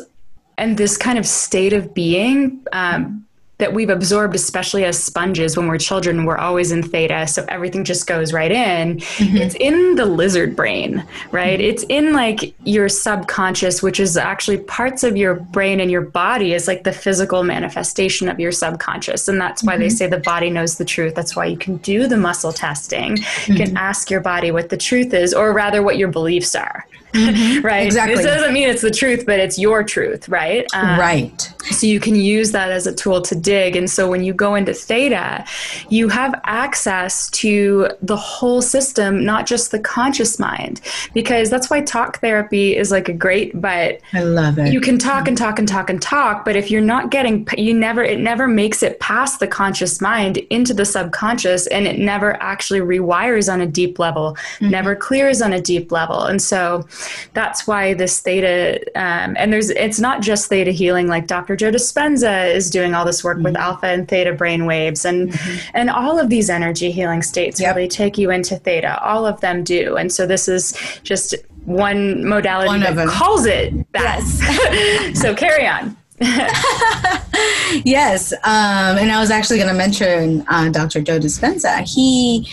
and 0.57 0.77
this 0.77 0.97
kind 0.97 1.17
of 1.17 1.25
state 1.25 1.73
of 1.73 1.93
being 1.93 2.63
um, 2.71 3.25
that 3.59 3.73
we've 3.73 3.89
absorbed, 3.89 4.35
especially 4.35 4.83
as 4.83 5.01
sponges 5.01 5.55
when 5.55 5.67
we're 5.67 5.77
children, 5.77 6.25
we're 6.25 6.37
always 6.37 6.71
in 6.71 6.81
theta. 6.81 7.27
So 7.27 7.45
everything 7.49 7.83
just 7.83 8.07
goes 8.07 8.33
right 8.33 8.51
in. 8.51 8.97
Mm-hmm. 8.97 9.37
It's 9.37 9.55
in 9.55 9.95
the 9.95 10.05
lizard 10.05 10.55
brain, 10.55 11.05
right? 11.31 11.59
Mm-hmm. 11.59 11.69
It's 11.69 11.83
in 11.87 12.13
like 12.13 12.55
your 12.65 12.89
subconscious, 12.89 13.83
which 13.83 13.99
is 13.99 14.17
actually 14.17 14.57
parts 14.57 15.03
of 15.03 15.15
your 15.15 15.35
brain 15.35 15.79
and 15.79 15.91
your 15.91 16.01
body 16.01 16.53
is 16.53 16.67
like 16.67 16.83
the 16.83 16.91
physical 16.91 17.43
manifestation 17.43 18.27
of 18.27 18.39
your 18.39 18.51
subconscious. 18.51 19.27
And 19.27 19.39
that's 19.39 19.63
why 19.63 19.73
mm-hmm. 19.73 19.83
they 19.83 19.89
say 19.89 20.07
the 20.07 20.17
body 20.17 20.49
knows 20.49 20.77
the 20.77 20.85
truth. 20.85 21.13
That's 21.13 21.35
why 21.35 21.45
you 21.45 21.57
can 21.57 21.77
do 21.77 22.07
the 22.07 22.17
muscle 22.17 22.53
testing. 22.53 23.17
You 23.17 23.55
can 23.55 23.67
mm-hmm. 23.67 23.77
ask 23.77 24.09
your 24.09 24.21
body 24.21 24.51
what 24.51 24.69
the 24.69 24.77
truth 24.77 25.13
is, 25.13 25.33
or 25.33 25.53
rather 25.53 25.83
what 25.83 25.97
your 25.97 26.09
beliefs 26.09 26.55
are. 26.55 26.85
Mm-hmm. 27.13 27.65
right? 27.65 27.85
Exactly. 27.85 28.15
This 28.15 28.25
doesn't 28.25 28.53
mean 28.53 28.69
it's 28.69 28.81
the 28.81 28.91
truth, 28.91 29.25
but 29.25 29.39
it's 29.39 29.59
your 29.59 29.83
truth, 29.83 30.27
right? 30.27 30.65
Um, 30.73 30.99
right. 30.99 31.53
So 31.71 31.87
you 31.87 31.99
can 31.99 32.15
use 32.15 32.51
that 32.51 32.71
as 32.71 32.87
a 32.87 32.93
tool 32.93 33.21
to 33.21 33.35
dig. 33.35 33.75
And 33.75 33.89
so 33.89 34.09
when 34.09 34.23
you 34.23 34.33
go 34.33 34.55
into 34.55 34.73
theta, 34.73 35.45
you 35.89 36.09
have 36.09 36.39
access 36.43 37.29
to 37.31 37.89
the 38.01 38.17
whole 38.17 38.61
system, 38.61 39.23
not 39.23 39.45
just 39.45 39.71
the 39.71 39.79
conscious 39.79 40.39
mind, 40.39 40.81
because 41.13 41.49
that's 41.49 41.69
why 41.69 41.81
talk 41.81 42.19
therapy 42.19 42.75
is 42.75 42.91
like 42.91 43.07
a 43.07 43.13
great, 43.13 43.59
but 43.59 44.01
I 44.13 44.23
love 44.23 44.59
it. 44.59 44.73
You 44.73 44.81
can 44.81 44.97
talk 44.97 45.27
and 45.27 45.37
talk 45.37 45.59
and 45.59 45.67
talk 45.67 45.89
and 45.89 46.01
talk, 46.01 46.43
but 46.43 46.55
if 46.55 46.69
you're 46.69 46.81
not 46.81 47.11
getting, 47.11 47.47
you 47.57 47.73
never, 47.73 48.03
it 48.03 48.19
never 48.19 48.47
makes 48.47 48.83
it 48.83 48.99
past 48.99 49.39
the 49.39 49.47
conscious 49.47 50.01
mind 50.01 50.37
into 50.49 50.73
the 50.73 50.85
subconscious 50.85 51.67
and 51.67 51.87
it 51.87 51.99
never 51.99 52.41
actually 52.41 52.79
rewires 52.79 53.51
on 53.51 53.61
a 53.61 53.67
deep 53.67 53.99
level, 53.99 54.33
mm-hmm. 54.33 54.69
never 54.69 54.95
clears 54.95 55.41
on 55.41 55.53
a 55.53 55.61
deep 55.61 55.91
level. 55.91 56.23
And 56.23 56.41
so 56.41 56.85
that's 57.33 57.67
why 57.67 57.93
this 57.93 58.19
theta, 58.19 58.79
um, 58.95 59.35
and 59.37 59.51
there's, 59.51 59.69
it's 59.71 59.99
not 59.99 60.21
just 60.21 60.49
theta 60.49 60.71
healing, 60.71 61.07
like 61.07 61.27
Dr. 61.27 61.55
Joe 61.55 61.71
Dispenza 61.71 62.53
is 62.53 62.69
doing 62.69 62.93
all 62.93 63.05
this 63.05 63.23
work 63.23 63.37
mm-hmm. 63.37 63.45
with 63.45 63.55
alpha 63.55 63.87
and 63.87 64.07
theta 64.07 64.33
brain 64.33 64.65
waves, 64.65 65.05
and 65.05 65.31
mm-hmm. 65.31 65.71
and 65.73 65.89
all 65.89 66.19
of 66.19 66.29
these 66.29 66.49
energy 66.49 66.91
healing 66.91 67.21
states 67.21 67.59
yep. 67.59 67.75
really 67.75 67.87
take 67.87 68.17
you 68.17 68.31
into 68.31 68.57
theta. 68.57 69.01
All 69.03 69.25
of 69.25 69.41
them 69.41 69.63
do, 69.63 69.97
and 69.97 70.11
so 70.11 70.27
this 70.27 70.47
is 70.47 70.73
just 71.03 71.35
one 71.65 72.27
modality 72.27 72.67
one 72.67 72.81
that 72.81 73.07
calls 73.07 73.45
it 73.45 73.73
that. 73.93 74.19
Yes. 74.21 75.19
so 75.21 75.33
carry 75.33 75.65
on. 75.65 75.95
yes, 77.85 78.33
um, 78.43 78.97
and 78.97 79.11
I 79.11 79.19
was 79.19 79.31
actually 79.31 79.57
going 79.57 79.69
to 79.69 79.75
mention 79.75 80.45
uh, 80.47 80.69
Dr. 80.69 81.01
Joe 81.01 81.19
Dispenza. 81.19 81.81
He, 81.81 82.47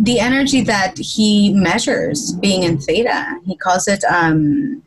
the 0.00 0.18
energy 0.18 0.62
that 0.62 0.98
he 0.98 1.52
measures 1.52 2.32
being 2.32 2.64
in 2.64 2.78
theta, 2.78 3.40
he 3.44 3.56
calls 3.56 3.86
it. 3.88 4.02
Um, 4.04 4.82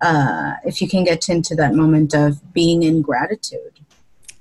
uh, 0.00 0.54
if 0.64 0.82
you 0.82 0.88
can 0.88 1.04
get 1.04 1.28
into 1.28 1.54
that 1.54 1.74
moment 1.74 2.14
of 2.14 2.52
being 2.52 2.82
in 2.82 3.00
gratitude. 3.00 3.80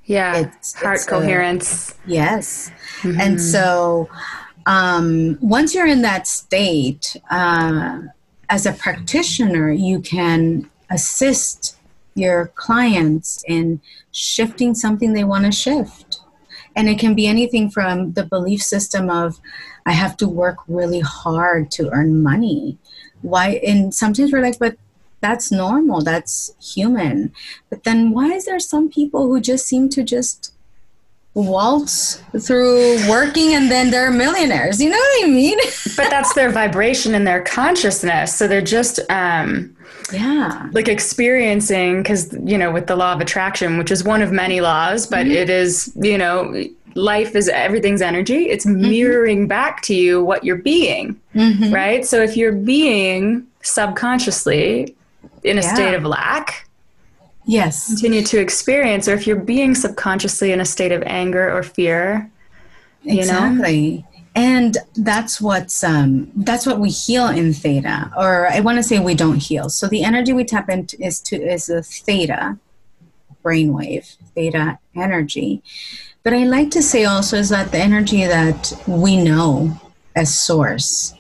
Yeah, 0.06 0.40
it's, 0.40 0.74
heart 0.74 0.96
it's 0.96 1.06
coherence. 1.06 1.92
A, 1.92 1.96
yes, 2.08 2.72
mm-hmm. 3.02 3.22
and 3.22 3.40
so 3.40 4.10
um, 4.66 5.38
once 5.42 5.74
you're 5.74 5.88
in 5.88 6.02
that 6.02 6.28
state, 6.28 7.16
uh, 7.30 8.02
as 8.50 8.66
a 8.66 8.74
practitioner, 8.74 9.72
you 9.72 10.00
can 10.00 10.70
assist 10.90 11.78
your 12.16 12.48
clients 12.56 13.44
in 13.48 13.82
shifting 14.12 14.76
something 14.76 15.14
they 15.14 15.24
want 15.24 15.46
to 15.46 15.52
shift. 15.52 16.20
And 16.76 16.90
it 16.90 17.00
can 17.00 17.14
be 17.14 17.28
anything 17.28 17.70
from 17.70 18.14
the 18.14 18.26
belief 18.26 18.62
system 18.62 19.10
of, 19.10 19.40
I 19.86 19.92
have 19.92 20.18
to 20.18 20.28
work 20.28 20.58
really 20.68 21.02
hard 21.02 21.70
to 21.72 21.90
earn 21.92 22.24
money. 22.24 22.78
Why? 23.22 23.62
And 23.66 23.94
sometimes 23.94 24.32
we're 24.32 24.42
like, 24.42 24.60
but 24.60 24.78
that's 25.22 25.52
normal, 25.52 26.02
that's 26.02 26.54
human. 26.62 27.32
But 27.70 27.84
then 27.84 28.12
why 28.12 28.34
is 28.34 28.46
there 28.46 28.60
some 28.60 28.90
people 28.90 29.28
who 29.28 29.40
just 29.40 29.66
seem 29.66 29.90
to 29.90 30.04
just 30.04 30.54
waltz 31.34 32.22
through 32.42 33.10
working 33.10 33.54
and 33.54 33.72
then 33.72 33.90
they're 33.90 34.12
millionaires? 34.12 34.82
You 34.82 34.90
know 34.90 34.98
what 34.98 35.24
I 35.24 35.28
mean? 35.28 35.58
but 35.96 36.10
that's 36.10 36.34
their 36.34 36.52
vibration 36.52 37.16
and 37.16 37.26
their 37.26 37.42
consciousness. 37.42 38.36
So 38.36 38.48
they're 38.48 38.62
just, 38.62 39.00
um, 39.10 39.76
yeah 40.12 40.70
like 40.74 40.88
experiencing 40.88 42.02
because 42.02 42.34
you 42.44 42.58
know 42.58 42.72
with 42.72 42.88
the 42.88 42.96
law 42.96 43.14
of 43.14 43.22
attraction 43.22 43.78
which 43.78 43.92
is 43.92 44.04
one 44.04 44.22
of 44.22 44.32
many 44.32 44.62
laws 44.62 45.06
but 45.08 45.26
mm-hmm. 45.26 45.32
it 45.32 45.50
is 45.50 45.92
you 45.96 46.18
know 46.18 46.64
life 46.96 47.36
is 47.36 47.50
everything's 47.50 48.02
energy 48.02 48.50
it's 48.50 48.66
mm-hmm. 48.66 48.82
mirroring 48.82 49.48
back 49.48 49.82
to 49.82 49.96
you 49.96 50.24
what 50.24 50.44
you're 50.44 50.56
being 50.56 51.20
mm-hmm. 51.34 51.74
right 51.74 52.06
so 52.06 52.22
if 52.22 52.36
you're 52.38 52.52
being 52.52 53.46
subconsciously 53.62 54.96
in 55.44 55.58
a 55.58 55.62
yeah. 55.62 55.74
state 55.74 55.94
of 55.94 56.04
lack 56.04 56.68
yes 57.46 57.88
continue 57.88 58.22
to 58.22 58.40
experience 58.40 59.08
or 59.08 59.14
if 59.14 59.26
you're 59.26 59.36
being 59.36 59.74
subconsciously 59.74 60.52
in 60.52 60.60
a 60.60 60.66
state 60.66 60.92
of 60.92 61.02
anger 61.04 61.52
or 61.52 61.64
fear 61.64 62.30
exactly 63.06 63.98
know? 63.98 64.13
And 64.36 64.78
that's 64.96 65.40
what's 65.40 65.84
um, 65.84 66.32
that's 66.36 66.66
what 66.66 66.80
we 66.80 66.90
heal 66.90 67.28
in 67.28 67.54
theta 67.54 68.12
or 68.18 68.48
i 68.48 68.60
want 68.60 68.78
to 68.78 68.84
say 68.84 69.00
we 69.00 69.16
don't 69.16 69.44
heal. 69.44 69.70
So 69.70 69.88
the 69.88 70.04
energy 70.04 70.34
we 70.34 70.44
tap 70.44 70.70
into 70.70 71.02
is 71.02 71.20
to 71.22 71.36
is 71.36 71.70
a 71.70 71.84
theta 71.84 72.58
brainwave 73.44 74.16
theta 74.36 74.80
energy. 74.96 75.62
But 76.24 76.34
i 76.34 76.46
like 76.46 76.72
to 76.72 76.82
say 76.82 77.06
also 77.06 77.38
is 77.38 77.50
that 77.50 77.72
the 77.72 77.80
energy 77.80 78.26
that 78.26 78.74
we 78.88 79.18
know 79.18 79.80
as 80.16 80.38
source 80.38 81.14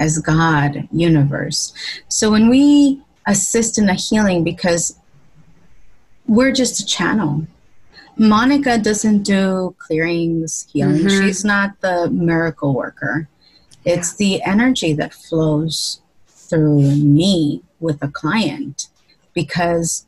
as 0.00 0.18
god 0.18 0.88
universe. 0.92 1.74
So 2.08 2.30
when 2.30 2.48
we 2.48 3.02
assist 3.26 3.78
in 3.78 3.88
a 3.88 3.94
healing 3.94 4.44
because 4.44 4.96
we're 6.26 6.52
just 6.52 6.80
a 6.80 6.86
channel 6.86 7.46
Monica 8.16 8.78
doesn't 8.78 9.22
do 9.22 9.74
clearings, 9.78 10.68
healing. 10.72 10.98
Mm-hmm. 10.98 11.26
She's 11.26 11.44
not 11.44 11.80
the 11.80 12.10
miracle 12.10 12.74
worker. 12.74 13.28
It's 13.84 14.14
yeah. 14.18 14.26
the 14.26 14.42
energy 14.42 14.92
that 14.94 15.14
flows 15.14 16.00
through 16.26 16.82
me 16.96 17.62
with 17.80 18.02
a 18.02 18.08
client 18.08 18.88
because 19.34 20.06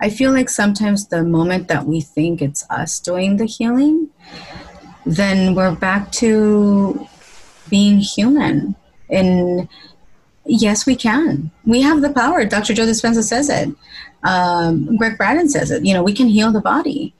I 0.00 0.10
feel 0.10 0.32
like 0.32 0.48
sometimes 0.48 1.08
the 1.08 1.22
moment 1.22 1.68
that 1.68 1.86
we 1.86 2.00
think 2.00 2.40
it's 2.40 2.64
us 2.70 3.00
doing 3.00 3.36
the 3.36 3.46
healing, 3.46 4.08
then 5.04 5.54
we're 5.54 5.74
back 5.74 6.12
to 6.12 7.06
being 7.68 7.98
human. 7.98 8.76
And 9.10 9.68
yes, 10.44 10.86
we 10.86 10.96
can. 10.96 11.50
We 11.66 11.82
have 11.82 12.00
the 12.00 12.10
power. 12.10 12.44
Dr. 12.44 12.74
Joe 12.74 12.86
Dispenza 12.86 13.22
says 13.22 13.48
it. 13.48 13.74
Um, 14.22 14.96
Gregg 14.96 15.18
Braden 15.18 15.48
says 15.48 15.70
it. 15.70 15.84
You 15.84 15.94
know, 15.94 16.02
we 16.02 16.12
can 16.12 16.28
heal 16.28 16.52
the 16.52 16.60
body. 16.60 17.14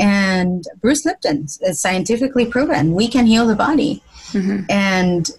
And 0.00 0.64
Bruce 0.80 1.04
Lipton 1.04 1.44
is 1.44 1.78
scientifically 1.78 2.46
proven 2.46 2.94
we 2.94 3.06
can 3.06 3.26
heal 3.26 3.46
the 3.46 3.54
body. 3.54 4.02
Mm-hmm. 4.32 4.64
And 4.70 5.30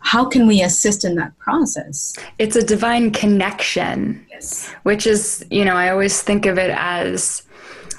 how 0.00 0.24
can 0.24 0.46
we 0.46 0.60
assist 0.60 1.04
in 1.04 1.14
that 1.14 1.36
process? 1.38 2.16
It's 2.38 2.56
a 2.56 2.64
divine 2.64 3.12
connection. 3.12 4.26
Yes. 4.30 4.72
Which 4.82 5.06
is, 5.06 5.44
you 5.50 5.64
know, 5.64 5.76
I 5.76 5.90
always 5.90 6.22
think 6.22 6.46
of 6.46 6.58
it 6.58 6.70
as 6.76 7.42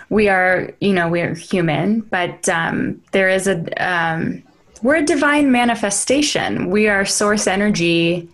we 0.09 0.27
are, 0.27 0.73
you 0.81 0.91
know, 0.91 1.07
we're 1.07 1.33
human, 1.33 2.01
but 2.01 2.49
um, 2.49 3.01
there 3.11 3.29
is 3.29 3.47
a, 3.47 3.63
um, 3.81 4.43
we're 4.81 4.97
a 4.97 5.05
divine 5.05 5.51
manifestation. 5.51 6.69
We 6.69 6.89
are 6.89 7.05
source 7.05 7.47
energy 7.47 8.27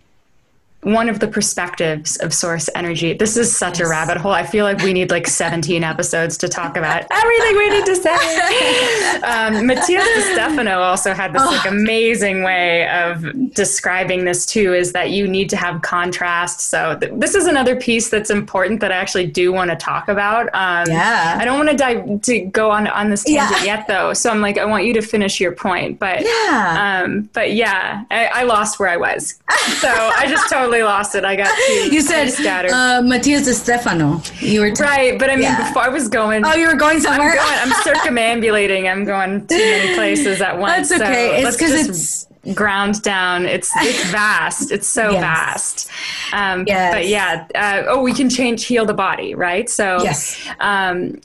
one 0.88 1.10
of 1.10 1.20
the 1.20 1.28
perspectives 1.28 2.16
of 2.18 2.34
source 2.34 2.70
energy. 2.74 3.12
This 3.12 3.36
is 3.36 3.56
such 3.56 3.82
a 3.82 3.88
rabbit 3.88 4.16
hole. 4.16 4.32
I 4.32 4.46
feel 4.46 4.64
like 4.64 4.80
we 4.80 4.94
need 4.94 5.12
like 5.12 5.28
17 5.28 5.84
episodes 5.84 6.38
to 6.38 6.48
talk 6.48 6.78
about 6.78 7.06
everything 7.12 7.58
we 7.58 7.70
need 7.70 7.86
to 7.86 7.96
say. 7.96 9.18
um, 9.24 9.68
Matías 9.68 10.26
Stefano 10.32 10.80
also 10.80 11.14
had 11.14 11.34
this 11.34 11.42
oh. 11.44 11.48
like 11.48 11.66
amazing 11.66 12.42
way 12.44 12.88
of 12.90 13.54
describing 13.54 14.24
this 14.24 14.46
too. 14.46 14.74
Is 14.74 14.94
that 14.94 15.12
you 15.12 15.28
need 15.28 15.50
to 15.50 15.58
have 15.58 15.82
contrast. 15.82 16.62
So 16.62 16.98
th- 16.98 17.12
this 17.16 17.36
is 17.36 17.48
another 17.48 17.76
piece 17.76 18.10
that's 18.10 18.30
important 18.30 18.80
that 18.80 18.92
I 18.92 18.96
actually 18.96 19.28
do 19.28 19.52
want 19.52 19.72
to 19.72 19.76
talk 19.76 20.08
about. 20.08 20.46
Um, 20.54 20.90
yeah. 20.90 21.38
I 21.38 21.44
don't 21.44 21.58
want 21.58 21.70
to 21.70 21.76
dive 21.76 22.22
to 22.22 22.40
go 22.46 22.72
on 22.72 22.88
on 22.88 23.10
this 23.10 23.26
tangent 23.26 23.60
yeah. 23.60 23.78
yet 23.78 23.88
though. 23.88 24.14
So 24.14 24.30
I'm 24.30 24.40
like, 24.40 24.58
I 24.58 24.64
want 24.64 24.86
you 24.86 24.94
to 24.94 25.02
finish 25.02 25.42
your 25.42 25.52
point, 25.52 26.00
but 26.00 26.24
yeah. 26.24 27.04
Um, 27.04 27.30
but 27.34 27.54
yeah, 27.54 28.06
I, 28.10 28.28
I 28.28 28.44
lost 28.44 28.80
where 28.80 28.90
I 28.90 28.96
was. 28.96 29.36
so 29.80 29.90
I 29.90 30.28
just 30.30 30.50
totally 30.50 30.77
lost 30.84 31.16
it. 31.16 31.26
I 31.26 31.36
got 31.36 31.56
You 31.92 32.02
said 32.02 32.30
scattered. 32.30 32.72
Uh, 32.72 33.02
Matías 33.02 33.46
De 33.46 33.54
Stefano. 33.54 34.22
You 34.40 34.62
were 34.62 34.72
t- 34.72 34.84
right, 34.84 35.18
but 35.18 35.30
I 35.30 35.36
mean, 35.36 35.44
yeah. 35.44 35.68
before 35.68 35.84
I 35.84 35.90
was 35.90 36.08
going. 36.08 36.46
Oh, 36.46 36.54
you 36.54 36.68
were 36.68 36.76
going 36.76 37.00
somewhere. 37.00 37.32
I'm, 37.32 37.36
going, 37.38 37.76
I'm 37.78 37.84
circumambulating. 37.84 38.88
I'm 38.88 39.06
going 39.06 39.46
too 39.48 39.58
many 39.58 39.96
places 39.96 40.42
at 40.42 40.58
once. 40.58 40.90
That's 40.90 41.02
okay. 41.02 41.42
So 41.42 41.48
it's 41.48 41.58
because 41.58 41.88
it's 41.88 42.56
ground 42.56 43.02
down. 43.02 43.46
It's 43.46 43.72
it's 43.78 44.04
vast. 44.12 44.72
It's 44.72 44.88
so 44.88 45.12
yes. 45.12 45.22
vast. 45.22 45.90
Um, 46.34 46.66
yes. 46.68 46.94
But 46.94 47.08
yeah. 47.08 47.48
Uh, 47.56 47.84
oh, 47.88 48.02
we 48.02 48.14
can 48.14 48.30
change, 48.30 48.66
heal 48.66 48.86
the 48.86 48.94
body, 48.94 49.36
right? 49.36 49.70
So 49.70 50.02
yes. 50.02 50.48
Um, 50.60 51.22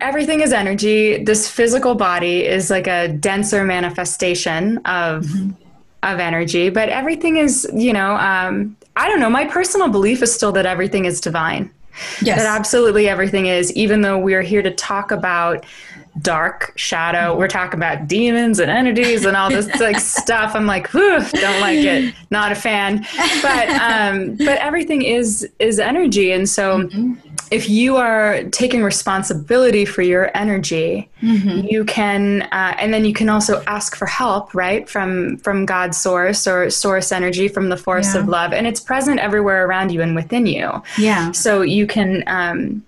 everything 0.00 0.40
is 0.40 0.52
energy. 0.52 1.22
This 1.22 1.48
physical 1.48 1.94
body 1.94 2.44
is 2.44 2.70
like 2.70 2.86
a 2.86 3.08
denser 3.08 3.64
manifestation 3.64 4.78
of. 4.78 5.24
Mm-hmm 5.24 5.64
of 6.02 6.18
energy, 6.18 6.70
but 6.70 6.88
everything 6.88 7.36
is, 7.36 7.68
you 7.74 7.92
know, 7.92 8.16
um, 8.16 8.76
I 8.96 9.08
don't 9.08 9.20
know. 9.20 9.30
My 9.30 9.46
personal 9.46 9.88
belief 9.88 10.22
is 10.22 10.32
still 10.32 10.52
that 10.52 10.66
everything 10.66 11.04
is 11.04 11.20
divine. 11.20 11.70
Yes. 12.22 12.38
That 12.38 12.46
absolutely 12.46 13.08
everything 13.08 13.46
is, 13.46 13.72
even 13.72 14.02
though 14.02 14.18
we're 14.18 14.42
here 14.42 14.62
to 14.62 14.70
talk 14.70 15.10
about 15.10 15.64
dark 16.22 16.72
shadow. 16.76 17.36
We're 17.36 17.48
talking 17.48 17.78
about 17.78 18.08
demons 18.08 18.58
and 18.58 18.70
entities 18.70 19.24
and 19.24 19.36
all 19.36 19.50
this 19.50 19.68
like 19.80 20.00
stuff. 20.00 20.54
I'm 20.54 20.66
like, 20.66 20.88
whew, 20.88 21.20
don't 21.20 21.60
like 21.60 21.78
it. 21.78 22.14
Not 22.30 22.52
a 22.52 22.54
fan. 22.54 23.06
But 23.42 23.68
um, 23.70 24.36
but 24.36 24.58
everything 24.58 25.02
is 25.02 25.48
is 25.58 25.78
energy, 25.78 26.32
and 26.32 26.48
so 26.48 26.80
mm-hmm. 26.84 27.14
If 27.50 27.68
you 27.68 27.96
are 27.96 28.44
taking 28.44 28.82
responsibility 28.82 29.84
for 29.84 30.02
your 30.02 30.30
energy, 30.36 31.08
mm-hmm. 31.22 31.66
you 31.66 31.84
can, 31.84 32.42
uh, 32.42 32.74
and 32.78 32.92
then 32.92 33.04
you 33.04 33.12
can 33.12 33.28
also 33.28 33.62
ask 33.66 33.96
for 33.96 34.06
help, 34.06 34.54
right, 34.54 34.88
from 34.88 35.38
from 35.38 35.66
God's 35.66 35.98
source 35.98 36.46
or 36.46 36.70
source 36.70 37.12
energy 37.12 37.48
from 37.48 37.68
the 37.68 37.76
force 37.76 38.14
yeah. 38.14 38.20
of 38.20 38.28
love, 38.28 38.52
and 38.52 38.66
it's 38.66 38.80
present 38.80 39.20
everywhere 39.20 39.66
around 39.66 39.92
you 39.92 40.02
and 40.02 40.14
within 40.14 40.46
you. 40.46 40.82
Yeah. 40.98 41.32
So 41.32 41.62
you 41.62 41.86
can. 41.86 42.24
Um, 42.26 42.84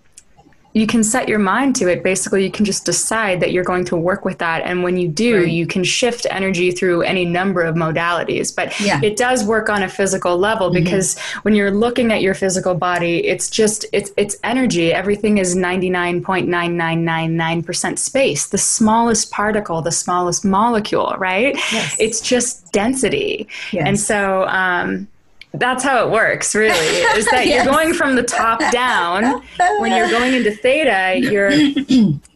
you 0.73 0.87
can 0.87 1.03
set 1.03 1.29
your 1.29 1.41
mind 1.41 1.75
to 1.77 1.89
it. 1.89 2.03
Basically, 2.05 2.45
you 2.45 2.51
can 2.51 2.65
just 2.65 2.87
decide 2.87 3.41
that 3.41 3.53
you're 3.53 3.65
going 3.65 3.85
to 3.87 3.97
work 3.97 4.25
with 4.25 4.39
that. 4.39 4.63
And 4.63 4.85
when 4.85 4.97
you 4.97 5.09
do, 5.09 5.39
right. 5.39 5.49
you 5.49 5.67
can 5.67 5.83
shift 5.83 6.29
energy 6.31 6.71
through 6.71 7.03
any 7.03 7.25
number 7.25 7.63
of 7.63 7.75
modalities. 7.75 8.55
But 8.55 8.79
yeah. 8.81 9.01
it 9.03 9.17
does 9.17 9.43
work 9.45 9.69
on 9.69 9.83
a 9.83 9.89
physical 9.89 10.39
level 10.39 10.71
mm-hmm. 10.71 10.85
because 10.85 11.19
when 11.43 11.57
you're 11.57 11.73
looking 11.73 12.13
at 12.13 12.23
your 12.23 12.35
physical 12.35 12.75
body, 12.75 13.27
it's 13.27 13.51
just, 13.51 13.85
it's, 13.93 14.13
it's 14.17 14.37
energy. 14.45 14.93
Everything 14.93 15.39
is 15.39 15.57
99.9999% 15.57 17.99
space, 17.99 18.47
the 18.47 18.59
smallest 18.59 19.33
particle, 19.33 19.83
the 19.83 19.91
smallest 19.91 20.45
molecule, 20.45 21.17
right? 21.19 21.57
Yes. 21.73 21.97
It's 21.99 22.21
just 22.21 22.71
density. 22.73 23.49
Yes. 23.73 23.83
And 23.87 23.99
so, 23.99 24.47
um, 24.47 25.09
that's 25.55 25.83
how 25.83 26.07
it 26.07 26.11
works 26.11 26.55
really 26.55 26.77
is 27.17 27.27
that 27.27 27.47
yes. 27.47 27.65
you're 27.65 27.75
going 27.75 27.93
from 27.93 28.15
the 28.15 28.23
top 28.23 28.61
down 28.73 29.43
when 29.79 29.93
you're 29.93 30.11
going 30.11 30.35
into 30.35 30.51
theta 30.51 31.19
you're 31.19 31.51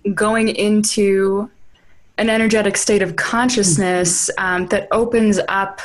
going 0.14 0.48
into 0.48 1.48
an 2.18 2.28
energetic 2.28 2.76
state 2.76 3.02
of 3.02 3.16
consciousness 3.16 4.30
um, 4.38 4.66
that 4.68 4.88
opens 4.90 5.40
up 5.48 5.80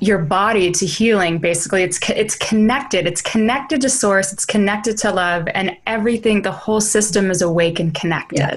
your 0.00 0.18
body 0.18 0.70
to 0.70 0.84
healing 0.84 1.38
basically 1.38 1.82
it's 1.82 1.98
it's 2.10 2.36
connected 2.36 3.06
it's 3.06 3.22
connected 3.22 3.80
to 3.80 3.88
source 3.88 4.30
it's 4.30 4.44
connected 4.44 4.98
to 4.98 5.10
love 5.10 5.48
and 5.54 5.74
everything 5.86 6.42
the 6.42 6.52
whole 6.52 6.82
system 6.82 7.30
is 7.30 7.40
awake 7.40 7.80
and 7.80 7.94
connected 7.94 8.38
yeah. 8.38 8.56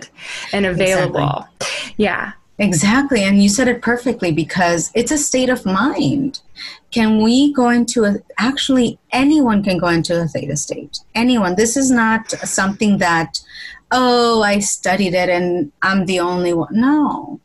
and 0.52 0.66
available 0.66 1.48
exactly. 1.62 1.94
yeah 1.96 2.34
Exactly. 2.60 3.24
And 3.24 3.42
you 3.42 3.50
said 3.50 3.68
it 3.68 3.82
perfectly 3.82 4.32
because 4.32 4.92
it's 4.94 5.12
a 5.12 5.18
state 5.18 5.50
of 5.50 5.66
mind. 5.66 6.42
Can 6.92 7.22
we 7.22 7.54
go 7.54 7.70
into 7.70 8.06
a, 8.06 8.16
actually, 8.38 9.00
anyone 9.12 9.64
can 9.64 9.78
go 9.78 9.88
into 9.88 10.20
a 10.20 10.28
theta 10.28 10.58
state. 10.58 11.00
Anyone. 11.16 11.56
This 11.56 11.78
is 11.78 11.92
not 11.92 12.32
something 12.32 12.98
that, 12.98 13.40
oh, 13.92 14.42
I 14.42 14.60
studied 14.60 15.14
it 15.14 15.30
and 15.30 15.72
I'm 15.82 16.06
the 16.06 16.20
only 16.20 16.54
one. 16.54 16.70
No. 16.72 17.40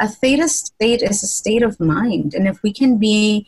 A 0.00 0.08
theta 0.08 0.48
state 0.48 1.02
is 1.02 1.22
a 1.22 1.26
state 1.26 1.62
of 1.62 1.78
mind. 1.80 2.34
And 2.34 2.48
if 2.48 2.62
we 2.62 2.72
can 2.72 2.98
be, 2.98 3.46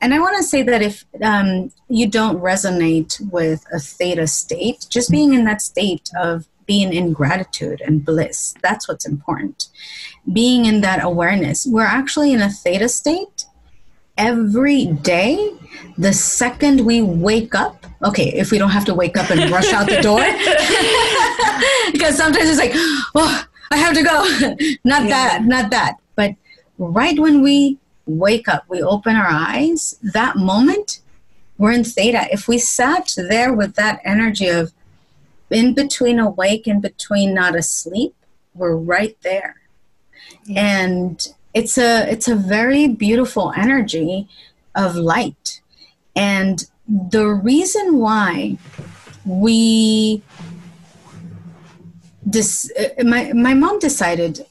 and 0.00 0.14
I 0.14 0.18
want 0.18 0.36
to 0.38 0.42
say 0.42 0.62
that 0.62 0.82
if 0.82 1.04
um, 1.22 1.70
you 1.88 2.08
don't 2.08 2.40
resonate 2.40 3.20
with 3.30 3.64
a 3.72 3.78
theta 3.78 4.26
state, 4.26 4.86
just 4.88 5.10
being 5.10 5.34
in 5.34 5.44
that 5.44 5.60
state 5.62 6.10
of 6.18 6.46
being 6.66 6.92
in 6.92 7.12
gratitude 7.12 7.80
and 7.84 8.04
bliss. 8.04 8.54
That's 8.62 8.86
what's 8.86 9.04
important. 9.04 9.66
Being 10.32 10.66
in 10.66 10.82
that 10.82 11.02
awareness. 11.02 11.66
We're 11.66 11.82
actually 11.82 12.32
in 12.32 12.40
a 12.40 12.48
theta 12.48 12.88
state 12.88 13.39
every 14.20 14.86
day. 14.86 15.54
The 15.96 16.12
second 16.12 16.84
we 16.84 17.02
wake 17.02 17.54
up, 17.54 17.86
okay, 18.04 18.28
if 18.32 18.50
we 18.50 18.58
don't 18.58 18.70
have 18.70 18.84
to 18.86 18.94
wake 18.94 19.16
up 19.16 19.30
and 19.30 19.50
rush 19.50 19.72
out 19.72 19.88
the 19.88 20.00
door, 20.00 20.20
because 21.92 22.16
sometimes 22.16 22.48
it's 22.48 22.58
like, 22.58 22.72
oh, 23.14 23.44
I 23.70 23.76
have 23.76 23.94
to 23.94 24.02
go. 24.02 24.16
not 24.84 25.02
yeah. 25.02 25.08
that, 25.08 25.44
not 25.44 25.70
that. 25.70 25.96
But 26.16 26.34
right 26.78 27.18
when 27.18 27.42
we 27.42 27.78
wake 28.06 28.48
up, 28.48 28.64
we 28.68 28.82
open 28.82 29.16
our 29.16 29.28
eyes, 29.28 29.98
that 30.02 30.36
moment, 30.36 31.00
we're 31.58 31.72
in 31.72 31.84
theta. 31.84 32.26
If 32.32 32.48
we 32.48 32.58
sat 32.58 33.14
there 33.16 33.52
with 33.52 33.74
that 33.74 34.00
energy 34.04 34.48
of 34.48 34.72
in 35.50 35.74
between 35.74 36.18
awake 36.18 36.66
and 36.66 36.80
between 36.80 37.34
not 37.34 37.56
asleep 37.56 38.14
we're 38.54 38.76
right 38.76 39.16
there 39.22 39.56
yeah. 40.44 40.82
and 40.82 41.34
it's 41.54 41.78
a 41.78 42.10
it's 42.10 42.28
a 42.28 42.36
very 42.36 42.88
beautiful 42.88 43.52
energy 43.56 44.28
of 44.74 44.96
light. 44.96 45.60
And 46.14 46.64
the 46.88 47.26
reason 47.26 47.98
why 47.98 48.58
we 49.24 50.22
this 52.24 52.70
uh, 52.78 53.04
my 53.04 53.32
my 53.32 53.54
mom 53.54 53.78
decided 53.78 54.46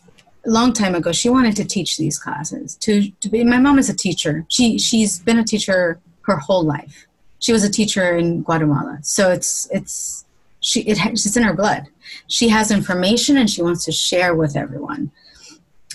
a 0.45 0.50
long 0.50 0.74
time 0.74 0.95
ago 0.95 1.12
she 1.12 1.30
wanted 1.30 1.56
to 1.56 1.66
teach 1.66 1.97
these 1.97 2.18
classes 2.18 2.76
to, 2.76 3.10
to 3.22 3.30
be 3.30 3.43
my 3.43 3.60
mom 3.60 3.80
is 3.80 3.89
a 3.89 3.95
teacher. 3.95 4.45
She 4.50 4.78
she's 4.78 5.20
been 5.20 5.39
a 5.39 5.43
teacher 5.43 6.00
her 6.22 6.38
whole 6.38 6.64
life. 6.64 7.08
She 7.39 7.54
was 7.54 7.64
a 7.64 7.70
teacher 7.70 8.18
in 8.18 8.43
guatemala. 8.43 9.00
So 9.02 9.32
it's 9.32 9.70
it's 9.72 10.26
she 10.60 10.82
it, 10.82 10.97
it's 11.06 11.38
in 11.38 11.43
her 11.43 11.54
blood. 11.54 11.88
She 12.28 12.50
has 12.50 12.72
information 12.72 13.38
and 13.38 13.50
she 13.50 13.62
wants 13.62 13.86
to 13.86 13.91
share 13.91 14.36
with 14.36 14.56
everyone 14.58 15.12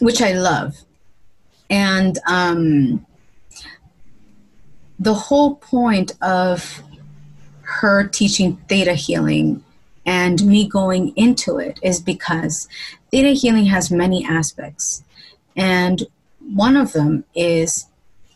which 0.00 0.20
i 0.20 0.32
love 0.32 0.76
and 1.74 2.18
um, 2.26 3.04
the 4.98 5.14
whole 5.14 5.56
point 5.56 6.12
of 6.22 6.82
her 7.62 8.06
teaching 8.06 8.56
theta 8.68 8.94
healing 8.94 9.62
and 10.06 10.44
me 10.44 10.68
going 10.68 11.12
into 11.16 11.58
it 11.58 11.78
is 11.82 12.00
because 12.00 12.68
theta 13.10 13.30
healing 13.30 13.66
has 13.66 13.90
many 13.90 14.24
aspects 14.24 15.02
and 15.56 16.04
one 16.52 16.76
of 16.76 16.92
them 16.92 17.24
is 17.34 17.86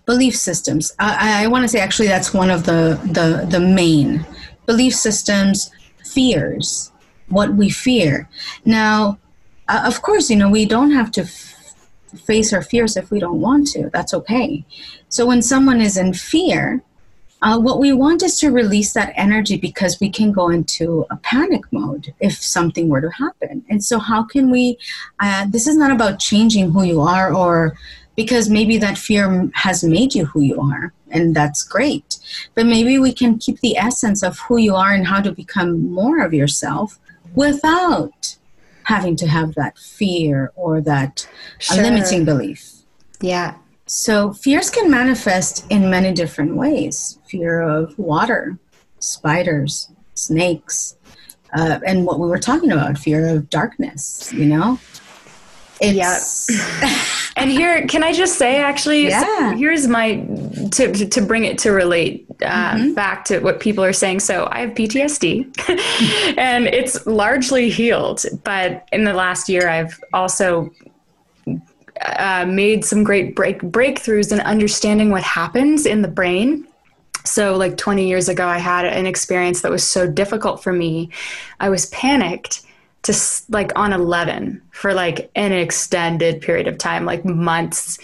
belief 0.07 0.35
systems 0.35 0.95
i, 0.99 1.45
I 1.45 1.47
want 1.47 1.63
to 1.65 1.69
say 1.69 1.81
actually 1.81 2.09
that's 2.09 2.33
one 2.33 2.51
of 2.51 2.65
the, 2.65 2.99
the, 3.05 3.47
the 3.49 3.61
main 3.61 4.25
belief 4.67 4.95
systems 4.95 5.71
fears, 6.09 6.91
what 7.29 7.55
we 7.55 7.71
fear. 7.71 8.29
Now, 8.65 9.19
uh, 9.69 9.83
of 9.87 10.03
course, 10.03 10.31
you 10.31 10.37
know, 10.37 10.51
we 10.51 10.65
don't 10.65 10.93
have 10.93 11.11
to 11.13 11.25
face 12.17 12.53
our 12.53 12.63
fears 12.63 12.97
if 12.97 13.11
we 13.11 13.21
don't 13.21 13.41
want 13.41 13.69
to. 13.69 13.91
That's 13.93 14.15
okay. 14.15 14.65
So 15.09 15.27
when 15.27 15.43
someone 15.43 15.81
is 15.81 15.97
in 15.97 16.15
fear, 16.15 16.83
uh, 17.41 17.59
what 17.59 17.79
we 17.79 17.93
want 17.93 18.23
is 18.23 18.39
to 18.41 18.51
release 18.51 18.93
that 18.95 19.13
energy 19.17 19.57
because 19.57 20.01
we 20.01 20.11
can 20.11 20.33
go 20.33 20.49
into 20.49 21.07
a 21.11 21.17
panic 21.19 21.63
mode 21.71 22.13
if 22.19 22.35
something 22.35 22.89
were 22.89 23.01
to 23.01 23.11
happen. 23.11 23.65
And 23.69 23.85
so, 23.85 24.01
how 24.01 24.25
can 24.25 24.51
we? 24.51 24.77
Uh, 25.21 25.47
this 25.49 25.69
is 25.69 25.77
not 25.77 25.93
about 25.93 26.19
changing 26.19 26.73
who 26.73 26.83
you 26.83 27.01
are 27.01 27.33
or 27.33 27.79
because 28.19 28.51
maybe 28.51 28.77
that 28.79 28.99
fear 28.99 29.49
has 29.55 29.85
made 29.85 30.13
you 30.13 30.27
who 30.27 30.41
you 30.41 30.61
are 30.61 30.93
and 31.13 31.37
that's 31.37 31.63
great 31.63 32.19
but 32.57 32.67
maybe 32.67 32.99
we 32.99 33.13
can 33.13 33.39
keep 33.39 33.61
the 33.61 33.77
essence 33.77 34.25
of 34.25 34.37
who 34.41 34.57
you 34.57 34.75
are 34.75 34.93
and 34.93 35.07
how 35.07 35.21
to 35.21 35.31
become 35.31 35.89
more 35.89 36.25
of 36.25 36.35
yourself 36.35 36.99
without 37.37 38.37
having 38.89 39.15
to 39.15 39.27
have 39.27 39.55
that 39.55 39.77
fear 39.79 40.51
or 40.57 40.81
that 40.81 41.29
sure. 41.59 41.83
limiting 41.83 42.25
belief 42.25 42.63
yeah 43.21 43.55
So, 43.91 44.35
fears 44.45 44.69
can 44.69 44.91
manifest 44.91 45.65
in 45.71 45.89
many 45.89 46.13
different 46.13 46.53
ways 46.63 47.19
fear 47.25 47.63
of 47.63 47.99
water, 47.99 48.59
spiders, 48.99 49.89
snakes, 50.13 50.97
uh, 51.57 51.81
and 51.87 52.05
what 52.05 52.21
we 52.21 52.29
were 52.29 52.39
talking 52.51 52.71
about 52.71 52.99
fear 52.99 53.29
of 53.35 53.49
darkness, 53.49 54.31
you 54.33 54.45
know? 54.45 54.79
It's, 55.81 56.51
yeah. 56.51 57.05
and 57.37 57.51
here, 57.51 57.87
can 57.87 58.03
I 58.03 58.13
just 58.13 58.39
say, 58.39 58.59
actually, 58.59 59.09
yeah. 59.09 59.23
So 59.23 59.57
here's 59.57 59.87
my 59.87 60.17
to 60.73 60.93
to 60.93 61.21
bring 61.21 61.45
it 61.45 61.59
to 61.59 61.71
relate 61.71 62.27
uh, 62.43 62.75
mm-hmm. 62.75 62.95
back 62.95 63.25
to 63.27 63.41
what 63.41 63.61
people 63.61 63.85
are 63.85 63.93
saying. 63.93 64.21
So 64.21 64.49
I 64.51 64.61
have 64.61 64.71
PTSD, 64.71 66.37
and 66.39 66.67
it's 66.67 67.07
largely 67.07 67.71
healed. 67.71 68.25
But 68.45 68.89
in 68.93 69.05
the 69.05 69.15
last 69.15 69.49
year, 69.49 69.69
I've 69.69 69.99
also 70.13 70.71
uh, 72.01 72.47
made 72.47 72.85
some 72.85 73.05
great 73.05 73.35
break 73.35 73.61
breakthroughs 73.61 74.33
in 74.33 74.41
understanding 74.41 75.11
what 75.11 75.23
happens 75.23 75.87
in 75.87 76.03
the 76.03 76.09
brain. 76.09 76.67
So, 77.25 77.57
like 77.57 77.77
20 77.77 78.09
years 78.09 78.29
ago, 78.29 78.47
I 78.47 78.59
had 78.59 78.87
an 78.87 79.07
experience 79.07 79.61
that 79.61 79.71
was 79.71 79.87
so 79.87 80.11
difficult 80.11 80.63
for 80.63 80.73
me. 80.73 81.11
I 81.61 81.69
was 81.69 81.87
panicked 81.87 82.63
to 83.03 83.15
like 83.49 83.73
on 83.77 83.93
11 83.93 84.61
for 84.71 84.93
like 84.95 85.31
an 85.35 85.53
extended 85.53 86.43
period 86.43 86.67
of 86.67 86.79
time, 86.79 87.05
like 87.05 87.25
months, 87.25 87.99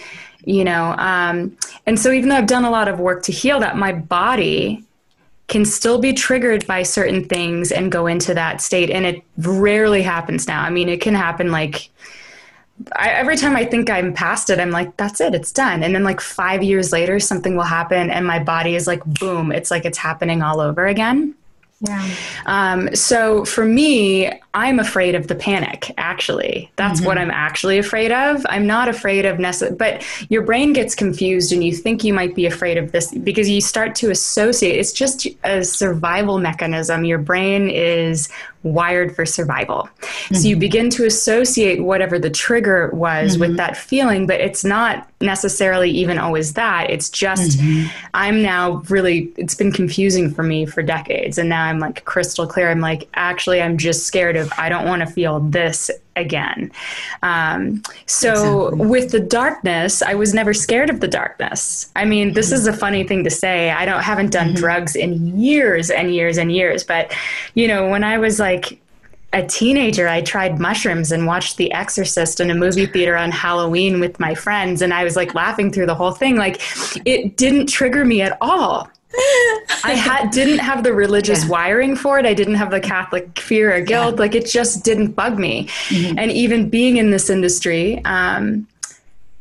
you 0.45 0.65
know. 0.65 0.95
Um, 0.99 1.57
and 1.87 1.99
so, 1.99 2.13
even 2.13 2.29
though 2.29 2.37
I've 2.37 2.47
done 2.47 2.65
a 2.65 2.71
lot 2.71 2.89
of 2.89 3.01
work 3.01 3.23
to 3.25 3.33
heal 3.33 3.61
that, 3.61 3.77
my 3.77 3.93
body 3.93 4.85
can 5.49 5.65
still 5.65 5.99
be 5.99 6.13
triggered 6.13 6.67
by 6.67 6.83
certain 6.83 7.25
things 7.29 7.71
and 7.71 7.93
go 7.93 8.07
into 8.07 8.33
that 8.33 8.63
state. 8.63 8.91
And 8.91 9.05
it 9.05 9.23
rarely 9.39 10.01
happens 10.01 10.49
now. 10.49 10.63
I 10.63 10.71
mean, 10.71 10.89
it 10.89 11.03
can 11.03 11.15
happen 11.15 11.53
like 11.53 11.91
I, 12.97 13.11
every 13.11 13.37
time 13.37 13.55
I 13.57 13.65
think 13.65 13.89
I'm 13.89 14.13
past 14.13 14.51
it, 14.51 14.59
I'm 14.59 14.71
like, 14.71 14.97
that's 14.97 15.21
it, 15.21 15.35
it's 15.35 15.53
done. 15.53 15.83
And 15.83 15.95
then, 15.95 16.03
like, 16.05 16.21
five 16.21 16.63
years 16.63 16.93
later, 16.93 17.21
something 17.21 17.57
will 17.57 17.63
happen, 17.63 18.11
and 18.11 18.27
my 18.27 18.39
body 18.39 18.75
is 18.75 18.87
like, 18.87 19.05
boom, 19.05 19.53
it's 19.53 19.71
like 19.71 19.85
it's 19.85 19.99
happening 19.99 20.43
all 20.43 20.61
over 20.61 20.87
again. 20.87 21.35
Yeah. 21.87 22.11
Um, 22.47 22.95
so 22.95 23.45
for 23.45 23.65
me, 23.65 24.31
I'm 24.55 24.79
afraid 24.79 25.15
of 25.15 25.27
the 25.27 25.35
panic, 25.35 25.93
actually. 25.99 26.71
That's 26.77 27.01
mm-hmm. 27.01 27.07
what 27.07 27.19
I'm 27.19 27.31
actually 27.31 27.79
afraid 27.79 28.13
of. 28.13 28.47
I'm 28.49 28.67
not 28.67 28.89
afraid 28.89 29.27
of 29.27 29.39
necessarily, 29.39 29.77
but 29.77 30.07
your 30.31 30.43
brain 30.43 30.73
gets 30.73 30.95
confused 30.95 31.53
and 31.53 31.65
you 31.65 31.75
think 31.75 32.05
you 32.05 32.15
might 32.15 32.35
be 32.35 32.47
afraid 32.47 32.79
of 32.79 32.93
this 32.93 33.13
because 33.13 33.49
you 33.49 33.61
start 33.61 33.95
to 33.97 34.11
associate. 34.11 34.79
It's 34.79 34.93
just 34.93 35.27
a 35.43 35.65
survival 35.65 36.39
mechanism. 36.39 37.05
Your 37.05 37.19
brain 37.19 37.69
is 37.69 38.29
wired 38.65 39.15
for 39.15 39.25
survival. 39.25 39.89
Mm-hmm. 40.01 40.35
So 40.35 40.49
you 40.49 40.55
mm-hmm. 40.55 40.61
begin 40.61 40.91
to 40.91 41.07
associate 41.07 41.83
whatever 41.83 42.19
the 42.19 42.31
trigger 42.31 42.91
was 42.93 43.33
mm-hmm. 43.33 43.41
with 43.41 43.57
that 43.59 43.77
feeling, 43.77 44.27
but 44.27 44.41
it's 44.41 44.65
not 44.65 45.09
necessarily 45.21 45.91
even 45.91 46.19
always 46.19 46.55
that. 46.55 46.91
It's 46.91 47.09
just, 47.09 47.59
mm-hmm. 47.59 47.89
I'm 48.15 48.43
now 48.43 48.83
really, 48.89 49.33
it's 49.37 49.55
been 49.55 49.71
confusing 49.71 50.33
for 50.33 50.43
me 50.43 50.67
for 50.67 50.83
decades. 50.83 51.39
And 51.39 51.49
now 51.49 51.65
I'm 51.65 51.79
like 51.79 52.05
crystal 52.05 52.47
clear. 52.47 52.71
I'm 52.71 52.81
like, 52.81 53.09
actually, 53.15 53.63
I'm 53.63 53.79
just 53.79 54.07
scared 54.07 54.37
of 54.37 54.53
I 54.59 54.69
don't 54.69 54.87
want 54.87 55.01
to 55.01 55.07
feel 55.07 55.41
this 55.41 55.91
again. 56.17 56.71
Um, 57.23 57.83
so 58.07 58.69
exactly. 58.69 58.87
with 58.87 59.11
the 59.11 59.21
darkness, 59.21 60.03
I 60.03 60.15
was 60.15 60.35
never 60.35 60.55
scared 60.55 60.91
of 60.91 61.01
the 61.01 61.09
darkness. 61.09 61.91
I 61.97 62.05
mean, 62.05 62.33
this 62.35 62.47
mm-hmm. 62.47 62.55
is 62.55 62.67
a 62.67 62.73
funny 62.73 63.05
thing 63.05 63.25
to 63.25 63.31
say. 63.31 63.71
I 63.71 63.85
don't 63.85 64.03
haven't 64.03 64.31
done 64.31 64.49
mm-hmm. 64.49 64.57
drugs 64.57 64.97
in 64.97 65.39
years 65.39 65.91
and 65.91 66.15
years 66.15 66.39
and 66.39 66.53
years, 66.53 66.85
but 66.85 67.13
you 67.55 67.69
know, 67.69 67.89
when 67.89 68.05
I 68.05 68.19
was 68.19 68.39
like 68.39 68.81
a 69.35 69.45
teenager, 69.45 70.07
I 70.07 70.23
tried 70.23 70.61
mushrooms 70.61 71.11
and 71.11 71.27
watched 71.27 71.57
The 71.57 71.73
Exorcist 71.73 72.39
in 72.39 72.51
a 72.51 72.55
movie 72.55 72.87
theater 72.87 73.17
on 73.17 73.33
Halloween 73.33 73.99
with 73.99 74.21
my 74.21 74.35
friends, 74.35 74.81
and 74.81 74.95
I 74.95 75.03
was 75.03 75.17
like 75.17 75.35
laughing 75.35 75.73
through 75.73 75.87
the 75.87 75.95
whole 75.95 76.13
thing. 76.13 76.37
Like, 76.37 76.61
it 77.05 77.37
didn't 77.37 77.67
trigger 77.67 78.05
me 78.05 78.23
at 78.23 78.39
all. 78.41 78.89
I 79.85 79.95
had 79.97 80.31
didn't 80.31 80.59
have 80.59 80.83
the 80.83 80.93
religious 80.93 81.45
yeah. 81.45 81.51
wiring 81.51 81.97
for 81.97 82.19
it. 82.19 82.27
I 82.27 82.35
didn't 82.35 82.55
have 82.55 82.71
the 82.71 82.81
Catholic 82.81 83.39
fear 83.39 83.75
or 83.75 83.81
guilt. 83.81 84.15
Yeah. 84.15 84.21
Like 84.21 84.35
it 84.35 84.47
just 84.47 84.85
didn't 84.85 85.13
bug 85.13 85.39
me. 85.39 85.67
Mm-hmm. 85.89 86.19
And 86.19 86.31
even 86.33 86.71
being 86.71 86.97
in 86.97 87.11
this 87.11 87.31
industry 87.31 88.05
um, 88.05 88.67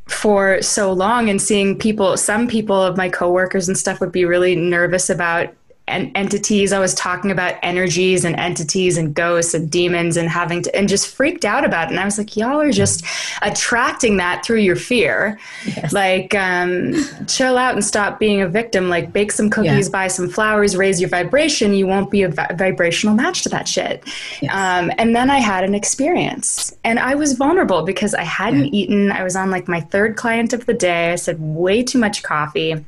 for 0.07 0.61
so 0.61 0.91
long 0.91 1.30
and 1.30 1.41
seeing 1.41 1.78
people, 1.78 2.17
some 2.17 2.47
people 2.47 2.82
of 2.82 2.97
my 2.97 3.09
coworkers 3.09 3.67
and 3.67 3.78
stuff 3.78 3.99
would 3.99 4.11
be 4.11 4.26
really 4.26 4.55
nervous 4.55 5.09
about 5.09 5.53
and 5.88 6.11
entities. 6.15 6.71
I 6.71 6.79
was 6.79 6.93
talking 6.93 7.29
about 7.29 7.55
energies 7.61 8.23
and 8.23 8.38
entities 8.38 8.97
and 8.97 9.13
ghosts 9.13 9.53
and 9.53 9.69
demons 9.69 10.15
and 10.15 10.29
having 10.29 10.61
to, 10.63 10.73
and 10.75 10.88
just 10.88 11.13
freaked 11.13 11.43
out 11.43 11.65
about 11.65 11.88
it. 11.88 11.91
And 11.91 11.99
I 11.99 12.05
was 12.05 12.17
like, 12.17 12.38
y'all 12.38 12.61
are 12.61 12.71
just 12.71 13.05
attracting 13.41 14.17
that 14.17 14.45
through 14.45 14.59
your 14.59 14.77
fear. 14.77 15.38
Yes. 15.65 15.91
Like, 15.91 16.34
um, 16.36 16.93
chill 17.27 17.57
out 17.57 17.73
and 17.73 17.84
stop 17.84 18.17
being 18.17 18.41
a 18.41 18.47
victim. 18.47 18.89
Like, 18.89 19.11
bake 19.11 19.34
some 19.34 19.49
cookies, 19.49 19.88
yeah. 19.88 19.91
buy 19.91 20.07
some 20.07 20.29
flowers, 20.29 20.77
raise 20.77 21.01
your 21.01 21.09
vibration. 21.09 21.73
You 21.73 21.88
won't 21.88 22.09
be 22.09 22.23
a 22.23 22.29
vi- 22.29 22.53
vibrational 22.53 23.15
match 23.15 23.43
to 23.43 23.49
that 23.49 23.67
shit. 23.67 24.03
Yes. 24.41 24.53
Um, 24.53 24.89
and 24.97 25.13
then 25.13 25.29
I 25.29 25.39
had 25.39 25.65
an 25.65 25.75
experience 25.75 26.73
and 26.86 26.97
I 26.97 27.15
was 27.15 27.34
vulnerable 27.34 27.84
because 27.84 28.13
I 28.13 28.23
hadn't 28.23 28.65
yeah. 28.65 28.81
eaten. 28.81 29.11
I 29.11 29.23
was 29.23 29.36
on 29.36 29.51
like 29.51 29.67
my 29.67 29.81
third 29.81 30.15
client 30.15 30.53
of 30.53 30.65
the 30.65 30.73
day. 30.73 31.11
I 31.11 31.15
said 31.15 31.38
way 31.39 31.84
too 31.84 31.97
much 31.97 32.23
coffee 32.23 32.86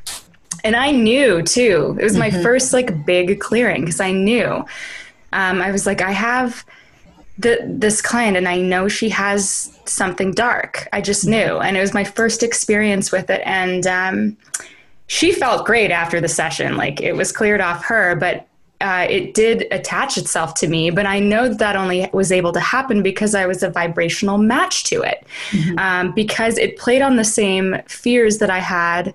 and 0.66 0.76
I 0.76 0.92
knew 0.92 1.44
too. 1.44 1.96
It 2.00 2.04
was 2.04 2.18
my 2.18 2.32
mm-hmm. 2.32 2.42
first 2.42 2.74
like 2.74 3.06
big 3.06 3.40
clearing 3.40 3.82
because 3.82 4.02
I 4.02 4.12
knew. 4.12 4.66
Um, 5.32 5.62
I 5.62 5.72
was 5.72 5.86
like, 5.86 6.02
I 6.02 6.12
have 6.12 6.66
the 7.38 7.60
this 7.68 8.02
client, 8.02 8.36
and 8.36 8.48
I 8.48 8.58
know 8.58 8.88
she 8.88 9.10
has 9.10 9.78
something 9.86 10.32
dark. 10.32 10.88
I 10.92 11.02
just 11.02 11.26
knew, 11.26 11.60
and 11.60 11.78
it 11.78 11.82
was 11.82 11.94
my 11.94 12.04
first 12.04 12.42
experience 12.42 13.12
with 13.12 13.30
it, 13.30 13.42
and 13.46 13.86
um, 13.86 14.38
she 15.08 15.32
felt 15.32 15.66
great 15.66 15.92
after 15.92 16.20
the 16.20 16.28
session. 16.28 16.78
Like 16.78 17.00
it 17.00 17.14
was 17.14 17.32
cleared 17.32 17.62
off 17.62 17.86
her, 17.86 18.16
but 18.16 18.48
uh, 18.82 19.06
it 19.08 19.36
did 19.36 19.68
attach 19.72 20.18
itself 20.18 20.56
to 20.56 20.68
me, 20.68 20.90
but 20.90 21.06
I 21.06 21.20
know 21.20 21.48
that, 21.48 21.60
that 21.60 21.76
only 21.76 22.10
was 22.12 22.32
able 22.32 22.52
to 22.54 22.60
happen 22.60 23.04
because 23.04 23.36
I 23.36 23.46
was 23.46 23.62
a 23.62 23.70
vibrational 23.70 24.40
match 24.40 24.84
to 24.86 25.02
it, 25.02 25.28
mm-hmm. 25.52 25.78
um, 25.78 26.12
because 26.14 26.58
it 26.58 26.78
played 26.78 27.04
on 27.04 27.18
the 27.18 27.24
same 27.24 27.78
fears 27.88 28.40
that 28.40 28.50
I 28.50 28.60
had 28.60 29.14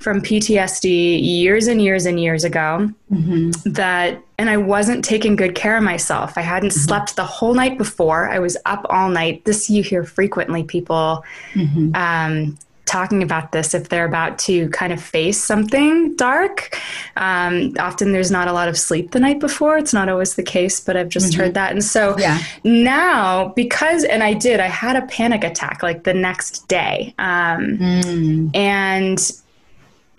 from 0.00 0.22
PTSD 0.22 1.22
years 1.22 1.66
and 1.66 1.80
years 1.80 2.06
and 2.06 2.18
years 2.18 2.42
ago 2.42 2.90
mm-hmm. 3.12 3.50
that 3.70 4.20
and 4.38 4.48
I 4.48 4.56
wasn't 4.56 5.04
taking 5.04 5.36
good 5.36 5.54
care 5.54 5.76
of 5.76 5.82
myself. 5.82 6.32
I 6.36 6.40
hadn't 6.40 6.70
mm-hmm. 6.70 6.80
slept 6.80 7.16
the 7.16 7.24
whole 7.24 7.52
night 7.52 7.76
before. 7.76 8.28
I 8.28 8.38
was 8.38 8.56
up 8.64 8.86
all 8.88 9.10
night. 9.10 9.44
This 9.44 9.68
you 9.68 9.82
hear 9.82 10.02
frequently 10.02 10.64
people 10.64 11.22
mm-hmm. 11.52 11.94
um, 11.94 12.56
talking 12.86 13.22
about 13.22 13.52
this 13.52 13.74
if 13.74 13.90
they're 13.90 14.06
about 14.06 14.38
to 14.38 14.70
kind 14.70 14.94
of 14.94 15.02
face 15.02 15.42
something 15.42 16.16
dark. 16.16 16.80
Um, 17.16 17.74
often 17.78 18.12
there's 18.12 18.30
not 18.30 18.48
a 18.48 18.52
lot 18.54 18.68
of 18.68 18.78
sleep 18.78 19.10
the 19.10 19.20
night 19.20 19.38
before. 19.38 19.76
It's 19.76 19.92
not 19.92 20.08
always 20.08 20.34
the 20.34 20.42
case, 20.42 20.80
but 20.80 20.96
I've 20.96 21.10
just 21.10 21.32
mm-hmm. 21.32 21.42
heard 21.42 21.54
that. 21.54 21.72
And 21.72 21.84
so 21.84 22.18
yeah. 22.18 22.42
now, 22.64 23.48
because, 23.54 24.04
and 24.04 24.22
I 24.22 24.32
did, 24.32 24.58
I 24.58 24.68
had 24.68 24.96
a 24.96 25.06
panic 25.06 25.44
attack 25.44 25.82
like 25.82 26.04
the 26.04 26.14
next 26.14 26.66
day. 26.68 27.14
Um, 27.18 27.76
mm. 27.78 28.56
And 28.56 29.30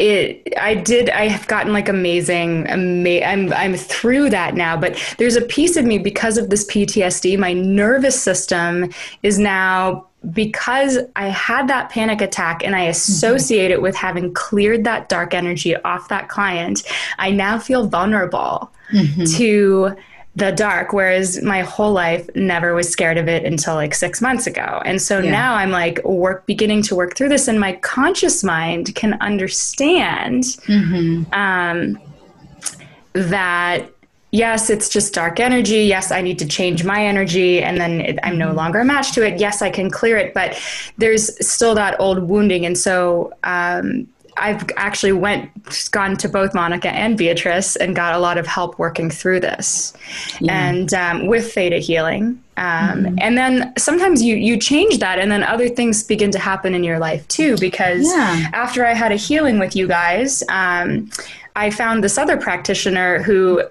it 0.02 0.52
i 0.60 0.74
did 0.74 1.10
i 1.12 1.28
have 1.28 1.48
gotten 1.48 1.72
like 1.72 1.88
amazing 1.88 2.66
ama- 2.68 3.24
i'm 3.24 3.54
i'm 3.54 3.76
through 3.76 4.30
that 4.30 4.56
now 4.56 4.76
but 4.76 5.00
there's 5.20 5.36
a 5.36 5.42
piece 5.42 5.78
of 5.78 5.86
me 5.86 6.00
because 6.00 6.38
of 6.38 6.50
this 6.50 6.66
ptsd 6.66 7.38
my 7.38 7.54
nervous 7.54 8.20
system 8.20 8.90
is 9.22 9.38
now 9.38 10.06
because 10.34 10.98
i 11.16 11.28
had 11.28 11.68
that 11.68 11.90
panic 11.92 12.20
attack 12.20 12.64
and 12.64 12.76
i 12.76 12.82
associate 12.82 13.66
mm-hmm. 13.66 13.74
it 13.74 13.82
with 13.82 13.96
having 13.96 14.34
cleared 14.34 14.84
that 14.84 15.08
dark 15.08 15.36
energy 15.36 15.76
off 15.78 16.10
that 16.10 16.30
client 16.30 16.82
i 17.20 17.30
now 17.30 17.60
feel 17.60 17.88
vulnerable 17.88 18.72
mm-hmm. 18.92 19.24
to 19.24 19.96
the 20.36 20.52
dark 20.52 20.94
whereas 20.94 21.42
my 21.42 21.62
whole 21.62 21.92
life 21.92 22.30
never 22.36 22.74
was 22.74 22.90
scared 22.90 23.18
of 23.18 23.28
it 23.28 23.44
until 23.44 23.76
like 23.76 23.94
six 23.94 24.22
months 24.22 24.48
ago 24.48 24.82
and 24.86 25.02
so 25.02 25.20
yeah. 25.20 25.30
now 25.30 25.56
i'm 25.56 25.72
like 25.72 26.04
work 26.06 26.46
beginning 26.46 26.82
to 26.82 26.96
work 26.96 27.16
through 27.16 27.28
this 27.28 27.48
and 27.48 27.60
my 27.60 27.74
conscious 27.78 28.44
mind 28.44 28.94
can 28.96 29.14
understand 29.22 30.44
mm-hmm. 30.44 31.24
um, 31.34 32.00
that 33.14 33.90
yes 34.32 34.70
it's 34.70 34.88
just 34.88 35.14
dark 35.14 35.42
energy 35.42 35.84
yes 35.84 36.12
i 36.12 36.22
need 36.22 36.40
to 36.40 36.48
change 36.48 36.86
my 36.86 37.06
energy 37.06 37.62
and 37.62 37.82
then 37.82 38.00
it, 38.00 38.18
i'm 38.24 38.38
no 38.38 38.48
mm-hmm. 38.48 38.58
longer 38.58 38.80
a 38.80 38.86
match 38.86 39.12
to 39.12 39.26
it 39.26 39.38
yes 39.38 39.62
i 39.62 39.70
can 39.70 39.90
clear 39.90 40.16
it 40.16 40.34
but 40.34 40.58
there's 40.98 41.46
still 41.46 41.76
that 41.76 42.00
old 42.00 42.24
wounding 42.30 42.66
and 42.66 42.78
so 42.78 43.34
um, 43.44 44.08
I've 44.42 44.66
actually 44.76 45.12
went 45.12 45.50
gone 45.92 46.18
to 46.18 46.28
both 46.28 46.54
Monica 46.54 46.90
and 46.90 47.18
Beatrice 47.18 47.76
and 47.76 47.96
got 47.96 48.16
a 48.16 48.20
lot 48.20 48.38
of 48.38 48.48
help 48.48 48.80
working 48.80 49.10
through 49.10 49.40
this, 49.42 49.94
yeah. 50.40 50.70
and 50.70 50.94
um, 50.94 51.28
with 51.28 51.54
theta 51.54 51.78
healing. 51.78 52.44
Um, 52.58 53.06
mm-hmm. 53.06 53.16
And 53.20 53.38
then 53.38 53.74
sometimes 53.78 54.22
you 54.22 54.36
you 54.36 54.58
change 54.58 54.98
that, 55.00 55.20
and 55.20 55.32
then 55.32 55.44
other 55.44 55.70
things 55.70 56.04
begin 56.04 56.32
to 56.32 56.40
happen 56.40 56.74
in 56.74 56.84
your 56.84 57.00
life 57.00 57.28
too. 57.28 57.56
Because 57.58 58.06
yeah. 58.06 58.50
after 58.54 58.86
I 58.86 58.94
had 58.94 59.12
a 59.12 59.16
healing 59.16 59.60
with 59.60 59.76
you 59.76 59.88
guys, 59.88 60.44
um, 60.50 61.10
I 61.56 61.70
found 61.70 62.04
this 62.04 62.18
other 62.18 62.38
practitioner 62.38 63.22
who 63.22 63.64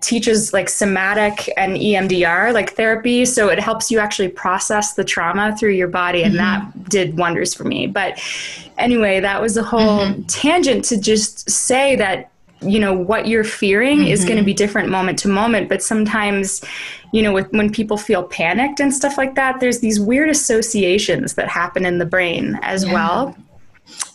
teaches 0.00 0.52
like 0.52 0.68
somatic 0.68 1.52
and 1.56 1.76
EMDR, 1.76 2.52
like 2.52 2.74
therapy. 2.74 3.24
So 3.24 3.48
it 3.48 3.60
helps 3.60 3.90
you 3.90 4.00
actually 4.00 4.28
process 4.28 4.94
the 4.94 5.04
trauma 5.04 5.56
through 5.56 5.72
your 5.72 5.88
body. 5.88 6.22
And 6.22 6.34
mm-hmm. 6.34 6.70
that 6.78 6.88
did 6.88 7.16
wonders 7.16 7.54
for 7.54 7.64
me. 7.64 7.86
But 7.86 8.20
anyway, 8.76 9.20
that 9.20 9.40
was 9.40 9.56
a 9.56 9.62
whole 9.62 10.06
mm-hmm. 10.06 10.22
tangent 10.22 10.84
to 10.86 11.00
just 11.00 11.48
say 11.48 11.94
that 11.96 12.30
you 12.60 12.80
know 12.80 12.92
what 12.92 13.28
you're 13.28 13.44
fearing 13.44 13.98
mm-hmm. 13.98 14.08
is 14.08 14.24
going 14.24 14.36
to 14.36 14.42
be 14.42 14.52
different 14.52 14.88
moment 14.88 15.16
to 15.16 15.28
moment 15.28 15.68
but 15.68 15.80
sometimes 15.80 16.64
you 17.12 17.22
know 17.22 17.32
with, 17.32 17.48
when 17.52 17.70
people 17.70 17.96
feel 17.96 18.24
panicked 18.24 18.80
and 18.80 18.92
stuff 18.92 19.16
like 19.16 19.36
that 19.36 19.60
there's 19.60 19.78
these 19.78 20.00
weird 20.00 20.28
associations 20.28 21.34
that 21.34 21.46
happen 21.46 21.86
in 21.86 21.98
the 21.98 22.04
brain 22.04 22.58
as 22.62 22.84
yeah. 22.84 22.92
well 22.92 23.36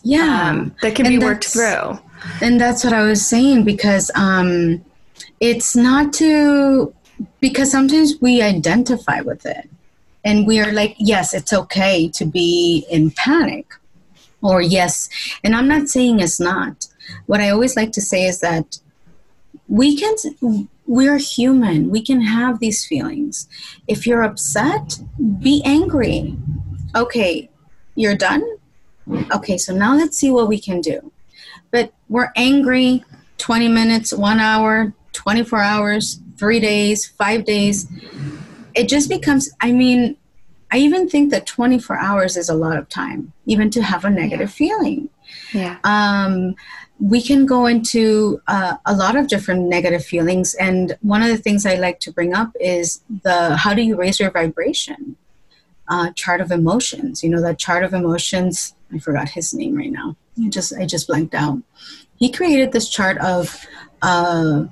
yeah 0.02 0.50
um, 0.50 0.74
that 0.82 0.94
can 0.94 1.06
and 1.06 1.18
be 1.18 1.24
worked 1.24 1.46
through 1.46 1.98
and 2.40 2.60
that's 2.60 2.84
what 2.84 2.92
i 2.92 3.02
was 3.02 3.26
saying 3.26 3.64
because 3.64 4.10
um, 4.14 4.84
it's 5.40 5.76
not 5.76 6.12
to 6.12 6.92
because 7.40 7.70
sometimes 7.70 8.14
we 8.20 8.42
identify 8.42 9.20
with 9.20 9.46
it 9.46 9.68
and 10.24 10.46
we 10.46 10.60
are 10.60 10.72
like 10.72 10.96
yes 10.98 11.34
it's 11.34 11.52
okay 11.52 12.08
to 12.08 12.24
be 12.24 12.84
in 12.90 13.10
panic 13.10 13.66
or 14.44 14.60
yes. 14.60 15.08
And 15.42 15.56
i'm 15.56 15.66
not 15.66 15.88
saying 15.88 16.20
it's 16.20 16.38
not. 16.38 16.86
What 17.26 17.40
i 17.40 17.48
always 17.50 17.76
like 17.76 17.92
to 17.92 18.00
say 18.00 18.26
is 18.26 18.40
that 18.40 18.78
we 19.66 19.96
can 19.96 20.14
we're 20.86 21.16
human. 21.16 21.88
We 21.88 22.02
can 22.02 22.20
have 22.20 22.60
these 22.60 22.84
feelings. 22.84 23.48
If 23.88 24.06
you're 24.06 24.22
upset 24.22 25.00
be 25.40 25.62
angry. 25.64 26.36
Okay 26.94 27.50
you're 27.96 28.16
done? 28.16 28.44
Okay 29.32 29.56
so 29.56 29.74
now 29.74 29.94
let's 29.96 30.18
see 30.18 30.30
what 30.30 30.48
we 30.48 30.60
can 30.60 30.80
do 30.80 31.10
we're 32.14 32.32
angry 32.36 33.04
20 33.38 33.68
minutes 33.68 34.12
one 34.12 34.38
hour 34.38 34.92
24 35.12 35.58
hours 35.58 36.20
three 36.38 36.60
days 36.60 37.06
five 37.06 37.44
days 37.44 37.86
it 38.74 38.88
just 38.88 39.08
becomes 39.08 39.50
i 39.60 39.70
mean 39.72 40.16
I 40.74 40.78
even 40.78 41.08
think 41.08 41.30
that 41.30 41.46
24 41.46 41.96
hours 41.98 42.36
is 42.36 42.48
a 42.48 42.54
lot 42.54 42.76
of 42.76 42.88
time, 42.88 43.32
even 43.46 43.70
to 43.70 43.80
have 43.80 44.04
a 44.04 44.10
negative 44.10 44.48
yeah. 44.48 44.56
feeling. 44.56 45.08
Yeah. 45.52 45.78
Um, 45.84 46.56
we 46.98 47.22
can 47.22 47.46
go 47.46 47.66
into 47.66 48.40
uh, 48.48 48.74
a 48.84 48.92
lot 48.92 49.14
of 49.14 49.28
different 49.28 49.68
negative 49.68 50.04
feelings, 50.04 50.54
and 50.54 50.98
one 51.00 51.22
of 51.22 51.28
the 51.28 51.36
things 51.36 51.64
I 51.64 51.76
like 51.76 52.00
to 52.00 52.12
bring 52.12 52.34
up 52.34 52.50
is 52.58 53.02
the 53.22 53.56
how 53.56 53.72
do 53.72 53.82
you 53.82 53.94
raise 53.94 54.18
your 54.18 54.32
vibration 54.32 55.16
uh, 55.88 56.10
chart 56.16 56.40
of 56.40 56.50
emotions. 56.50 57.22
You 57.22 57.30
know 57.30 57.42
that 57.42 57.58
chart 57.58 57.84
of 57.84 57.94
emotions. 57.94 58.74
I 58.92 58.98
forgot 58.98 59.28
his 59.28 59.54
name 59.54 59.76
right 59.76 59.92
now. 59.92 60.16
I 60.42 60.48
just 60.48 60.72
I 60.74 60.86
just 60.86 61.06
blanked 61.06 61.34
out. 61.34 61.62
He 62.16 62.30
created 62.30 62.72
this 62.72 62.88
chart 62.88 63.18
of 63.18 63.66
uh, 64.02 64.64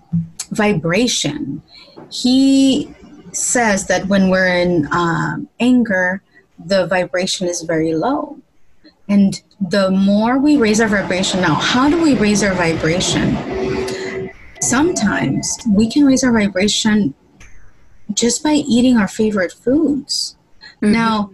vibration. 0.50 1.62
He 2.10 2.94
says 3.32 3.86
that 3.86 4.06
when 4.06 4.28
we're 4.28 4.48
in 4.48 4.88
um, 4.92 5.48
anger, 5.58 6.22
the 6.64 6.86
vibration 6.86 7.48
is 7.48 7.62
very 7.62 7.94
low. 7.94 8.38
And 9.08 9.40
the 9.60 9.90
more 9.90 10.38
we 10.38 10.56
raise 10.56 10.80
our 10.80 10.88
vibration 10.88 11.40
now, 11.40 11.54
how 11.54 11.90
do 11.90 12.00
we 12.00 12.14
raise 12.14 12.42
our 12.42 12.54
vibration? 12.54 13.36
Sometimes 14.60 15.58
we 15.68 15.90
can 15.90 16.04
raise 16.04 16.22
our 16.22 16.32
vibration 16.32 17.14
just 18.14 18.42
by 18.42 18.52
eating 18.52 18.96
our 18.96 19.08
favorite 19.08 19.52
foods. 19.52 20.36
Mm-hmm. 20.80 20.92
Now, 20.92 21.32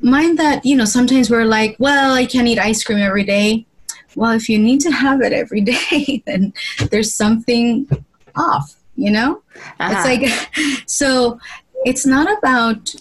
mind 0.00 0.38
that, 0.38 0.64
you 0.64 0.76
know, 0.76 0.84
sometimes 0.84 1.30
we're 1.30 1.44
like, 1.44 1.76
well, 1.78 2.12
I 2.12 2.26
can't 2.26 2.46
eat 2.46 2.58
ice 2.58 2.84
cream 2.84 2.98
every 2.98 3.24
day. 3.24 3.66
Well, 4.14 4.32
if 4.32 4.48
you 4.48 4.58
need 4.58 4.80
to 4.80 4.90
have 4.90 5.20
it 5.20 5.32
every 5.32 5.60
day, 5.72 6.22
then 6.26 6.52
there's 6.90 7.12
something 7.12 7.88
off 8.34 8.78
you 8.98 9.10
know 9.10 9.42
uh-huh. 9.78 9.94
it's 9.94 10.04
like 10.04 10.82
so 10.86 11.38
it's 11.84 12.04
not 12.04 12.26
about 12.38 12.94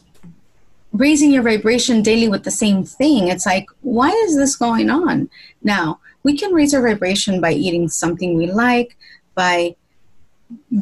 raising 0.94 1.32
your 1.32 1.44
vibration 1.44 2.02
daily 2.02 2.30
with 2.30 2.44
the 2.44 2.52
same 2.52 2.84
thing 2.84 3.28
it's 3.28 3.46
like 3.46 3.66
why 3.82 4.10
is 4.10 4.38
this 4.38 4.56
going 4.56 4.90
on 4.90 5.30
now 5.64 6.00
we 6.24 6.38
can 6.38 6.54
raise 6.54 6.74
our 6.74 6.82
vibration 6.82 7.42
by 7.42 7.52
eating 7.52 7.90
something 7.90 8.36
we 8.36 8.48
like 8.48 8.96
by 9.36 9.76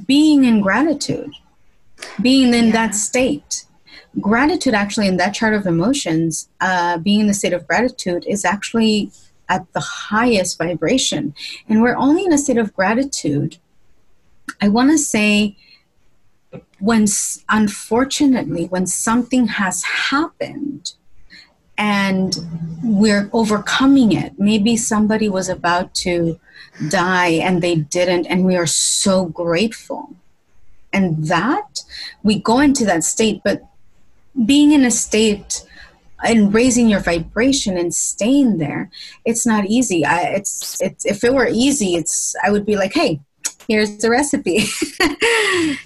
being 0.05 0.43
in 0.43 0.61
gratitude 0.61 1.31
being 2.21 2.53
in 2.53 2.67
yeah. 2.67 2.71
that 2.71 2.95
state 2.95 3.65
gratitude 4.19 4.73
actually 4.73 5.07
in 5.07 5.17
that 5.17 5.33
chart 5.33 5.53
of 5.53 5.65
emotions 5.65 6.49
uh, 6.61 6.97
being 6.97 7.21
in 7.21 7.27
the 7.27 7.33
state 7.33 7.53
of 7.53 7.67
gratitude 7.67 8.25
is 8.27 8.45
actually 8.45 9.11
at 9.49 9.71
the 9.73 9.79
highest 9.79 10.57
vibration. 10.57 11.33
And 11.67 11.81
we're 11.81 11.95
only 11.95 12.25
in 12.25 12.33
a 12.33 12.37
state 12.37 12.57
of 12.57 12.75
gratitude. 12.75 13.57
I 14.61 14.69
want 14.69 14.91
to 14.91 14.97
say 14.97 15.55
when 16.79 17.05
unfortunately 17.49 18.65
when 18.65 18.85
something 18.85 19.47
has 19.47 19.83
happened 19.83 20.93
and 21.77 22.37
we're 22.83 23.29
overcoming 23.33 24.11
it 24.11 24.33
maybe 24.37 24.77
somebody 24.77 25.27
was 25.27 25.49
about 25.49 25.93
to 25.93 26.39
die 26.89 27.27
and 27.27 27.61
they 27.61 27.75
didn't 27.75 28.25
and 28.27 28.45
we 28.45 28.55
are 28.55 28.67
so 28.67 29.25
grateful. 29.25 30.15
And 30.91 31.27
that 31.27 31.81
we 32.23 32.39
go 32.39 32.59
into 32.59 32.85
that 32.85 33.03
state 33.03 33.41
but 33.43 33.63
being 34.45 34.71
in 34.71 34.83
a 34.83 34.91
state 34.91 35.63
and 36.23 36.53
raising 36.53 36.89
your 36.89 36.99
vibration 36.99 37.77
and 37.77 37.93
staying 37.93 38.57
there 38.57 38.89
it's 39.25 39.45
not 39.45 39.65
easy. 39.65 40.05
I, 40.05 40.21
it's 40.35 40.81
it's 40.81 41.05
if 41.05 41.23
it 41.23 41.33
were 41.33 41.47
easy 41.47 41.95
it's 41.95 42.35
i 42.43 42.51
would 42.51 42.65
be 42.65 42.75
like 42.75 42.93
hey 42.93 43.19
here's 43.67 43.97
the 43.97 44.09
recipe. 44.09 44.65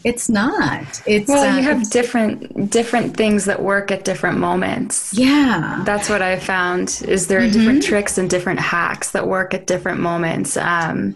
It's 0.03 0.30
not. 0.30 1.01
It's 1.06 1.27
well 1.27 1.53
you 1.56 1.60
uh, 1.60 1.64
have 1.64 1.89
different 1.89 2.72
different 2.72 3.15
things 3.15 3.45
that 3.45 3.61
work 3.61 3.91
at 3.91 4.03
different 4.03 4.39
moments. 4.39 5.14
Yeah. 5.14 5.84
That's 5.85 6.10
what 6.10 6.22
i 6.22 6.39
found 6.39 7.01
is 7.07 7.27
there 7.27 7.39
are 7.39 7.43
mm-hmm. 7.43 7.51
different 7.51 7.84
tricks 7.84 8.18
and 8.18 8.30
different 8.30 8.60
hacks 8.60 9.11
that 9.11 9.27
work 9.27 9.53
at 9.53 9.68
different 9.68 9.99
moments. 9.99 10.57
Um, 10.57 11.15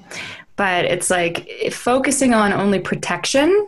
but 0.55 0.85
it's 0.85 1.09
like 1.09 1.49
focusing 1.71 2.33
on 2.33 2.53
only 2.53 2.79
protection 2.79 3.67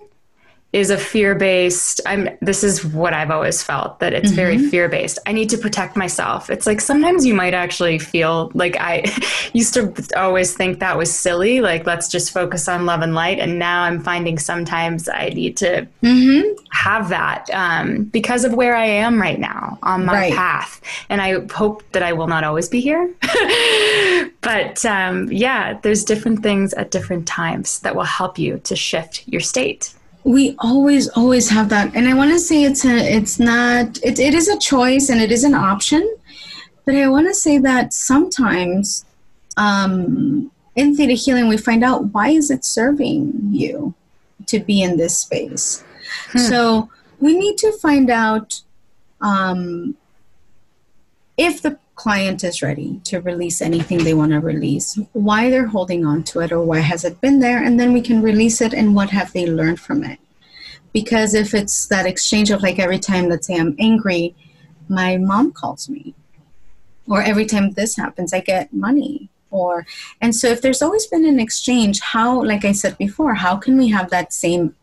is 0.75 0.89
a 0.89 0.97
fear-based 0.97 2.01
i'm 2.05 2.27
this 2.41 2.61
is 2.61 2.83
what 2.83 3.13
i've 3.13 3.31
always 3.31 3.63
felt 3.63 3.97
that 3.99 4.11
it's 4.11 4.27
mm-hmm. 4.27 4.35
very 4.35 4.57
fear-based 4.57 5.17
i 5.25 5.31
need 5.31 5.49
to 5.49 5.57
protect 5.57 5.95
myself 5.95 6.49
it's 6.49 6.67
like 6.67 6.81
sometimes 6.81 7.25
you 7.25 7.33
might 7.33 7.53
actually 7.53 7.97
feel 7.97 8.51
like 8.53 8.75
i 8.81 9.01
used 9.53 9.73
to 9.73 9.93
always 10.17 10.53
think 10.53 10.79
that 10.81 10.97
was 10.97 11.17
silly 11.17 11.61
like 11.61 11.85
let's 11.85 12.09
just 12.09 12.29
focus 12.29 12.67
on 12.67 12.85
love 12.85 13.01
and 13.01 13.15
light 13.15 13.39
and 13.39 13.57
now 13.57 13.83
i'm 13.83 14.01
finding 14.01 14.37
sometimes 14.37 15.07
i 15.07 15.29
need 15.29 15.55
to 15.55 15.87
mm-hmm. 16.03 16.61
have 16.71 17.07
that 17.07 17.49
um, 17.51 18.03
because 18.03 18.43
of 18.43 18.53
where 18.53 18.75
i 18.75 18.85
am 18.85 19.21
right 19.21 19.39
now 19.39 19.79
on 19.81 20.05
my 20.05 20.13
right. 20.13 20.33
path 20.33 20.81
and 21.07 21.21
i 21.21 21.39
hope 21.53 21.89
that 21.93 22.03
i 22.03 22.11
will 22.11 22.27
not 22.27 22.43
always 22.43 22.67
be 22.67 22.81
here 22.81 23.09
but 24.41 24.85
um, 24.85 25.31
yeah 25.31 25.79
there's 25.83 26.03
different 26.03 26.43
things 26.43 26.73
at 26.73 26.91
different 26.91 27.25
times 27.25 27.79
that 27.79 27.95
will 27.95 28.03
help 28.03 28.37
you 28.37 28.59
to 28.65 28.75
shift 28.75 29.25
your 29.25 29.39
state 29.39 29.93
we 30.25 30.55
always 30.57 31.07
always 31.09 31.49
have 31.49 31.69
that. 31.69 31.95
And 31.95 32.07
i 32.07 32.13
want 32.13 32.31
to 32.31 32.39
say 32.39 32.63
it's 32.63 32.83
a 32.83 32.97
it's 32.97 33.39
not 33.39 33.97
it, 34.03 34.19
it 34.19 34.33
is 34.33 34.49
a 34.49 34.57
choice 34.57 35.09
and 35.09 35.21
it 35.21 35.31
is 35.31 35.43
an 35.43 35.53
option. 35.53 36.03
But 36.83 36.95
i 36.95 37.07
want 37.07 37.27
to 37.27 37.33
say 37.33 37.59
that 37.59 37.93
sometimes 37.93 39.05
um, 39.55 40.51
in 40.75 40.95
theta 40.95 41.13
healing 41.13 41.47
we 41.47 41.57
find 41.57 41.83
out 41.83 42.05
why 42.13 42.29
is 42.29 42.51
it 42.51 42.65
serving 42.65 43.49
you 43.51 43.93
to 44.47 44.59
be 44.59 44.81
in 44.81 44.97
this 44.97 45.17
space. 45.17 45.83
Hmm. 46.31 46.39
so 46.39 46.89
we 47.19 47.37
need 47.37 47.57
to 47.59 47.71
find 47.71 48.09
out 48.09 48.61
um, 49.21 49.95
if 51.37 51.61
the 51.61 51.77
client 51.95 52.43
is 52.43 52.61
ready 52.61 52.99
to 53.05 53.21
release 53.21 53.61
anything 53.61 54.03
they 54.03 54.13
want 54.13 54.31
to 54.31 54.39
release, 54.39 54.99
why 55.13 55.49
they're 55.49 55.67
holding 55.67 56.05
on 56.05 56.23
to 56.23 56.41
it 56.41 56.51
or 56.51 56.61
why 56.61 56.79
has 56.79 57.03
it 57.03 57.21
been 57.21 57.39
there, 57.39 57.63
and 57.63 57.79
then 57.79 57.93
we 57.93 58.01
can 58.01 58.21
release 58.21 58.61
it 58.61 58.73
and 58.73 58.95
what 58.95 59.09
have 59.09 59.31
they 59.33 59.45
learned 59.45 59.79
from 59.79 60.03
it. 60.03 60.19
Because 60.93 61.33
if 61.33 61.53
it's 61.53 61.87
that 61.87 62.05
exchange 62.05 62.51
of 62.51 62.61
like 62.61 62.79
every 62.79 62.99
time, 62.99 63.27
let's 63.27 63.47
say 63.47 63.55
I'm 63.55 63.75
angry, 63.79 64.35
my 64.87 65.17
mom 65.17 65.51
calls 65.51 65.89
me, 65.89 66.13
or 67.07 67.21
every 67.21 67.45
time 67.45 67.71
this 67.71 67.95
happens, 67.95 68.33
I 68.33 68.41
get 68.41 68.73
money. 68.73 69.29
Or, 69.51 69.85
and 70.19 70.35
so 70.35 70.47
if 70.47 70.61
there's 70.61 70.81
always 70.81 71.07
been 71.07 71.25
an 71.25 71.39
exchange, 71.39 72.01
how, 72.01 72.43
like 72.43 72.65
I 72.65 72.73
said 72.73 72.97
before, 72.97 73.35
how 73.35 73.55
can 73.55 73.77
we 73.77 73.87
have 73.89 74.09
that 74.09 74.33
same 74.33 74.75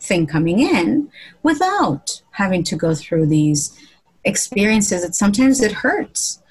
thing 0.00 0.26
coming 0.26 0.60
in 0.60 1.10
without 1.42 2.22
having 2.32 2.62
to 2.64 2.76
go 2.76 2.94
through 2.94 3.26
these 3.26 3.76
experiences 4.26 5.02
that 5.02 5.14
sometimes 5.14 5.60
it 5.62 5.72
hurts. 5.72 6.42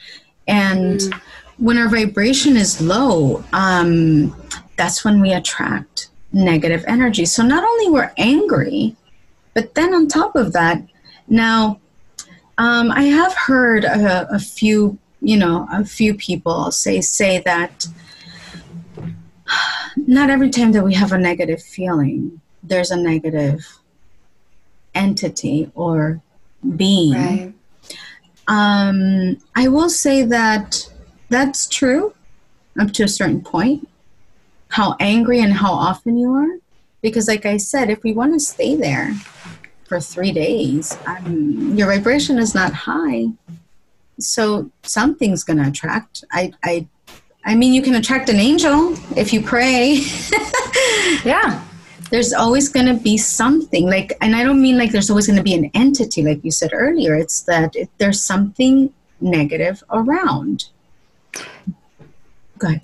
And 0.47 0.99
mm. 0.99 1.21
when 1.57 1.77
our 1.77 1.89
vibration 1.89 2.57
is 2.57 2.81
low, 2.81 3.43
um, 3.53 4.35
that's 4.77 5.05
when 5.05 5.21
we 5.21 5.33
attract 5.33 6.09
negative 6.33 6.83
energy. 6.87 7.25
So 7.25 7.43
not 7.43 7.63
only 7.63 7.91
we're 7.91 8.11
angry, 8.17 8.95
but 9.53 9.75
then 9.75 9.93
on 9.93 10.07
top 10.07 10.35
of 10.35 10.53
that, 10.53 10.81
now 11.27 11.79
um, 12.57 12.91
I 12.91 13.03
have 13.03 13.33
heard 13.33 13.83
a, 13.85 14.27
a 14.33 14.39
few, 14.39 14.97
you 15.21 15.37
know, 15.37 15.67
a 15.71 15.85
few 15.85 16.13
people 16.13 16.71
say 16.71 17.01
say 17.01 17.39
that 17.45 17.87
not 19.95 20.29
every 20.29 20.49
time 20.49 20.71
that 20.73 20.83
we 20.83 20.93
have 20.93 21.11
a 21.11 21.17
negative 21.17 21.61
feeling, 21.61 22.41
there's 22.63 22.91
a 22.91 22.97
negative 22.97 23.65
entity 24.93 25.71
or 25.75 26.21
being. 26.75 27.13
Right. 27.13 27.53
Um, 28.47 29.37
I 29.55 29.67
will 29.67 29.89
say 29.89 30.23
that 30.23 30.89
that's 31.29 31.67
true 31.67 32.13
up 32.79 32.91
to 32.93 33.03
a 33.03 33.07
certain 33.07 33.41
point. 33.41 33.87
How 34.69 34.95
angry 34.99 35.39
and 35.39 35.53
how 35.53 35.71
often 35.73 36.17
you 36.17 36.33
are. 36.33 36.57
Because, 37.01 37.27
like 37.27 37.45
I 37.45 37.57
said, 37.57 37.89
if 37.89 38.03
we 38.03 38.13
want 38.13 38.33
to 38.33 38.39
stay 38.39 38.75
there 38.75 39.13
for 39.85 39.99
three 39.99 40.31
days, 40.31 40.97
um, 41.05 41.77
your 41.77 41.87
vibration 41.87 42.39
is 42.39 42.55
not 42.55 42.73
high. 42.73 43.27
So 44.19 44.71
something's 44.83 45.43
going 45.43 45.57
to 45.57 45.67
attract. 45.67 46.23
I, 46.31 46.51
I, 46.63 46.87
I 47.45 47.55
mean, 47.55 47.73
you 47.73 47.81
can 47.81 47.95
attract 47.95 48.29
an 48.29 48.37
angel 48.37 48.95
if 49.17 49.33
you 49.33 49.41
pray. 49.41 50.01
Yeah. 51.23 51.63
There's 52.15 52.33
always 52.33 52.69
going 52.69 52.85
to 52.85 52.93
be 52.93 53.17
something 53.17 53.89
like 53.89 54.13
and 54.21 54.35
i 54.35 54.43
don't 54.43 54.61
mean 54.61 54.77
like 54.77 54.91
there's 54.91 55.09
always 55.09 55.27
going 55.27 55.35
to 55.35 55.43
be 55.43 55.53
an 55.53 55.69
entity 55.73 56.21
like 56.23 56.43
you 56.45 56.51
said 56.51 56.71
earlier 56.73 57.13
it's 57.13 57.41
that 57.41 57.75
it, 57.75 57.89
there's 57.97 58.21
something 58.21 58.93
negative 59.21 59.83
around. 59.91 60.65
Go 62.57 62.67
ahead 62.67 62.81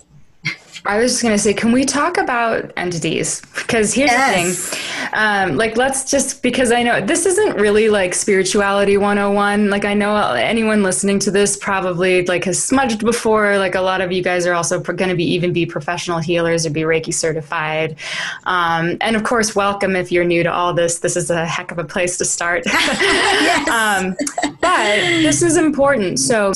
I 0.84 0.98
was 0.98 1.12
just 1.12 1.22
going 1.22 1.34
to 1.34 1.38
say, 1.38 1.54
can 1.54 1.70
we 1.70 1.84
talk 1.84 2.18
about 2.18 2.72
entities? 2.76 3.40
Because 3.54 3.94
here's 3.94 4.10
Yes. 4.10 4.70
the 4.70 4.76
thing. 4.76 5.10
Um, 5.12 5.56
like, 5.56 5.76
let's 5.76 6.10
just, 6.10 6.42
because 6.42 6.72
I 6.72 6.82
know 6.82 7.00
this 7.00 7.24
isn't 7.24 7.56
really 7.56 7.88
like 7.88 8.14
spirituality 8.14 8.96
101. 8.96 9.70
Like, 9.70 9.84
I 9.84 9.94
know 9.94 10.16
anyone 10.32 10.82
listening 10.82 11.20
to 11.20 11.30
this 11.30 11.56
probably 11.56 12.26
like 12.26 12.44
has 12.44 12.62
smudged 12.62 13.04
before. 13.04 13.58
Like, 13.58 13.76
a 13.76 13.80
lot 13.80 14.00
of 14.00 14.10
you 14.10 14.22
guys 14.24 14.44
are 14.44 14.54
also 14.54 14.80
going 14.80 15.10
to 15.10 15.14
be 15.14 15.24
even 15.24 15.52
be 15.52 15.66
professional 15.66 16.18
healers 16.18 16.66
or 16.66 16.70
be 16.70 16.82
Reiki 16.82 17.14
certified. 17.14 17.96
Um, 18.44 18.96
and 19.00 19.14
of 19.14 19.22
course, 19.22 19.54
welcome 19.54 19.94
if 19.94 20.10
you're 20.10 20.24
new 20.24 20.42
to 20.42 20.52
all 20.52 20.74
this. 20.74 20.98
This 20.98 21.16
is 21.16 21.30
a 21.30 21.46
heck 21.46 21.70
of 21.70 21.78
a 21.78 21.84
place 21.84 22.18
to 22.18 22.24
start. 22.24 22.66
um, 23.70 24.16
but 24.60 24.96
this 25.22 25.42
is 25.42 25.56
important. 25.56 26.18
So, 26.18 26.52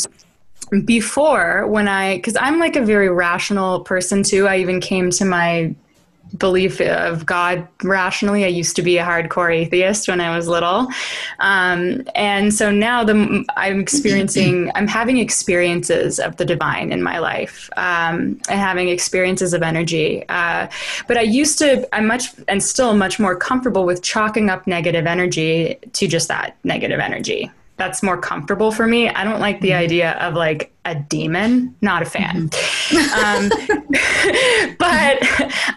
before 0.84 1.66
when 1.66 1.88
I, 1.88 2.16
because 2.16 2.36
I'm 2.36 2.58
like 2.58 2.76
a 2.76 2.84
very 2.84 3.08
rational 3.08 3.80
person 3.80 4.22
too. 4.22 4.46
I 4.48 4.58
even 4.58 4.80
came 4.80 5.10
to 5.10 5.24
my 5.24 5.74
belief 6.36 6.80
of 6.80 7.24
God 7.24 7.66
rationally. 7.82 8.44
I 8.44 8.48
used 8.48 8.76
to 8.76 8.82
be 8.82 8.98
a 8.98 9.04
hardcore 9.04 9.54
atheist 9.54 10.08
when 10.08 10.20
I 10.20 10.34
was 10.34 10.48
little, 10.48 10.88
um, 11.38 12.02
and 12.14 12.52
so 12.52 12.70
now 12.70 13.04
the 13.04 13.44
I'm 13.56 13.80
experiencing, 13.80 14.70
I'm 14.74 14.88
having 14.88 15.18
experiences 15.18 16.18
of 16.18 16.36
the 16.36 16.44
divine 16.44 16.92
in 16.92 17.02
my 17.02 17.18
life, 17.18 17.70
um, 17.76 18.40
and 18.48 18.60
having 18.60 18.88
experiences 18.88 19.54
of 19.54 19.62
energy. 19.62 20.24
Uh, 20.28 20.68
but 21.06 21.16
I 21.16 21.22
used 21.22 21.58
to, 21.58 21.88
I'm 21.94 22.06
much 22.06 22.34
and 22.48 22.62
still 22.62 22.94
much 22.94 23.18
more 23.18 23.36
comfortable 23.36 23.84
with 23.84 24.02
chalking 24.02 24.50
up 24.50 24.66
negative 24.66 25.06
energy 25.06 25.78
to 25.92 26.08
just 26.08 26.28
that 26.28 26.56
negative 26.64 27.00
energy 27.00 27.50
that's 27.76 28.02
more 28.02 28.16
comfortable 28.16 28.72
for 28.72 28.86
me. 28.86 29.08
I 29.08 29.24
don't 29.24 29.40
like 29.40 29.60
the 29.60 29.74
idea 29.74 30.12
of 30.12 30.34
like 30.34 30.72
a 30.84 30.94
demon, 30.94 31.74
not 31.82 32.02
a 32.02 32.04
fan. 32.06 32.36
um, 33.24 33.48
but 34.78 35.18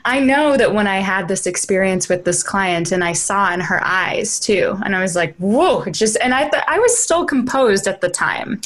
I 0.06 0.22
know 0.24 0.56
that 0.56 0.74
when 0.74 0.88
I 0.88 1.00
had 1.00 1.28
this 1.28 1.46
experience 1.46 2.08
with 2.08 2.26
this 2.26 2.44
client 2.44 2.92
and 2.92 3.04
I 3.04 3.14
saw 3.14 3.52
in 3.54 3.60
her 3.60 3.84
eyes 3.84 4.40
too, 4.40 4.78
and 4.86 4.96
I 4.96 5.02
was 5.02 5.16
like, 5.16 5.36
whoa, 5.38 5.86
just, 5.86 6.18
and 6.22 6.34
I 6.34 6.48
thought 6.50 6.64
I 6.68 6.80
was 6.80 6.98
still 6.98 7.26
composed 7.26 7.88
at 7.88 8.02
the 8.02 8.10
time. 8.10 8.62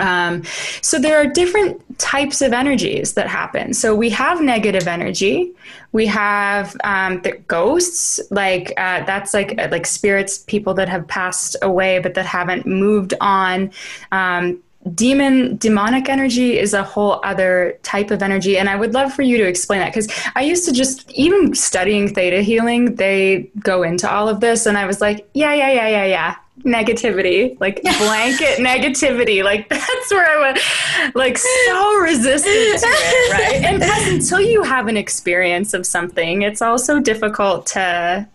Um, 0.00 0.42
so 0.82 0.98
there 0.98 1.16
are 1.16 1.26
different 1.26 1.80
types 1.98 2.42
of 2.42 2.52
energies 2.52 3.14
that 3.14 3.28
happen. 3.28 3.72
So 3.72 3.94
we 3.94 4.10
have 4.10 4.40
negative 4.40 4.86
energy. 4.86 5.52
We 5.92 6.06
have 6.06 6.76
um, 6.84 7.22
the 7.22 7.32
ghosts, 7.32 8.20
like 8.30 8.72
uh, 8.76 9.04
that's 9.04 9.32
like 9.32 9.58
uh, 9.58 9.68
like 9.70 9.86
spirits, 9.86 10.38
people 10.38 10.74
that 10.74 10.88
have 10.88 11.06
passed 11.08 11.56
away 11.62 11.98
but 11.98 12.14
that 12.14 12.26
haven't 12.26 12.66
moved 12.66 13.14
on. 13.20 13.70
Um, 14.12 14.60
demon 14.94 15.56
demonic 15.56 16.10
energy 16.10 16.58
is 16.58 16.74
a 16.74 16.82
whole 16.82 17.18
other 17.24 17.78
type 17.82 18.10
of 18.10 18.22
energy 18.22 18.58
and 18.58 18.68
i 18.68 18.76
would 18.76 18.92
love 18.92 19.10
for 19.14 19.22
you 19.22 19.38
to 19.38 19.44
explain 19.44 19.80
that 19.80 19.90
because 19.94 20.12
i 20.34 20.42
used 20.42 20.66
to 20.66 20.72
just 20.72 21.10
even 21.12 21.54
studying 21.54 22.12
theta 22.12 22.42
healing 22.42 22.94
they 22.96 23.50
go 23.60 23.82
into 23.82 24.10
all 24.10 24.28
of 24.28 24.40
this 24.40 24.66
and 24.66 24.76
i 24.76 24.84
was 24.84 25.00
like 25.00 25.26
yeah 25.32 25.54
yeah 25.54 25.72
yeah 25.72 25.88
yeah 25.88 26.04
yeah 26.04 26.34
negativity 26.62 27.58
like 27.60 27.82
blanket 27.98 28.58
negativity 28.58 29.42
like 29.42 29.68
that's 29.70 30.10
where 30.10 30.24
i 30.24 30.52
was 30.52 31.14
like 31.14 31.36
so 31.36 31.98
resistant 31.98 32.80
to 32.80 32.86
it 32.86 33.32
right 33.32 33.64
and 33.64 33.82
plus 33.82 34.06
until 34.08 34.40
you 34.40 34.62
have 34.62 34.86
an 34.86 34.96
experience 34.96 35.74
of 35.74 35.84
something 35.84 36.42
it's 36.42 36.62
also 36.62 37.00
difficult 37.00 37.66
to 37.66 38.26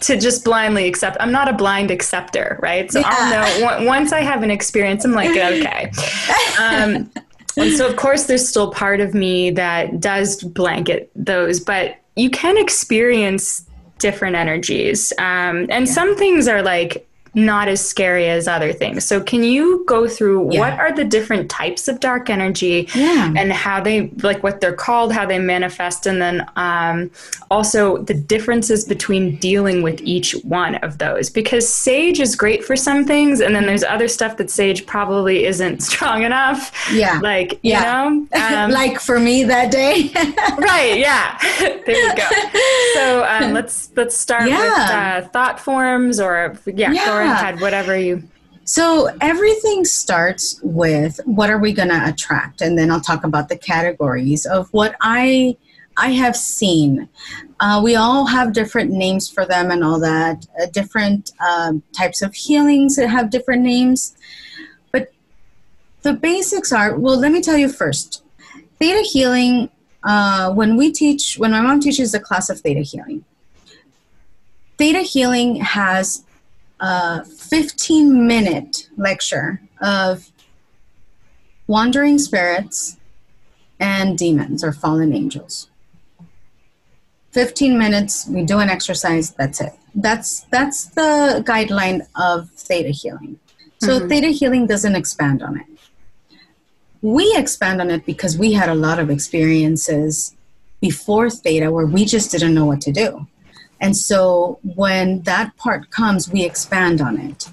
to 0.00 0.16
just 0.16 0.44
blindly 0.44 0.86
accept. 0.86 1.16
I'm 1.18 1.32
not 1.32 1.48
a 1.48 1.52
blind 1.52 1.90
acceptor, 1.90 2.58
right? 2.62 2.90
So 2.90 3.02
I'll 3.04 3.30
know 3.30 3.66
on- 3.66 3.84
once 3.84 4.12
I 4.12 4.20
have 4.20 4.44
an 4.44 4.50
experience, 4.50 5.04
I'm 5.04 5.12
like, 5.12 5.30
okay. 5.30 5.90
Um, 6.60 7.10
and 7.56 7.72
so, 7.76 7.88
of 7.88 7.96
course, 7.96 8.26
there's 8.26 8.48
still 8.48 8.70
part 8.70 9.00
of 9.00 9.14
me 9.14 9.50
that 9.50 10.00
does 10.00 10.42
blanket 10.42 11.10
those, 11.16 11.58
but 11.58 11.96
you 12.14 12.30
can 12.30 12.56
experience 12.56 13.68
different 13.98 14.36
energies. 14.36 15.12
Um, 15.18 15.66
and 15.70 15.88
some 15.88 16.16
things 16.16 16.46
are 16.46 16.62
like 16.62 17.07
not 17.34 17.68
as 17.68 17.86
scary 17.86 18.28
as 18.28 18.48
other 18.48 18.72
things. 18.72 19.04
So, 19.04 19.20
can 19.20 19.42
you 19.44 19.84
go 19.86 20.06
through 20.08 20.52
Yeah. 20.52 20.60
what 20.60 20.72
are 20.78 20.92
the 20.92 21.04
different 21.04 21.50
types 21.50 21.88
of 21.88 22.00
dark 22.00 22.30
energy 22.30 22.88
Yeah. 22.94 23.32
and 23.36 23.52
how 23.52 23.80
they, 23.80 24.10
like 24.22 24.42
what 24.42 24.60
they're 24.60 24.72
called, 24.72 25.12
how 25.12 25.26
they 25.26 25.38
manifest, 25.38 26.06
and 26.06 26.20
then 26.20 26.46
um, 26.56 27.10
also 27.50 27.98
the 27.98 28.14
differences 28.14 28.84
between 28.84 29.36
dealing 29.36 29.82
with 29.82 30.00
each 30.02 30.32
one 30.42 30.76
of 30.76 30.98
those? 30.98 31.30
Because 31.30 31.68
sage 31.68 32.20
is 32.20 32.36
great 32.36 32.64
for 32.64 32.76
some 32.76 33.04
things, 33.04 33.40
and 33.40 33.54
then 33.54 33.66
there's 33.66 33.84
other 33.84 34.08
stuff 34.08 34.36
that 34.38 34.50
sage 34.50 34.86
probably 34.86 35.44
isn't 35.46 35.82
strong 35.90 36.22
enough. 36.22 36.72
Yeah. 36.92 37.18
Like, 37.22 37.52
you 37.62 37.72
Yeah. 37.72 37.82
know? 37.82 38.26
Um, 38.48 38.70
like 38.70 38.98
for 39.00 39.18
me 39.20 39.44
that 39.44 39.70
day 39.70 40.10
right 40.58 40.96
yeah 40.98 41.36
there 41.84 41.96
you 41.96 42.14
go 42.16 42.28
so 42.94 43.24
um, 43.24 43.52
let's 43.52 43.90
let's 43.96 44.16
start 44.16 44.44
with 44.44 44.54
uh, 44.54 45.22
thought 45.32 45.60
forms 45.60 46.18
or 46.20 46.56
yeah, 46.66 46.92
Yeah. 46.92 47.04
Go 47.18 47.32
ahead 47.32 47.60
whatever 47.60 47.96
you 47.96 48.22
So 48.64 49.08
everything 49.22 49.86
starts 49.86 50.60
with 50.62 51.20
what 51.24 51.48
are 51.48 51.56
we 51.58 51.72
going 51.72 51.88
to 51.88 52.06
attract, 52.06 52.60
and 52.60 52.76
then 52.76 52.90
I'll 52.90 53.00
talk 53.00 53.24
about 53.24 53.48
the 53.48 53.56
categories 53.56 54.44
of 54.44 54.68
what 54.74 54.94
I 55.00 55.56
I 55.96 56.10
have 56.10 56.36
seen. 56.36 57.08
Uh, 57.60 57.80
we 57.82 57.96
all 57.96 58.26
have 58.26 58.52
different 58.52 58.90
names 58.92 59.28
for 59.28 59.46
them 59.46 59.70
and 59.70 59.82
all 59.82 59.98
that. 60.00 60.46
Uh, 60.60 60.66
different 60.66 61.32
um, 61.40 61.82
types 61.92 62.20
of 62.22 62.34
healings 62.34 62.96
that 62.96 63.08
have 63.08 63.30
different 63.30 63.62
names, 63.62 64.14
but 64.92 65.12
the 66.02 66.12
basics 66.12 66.70
are 66.70 66.96
well. 66.96 67.18
Let 67.18 67.32
me 67.32 67.40
tell 67.40 67.56
you 67.56 67.70
first. 67.70 68.22
Theta 68.78 69.00
healing. 69.00 69.70
Uh, 70.04 70.52
when 70.52 70.76
we 70.76 70.92
teach, 70.92 71.38
when 71.38 71.50
my 71.50 71.60
mom 71.60 71.80
teaches 71.80 72.14
a 72.14 72.20
class 72.20 72.48
of 72.48 72.60
theta 72.60 72.82
healing, 72.82 73.24
theta 74.76 75.00
healing 75.00 75.56
has 75.56 76.22
a 76.80 77.24
15 77.24 78.26
minute 78.26 78.88
lecture 78.96 79.60
of 79.80 80.30
wandering 81.66 82.18
spirits 82.18 82.96
and 83.80 84.16
demons 84.18 84.64
or 84.64 84.72
fallen 84.72 85.12
angels. 85.12 85.68
15 87.32 87.78
minutes 87.78 88.26
we 88.28 88.42
do 88.42 88.58
an 88.58 88.68
exercise 88.68 89.30
that's 89.32 89.60
it. 89.60 89.72
That's 89.94 90.40
that's 90.50 90.86
the 90.86 91.42
guideline 91.46 92.06
of 92.16 92.50
theta 92.50 92.90
healing. 92.90 93.38
So 93.80 93.98
mm-hmm. 93.98 94.08
theta 94.08 94.28
healing 94.28 94.66
doesn't 94.66 94.96
expand 94.96 95.42
on 95.42 95.60
it. 95.60 95.66
We 97.00 97.32
expand 97.36 97.80
on 97.80 97.90
it 97.90 98.04
because 98.06 98.36
we 98.36 98.52
had 98.52 98.68
a 98.68 98.74
lot 98.74 98.98
of 98.98 99.10
experiences 99.10 100.34
before 100.80 101.30
theta 101.30 101.70
where 101.70 101.86
we 101.86 102.04
just 102.04 102.30
didn't 102.30 102.54
know 102.54 102.64
what 102.64 102.80
to 102.82 102.92
do 102.92 103.26
and 103.80 103.96
so 103.96 104.58
when 104.74 105.22
that 105.22 105.56
part 105.56 105.90
comes, 105.90 106.30
we 106.30 106.44
expand 106.44 107.00
on 107.00 107.18
it. 107.18 107.48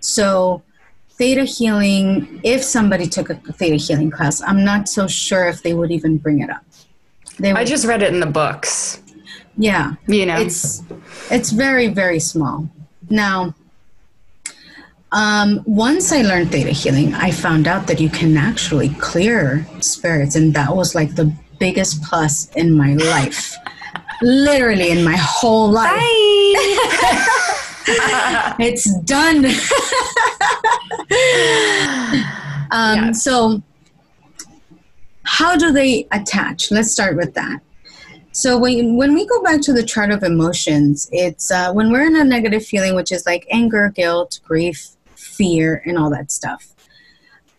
So 0.00 0.62
theta 1.10 1.44
healing, 1.44 2.40
if 2.42 2.62
somebody 2.62 3.06
took 3.06 3.30
a 3.30 3.34
theta 3.34 3.76
healing 3.76 4.10
class, 4.10 4.42
I'm 4.42 4.64
not 4.64 4.88
so 4.88 5.06
sure 5.06 5.46
if 5.48 5.62
they 5.62 5.74
would 5.74 5.90
even 5.90 6.18
bring 6.18 6.40
it 6.40 6.50
up. 6.50 6.64
They 7.38 7.52
i 7.52 7.64
just 7.64 7.86
read 7.86 8.02
it 8.02 8.12
in 8.12 8.18
the 8.18 8.26
books 8.26 9.00
yeah, 9.58 9.94
you 10.06 10.24
know 10.24 10.36
it's 10.38 10.82
it's 11.30 11.50
very 11.50 11.88
very 11.88 12.20
small. 12.20 12.70
Now, 13.10 13.54
um, 15.10 15.62
once 15.66 16.12
I 16.12 16.22
learned 16.22 16.52
theta 16.52 16.70
healing, 16.70 17.14
I 17.14 17.32
found 17.32 17.66
out 17.66 17.88
that 17.88 18.00
you 18.00 18.08
can 18.08 18.36
actually 18.36 18.90
clear 18.90 19.66
spirits, 19.80 20.36
and 20.36 20.54
that 20.54 20.76
was 20.76 20.94
like 20.94 21.16
the 21.16 21.34
biggest 21.58 22.02
plus 22.04 22.50
in 22.52 22.72
my 22.72 22.94
life. 22.94 23.56
Literally 24.22 24.90
in 24.90 25.04
my 25.04 25.16
whole 25.16 25.70
life. 25.70 25.92
it's 28.58 28.92
done. 29.00 29.44
um, 32.70 32.96
Yeah. 32.96 33.12
So, 33.12 33.62
how 35.22 35.56
do 35.56 35.72
they 35.72 36.06
attach? 36.12 36.70
Let's 36.70 36.90
start 36.90 37.16
with 37.16 37.34
that. 37.34 37.60
So 38.32 38.56
when 38.56 38.96
when 38.96 39.14
we 39.14 39.26
go 39.26 39.42
back 39.42 39.60
to 39.62 39.72
the 39.72 39.82
chart 39.82 40.10
of 40.10 40.22
emotions, 40.22 41.08
it's 41.12 41.50
uh, 41.50 41.72
when 41.72 41.90
we're 41.90 42.06
in 42.06 42.14
a 42.14 42.24
negative 42.24 42.64
feeling, 42.64 42.94
which 42.94 43.10
is 43.10 43.26
like 43.26 43.46
anger, 43.50 43.92
guilt, 43.94 44.40
grief, 44.44 44.90
fear, 45.16 45.82
and 45.84 45.98
all 45.98 46.10
that 46.10 46.30
stuff. 46.30 46.68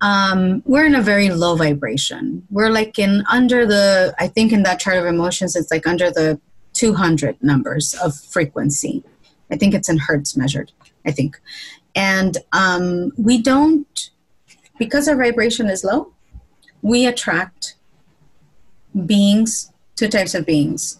Um, 0.01 0.63
we're 0.65 0.85
in 0.85 0.95
a 0.95 1.01
very 1.01 1.29
low 1.29 1.55
vibration. 1.55 2.47
We're 2.49 2.69
like 2.69 2.97
in 2.97 3.23
under 3.29 3.65
the, 3.65 4.15
I 4.17 4.27
think 4.27 4.53
in 4.53 4.63
that 4.63 4.79
chart 4.79 4.97
of 4.97 5.05
emotions, 5.05 5.57
it's 5.57 5.69
like 5.71 5.85
under 5.85 6.09
the 6.09 6.39
200 6.73 7.41
numbers 7.41 7.93
of 7.95 8.15
frequency. 8.15 9.03
I 9.51 9.57
think 9.57 9.73
it's 9.73 9.89
in 9.89 9.97
hertz 9.97 10.37
measured, 10.37 10.71
I 11.05 11.11
think. 11.11 11.39
And 11.95 12.37
um, 12.53 13.11
we 13.17 13.41
don't, 13.41 14.11
because 14.77 15.07
our 15.07 15.15
vibration 15.15 15.67
is 15.67 15.83
low, 15.83 16.13
we 16.81 17.05
attract 17.05 17.75
beings, 19.05 19.71
two 19.95 20.07
types 20.07 20.33
of 20.33 20.45
beings 20.45 20.99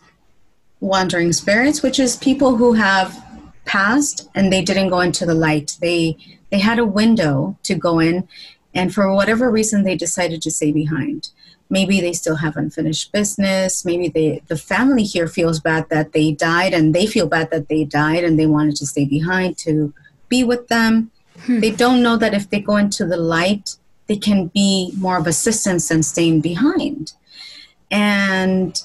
wandering 0.81 1.33
spirits, 1.33 1.81
which 1.81 1.99
is 1.99 2.15
people 2.15 2.55
who 2.55 2.73
have 2.73 3.21
passed 3.65 4.29
and 4.33 4.51
they 4.51 4.61
didn't 4.61 4.89
go 4.89 5.01
into 5.01 5.25
the 5.25 5.33
light. 5.33 5.77
They 5.81 6.17
they 6.51 6.59
had 6.59 6.79
a 6.79 6.85
window 6.85 7.57
to 7.63 7.75
go 7.75 7.99
in 7.99 8.27
and 8.73 8.93
for 8.93 9.13
whatever 9.13 9.51
reason 9.51 9.83
they 9.83 9.95
decided 9.95 10.41
to 10.41 10.51
stay 10.51 10.71
behind. 10.71 11.29
Maybe 11.69 12.01
they 12.01 12.13
still 12.13 12.37
have 12.37 12.57
unfinished 12.57 13.11
business. 13.11 13.85
Maybe 13.85 14.07
they 14.09 14.41
the 14.47 14.57
family 14.57 15.03
here 15.03 15.27
feels 15.27 15.59
bad 15.59 15.89
that 15.89 16.13
they 16.13 16.31
died 16.31 16.73
and 16.73 16.95
they 16.95 17.05
feel 17.05 17.27
bad 17.27 17.51
that 17.51 17.67
they 17.69 17.83
died 17.83 18.23
and 18.23 18.39
they 18.39 18.47
wanted 18.47 18.75
to 18.77 18.87
stay 18.87 19.05
behind 19.05 19.57
to 19.59 19.93
be 20.29 20.43
with 20.43 20.67
them. 20.67 21.11
Hmm. 21.45 21.59
They 21.59 21.71
don't 21.71 22.01
know 22.01 22.17
that 22.17 22.33
if 22.33 22.49
they 22.49 22.59
go 22.59 22.77
into 22.77 23.05
the 23.05 23.17
light, 23.17 23.75
they 24.07 24.17
can 24.17 24.47
be 24.47 24.91
more 24.97 25.17
of 25.17 25.27
assistance 25.27 25.87
than 25.89 26.01
staying 26.01 26.41
behind. 26.41 27.13
And 27.91 28.81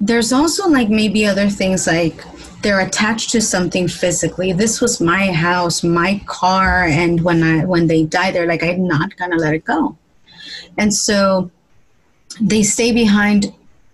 there's 0.00 0.32
also 0.32 0.68
like 0.68 0.88
maybe 0.88 1.26
other 1.26 1.48
things 1.48 1.86
like 1.86 2.24
they're 2.62 2.80
attached 2.80 3.30
to 3.30 3.40
something 3.40 3.86
physically 3.86 4.52
this 4.52 4.80
was 4.80 5.00
my 5.00 5.30
house 5.30 5.84
my 5.84 6.20
car 6.26 6.84
and 6.84 7.22
when 7.22 7.42
i 7.42 7.64
when 7.64 7.86
they 7.86 8.04
die 8.04 8.30
they're 8.30 8.46
like 8.46 8.62
i'm 8.62 8.86
not 8.86 9.16
gonna 9.16 9.36
let 9.36 9.54
it 9.54 9.64
go 9.64 9.96
and 10.78 10.94
so 10.94 11.50
they 12.40 12.62
stay 12.62 12.92
behind 12.92 13.52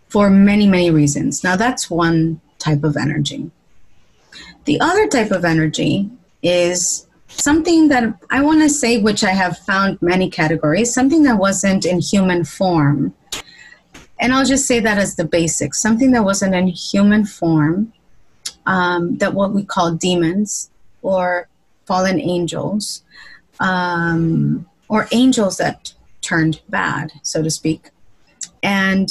for 0.09 0.31
many 0.31 0.67
many 0.67 0.91
reasons 0.91 1.45
now 1.45 1.57
that's 1.57 1.91
one 1.91 2.41
type 2.59 2.85
of 2.85 2.97
energy 2.97 3.51
the 4.65 4.81
other 4.81 5.07
type 5.07 5.31
of 5.31 5.45
energy 5.45 6.09
is 6.43 7.07
something 7.31 7.89
that 7.89 8.15
I 8.31 8.43
want 8.43 8.61
to 8.61 8.69
say, 8.69 9.01
which 9.01 9.25
I 9.25 9.31
have 9.31 9.59
found 9.59 10.01
many 10.03 10.29
categories, 10.31 10.93
something 10.93 11.23
that 11.25 11.39
wasn't 11.39 11.85
in 11.87 12.01
human 12.01 12.45
form. 12.45 13.15
And 14.19 14.33
I'll 14.33 14.45
just 14.45 14.67
say 14.67 14.81
that 14.81 14.99
as 14.99 15.17
the 15.17 15.25
basics 15.25 15.81
something 15.81 16.11
that 16.13 16.25
wasn't 16.25 16.55
in 16.55 16.69
human 16.69 17.25
form, 17.25 17.93
um, 18.67 19.17
that 19.19 19.35
what 19.35 19.53
we 19.53 19.65
call 19.65 19.93
demons 19.93 20.71
or 21.03 21.49
fallen 21.87 22.21
angels, 22.21 23.03
um, 23.61 24.67
or 24.89 25.09
angels 25.13 25.57
that 25.57 25.95
turned 26.31 26.61
bad, 26.69 27.13
so 27.23 27.43
to 27.43 27.51
speak. 27.51 27.91
And 28.63 29.09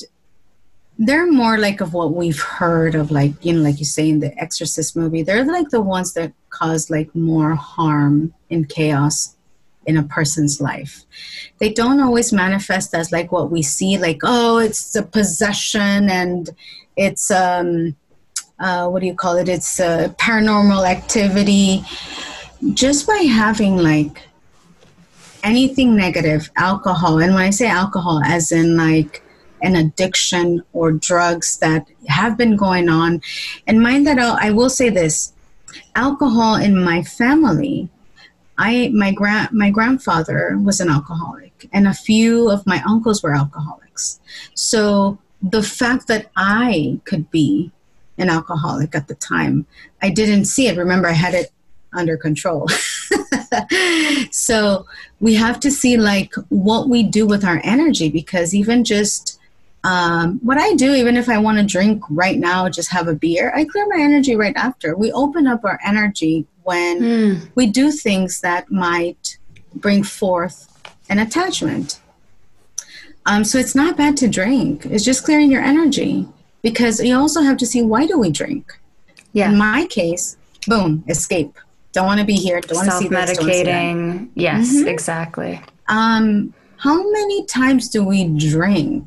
they're 0.97 1.31
more 1.31 1.57
like 1.57 1.79
of 1.81 1.93
what 1.93 2.13
we've 2.13 2.41
heard 2.41 2.93
of 2.93 3.09
like 3.09 3.33
you 3.45 3.53
know 3.53 3.61
like 3.61 3.79
you 3.79 3.85
say 3.85 4.09
in 4.09 4.19
the 4.19 4.37
exorcist 4.37 4.97
movie 4.97 5.23
they're 5.23 5.45
like 5.45 5.69
the 5.69 5.79
ones 5.79 6.13
that 6.13 6.33
cause 6.49 6.89
like 6.89 7.09
more 7.15 7.55
harm 7.55 8.33
and 8.51 8.67
chaos 8.67 9.37
in 9.85 9.95
a 9.95 10.03
person's 10.03 10.59
life. 10.59 11.05
They 11.59 11.71
don't 11.71 12.01
always 12.01 12.33
manifest 12.33 12.93
as 12.93 13.13
like 13.13 13.31
what 13.31 13.49
we 13.49 13.61
see 13.61 13.97
like 13.97 14.19
oh 14.23 14.57
it's 14.57 14.93
a 14.95 15.03
possession 15.03 16.09
and 16.09 16.49
it's 16.97 17.31
um 17.31 17.95
uh, 18.59 18.89
what 18.89 18.99
do 18.99 19.07
you 19.07 19.15
call 19.15 19.37
it? 19.37 19.47
It's 19.47 19.79
a 19.79 20.13
paranormal 20.17 20.85
activity. 20.85 21.81
Just 22.73 23.07
by 23.07 23.19
having 23.19 23.77
like 23.77 24.21
anything 25.43 25.95
negative 25.95 26.49
alcohol 26.55 27.19
and 27.19 27.33
when 27.33 27.43
i 27.43 27.49
say 27.49 27.67
alcohol 27.67 28.21
as 28.23 28.51
in 28.51 28.77
like 28.77 29.23
an 29.61 29.75
addiction 29.75 30.63
or 30.73 30.91
drugs 30.91 31.57
that 31.57 31.87
have 32.07 32.37
been 32.37 32.55
going 32.55 32.89
on. 32.89 33.21
And 33.67 33.81
mind 33.81 34.07
that 34.07 34.19
I'll, 34.19 34.37
I 34.39 34.51
will 34.51 34.69
say 34.69 34.89
this 34.89 35.33
alcohol 35.95 36.55
in 36.55 36.83
my 36.83 37.03
family. 37.03 37.89
I 38.57 38.89
my 38.93 39.11
grand 39.11 39.51
my 39.53 39.69
grandfather 39.69 40.57
was 40.61 40.81
an 40.81 40.89
alcoholic, 40.89 41.69
and 41.71 41.87
a 41.87 41.93
few 41.93 42.49
of 42.49 42.67
my 42.67 42.83
uncles 42.85 43.23
were 43.23 43.33
alcoholics. 43.33 44.19
So 44.53 45.17
the 45.41 45.63
fact 45.63 46.07
that 46.07 46.29
I 46.35 46.99
could 47.05 47.31
be 47.31 47.71
an 48.17 48.29
alcoholic 48.29 48.95
at 48.95 49.07
the 49.07 49.15
time, 49.15 49.65
I 50.01 50.09
didn't 50.09 50.45
see 50.45 50.67
it. 50.67 50.75
Remember, 50.75 51.07
I 51.07 51.13
had 51.13 51.33
it 51.33 51.51
under 51.93 52.17
control. 52.17 52.67
so 54.31 54.85
we 55.19 55.35
have 55.35 55.59
to 55.59 55.71
see 55.71 55.97
like 55.97 56.33
what 56.49 56.89
we 56.89 57.03
do 57.03 57.25
with 57.25 57.43
our 57.43 57.61
energy 57.63 58.09
because 58.09 58.53
even 58.53 58.83
just 58.83 59.39
um, 59.83 60.39
what 60.43 60.57
I 60.57 60.73
do, 60.73 60.93
even 60.93 61.15
if 61.15 61.29
I 61.29 61.37
want 61.37 61.57
to 61.57 61.63
drink 61.63 62.03
right 62.09 62.37
now, 62.37 62.67
just 62.67 62.89
have 62.91 63.07
a 63.07 63.15
beer, 63.15 63.51
I 63.55 63.63
clear 63.63 63.87
my 63.87 64.01
energy 64.01 64.35
right 64.35 64.55
after. 64.55 64.95
We 64.95 65.11
open 65.13 65.47
up 65.47 65.63
our 65.63 65.79
energy 65.85 66.45
when 66.63 66.99
mm. 67.01 67.49
we 67.55 67.67
do 67.67 67.91
things 67.91 68.41
that 68.41 68.69
might 68.69 69.37
bring 69.73 70.03
forth 70.03 70.65
an 71.09 71.19
attachment. 71.19 72.01
Um, 73.25 73.43
so 73.43 73.57
it's 73.57 73.75
not 73.75 73.95
bad 73.95 74.17
to 74.17 74.27
drink. 74.27 74.85
It's 74.85 75.05
just 75.05 75.23
clearing 75.23 75.51
your 75.51 75.61
energy 75.61 76.27
because 76.61 77.01
you 77.01 77.15
also 77.15 77.41
have 77.41 77.57
to 77.57 77.65
see 77.65 77.81
why 77.81 78.05
do 78.05 78.17
we 78.17 78.31
drink. 78.31 78.77
Yeah. 79.33 79.51
In 79.51 79.57
my 79.57 79.85
case, 79.85 80.35
boom, 80.67 81.03
escape. 81.07 81.57
Don't 81.91 82.05
want 82.05 82.19
to 82.19 82.25
be 82.25 82.35
here. 82.35 82.61
Don't 82.61 82.77
want 82.77 82.89
to 82.89 82.97
see 82.97 83.07
this. 83.07 83.35
Self-medicating. 83.35 84.29
Yes, 84.35 84.73
mm-hmm. 84.73 84.87
exactly. 84.87 85.61
Um, 85.87 86.53
how 86.77 86.95
many 87.11 87.45
times 87.45 87.89
do 87.89 88.03
we 88.03 88.27
drink? 88.27 89.05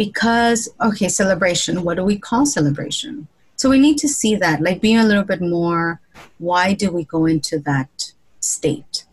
because 0.00 0.66
okay 0.80 1.08
celebration 1.08 1.82
what 1.82 1.98
do 1.98 2.02
we 2.02 2.18
call 2.18 2.46
celebration 2.46 3.28
so 3.56 3.68
we 3.68 3.78
need 3.78 3.98
to 3.98 4.08
see 4.08 4.34
that 4.34 4.62
like 4.62 4.80
being 4.80 4.96
a 4.96 5.04
little 5.04 5.22
bit 5.22 5.42
more 5.42 6.00
why 6.38 6.72
do 6.72 6.90
we 6.90 7.04
go 7.04 7.26
into 7.26 7.58
that 7.58 8.12
state 8.40 9.04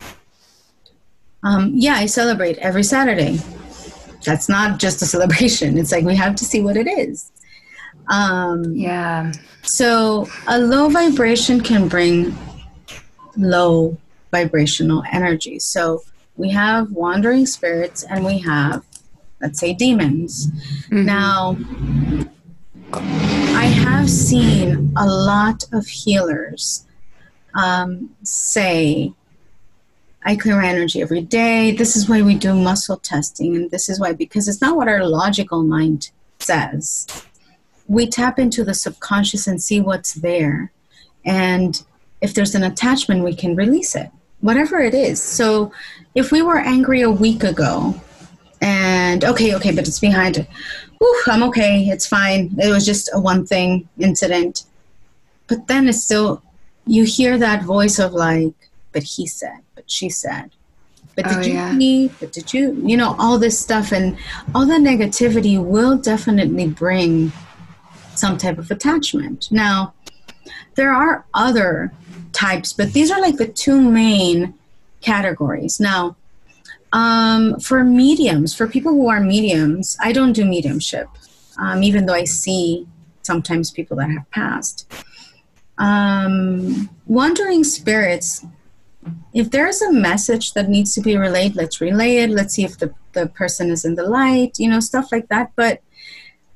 um, 1.42 1.70
yeah 1.74 1.96
i 1.96 2.06
celebrate 2.06 2.56
every 2.68 2.82
saturday 2.82 3.38
that's 4.24 4.48
not 4.48 4.78
just 4.78 5.02
a 5.02 5.04
celebration 5.04 5.76
it's 5.76 5.92
like 5.92 6.06
we 6.06 6.16
have 6.16 6.34
to 6.34 6.46
see 6.46 6.62
what 6.62 6.74
it 6.74 6.88
is 6.88 7.32
um, 8.08 8.64
yeah 8.74 9.30
so 9.64 10.26
a 10.46 10.58
low 10.58 10.88
vibration 10.88 11.60
can 11.60 11.86
bring 11.86 12.34
low 13.38 13.96
vibrational 14.30 15.02
energy 15.10 15.58
so 15.58 16.02
we 16.36 16.50
have 16.50 16.92
wandering 16.92 17.46
spirits 17.46 18.04
and 18.04 18.24
we 18.24 18.38
have 18.38 18.84
let's 19.40 19.58
say 19.58 19.72
demons. 19.72 20.48
Mm-hmm. 20.90 21.04
Now, 21.04 21.56
I 22.92 23.64
have 23.64 24.10
seen 24.10 24.92
a 24.96 25.06
lot 25.06 25.64
of 25.72 25.86
healers 25.86 26.86
um, 27.54 28.10
say, 28.22 29.12
I 30.24 30.36
clear 30.36 30.60
energy 30.60 31.00
every 31.00 31.22
day. 31.22 31.72
This 31.72 31.96
is 31.96 32.08
why 32.08 32.22
we 32.22 32.34
do 32.34 32.54
muscle 32.54 32.98
testing. 32.98 33.56
And 33.56 33.70
this 33.70 33.88
is 33.88 34.00
why, 34.00 34.12
because 34.12 34.48
it's 34.48 34.60
not 34.60 34.76
what 34.76 34.88
our 34.88 35.04
logical 35.04 35.62
mind 35.62 36.10
says. 36.40 37.06
We 37.86 38.06
tap 38.06 38.38
into 38.38 38.64
the 38.64 38.74
subconscious 38.74 39.46
and 39.46 39.62
see 39.62 39.80
what's 39.80 40.14
there. 40.14 40.72
And 41.24 41.82
if 42.20 42.34
there's 42.34 42.54
an 42.54 42.64
attachment, 42.64 43.24
we 43.24 43.34
can 43.34 43.56
release 43.56 43.94
it, 43.94 44.10
whatever 44.40 44.78
it 44.80 44.94
is. 44.94 45.22
So 45.22 45.72
if 46.14 46.32
we 46.32 46.42
were 46.42 46.58
angry 46.58 47.02
a 47.02 47.10
week 47.10 47.44
ago 47.44 47.94
and 48.60 49.24
okay, 49.24 49.54
okay, 49.54 49.72
but 49.72 49.86
it's 49.86 50.00
behind. 50.00 50.38
it, 50.38 50.48
Whew, 50.98 51.22
I'm 51.28 51.42
okay. 51.44 51.84
It's 51.84 52.06
fine. 52.06 52.54
It 52.58 52.70
was 52.70 52.84
just 52.84 53.08
a 53.12 53.20
one 53.20 53.46
thing 53.46 53.88
incident. 53.98 54.64
But 55.46 55.68
then 55.68 55.88
it's 55.88 56.02
still, 56.02 56.42
you 56.86 57.04
hear 57.04 57.38
that 57.38 57.62
voice 57.62 57.98
of 57.98 58.12
like, 58.12 58.54
but 58.92 59.02
he 59.02 59.26
said, 59.26 59.60
but 59.74 59.90
she 59.90 60.10
said, 60.10 60.50
but 61.14 61.24
did 61.26 61.36
oh, 61.36 61.40
you 61.40 61.54
yeah. 61.54 61.72
me? 61.72 62.10
But 62.20 62.32
did 62.32 62.52
you, 62.52 62.80
you 62.84 62.96
know, 62.96 63.16
all 63.18 63.38
this 63.38 63.58
stuff 63.58 63.92
and 63.92 64.16
all 64.54 64.66
the 64.66 64.74
negativity 64.74 65.62
will 65.62 65.96
definitely 65.96 66.68
bring 66.68 67.32
some 68.18 68.36
type 68.36 68.58
of 68.58 68.70
attachment. 68.70 69.50
Now, 69.50 69.94
there 70.74 70.92
are 70.92 71.24
other 71.34 71.92
types, 72.38 72.72
but 72.72 72.92
these 72.92 73.10
are 73.10 73.20
like 73.20 73.36
the 73.36 73.48
two 73.48 73.80
main 73.80 74.54
categories. 75.00 75.80
Now, 75.80 76.16
um, 76.92 77.58
for 77.60 77.84
mediums, 77.84 78.54
for 78.54 78.66
people 78.66 78.92
who 78.92 79.08
are 79.08 79.20
mediums, 79.20 79.96
I 80.00 80.12
don't 80.12 80.32
do 80.32 80.44
mediumship, 80.44 81.08
um, 81.58 81.82
even 81.82 82.06
though 82.06 82.14
I 82.14 82.24
see 82.24 82.86
sometimes 83.22 83.70
people 83.70 83.96
that 83.98 84.10
have 84.10 84.30
passed. 84.30 84.90
Um, 85.78 86.88
wandering 87.06 87.64
spirits, 87.64 88.44
if 89.32 89.50
there's 89.50 89.82
a 89.82 89.92
message 89.92 90.54
that 90.54 90.68
needs 90.68 90.94
to 90.94 91.00
be 91.00 91.16
relayed, 91.16 91.56
let's 91.56 91.80
relay 91.80 92.16
it. 92.18 92.30
Let's 92.30 92.54
see 92.54 92.64
if 92.64 92.78
the, 92.78 92.94
the 93.12 93.26
person 93.26 93.70
is 93.70 93.84
in 93.84 93.94
the 93.94 94.04
light, 94.04 94.58
you 94.58 94.68
know, 94.68 94.80
stuff 94.80 95.12
like 95.12 95.28
that. 95.28 95.52
But 95.56 95.82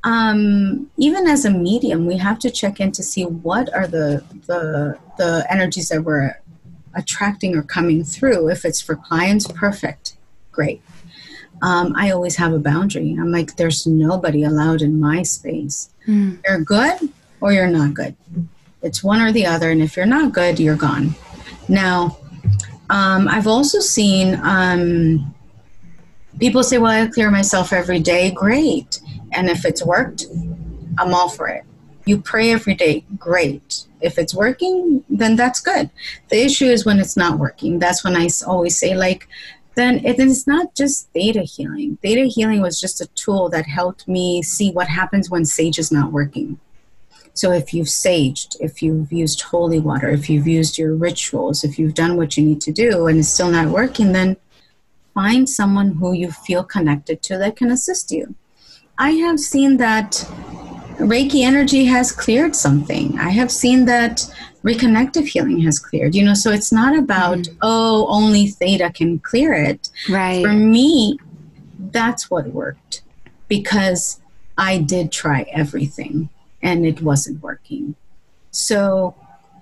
um, 0.04 0.90
even 0.96 1.26
as 1.28 1.44
a 1.44 1.50
medium, 1.50 2.06
we 2.06 2.16
have 2.16 2.38
to 2.40 2.50
check 2.50 2.80
in 2.80 2.92
to 2.92 3.02
see 3.02 3.24
what 3.24 3.72
are 3.74 3.86
the 3.86 4.24
the 4.46 4.98
the 5.16 5.46
energies 5.50 5.88
that 5.88 6.02
we're 6.02 6.40
attracting 6.94 7.56
or 7.56 7.62
coming 7.62 8.04
through. 8.04 8.50
If 8.50 8.64
it's 8.64 8.80
for 8.80 8.96
clients, 8.96 9.46
perfect, 9.46 10.16
great. 10.50 10.82
Um, 11.62 11.94
I 11.96 12.10
always 12.10 12.36
have 12.36 12.52
a 12.52 12.58
boundary. 12.58 13.16
I'm 13.18 13.30
like, 13.30 13.54
there's 13.54 13.86
nobody 13.86 14.42
allowed 14.42 14.82
in 14.82 15.00
my 15.00 15.22
space. 15.22 15.90
Mm. 16.08 16.40
You're 16.46 16.60
good 16.60 17.12
or 17.40 17.52
you're 17.52 17.68
not 17.68 17.94
good. 17.94 18.16
It's 18.82 19.04
one 19.04 19.20
or 19.20 19.30
the 19.30 19.46
other, 19.46 19.70
and 19.70 19.80
if 19.80 19.96
you're 19.96 20.06
not 20.06 20.32
good, 20.32 20.58
you're 20.58 20.74
gone. 20.74 21.14
Now, 21.68 22.18
um, 22.90 23.28
I've 23.28 23.46
also 23.46 23.78
seen 23.78 24.40
um, 24.42 25.32
people 26.40 26.64
say, 26.64 26.78
"Well, 26.78 26.90
I 26.90 27.06
clear 27.06 27.30
myself 27.30 27.72
every 27.72 28.00
day." 28.00 28.32
Great, 28.32 29.00
and 29.32 29.48
if 29.48 29.64
it's 29.64 29.84
worked, 29.84 30.26
I'm 30.98 31.14
all 31.14 31.28
for 31.28 31.48
it. 31.48 31.64
You 32.04 32.20
pray 32.20 32.50
every 32.50 32.74
day, 32.74 33.04
great. 33.18 33.84
If 34.00 34.18
it's 34.18 34.34
working, 34.34 35.04
then 35.08 35.36
that's 35.36 35.60
good. 35.60 35.90
The 36.30 36.44
issue 36.44 36.66
is 36.66 36.84
when 36.84 36.98
it's 36.98 37.16
not 37.16 37.38
working. 37.38 37.78
That's 37.78 38.02
when 38.02 38.16
I 38.16 38.28
always 38.46 38.76
say, 38.76 38.96
like, 38.96 39.28
then 39.74 40.04
it 40.04 40.18
is 40.18 40.46
not 40.46 40.74
just 40.74 41.08
theta 41.12 41.42
healing. 41.42 41.98
Theta 42.02 42.24
healing 42.24 42.60
was 42.60 42.80
just 42.80 43.00
a 43.00 43.06
tool 43.14 43.48
that 43.50 43.66
helped 43.66 44.06
me 44.06 44.42
see 44.42 44.70
what 44.72 44.88
happens 44.88 45.30
when 45.30 45.44
sage 45.44 45.78
is 45.78 45.92
not 45.92 46.12
working. 46.12 46.58
So 47.34 47.52
if 47.52 47.72
you've 47.72 47.86
saged, 47.86 48.56
if 48.60 48.82
you've 48.82 49.10
used 49.10 49.40
holy 49.40 49.78
water, 49.78 50.10
if 50.10 50.28
you've 50.28 50.46
used 50.46 50.76
your 50.76 50.94
rituals, 50.94 51.64
if 51.64 51.78
you've 51.78 51.94
done 51.94 52.16
what 52.16 52.36
you 52.36 52.44
need 52.44 52.60
to 52.62 52.72
do 52.72 53.06
and 53.06 53.20
it's 53.20 53.28
still 53.28 53.50
not 53.50 53.68
working, 53.68 54.12
then 54.12 54.36
find 55.14 55.48
someone 55.48 55.92
who 55.92 56.12
you 56.12 56.30
feel 56.30 56.62
connected 56.62 57.22
to 57.22 57.38
that 57.38 57.56
can 57.56 57.70
assist 57.70 58.10
you. 58.10 58.34
I 59.02 59.10
have 59.26 59.40
seen 59.40 59.78
that 59.78 60.12
Reiki 60.98 61.42
energy 61.42 61.86
has 61.86 62.12
cleared 62.12 62.54
something. 62.54 63.18
I 63.18 63.30
have 63.30 63.50
seen 63.50 63.84
that 63.86 64.32
reconnective 64.62 65.26
healing 65.26 65.58
has 65.62 65.80
cleared. 65.80 66.14
You 66.14 66.24
know, 66.24 66.34
so 66.34 66.52
it's 66.52 66.70
not 66.70 66.96
about, 66.96 67.38
mm 67.38 67.56
oh, 67.62 68.06
only 68.06 68.46
theta 68.46 68.92
can 68.94 69.18
clear 69.18 69.54
it. 69.54 69.90
Right. 70.08 70.40
For 70.44 70.52
me, 70.52 71.18
that's 71.90 72.30
what 72.30 72.46
worked 72.52 73.02
because 73.48 74.20
I 74.56 74.78
did 74.78 75.10
try 75.10 75.46
everything 75.50 76.28
and 76.62 76.86
it 76.86 77.02
wasn't 77.02 77.42
working. 77.42 77.96
So, 78.52 79.16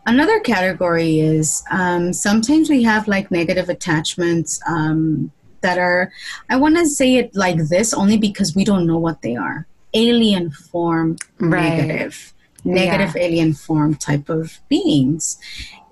another 0.04 0.38
category 0.40 1.20
is 1.20 1.64
um, 1.70 2.12
sometimes 2.12 2.68
we 2.68 2.82
have 2.82 3.08
like 3.08 3.30
negative 3.30 3.70
attachments 3.70 4.60
um, 4.66 5.32
that 5.61 5.78
are, 5.78 6.12
I 6.49 6.57
want 6.57 6.77
to 6.77 6.87
say 6.87 7.16
it 7.16 7.35
like 7.35 7.69
this 7.69 7.93
only 7.93 8.16
because 8.16 8.55
we 8.55 8.65
don't 8.65 8.87
know 8.87 8.99
what 8.99 9.23
they 9.23 9.37
are 9.37 9.66
alien 9.95 10.51
form 10.51 11.16
right. 11.39 11.77
negative 11.77 12.32
negative 12.65 13.15
yeah. 13.16 13.23
alien 13.23 13.55
form 13.55 13.95
type 13.95 14.28
of 14.28 14.61
beings 14.69 15.39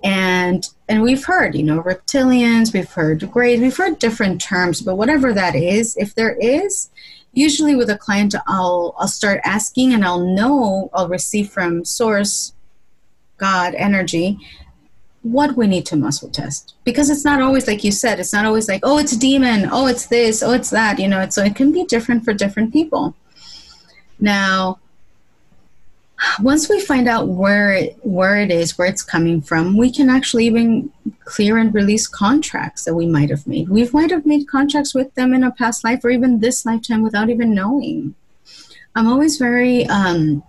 and 0.03 0.69
and 0.87 1.01
we've 1.01 1.25
heard 1.25 1.55
you 1.55 1.63
know 1.63 1.81
reptilians 1.81 2.73
we've 2.73 2.91
heard 2.91 3.29
greys 3.31 3.59
we've 3.59 3.75
heard 3.75 3.97
different 3.99 4.39
terms 4.39 4.81
but 4.81 4.95
whatever 4.95 5.33
that 5.33 5.55
is 5.55 5.97
if 5.97 6.13
there 6.15 6.35
is 6.39 6.89
usually 7.33 7.75
with 7.75 7.89
a 7.89 7.97
client 7.97 8.35
i'll 8.47 8.95
i'll 8.99 9.07
start 9.07 9.41
asking 9.43 9.93
and 9.93 10.05
i'll 10.05 10.23
know 10.23 10.89
i'll 10.93 11.09
receive 11.09 11.49
from 11.49 11.83
source 11.83 12.53
god 13.37 13.73
energy 13.75 14.37
what 15.21 15.57
we 15.57 15.67
need 15.67 15.85
to 15.85 15.97
muscle 15.97 16.29
test 16.29 16.75
because 16.85 17.09
it's 17.09 17.25
not 17.25 17.41
always 17.41 17.67
like 17.67 17.83
you 17.83 17.91
said 17.91 18.19
it's 18.19 18.31
not 18.31 18.45
always 18.45 18.69
like 18.69 18.79
oh 18.83 18.97
it's 18.97 19.11
a 19.11 19.19
demon 19.19 19.67
oh 19.71 19.85
it's 19.85 20.05
this 20.07 20.41
oh 20.41 20.53
it's 20.53 20.69
that 20.69 20.97
you 20.97 21.07
know 21.07 21.19
it's, 21.19 21.35
so 21.35 21.43
it 21.43 21.55
can 21.55 21.73
be 21.73 21.83
different 21.85 22.23
for 22.23 22.33
different 22.33 22.71
people 22.71 23.13
now 24.19 24.79
once 26.41 26.69
we 26.69 26.79
find 26.81 27.07
out 27.07 27.27
where 27.27 27.73
it, 27.73 27.97
where 28.01 28.37
it 28.39 28.51
is, 28.51 28.77
where 28.77 28.87
it's 28.87 29.03
coming 29.03 29.41
from, 29.41 29.77
we 29.77 29.91
can 29.91 30.09
actually 30.09 30.45
even 30.45 30.91
clear 31.23 31.57
and 31.57 31.73
release 31.73 32.07
contracts 32.07 32.83
that 32.83 32.95
we 32.95 33.05
might 33.05 33.29
have 33.29 33.47
made. 33.47 33.69
We 33.69 33.87
might 33.93 34.11
have 34.11 34.25
made 34.25 34.47
contracts 34.47 34.93
with 34.93 35.13
them 35.15 35.33
in 35.33 35.43
a 35.43 35.51
past 35.51 35.83
life 35.83 36.03
or 36.03 36.09
even 36.09 36.39
this 36.39 36.65
lifetime 36.65 37.03
without 37.03 37.29
even 37.29 37.53
knowing. 37.53 38.15
I'm 38.95 39.07
always 39.07 39.37
very 39.37 39.85
um, 39.87 40.43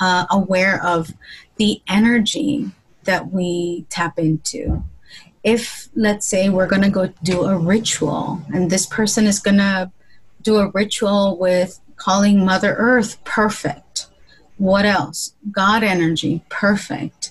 uh, 0.00 0.26
aware 0.30 0.82
of 0.82 1.12
the 1.56 1.82
energy 1.88 2.70
that 3.08 3.32
we 3.32 3.84
tap 3.90 4.18
into. 4.18 4.84
If, 5.42 5.88
let's 5.94 6.26
say, 6.26 6.48
we're 6.48 6.66
going 6.66 6.82
to 6.82 6.90
go 6.90 7.06
do 7.22 7.44
a 7.44 7.56
ritual 7.56 8.40
and 8.52 8.70
this 8.70 8.86
person 8.86 9.26
is 9.26 9.40
going 9.40 9.58
to 9.58 9.90
do 10.42 10.56
a 10.56 10.70
ritual 10.70 11.36
with 11.38 11.80
calling 11.96 12.44
Mother 12.44 12.74
Earth 12.74 13.22
perfect 13.24 13.88
what 14.58 14.84
else? 14.84 15.34
God 15.50 15.82
energy, 15.82 16.42
perfect. 16.48 17.30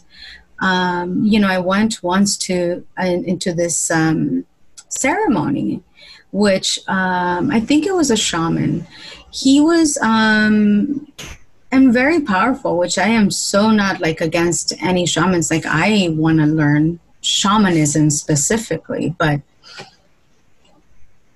Um, 0.60 1.24
you 1.24 1.40
know, 1.40 1.50
I 1.50 1.60
went 1.60 2.02
once 2.02 2.38
to 2.38 2.86
uh, 3.00 3.04
into 3.04 3.54
this 3.54 3.92
um, 3.92 4.46
ceremony, 4.88 5.84
which 6.32 6.80
um, 6.88 7.52
I 7.52 7.60
think 7.60 7.86
it 7.86 7.94
was 7.94 8.10
a 8.10 8.18
shaman. 8.18 8.88
He 9.30 9.60
was 9.62 9.98
um, 10.02 11.12
and 11.72 11.94
very 11.94 12.22
powerful, 12.22 12.78
which 12.78 12.98
I 12.98 13.08
am 13.08 13.30
so 13.32 13.72
not 13.72 14.00
like 14.00 14.22
against 14.22 14.74
any 14.82 15.06
shamans. 15.06 15.52
Like 15.52 15.66
I 15.66 16.10
want 16.12 16.40
to 16.40 16.46
learn 16.46 17.00
shamanism 17.22 18.10
specifically, 18.10 19.16
but 19.18 19.42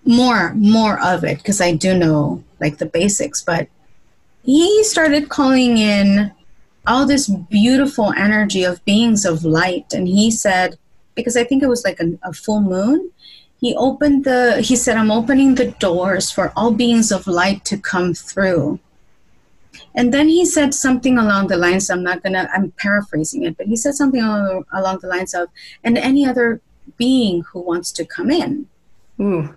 more 0.03 0.53
more 0.55 0.99
of 0.99 1.23
it 1.23 1.37
because 1.37 1.61
I 1.61 1.73
do 1.73 1.97
know 1.97 2.43
like 2.59 2.77
the 2.77 2.85
basics, 2.85 3.41
but 3.43 3.67
he 4.43 4.83
started 4.83 5.29
calling 5.29 5.77
in 5.77 6.31
all 6.87 7.05
this 7.05 7.27
beautiful 7.27 8.11
energy 8.13 8.63
of 8.63 8.83
beings 8.85 9.25
of 9.25 9.45
light. 9.45 9.93
And 9.93 10.07
he 10.07 10.31
said, 10.31 10.77
because 11.15 11.37
I 11.37 11.43
think 11.43 11.61
it 11.61 11.69
was 11.69 11.83
like 11.83 11.99
a, 11.99 12.17
a 12.23 12.33
full 12.33 12.61
moon, 12.61 13.11
he 13.59 13.75
opened 13.75 14.23
the, 14.23 14.61
he 14.61 14.75
said, 14.75 14.97
I'm 14.97 15.11
opening 15.11 15.55
the 15.55 15.71
doors 15.71 16.31
for 16.31 16.51
all 16.55 16.71
beings 16.71 17.11
of 17.11 17.27
light 17.27 17.63
to 17.65 17.77
come 17.77 18.13
through. 18.13 18.79
And 19.95 20.13
then 20.13 20.29
he 20.29 20.45
said 20.45 20.73
something 20.73 21.17
along 21.17 21.47
the 21.47 21.57
lines, 21.57 21.89
I'm 21.89 22.03
not 22.03 22.23
gonna, 22.23 22.49
I'm 22.53 22.71
paraphrasing 22.71 23.43
it, 23.43 23.57
but 23.57 23.67
he 23.67 23.75
said 23.75 23.95
something 23.95 24.21
along, 24.21 24.65
along 24.71 24.99
the 24.99 25.07
lines 25.07 25.33
of, 25.33 25.49
and 25.83 25.97
any 25.97 26.25
other 26.25 26.61
being 26.97 27.43
who 27.43 27.61
wants 27.61 27.91
to 27.93 28.05
come 28.05 28.31
in. 28.31 28.67
Ooh, 29.19 29.55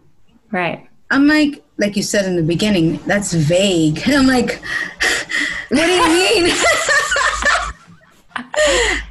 right. 0.50 0.88
I'm 1.10 1.26
like, 1.26 1.62
like 1.76 1.96
you 1.96 2.02
said 2.02 2.24
in 2.24 2.36
the 2.36 2.42
beginning, 2.42 2.96
that's 3.06 3.32
vague. 3.32 4.00
And 4.06 4.14
I'm 4.16 4.26
like, 4.26 4.60
what 5.68 5.86
do 5.86 5.92
you 5.92 6.08
mean? 6.08 6.54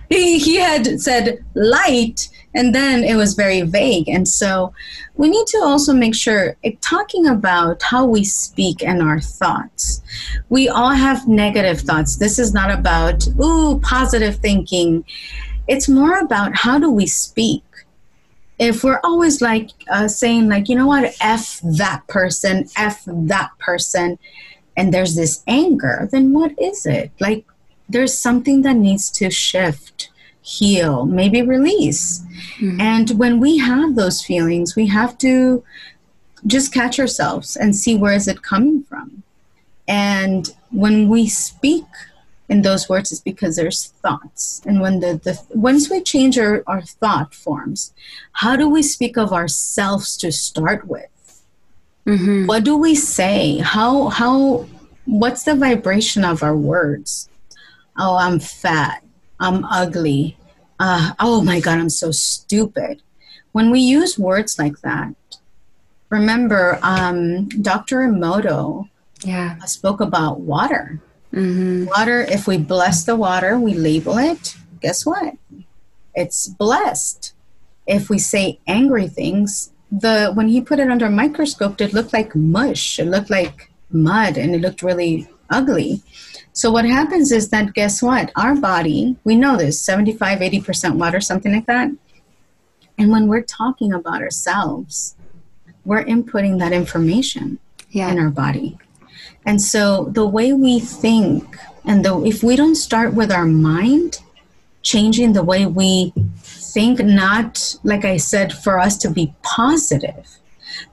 he, 0.09 0.39
he 0.39 0.55
had 0.57 0.99
said 0.99 1.45
light, 1.53 2.27
and 2.55 2.73
then 2.73 3.03
it 3.03 3.15
was 3.15 3.33
very 3.33 3.61
vague. 3.61 4.07
And 4.07 4.27
so 4.27 4.73
we 5.15 5.29
need 5.29 5.47
to 5.47 5.57
also 5.63 5.93
make 5.93 6.15
sure, 6.15 6.55
talking 6.81 7.27
about 7.27 7.81
how 7.81 8.05
we 8.05 8.23
speak 8.23 8.83
and 8.83 9.01
our 9.01 9.19
thoughts, 9.19 10.01
we 10.49 10.69
all 10.69 10.91
have 10.91 11.27
negative 11.27 11.81
thoughts. 11.81 12.17
This 12.17 12.39
is 12.39 12.53
not 12.53 12.71
about, 12.71 13.27
ooh, 13.41 13.79
positive 13.79 14.37
thinking. 14.37 15.03
It's 15.67 15.89
more 15.89 16.19
about 16.19 16.55
how 16.55 16.79
do 16.79 16.91
we 16.91 17.07
speak 17.07 17.63
if 18.59 18.83
we're 18.83 18.99
always 19.03 19.41
like 19.41 19.71
uh, 19.89 20.07
saying 20.07 20.47
like 20.47 20.69
you 20.69 20.75
know 20.75 20.87
what 20.87 21.13
f 21.21 21.59
that 21.63 22.05
person 22.07 22.65
f 22.77 23.03
that 23.07 23.49
person 23.59 24.17
and 24.77 24.93
there's 24.93 25.15
this 25.15 25.43
anger 25.47 26.07
then 26.11 26.33
what 26.33 26.51
is 26.59 26.85
it 26.85 27.11
like 27.19 27.45
there's 27.89 28.17
something 28.17 28.61
that 28.61 28.75
needs 28.75 29.09
to 29.09 29.29
shift 29.29 30.09
heal 30.43 31.05
maybe 31.05 31.41
release. 31.41 32.21
Mm-hmm. 32.59 32.79
and 32.79 33.09
when 33.11 33.39
we 33.39 33.57
have 33.57 33.95
those 33.95 34.21
feelings 34.21 34.75
we 34.75 34.87
have 34.87 35.17
to 35.19 35.63
just 36.45 36.73
catch 36.73 36.99
ourselves 36.99 37.55
and 37.55 37.75
see 37.75 37.95
where 37.95 38.13
is 38.13 38.27
it 38.27 38.41
coming 38.41 38.83
from. 38.83 39.23
And 39.87 40.53
when 40.71 41.07
we 41.07 41.27
speak 41.27 41.85
in 42.49 42.61
those 42.61 42.89
words 42.89 43.11
it's 43.11 43.21
because 43.21 43.55
there's 43.55 43.87
thoughts. 43.87 44.61
And 44.65 44.81
when 44.81 44.99
the, 44.99 45.13
the 45.23 45.41
once 45.55 45.89
we 45.89 46.01
change 46.01 46.37
our, 46.37 46.63
our 46.67 46.81
thought 46.81 47.33
forms 47.33 47.93
how 48.33 48.55
do 48.55 48.67
we 48.69 48.83
speak 48.83 49.17
of 49.17 49.31
ourselves 49.31 50.17
to 50.17 50.31
start 50.31 50.87
with? 50.87 51.09
Mm-hmm. 52.05 52.47
what 52.47 52.65
do 52.65 52.75
we 52.75 52.95
say? 52.95 53.59
How 53.59 54.09
how 54.09 54.67
what's 55.05 55.43
the 55.43 55.55
vibration 55.55 56.25
of 56.25 56.43
our 56.43 56.55
words? 56.55 57.29
Oh 57.97 58.17
i'm 58.17 58.39
fat 58.39 59.02
i'm 59.43 59.63
ugly 59.65 60.37
uh, 60.79 61.11
oh 61.19 61.43
my 61.43 61.59
god 61.59 61.77
i'm 61.77 61.89
so 61.89 62.11
stupid 62.11 63.01
when 63.51 63.69
we 63.69 63.79
use 63.79 64.17
words 64.17 64.57
like 64.57 64.79
that 64.81 65.13
remember 66.09 66.79
um, 66.81 67.47
dr 67.49 67.95
emoto 67.95 68.89
yeah 69.23 69.57
spoke 69.65 70.01
about 70.01 70.39
water 70.39 71.01
Mm-hmm. 71.33 71.85
Water, 71.85 72.21
if 72.21 72.45
we 72.45 72.57
bless 72.57 73.03
the 73.05 73.15
water, 73.15 73.59
we 73.59 73.73
label 73.73 74.17
it, 74.19 74.55
guess 74.81 75.05
what? 75.05 75.33
It's 76.13 76.47
blessed. 76.47 77.33
If 77.87 78.09
we 78.09 78.19
say 78.19 78.59
angry 78.67 79.07
things, 79.07 79.71
the 79.91 80.31
when 80.33 80.47
he 80.47 80.61
put 80.61 80.79
it 80.79 80.91
under 80.91 81.07
a 81.07 81.11
microscope, 81.11 81.81
it 81.81 81.93
looked 81.93 82.13
like 82.13 82.35
mush. 82.35 82.99
It 82.99 83.05
looked 83.05 83.31
like 83.31 83.71
mud 83.89 84.37
and 84.37 84.53
it 84.53 84.61
looked 84.61 84.83
really 84.83 85.27
ugly. 85.49 86.03
So 86.53 86.71
what 86.71 86.85
happens 86.85 87.31
is 87.31 87.49
that 87.49 87.73
guess 87.73 88.01
what? 88.01 88.31
Our 88.35 88.55
body, 88.55 89.17
we 89.23 89.35
know 89.35 89.57
this, 89.57 89.81
75, 89.81 90.39
80% 90.39 90.95
water, 90.97 91.19
something 91.19 91.51
like 91.51 91.65
that. 91.65 91.89
And 92.97 93.11
when 93.11 93.27
we're 93.27 93.41
talking 93.41 93.91
about 93.91 94.21
ourselves, 94.21 95.15
we're 95.83 96.03
inputting 96.03 96.59
that 96.59 96.71
information 96.71 97.57
yeah. 97.89 98.11
in 98.11 98.19
our 98.19 98.29
body. 98.29 98.77
And 99.45 99.61
so 99.61 100.05
the 100.11 100.27
way 100.27 100.53
we 100.53 100.79
think, 100.79 101.57
and 101.85 102.05
the, 102.05 102.23
if 102.23 102.43
we 102.43 102.55
don't 102.55 102.75
start 102.75 103.13
with 103.13 103.31
our 103.31 103.45
mind, 103.45 104.19
changing 104.83 105.33
the 105.33 105.43
way 105.43 105.65
we 105.65 106.13
think, 106.37 106.99
not 106.99 107.77
like 107.83 108.05
I 108.05 108.17
said, 108.17 108.53
for 108.53 108.79
us 108.79 108.97
to 108.97 109.09
be 109.09 109.33
positive, 109.41 110.37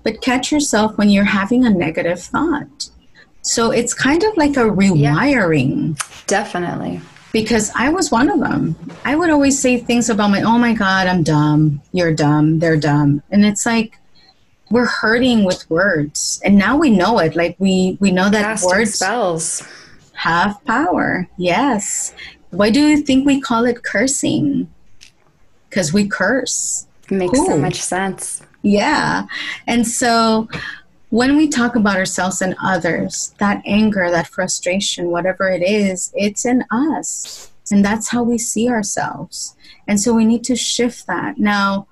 but 0.02 0.20
catch 0.20 0.50
yourself 0.50 0.96
when 0.96 1.10
you're 1.10 1.24
having 1.24 1.64
a 1.64 1.70
negative 1.70 2.20
thought. 2.20 2.89
So 3.42 3.70
it's 3.70 3.94
kind 3.94 4.22
of 4.22 4.36
like 4.36 4.56
a 4.56 4.64
rewiring. 4.64 5.98
Yeah, 5.98 6.06
definitely. 6.26 7.00
Because 7.32 7.70
I 7.76 7.90
was 7.90 8.10
one 8.10 8.28
of 8.28 8.40
them. 8.40 8.76
I 9.04 9.14
would 9.14 9.30
always 9.30 9.58
say 9.60 9.78
things 9.78 10.10
about 10.10 10.30
my, 10.30 10.42
oh 10.42 10.58
my 10.58 10.74
God, 10.74 11.06
I'm 11.06 11.22
dumb. 11.22 11.80
You're 11.92 12.12
dumb. 12.12 12.58
They're 12.58 12.76
dumb. 12.76 13.22
And 13.30 13.44
it's 13.44 13.64
like, 13.64 13.96
we're 14.70 14.86
hurting 14.86 15.44
with 15.44 15.68
words. 15.70 16.40
And 16.44 16.56
now 16.56 16.76
we 16.76 16.90
know 16.90 17.18
it. 17.18 17.36
Like 17.36 17.56
we, 17.58 17.96
we 18.00 18.10
know 18.10 18.30
that 18.30 18.42
Casting 18.42 18.70
words 18.70 18.94
spells 18.94 19.66
have 20.14 20.62
power. 20.64 21.28
Yes. 21.36 22.14
Why 22.50 22.70
do 22.70 22.80
you 22.80 22.98
think 22.98 23.26
we 23.26 23.40
call 23.40 23.64
it 23.64 23.84
cursing? 23.84 24.68
Because 25.68 25.92
we 25.92 26.08
curse. 26.08 26.86
It 27.10 27.14
makes 27.14 27.38
so 27.38 27.56
much 27.56 27.80
sense. 27.80 28.42
Yeah. 28.62 29.26
And 29.66 29.86
so 29.86 30.48
when 31.10 31.36
we 31.36 31.48
talk 31.48 31.76
about 31.76 31.96
ourselves 31.96 32.40
and 32.40 32.54
others, 32.62 33.34
that 33.38 33.62
anger, 33.66 34.10
that 34.10 34.28
frustration, 34.28 35.10
whatever 35.10 35.48
it 35.48 35.62
is, 35.62 36.12
it's 36.14 36.44
in 36.44 36.64
us. 36.70 37.50
And 37.70 37.84
that's 37.84 38.08
how 38.08 38.22
we 38.22 38.38
see 38.38 38.68
ourselves. 38.68 39.54
And 39.86 40.00
so 40.00 40.14
we 40.14 40.24
need 40.24 40.44
to 40.44 40.56
shift 40.56 41.06
that. 41.06 41.38
Now, 41.38 41.86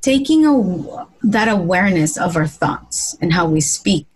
taking 0.00 0.44
a, 0.46 1.06
that 1.22 1.48
awareness 1.48 2.18
of 2.18 2.36
our 2.36 2.46
thoughts 2.46 3.16
and 3.20 3.32
how 3.32 3.46
we 3.46 3.60
speak 3.60 4.06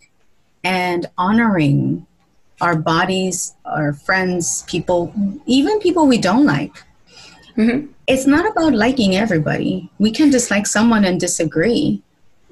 and 0.65 1.07
honoring 1.17 2.07
our 2.61 2.77
bodies, 2.77 3.55
our 3.65 3.93
friends, 3.93 4.65
people, 4.67 5.13
even 5.47 5.79
people 5.79 6.07
we 6.07 6.19
don't 6.19 6.47
like. 6.47 6.73
Mm-hmm. 7.57 7.93
It's 8.07 8.27
not 8.27 8.51
about 8.51 8.73
liking 8.73 9.17
everybody. 9.17 9.91
We 9.99 10.11
can 10.11 10.31
dislike 10.31 10.67
someone 10.67 11.05
and 11.05 11.21
disagree. 11.21 12.03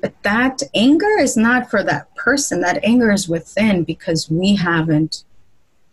But 0.04 0.22
that 0.22 0.62
anger 0.74 1.18
is 1.18 1.34
not 1.34 1.70
for 1.70 1.82
that 1.82 2.14
person. 2.14 2.60
That 2.60 2.78
anger 2.84 3.10
is 3.10 3.26
within 3.26 3.84
because 3.84 4.30
we 4.30 4.54
haven't 4.54 5.24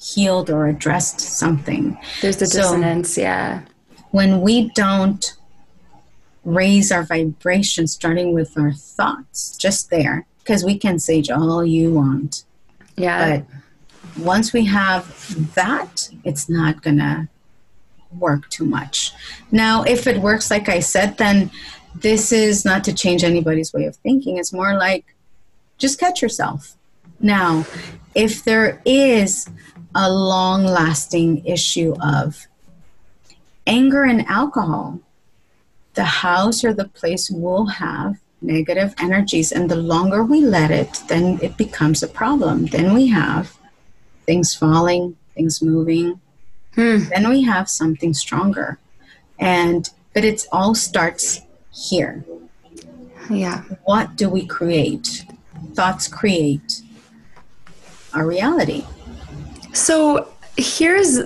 healed 0.01 0.49
or 0.49 0.67
addressed 0.67 1.21
something. 1.21 1.97
There's 2.21 2.35
the 2.35 2.45
so 2.45 2.59
dissonance, 2.59 3.17
yeah. 3.17 3.61
When 4.09 4.41
we 4.41 4.67
don't 4.71 5.37
raise 6.43 6.91
our 6.91 7.03
vibration, 7.03 7.87
starting 7.87 8.33
with 8.33 8.57
our 8.57 8.73
thoughts, 8.73 9.55
just 9.55 9.89
there, 9.89 10.25
because 10.39 10.65
we 10.65 10.77
can 10.77 10.99
sage 10.99 11.31
all 11.31 11.65
you 11.65 11.93
want. 11.93 12.43
Yeah. 12.97 13.43
But 14.17 14.21
once 14.21 14.51
we 14.51 14.65
have 14.65 15.53
that, 15.55 16.09
it's 16.25 16.49
not 16.49 16.81
going 16.81 16.97
to 16.97 17.29
work 18.19 18.49
too 18.49 18.65
much. 18.65 19.13
Now, 19.51 19.83
if 19.83 20.05
it 20.05 20.17
works, 20.17 20.51
like 20.51 20.67
I 20.67 20.81
said, 20.81 21.17
then 21.17 21.49
this 21.95 22.31
is 22.31 22.65
not 22.65 22.83
to 22.85 22.93
change 22.93 23.23
anybody's 23.23 23.73
way 23.73 23.85
of 23.85 23.95
thinking. 23.97 24.37
It's 24.37 24.53
more 24.53 24.75
like 24.75 25.05
just 25.77 25.99
catch 25.99 26.21
yourself. 26.21 26.75
Now, 27.19 27.65
if 28.15 28.43
there 28.43 28.81
is 28.85 29.47
a 29.93 30.11
long 30.11 30.63
lasting 30.63 31.45
issue 31.45 31.95
of 32.01 32.47
anger 33.67 34.03
and 34.03 34.25
alcohol, 34.27 34.99
the 35.93 36.05
house 36.05 36.63
or 36.63 36.73
the 36.73 36.87
place 36.87 37.29
will 37.29 37.65
have 37.65 38.17
negative 38.41 38.93
energies. 38.99 39.51
And 39.51 39.69
the 39.69 39.75
longer 39.75 40.23
we 40.23 40.41
let 40.41 40.71
it, 40.71 41.01
then 41.07 41.39
it 41.41 41.57
becomes 41.57 42.01
a 42.01 42.07
problem. 42.07 42.65
Then 42.67 42.93
we 42.93 43.07
have 43.07 43.57
things 44.25 44.55
falling, 44.55 45.15
things 45.35 45.61
moving. 45.61 46.19
Hmm. 46.75 46.99
Then 47.09 47.29
we 47.29 47.43
have 47.43 47.69
something 47.69 48.13
stronger. 48.13 48.79
And 49.37 49.89
but 50.13 50.25
it 50.25 50.45
all 50.51 50.75
starts 50.75 51.41
here. 51.73 52.23
Yeah. 53.29 53.63
What 53.83 54.15
do 54.15 54.29
we 54.29 54.45
create? 54.45 55.25
Thoughts 55.73 56.07
create 56.07 56.81
our 58.13 58.25
reality. 58.27 58.85
So 59.73 60.31
here's 60.57 61.19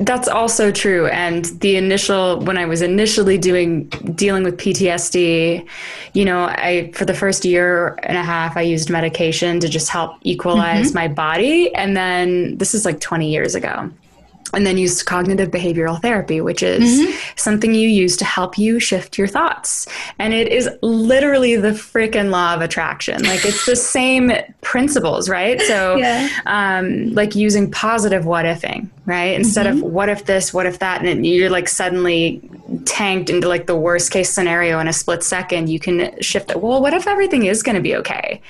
that's 0.00 0.28
also 0.28 0.70
true 0.70 1.08
and 1.08 1.46
the 1.60 1.76
initial 1.76 2.38
when 2.40 2.56
i 2.56 2.64
was 2.64 2.82
initially 2.82 3.36
doing 3.36 3.84
dealing 4.14 4.44
with 4.44 4.56
ptsd 4.56 5.66
you 6.12 6.24
know 6.24 6.44
i 6.44 6.90
for 6.94 7.04
the 7.04 7.14
first 7.14 7.44
year 7.44 7.98
and 8.04 8.16
a 8.16 8.22
half 8.22 8.56
i 8.56 8.60
used 8.60 8.90
medication 8.90 9.58
to 9.58 9.68
just 9.68 9.88
help 9.88 10.16
equalize 10.22 10.88
mm-hmm. 10.88 10.98
my 10.98 11.08
body 11.08 11.74
and 11.74 11.96
then 11.96 12.56
this 12.58 12.74
is 12.74 12.84
like 12.84 13.00
20 13.00 13.28
years 13.28 13.56
ago 13.56 13.90
and 14.52 14.66
then 14.66 14.76
use 14.76 15.02
cognitive 15.02 15.50
behavioral 15.50 16.00
therapy, 16.00 16.40
which 16.40 16.62
is 16.62 16.82
mm-hmm. 16.82 17.18
something 17.36 17.74
you 17.74 17.88
use 17.88 18.16
to 18.18 18.24
help 18.24 18.58
you 18.58 18.78
shift 18.78 19.16
your 19.16 19.26
thoughts. 19.26 19.86
And 20.18 20.34
it 20.34 20.48
is 20.48 20.68
literally 20.82 21.56
the 21.56 21.70
freaking 21.70 22.30
law 22.30 22.54
of 22.54 22.60
attraction. 22.60 23.22
Like 23.22 23.44
it's 23.44 23.66
the 23.66 23.76
same 23.92 24.32
principles, 24.60 25.28
right? 25.28 25.60
So, 25.62 25.96
yeah. 25.96 26.28
um, 26.46 27.12
like 27.12 27.34
using 27.34 27.70
positive 27.70 28.26
what 28.26 28.44
ifing, 28.44 28.88
right? 29.06 29.34
Instead 29.34 29.66
mm-hmm. 29.66 29.84
of 29.84 29.92
what 29.92 30.08
if 30.08 30.26
this, 30.26 30.52
what 30.52 30.66
if 30.66 30.78
that, 30.80 31.04
and 31.04 31.26
you're 31.26 31.50
like 31.50 31.68
suddenly 31.68 32.42
tanked 32.84 33.30
into 33.30 33.48
like 33.48 33.66
the 33.66 33.76
worst 33.76 34.10
case 34.10 34.30
scenario 34.30 34.78
in 34.80 34.88
a 34.88 34.92
split 34.92 35.22
second, 35.22 35.68
you 35.68 35.78
can 35.78 36.20
shift 36.20 36.50
it. 36.50 36.60
Well, 36.60 36.82
what 36.82 36.94
if 36.94 37.06
everything 37.06 37.44
is 37.44 37.62
going 37.62 37.76
to 37.76 37.82
be 37.82 37.96
okay? 37.96 38.40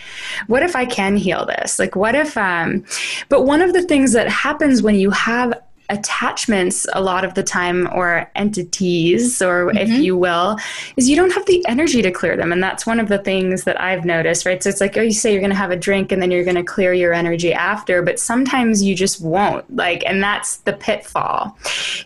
What 0.48 0.62
if 0.62 0.74
I 0.74 0.84
can 0.84 1.16
heal 1.16 1.46
this? 1.46 1.78
Like, 1.78 1.96
what 1.96 2.14
if, 2.14 2.36
um, 2.36 2.84
but 3.28 3.42
one 3.42 3.62
of 3.62 3.72
the 3.72 3.82
things 3.82 4.12
that 4.12 4.28
happens 4.28 4.82
when 4.82 4.96
you 4.96 5.10
have 5.10 5.60
attachments 5.92 6.86
a 6.94 7.02
lot 7.02 7.22
of 7.22 7.34
the 7.34 7.42
time 7.42 7.86
or 7.92 8.30
entities 8.34 9.42
or 9.42 9.66
mm-hmm. 9.66 9.76
if 9.76 9.90
you 9.90 10.16
will 10.16 10.56
is 10.96 11.08
you 11.08 11.14
don't 11.14 11.32
have 11.32 11.44
the 11.44 11.62
energy 11.68 12.00
to 12.00 12.10
clear 12.10 12.34
them 12.34 12.50
and 12.50 12.62
that's 12.62 12.86
one 12.86 12.98
of 12.98 13.08
the 13.08 13.18
things 13.18 13.64
that 13.64 13.78
i've 13.78 14.04
noticed 14.06 14.46
right 14.46 14.62
so 14.62 14.70
it's 14.70 14.80
like 14.80 14.96
oh 14.96 15.02
you 15.02 15.12
say 15.12 15.30
you're 15.30 15.40
going 15.40 15.50
to 15.50 15.56
have 15.56 15.70
a 15.70 15.76
drink 15.76 16.10
and 16.10 16.22
then 16.22 16.30
you're 16.30 16.44
going 16.44 16.56
to 16.56 16.62
clear 16.62 16.94
your 16.94 17.12
energy 17.12 17.52
after 17.52 18.00
but 18.00 18.18
sometimes 18.18 18.82
you 18.82 18.94
just 18.94 19.20
won't 19.20 19.64
like 19.76 20.02
and 20.06 20.22
that's 20.22 20.56
the 20.58 20.72
pitfall 20.72 21.56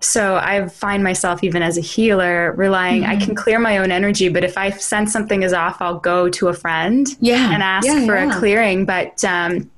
so 0.01 0.35
i 0.37 0.67
find 0.69 1.05
myself 1.05 1.45
even 1.45 1.63
as 1.63 1.79
a 1.79 1.81
healer 1.81 2.53
relying 2.57 3.03
mm-hmm. 3.03 3.13
i 3.13 3.17
can 3.25 3.37
clear 3.37 3.61
my 3.61 3.79
own 3.79 3.93
energy 3.93 4.29
but 4.29 4.43
if 4.43 4.59
i 4.59 4.69
sense 4.71 5.13
something 5.13 5.45
is 5.45 5.53
off 5.53 5.81
i'll 5.81 6.01
go 6.01 6.29
to 6.29 6.49
a 6.49 6.53
friend 6.53 7.17
yeah. 7.21 7.53
and 7.53 7.63
ask 7.63 7.87
yeah, 7.87 8.05
for 8.05 8.17
yeah. 8.17 8.37
a 8.37 8.39
clearing 8.39 8.85
but 8.85 9.25
um 9.25 9.71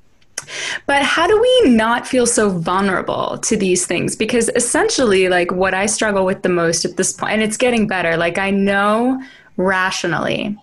but 0.87 1.03
how 1.03 1.27
do 1.27 1.41
we 1.41 1.71
not 1.71 2.07
feel 2.07 2.27
so 2.27 2.51
vulnerable 2.51 3.39
to 3.39 3.57
these 3.57 3.87
things? 3.87 4.17
Because 4.17 4.51
essentially, 4.55 5.29
like 5.29 5.53
what 5.53 5.75
I 5.75 5.87
struggle 5.87 6.25
with 6.25 6.43
the 6.43 6.49
most 6.49 6.85
at 6.85 6.97
this 6.97 7.13
point, 7.13 7.33
and 7.35 7.43
it's 7.43 7.57
getting 7.57 7.87
better, 7.87 8.17
like 8.17 8.39
I 8.39 8.51
know 8.51 9.23
rationally 9.57 10.57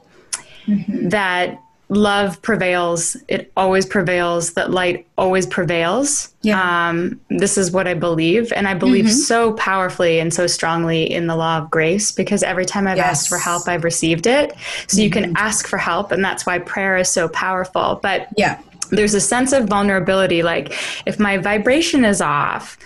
mm-hmm. 0.68 1.10
that 1.10 1.60
love 1.90 2.42
prevails 2.42 3.16
it 3.28 3.52
always 3.56 3.86
prevails 3.86 4.54
that 4.54 4.72
light 4.72 5.06
always 5.20 5.46
prevails 5.46 6.34
yeah. 6.42 6.90
um, 6.90 7.20
this 7.30 7.60
is 7.60 7.70
what 7.70 7.88
i 7.88 7.94
believe 7.94 8.52
and 8.54 8.68
i 8.68 8.74
believe 8.74 9.06
mm-hmm. 9.06 9.14
so 9.14 9.54
powerfully 9.54 10.20
and 10.20 10.34
so 10.34 10.48
strongly 10.48 11.04
in 11.04 11.28
the 11.28 11.36
law 11.36 11.60
of 11.60 11.70
grace 11.70 12.12
because 12.12 12.42
every 12.42 12.66
time 12.66 12.88
i've 12.88 12.98
yes. 12.98 13.06
asked 13.06 13.30
for 13.30 13.38
help 13.38 13.68
i've 13.68 13.84
received 13.84 14.26
it 14.26 14.52
so 14.52 14.58
mm-hmm. 14.58 15.00
you 15.02 15.10
can 15.12 15.24
mm-hmm. 15.26 15.38
ask 15.38 15.68
for 15.68 15.78
help 15.78 16.12
and 16.12 16.26
that's 16.26 16.44
why 16.46 16.58
prayer 16.58 16.98
is 16.98 17.08
so 17.08 17.30
powerful 17.30 18.00
but 18.02 18.30
yeah 18.36 18.60
there's 18.90 19.14
a 19.14 19.22
sense 19.22 19.52
of 19.54 19.66
vulnerability 19.66 20.44
like 20.44 20.74
if 21.06 21.20
my 21.20 21.38
vibration 21.38 22.06
is 22.06 22.22
off 22.22 22.78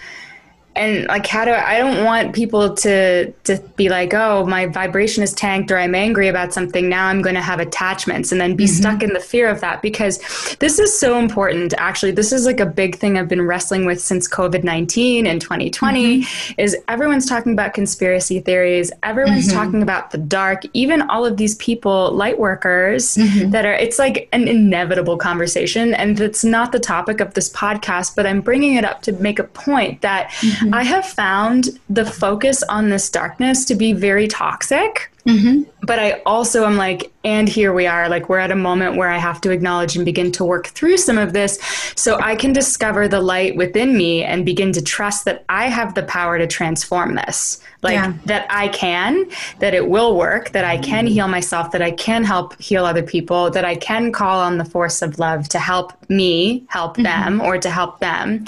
and 0.80 1.06
like 1.08 1.28
how 1.28 1.44
do 1.44 1.52
I, 1.52 1.76
I 1.76 1.78
don't 1.78 2.06
want 2.06 2.34
people 2.34 2.74
to 2.74 3.32
to 3.32 3.58
be 3.76 3.90
like 3.90 4.14
oh 4.14 4.46
my 4.46 4.66
vibration 4.66 5.22
is 5.22 5.34
tanked 5.34 5.70
or 5.72 5.78
i'm 5.78 5.94
angry 5.94 6.30
about 6.30 6.54
something 6.54 6.88
now 6.88 7.08
i'm 7.08 7.22
going 7.22 7.36
to 7.36 7.42
have 7.42 7.60
attachments 7.60 8.32
and 8.32 8.40
then 8.40 8.56
be 8.56 8.64
mm-hmm. 8.64 8.74
stuck 8.74 9.04
in 9.04 9.14
the 9.14 9.20
fear 9.20 9.50
of 9.50 9.60
that 9.62 9.82
because 9.82 10.20
this 10.60 10.80
is 10.80 10.98
so 10.98 11.20
important 11.20 11.74
actually 11.78 12.12
this 12.12 12.32
is 12.32 12.46
like 12.46 12.60
a 12.60 12.66
big 12.66 12.96
thing 12.96 13.18
i've 13.18 13.28
been 13.28 13.42
wrestling 13.42 13.86
with 13.86 14.00
since 14.02 14.28
covid-19 14.28 15.28
and 15.28 15.42
2020 15.42 16.22
mm-hmm. 16.22 16.54
is 16.58 16.78
everyone's 16.88 17.26
talking 17.28 17.52
about 17.52 17.74
conspiracy 17.74 18.40
theories 18.40 18.92
everyone's 19.04 19.48
mm-hmm. 19.48 19.58
talking 19.58 19.84
about 19.84 20.12
the 20.12 20.18
dark 20.18 20.64
even 20.74 21.02
all 21.10 21.26
of 21.26 21.36
these 21.36 21.56
people 21.56 22.12
light 22.14 22.40
workers 22.40 23.18
mm-hmm. 23.18 23.50
that 23.52 23.66
are 23.66 23.74
it's 23.74 24.00
like 24.00 24.30
an 24.32 24.48
inevitable 24.48 25.18
conversation 25.18 25.94
and 25.94 26.20
it's 26.22 26.46
not 26.46 26.72
the 26.72 26.80
topic 26.80 27.20
of 27.20 27.34
this 27.34 27.52
podcast 27.52 28.16
but 28.16 28.26
i'm 28.26 28.40
bringing 28.40 28.76
it 28.76 28.86
up 28.86 29.02
to 29.02 29.12
make 29.14 29.40
a 29.40 29.44
point 29.44 30.02
that 30.02 30.34
mm-hmm 30.70 30.80
mm-hmm. 30.80 30.80
I 30.80 30.84
have 30.84 31.06
found 31.06 31.80
the 31.90 32.06
focus 32.06 32.64
on 32.64 32.90
this 32.90 33.10
darkness 33.10 33.66
to 33.66 33.76
be 33.76 33.94
very 33.94 34.28
toxic. 34.28 35.12
Mm-hmm. 35.26 35.64
But 35.84 36.00
I 36.00 36.22
also 36.26 36.66
am 36.66 36.76
like, 36.76 37.12
and 37.24 37.48
here 37.48 37.74
we 37.74 37.86
are, 37.86 38.10
like, 38.10 38.30
we're 38.30 38.40
at 38.40 38.52
a 38.52 38.56
moment 38.56 38.96
where 38.96 39.10
I 39.10 39.18
have 39.18 39.42
to 39.42 39.52
acknowledge 39.52 39.96
and 39.96 40.06
begin 40.06 40.32
to 40.34 40.46
work 40.46 40.68
through 40.68 40.98
some 40.98 41.18
of 41.18 41.34
this 41.34 41.60
so 41.96 42.20
I 42.20 42.36
can 42.36 42.54
discover 42.54 43.08
the 43.08 43.20
light 43.20 43.56
within 43.56 43.96
me 43.98 44.24
and 44.24 44.46
begin 44.46 44.72
to 44.74 44.82
trust 44.82 45.26
that 45.26 45.46
I 45.50 45.68
have 45.68 45.94
the 45.94 46.04
power 46.04 46.38
to 46.38 46.48
transform 46.48 47.16
this. 47.16 47.62
Like, 47.82 47.94
yeah. 47.94 48.14
that 48.26 48.48
I 48.50 48.70
can, 48.70 49.30
that 49.60 49.74
it 49.74 49.88
will 49.88 50.18
work, 50.18 50.52
that 50.52 50.66
I 50.66 50.78
can 50.78 51.06
heal 51.06 51.28
myself, 51.28 51.72
that 51.72 51.82
I 51.82 51.92
can 51.92 52.24
help 52.24 52.60
heal 52.60 52.86
other 52.86 53.04
people, 53.04 53.50
that 53.52 53.66
I 53.66 53.76
can 53.76 54.12
call 54.12 54.40
on 54.40 54.58
the 54.58 54.66
force 54.66 55.02
of 55.02 55.20
love 55.20 55.48
to 55.50 55.60
help 55.60 55.94
me 56.10 56.66
help 56.70 56.94
mm-hmm. 56.94 57.04
them 57.04 57.42
or 57.42 57.58
to 57.58 57.70
help 57.70 58.00
them. 58.00 58.46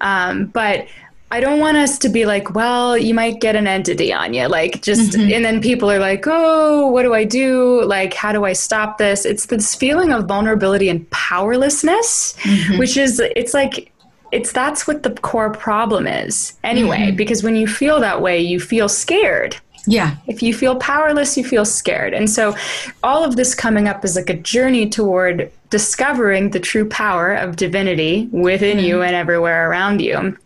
Um, 0.00 0.46
but 0.46 0.86
I 1.32 1.40
don't 1.40 1.60
want 1.60 1.78
us 1.78 1.96
to 2.00 2.10
be 2.10 2.26
like, 2.26 2.54
well, 2.54 2.98
you 2.98 3.14
might 3.14 3.40
get 3.40 3.56
an 3.56 3.66
entity 3.66 4.12
on 4.12 4.34
you. 4.34 4.48
Like, 4.48 4.82
just, 4.82 5.12
mm-hmm. 5.12 5.32
and 5.32 5.42
then 5.42 5.62
people 5.62 5.90
are 5.90 5.98
like, 5.98 6.24
oh, 6.26 6.88
what 6.88 7.04
do 7.04 7.14
I 7.14 7.24
do? 7.24 7.82
Like, 7.84 8.12
how 8.12 8.32
do 8.32 8.44
I 8.44 8.52
stop 8.52 8.98
this? 8.98 9.24
It's 9.24 9.46
this 9.46 9.74
feeling 9.74 10.12
of 10.12 10.26
vulnerability 10.26 10.90
and 10.90 11.08
powerlessness, 11.08 12.34
mm-hmm. 12.34 12.76
which 12.76 12.98
is, 12.98 13.18
it's 13.18 13.54
like, 13.54 13.90
it's 14.30 14.52
that's 14.52 14.86
what 14.86 15.04
the 15.04 15.10
core 15.10 15.50
problem 15.50 16.06
is 16.06 16.52
anyway, 16.64 16.98
mm-hmm. 16.98 17.16
because 17.16 17.42
when 17.42 17.56
you 17.56 17.66
feel 17.66 17.98
that 18.00 18.20
way, 18.20 18.38
you 18.38 18.60
feel 18.60 18.90
scared. 18.90 19.56
Yeah. 19.86 20.16
If 20.26 20.42
you 20.42 20.52
feel 20.52 20.76
powerless, 20.76 21.38
you 21.38 21.44
feel 21.44 21.64
scared. 21.64 22.12
And 22.12 22.28
so 22.28 22.54
all 23.02 23.24
of 23.24 23.36
this 23.36 23.54
coming 23.54 23.88
up 23.88 24.04
is 24.04 24.16
like 24.16 24.28
a 24.28 24.36
journey 24.36 24.86
toward 24.86 25.50
discovering 25.70 26.50
the 26.50 26.60
true 26.60 26.86
power 26.86 27.32
of 27.32 27.56
divinity 27.56 28.28
within 28.32 28.76
mm-hmm. 28.76 28.86
you 28.86 29.02
and 29.02 29.16
everywhere 29.16 29.70
around 29.70 30.02
you. 30.02 30.36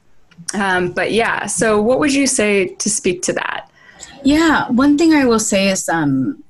Um, 0.55 0.93
but 0.93 1.13
yeah, 1.13 1.47
so 1.47 1.81
what 1.81 1.99
would 1.99 2.15
you 2.15 2.27
say 2.27 2.69
to 2.69 2.91
speak 2.91 3.23
to 3.23 3.33
that? 3.35 3.71
Yeah, 4.23 4.69
one 4.71 4.97
thing 4.97 5.13
I 5.13 5.25
will 5.25 5.41
say 5.41 5.69
is 5.69 5.89
um, 5.89 6.43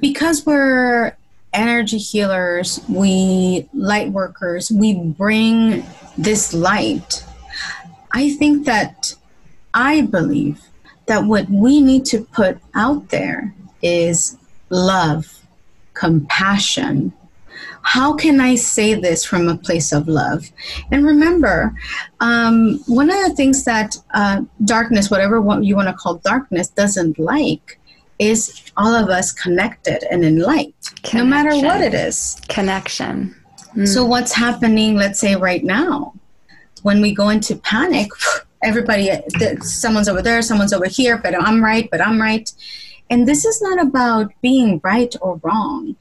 because 0.00 0.46
we're 0.46 1.16
energy 1.52 1.98
healers, 1.98 2.80
we 2.88 3.68
light 3.72 4.10
workers, 4.12 4.70
we 4.70 4.94
bring 4.94 5.84
this 6.16 6.52
light. 6.52 7.24
I 8.12 8.30
think 8.34 8.66
that 8.66 9.14
I 9.74 10.02
believe 10.02 10.62
that 11.06 11.24
what 11.24 11.48
we 11.48 11.80
need 11.80 12.04
to 12.06 12.24
put 12.24 12.58
out 12.74 13.08
there 13.08 13.54
is 13.82 14.36
love, 14.70 15.40
compassion, 15.94 17.12
how 17.88 18.12
can 18.12 18.38
I 18.38 18.54
say 18.54 18.92
this 18.92 19.24
from 19.24 19.48
a 19.48 19.56
place 19.56 19.92
of 19.92 20.08
love? 20.08 20.50
And 20.92 21.06
remember, 21.06 21.74
um, 22.20 22.80
one 22.86 23.08
of 23.08 23.16
the 23.26 23.34
things 23.34 23.64
that 23.64 23.96
uh, 24.12 24.42
darkness, 24.66 25.10
whatever 25.10 25.36
you 25.62 25.74
want 25.74 25.88
to 25.88 25.94
call 25.94 26.16
darkness, 26.16 26.68
doesn't 26.68 27.18
like 27.18 27.80
is 28.18 28.62
all 28.76 28.94
of 28.94 29.08
us 29.08 29.32
connected 29.32 30.04
and 30.10 30.22
in 30.22 30.38
light, 30.38 30.74
Connection. 31.02 31.18
no 31.18 31.24
matter 31.24 31.56
what 31.66 31.80
it 31.80 31.94
is. 31.94 32.38
Connection. 32.50 33.34
Mm. 33.74 33.88
So, 33.88 34.04
what's 34.04 34.34
happening, 34.34 34.96
let's 34.96 35.18
say, 35.18 35.36
right 35.36 35.64
now, 35.64 36.12
when 36.82 37.00
we 37.00 37.14
go 37.14 37.30
into 37.30 37.56
panic, 37.56 38.10
everybody, 38.62 39.08
someone's 39.62 40.10
over 40.10 40.20
there, 40.20 40.42
someone's 40.42 40.74
over 40.74 40.88
here, 40.88 41.16
but 41.16 41.34
I'm 41.34 41.64
right, 41.64 41.88
but 41.90 42.06
I'm 42.06 42.20
right 42.20 42.52
and 43.10 43.26
this 43.26 43.44
is 43.44 43.60
not 43.62 43.80
about 43.80 44.32
being 44.42 44.80
right 44.84 45.14
or 45.20 45.40
wrong 45.42 45.96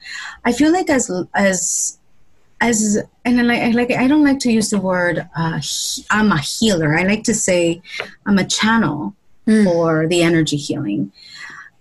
i 0.45 0.51
feel 0.51 0.71
like 0.71 0.89
as 0.89 1.09
as 1.33 1.97
as 2.59 3.03
and 3.23 3.39
I 3.39 3.43
like, 3.43 3.73
like 3.73 3.91
I 3.99 4.07
don't 4.07 4.23
like 4.23 4.39
to 4.39 4.51
use 4.51 4.69
the 4.69 4.79
word 4.79 5.27
uh, 5.35 5.61
I'm 6.09 6.31
a 6.31 6.39
healer. 6.39 6.97
I 6.97 7.03
like 7.03 7.23
to 7.25 7.33
say 7.33 7.81
I'm 8.25 8.37
a 8.37 8.47
channel 8.47 9.13
mm. 9.45 9.63
for 9.63 10.07
the 10.07 10.23
energy 10.23 10.57
healing. 10.57 11.11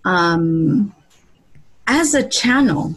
Um, 0.05 0.95
as 1.87 2.15
a 2.15 2.27
channel, 2.29 2.95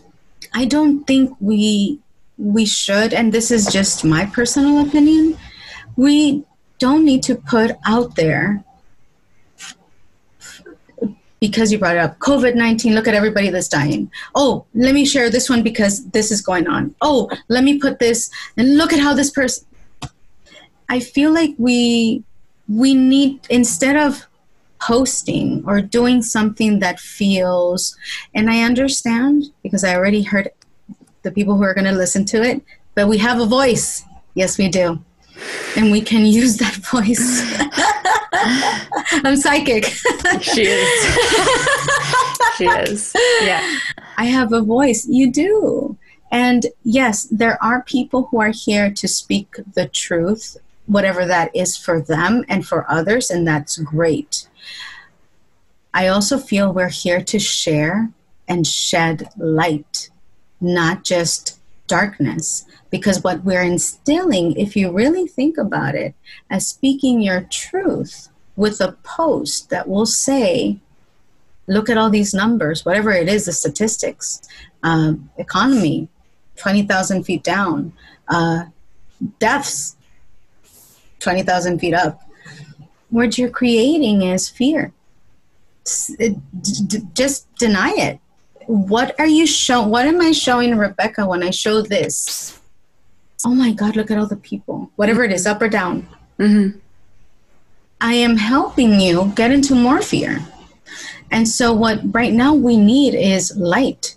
I 0.54 0.66
don't 0.66 1.06
think 1.06 1.36
we 1.40 2.00
we 2.38 2.66
should, 2.66 3.14
and 3.14 3.34
this 3.34 3.52
is 3.52 3.68
just 3.68 4.06
my 4.06 4.26
personal 4.26 4.86
opinion. 4.86 5.38
We 5.96 6.44
don't 6.80 7.04
need 7.04 7.24
to 7.24 7.36
put 7.36 7.78
out 7.86 8.16
there 8.16 8.64
because 11.40 11.72
you 11.72 11.80
brought 11.80 11.96
it 11.96 12.00
up 12.00 12.20
COVID 12.20 12.56
19, 12.56 12.94
look 12.94 13.08
at 13.08 13.14
everybody 13.14 13.50
that's 13.50 13.68
dying. 13.68 14.12
Oh, 14.36 14.66
let 14.74 14.94
me 14.94 15.06
share 15.06 15.30
this 15.30 15.50
one 15.50 15.64
because 15.64 16.06
this 16.10 16.32
is 16.32 16.42
going 16.42 16.68
on. 16.68 16.96
Oh, 17.02 17.30
let 17.48 17.64
me 17.64 17.80
put 17.80 18.00
this 18.00 18.30
and 18.58 18.78
look 18.78 18.94
at 18.94 19.00
how 19.00 19.14
this 19.14 19.32
person. 19.32 19.66
I 20.90 21.00
feel 21.00 21.32
like 21.34 21.54
we 21.58 22.24
we 22.68 22.94
need 22.94 23.40
instead 23.50 23.96
of 23.96 24.28
posting 24.82 25.64
or 25.68 25.82
doing 25.82 26.22
something 26.22 26.80
that 26.80 27.00
feels 27.00 27.98
and 28.34 28.50
I 28.50 28.62
understand 28.62 29.52
because 29.62 29.84
I 29.84 29.96
already 29.96 30.24
heard 30.24 30.50
the 31.24 31.32
people 31.32 31.56
who 31.56 31.64
are 31.64 31.74
going 31.74 31.86
to 31.86 31.92
listen 31.92 32.26
to 32.26 32.42
it, 32.42 32.62
but 32.96 33.08
we 33.08 33.18
have 33.18 33.40
a 33.40 33.46
voice. 33.46 34.04
Yes, 34.36 34.58
we 34.58 34.70
do. 34.70 35.04
And 35.76 35.92
we 35.92 36.02
can 36.02 36.26
use 36.42 36.58
that 36.58 36.76
voice. 36.76 37.44
I'm 39.26 39.36
psychic. 39.36 39.86
she 40.42 40.64
is. 40.68 41.18
she 42.58 42.66
is. 42.66 43.16
Yeah. 43.42 43.80
I 44.18 44.26
have 44.26 44.54
a 44.54 44.62
voice. 44.62 45.08
You 45.08 45.32
do. 45.32 45.98
And 46.32 46.68
yes, 46.84 47.24
there 47.24 47.62
are 47.64 47.84
people 47.84 48.28
who 48.28 48.40
are 48.40 48.52
here 48.52 48.92
to 48.92 49.08
speak 49.08 49.56
the 49.74 49.88
truth, 49.88 50.58
whatever 50.86 51.26
that 51.26 51.56
is 51.56 51.76
for 51.76 52.02
them 52.02 52.46
and 52.48 52.66
for 52.66 52.90
others, 52.90 53.30
and 53.30 53.48
that's 53.48 53.78
great. 53.78 54.48
I 55.94 56.08
also 56.08 56.38
feel 56.38 56.72
we're 56.72 56.90
here 56.90 57.22
to 57.24 57.40
share 57.40 58.10
and 58.48 58.66
shed 58.66 59.30
light, 59.38 60.10
not 60.62 61.04
just 61.04 61.60
darkness 61.88 62.66
because 62.92 63.24
what 63.24 63.44
we're 63.44 63.62
instilling, 63.62 64.54
if 64.58 64.76
you 64.76 64.92
really 64.92 65.28
think 65.28 65.58
about 65.58 65.96
it, 65.96 66.16
as 66.50 66.68
speaking 66.68 67.22
your 67.22 67.42
truth 67.42 68.29
with 68.60 68.82
a 68.82 68.92
post 69.04 69.70
that 69.70 69.88
will 69.88 70.06
say, 70.06 70.78
look 71.66 71.90
at 71.90 71.98
all 71.98 72.10
these 72.10 72.34
numbers, 72.34 72.86
whatever 72.86 73.12
it 73.12 73.30
is, 73.30 73.46
the 73.46 73.54
statistics, 73.54 74.42
um, 74.84 75.30
economy, 75.38 76.10
20,000 76.58 77.24
feet 77.24 77.42
down, 77.42 77.94
uh, 78.28 78.66
deaths, 79.40 79.96
20,000 81.20 81.80
feet 81.80 81.94
up. 81.94 82.22
What 83.10 83.38
you're 83.38 83.50
creating 83.50 84.24
is 84.24 84.50
fear. 84.50 84.92
It, 86.20 86.36
d- 86.62 87.08
just 87.14 87.48
deny 87.56 87.94
it. 87.96 88.20
What 88.68 89.18
are 89.20 89.26
you 89.26 89.48
showing? 89.48 89.90
What 89.90 90.06
am 90.06 90.20
I 90.20 90.34
showing 90.34 90.78
Rebecca 90.78 91.26
when 91.26 91.44
I 91.44 91.52
show 91.52 91.82
this? 91.82 92.60
oh 93.46 93.56
my 93.56 93.72
God, 93.72 93.96
look 93.96 94.12
at 94.12 94.18
all 94.18 94.28
the 94.28 94.36
people, 94.36 94.92
whatever 94.98 95.24
it 95.24 95.32
is, 95.32 95.48
up 95.48 95.62
or 95.62 95.70
down. 95.70 96.06
Mm-hmm. 96.40 96.78
I 98.02 98.14
am 98.14 98.38
helping 98.38 99.00
you 99.00 99.32
get 99.36 99.52
into 99.52 99.76
more 99.76 100.02
fear. 100.02 100.40
And 101.32 101.48
so, 101.48 101.74
what 101.74 102.00
right 102.14 102.34
now 102.34 102.54
we 102.54 102.78
need 102.78 103.14
is 103.14 103.56
light. 103.58 104.16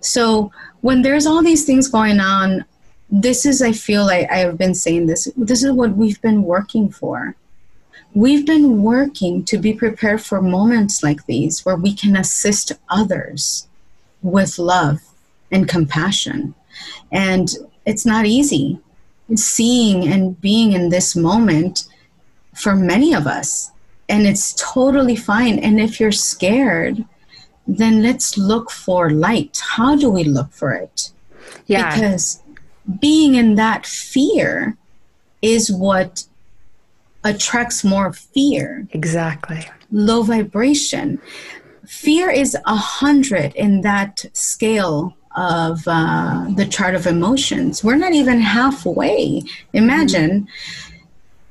So, 0.00 0.52
when 0.80 1.02
there's 1.02 1.26
all 1.26 1.42
these 1.42 1.64
things 1.64 1.88
going 1.88 2.20
on, 2.20 2.64
this 3.10 3.44
is, 3.44 3.60
I 3.60 3.72
feel 3.72 4.06
like 4.06 4.30
I 4.30 4.38
have 4.38 4.56
been 4.56 4.74
saying 4.74 5.06
this, 5.06 5.28
this 5.36 5.64
is 5.64 5.72
what 5.72 5.96
we've 5.96 6.20
been 6.22 6.42
working 6.44 6.90
for. 6.90 7.34
We've 8.14 8.46
been 8.46 8.82
working 8.82 9.44
to 9.44 9.58
be 9.58 9.72
prepared 9.74 10.22
for 10.22 10.40
moments 10.40 11.02
like 11.02 11.26
these 11.26 11.64
where 11.64 11.76
we 11.76 11.94
can 11.94 12.16
assist 12.16 12.72
others 12.88 13.66
with 14.22 14.58
love 14.58 15.00
and 15.50 15.68
compassion. 15.68 16.54
And 17.12 17.48
it's 17.84 18.06
not 18.06 18.26
easy 18.26 18.80
seeing 19.34 20.08
and 20.08 20.40
being 20.40 20.72
in 20.72 20.88
this 20.88 21.14
moment 21.14 21.84
for 22.58 22.74
many 22.74 23.14
of 23.14 23.26
us. 23.26 23.70
And 24.08 24.26
it's 24.26 24.54
totally 24.54 25.16
fine. 25.16 25.58
And 25.58 25.80
if 25.80 26.00
you're 26.00 26.12
scared, 26.12 27.04
then 27.66 28.02
let's 28.02 28.38
look 28.38 28.70
for 28.70 29.10
light. 29.10 29.62
How 29.76 29.94
do 29.96 30.08
we 30.08 30.24
look 30.24 30.50
for 30.52 30.72
it? 30.72 31.10
Yeah. 31.66 31.94
Because 31.94 32.42
being 33.00 33.34
in 33.34 33.56
that 33.56 33.84
fear 33.84 34.76
is 35.42 35.70
what 35.70 36.24
attracts 37.24 37.84
more 37.84 38.12
fear. 38.12 38.86
Exactly. 38.92 39.68
Low 39.92 40.22
vibration. 40.22 41.20
Fear 41.86 42.30
is 42.30 42.56
a 42.66 42.76
hundred 42.76 43.54
in 43.54 43.82
that 43.82 44.24
scale 44.32 45.14
of 45.36 45.82
uh, 45.86 46.46
the 46.56 46.66
chart 46.66 46.94
of 46.94 47.06
emotions. 47.06 47.84
We're 47.84 47.96
not 47.96 48.12
even 48.12 48.40
halfway. 48.40 49.42
Imagine, 49.72 50.42
mm-hmm. 50.42 50.87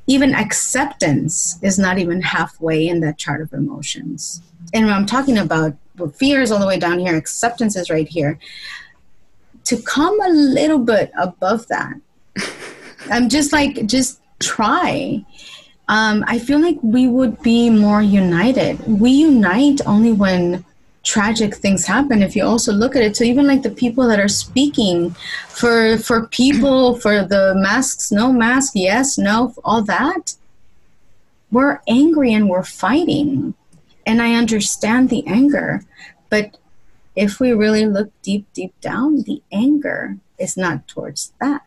Even 0.08 0.34
acceptance 0.34 1.60
is 1.62 1.78
not 1.78 2.00
even 2.00 2.22
halfway 2.22 2.88
in 2.88 3.02
that 3.02 3.18
chart 3.18 3.42
of 3.42 3.54
emotions. 3.54 4.42
And 4.74 4.90
I'm 4.90 5.06
talking 5.06 5.38
about 5.38 5.76
fear 6.16 6.42
is 6.42 6.52
all 6.52 6.60
the 6.60 6.68
way 6.68 6.80
down 6.80 7.00
here, 7.00 7.16
acceptance 7.16 7.76
is 7.76 7.90
right 7.90 8.08
here. 8.08 8.40
To 9.66 9.82
come 9.82 10.20
a 10.22 10.30
little 10.30 10.80
bit 10.80 11.12
above 11.20 11.68
that, 11.68 11.94
I'm 13.10 13.28
just 13.28 13.52
like, 13.52 13.86
just 13.86 14.22
try, 14.40 15.26
um, 15.90 16.24
I 16.28 16.40
feel 16.40 16.60
like 16.60 16.78
we 16.82 17.08
would 17.08 17.42
be 17.42 17.70
more 17.70 18.02
united. 18.02 18.80
We 18.88 19.12
unite 19.12 19.82
only 19.86 20.12
when 20.12 20.66
tragic 21.08 21.56
things 21.56 21.86
happen 21.86 22.22
if 22.22 22.36
you 22.36 22.44
also 22.44 22.74
look 22.74 22.94
at 22.94 23.02
it. 23.02 23.16
So 23.16 23.24
even 23.24 23.48
like 23.48 23.62
the 23.62 23.72
people 23.72 24.06
that 24.10 24.20
are 24.20 24.28
speaking 24.28 25.12
for 25.48 25.98
for 25.98 26.28
people 26.28 27.00
for 27.04 27.24
the 27.24 27.54
masks 27.56 28.12
no 28.12 28.34
mask 28.34 28.74
yes 28.76 29.18
no 29.18 29.54
all 29.64 29.82
that 29.84 30.36
we're 31.50 31.80
angry 31.88 32.34
and 32.34 32.50
we're 32.50 32.72
fighting. 32.86 33.56
And 34.06 34.22
i 34.22 34.34
understand 34.36 35.10
the 35.10 35.26
anger 35.28 35.84
but 36.30 36.58
if 37.16 37.40
we 37.40 37.52
really 37.54 37.86
look 37.86 38.12
deep 38.22 38.46
deep 38.54 38.74
down 38.82 39.24
the 39.24 39.42
anger 39.52 40.18
is 40.38 40.58
not 40.58 40.88
towards 40.88 41.32
that. 41.40 41.64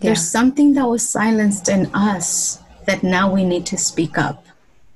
Yeah. 0.00 0.10
there's 0.10 0.28
something 0.28 0.74
that 0.74 0.86
was 0.88 1.08
silenced 1.08 1.68
in 1.68 1.86
us 1.94 2.60
that 2.86 3.02
now 3.02 3.32
we 3.32 3.44
need 3.44 3.64
to 3.66 3.78
speak 3.78 4.18
up. 4.18 4.46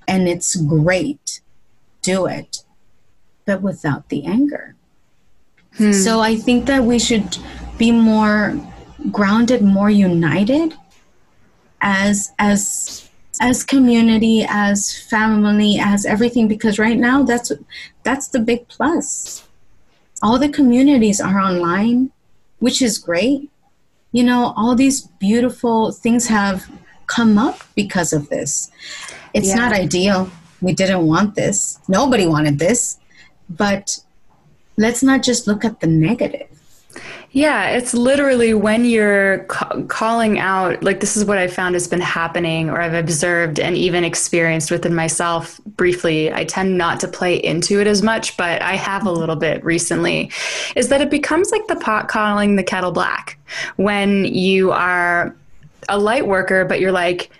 And 0.07 0.29
it's 0.29 0.57
great 0.57 1.42
do 2.03 2.27
it, 2.27 2.65
but 3.47 3.63
without 3.63 4.09
the 4.09 4.25
anger. 4.25 4.75
Hmm. 5.77 5.93
So 5.93 6.21
I 6.21 6.37
think 6.37 6.67
that 6.67 6.85
we 6.85 6.99
should 6.99 7.39
be 7.79 7.93
more 7.93 8.59
grounded, 9.11 9.63
more 9.63 9.91
united 9.91 10.75
as 11.81 12.33
as 12.39 13.09
as 13.41 13.65
community, 13.65 14.45
as 14.49 14.97
family, 15.09 15.79
as 15.81 16.05
everything 16.05 16.47
because 16.47 16.79
right 16.79 16.99
now 16.99 17.23
that's 17.23 17.51
that's 18.03 18.29
the 18.29 18.39
big 18.39 18.69
plus. 18.69 19.47
All 20.23 20.39
the 20.39 20.49
communities 20.49 21.21
are 21.21 21.41
online, 21.41 22.13
which 22.59 22.83
is 22.83 22.99
great. 22.99 23.51
You 24.13 24.25
know, 24.25 24.53
all 24.57 24.77
these 24.77 25.09
beautiful 25.19 25.91
things 25.91 26.29
have 26.29 26.71
come 27.07 27.39
up 27.39 27.61
because 27.75 28.13
of 28.13 28.29
this. 28.29 28.71
It's 29.35 29.49
yeah. 29.49 29.57
not 29.57 29.73
ideal 29.73 30.31
we 30.63 30.73
didn't 30.73 31.07
want 31.07 31.35
this. 31.35 31.79
Nobody 31.89 32.27
wanted 32.27 32.59
this. 32.59 32.99
But 33.51 33.99
let's 34.79 35.03
not 35.03 35.23
just 35.23 35.47
look 35.47 35.65
at 35.65 35.81
the 35.81 35.87
negative. 35.87 36.49
Yeah, 37.35 37.71
it's 37.71 37.95
literally 37.95 38.53
when 38.53 38.85
you're 38.85 39.45
ca- 39.45 39.83
calling 39.85 40.39
out, 40.39 40.83
like, 40.83 41.01
this 41.01 41.17
is 41.17 41.25
what 41.25 41.39
I 41.39 41.49
found 41.49 41.75
has 41.75 41.89
been 41.89 42.03
happening, 42.03 42.69
or 42.69 42.79
I've 42.79 42.93
observed 42.93 43.59
and 43.59 43.75
even 43.75 44.05
experienced 44.05 44.71
within 44.71 44.95
myself 44.95 45.59
briefly. 45.65 46.31
I 46.31 46.45
tend 46.45 46.77
not 46.77 47.01
to 47.01 47.09
play 47.09 47.37
into 47.37 47.81
it 47.81 47.87
as 47.87 48.03
much, 48.03 48.37
but 48.37 48.61
I 48.61 48.77
have 48.77 49.07
a 49.07 49.07
mm-hmm. 49.07 49.19
little 49.19 49.37
bit 49.37 49.65
recently. 49.65 50.31
Is 50.77 50.89
that 50.89 51.01
it 51.01 51.11
becomes 51.11 51.51
like 51.51 51.67
the 51.69 51.77
pot 51.77 52.09
calling 52.09 52.57
the 52.57 52.63
kettle 52.63 52.93
black 52.93 53.39
when 53.77 54.27
you 54.27 54.71
are 54.71 55.35
a 55.89 55.99
light 55.99 56.27
worker, 56.27 56.67
but 56.67 56.81
you're 56.81 56.93
like, 56.93 57.31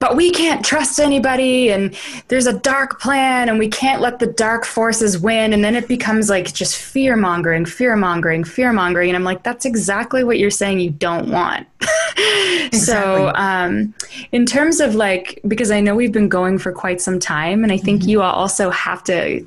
but 0.00 0.16
we 0.16 0.30
can't 0.30 0.64
trust 0.64 0.98
anybody 0.98 1.70
and 1.70 1.96
there's 2.28 2.46
a 2.46 2.58
dark 2.58 3.00
plan 3.00 3.48
and 3.48 3.58
we 3.58 3.68
can't 3.68 4.00
let 4.00 4.18
the 4.18 4.26
dark 4.26 4.64
forces 4.64 5.18
win. 5.18 5.52
And 5.52 5.62
then 5.62 5.76
it 5.76 5.86
becomes 5.86 6.28
like 6.28 6.52
just 6.52 6.76
fear 6.76 7.16
mongering 7.16 7.64
fear 7.64 7.96
mongering 7.96 8.44
fear 8.44 8.72
mongering 8.72 9.08
and 9.10 9.16
i'm 9.16 9.24
like 9.24 9.42
that's 9.42 9.64
exactly 9.64 10.24
what 10.24 10.38
you're 10.38 10.50
saying 10.50 10.80
you 10.80 10.90
don't 10.90 11.30
want. 11.30 11.66
Exactly. 12.16 12.78
so 12.78 13.32
um, 13.36 13.94
in 14.32 14.44
terms 14.44 14.80
of 14.80 14.94
like 14.94 15.40
because 15.48 15.70
i 15.70 15.80
know 15.80 15.94
we've 15.94 16.12
been 16.12 16.28
going 16.28 16.58
for 16.58 16.72
quite 16.72 17.00
some 17.00 17.18
time 17.18 17.62
and 17.62 17.72
i 17.72 17.78
think 17.78 18.02
mm-hmm. 18.02 18.10
you 18.10 18.22
also 18.22 18.68
have 18.70 19.02
to 19.04 19.40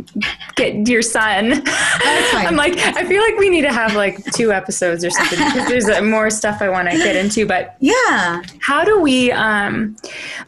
get 0.55 0.87
your 0.87 1.03
son 1.03 1.61
i'm 1.65 2.55
like 2.55 2.75
i 2.77 3.05
feel 3.05 3.21
like 3.21 3.37
we 3.37 3.49
need 3.49 3.61
to 3.61 3.71
have 3.71 3.95
like 3.95 4.23
two 4.33 4.51
episodes 4.51 5.05
or 5.05 5.11
something 5.11 5.37
because 5.39 5.67
there's 5.67 5.87
uh, 5.87 6.01
more 6.01 6.29
stuff 6.29 6.61
i 6.61 6.69
want 6.69 6.89
to 6.89 6.97
get 6.97 7.15
into 7.15 7.45
but 7.45 7.75
yeah. 7.79 8.41
how 8.59 8.83
do 8.83 8.99
we 8.99 9.31
um 9.31 9.95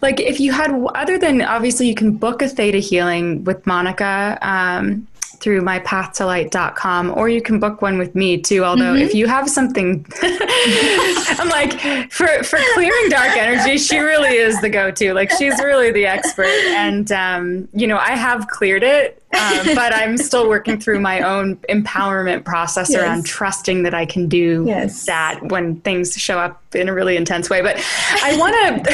like 0.02 0.20
if 0.20 0.40
you 0.40 0.52
had 0.52 0.72
other 0.96 1.18
than 1.18 1.42
obviously 1.42 1.88
you 1.88 1.96
can 1.96 2.16
book 2.16 2.42
a 2.42 2.48
theta 2.48 2.78
healing 2.78 3.44
with 3.44 3.66
monica 3.66 4.38
um, 4.42 5.08
through 5.38 5.62
mypathtolight.com 5.62 7.12
or 7.12 7.30
you 7.30 7.42
can 7.42 7.60
book 7.60 7.82
one 7.82 7.98
with 7.98 8.16
me 8.16 8.42
too 8.42 8.64
although 8.64 8.94
mm-hmm. 8.94 9.04
if 9.04 9.14
you 9.14 9.28
have 9.28 9.50
something 9.50 10.06
i'm 10.22 11.50
like 11.50 11.80
for 12.12 12.28
for 12.44 12.60
clearing 12.74 13.10
dark 13.10 13.36
energy 13.38 13.78
she 13.78 14.00
really 14.00 14.36
is 14.36 14.60
the 14.62 14.70
go-to 14.70 15.14
like 15.14 15.30
she's 15.32 15.58
really 15.60 15.92
the 15.92 16.06
expert 16.06 16.46
and 16.46 17.12
um, 17.12 17.68
you 17.74 17.88
know 17.88 17.98
i 17.98 18.12
have 18.12 18.48
cleared 18.48 18.84
it 18.84 19.22
um, 19.36 19.66
but 19.76 19.94
I'm 19.94 20.18
still 20.18 20.48
working 20.48 20.80
through 20.80 21.00
my 21.00 21.22
own 21.22 21.58
empowerment 21.70 22.46
process 22.46 22.90
yes. 22.92 23.02
around 23.02 23.26
trusting 23.26 23.84
that 23.84 23.94
I 23.94 24.06
can 24.06 24.28
do 24.28 24.64
yes. 24.68 25.06
that 25.06 25.40
when 25.50 25.82
things 25.82 26.14
show 26.14 26.40
up 26.40 26.62
in 26.76 26.90
a 26.90 26.94
really 26.94 27.16
intense 27.16 27.50
way. 27.50 27.62
But 27.62 27.78
I 28.24 28.38
want 28.38 28.86
to, 28.86 28.94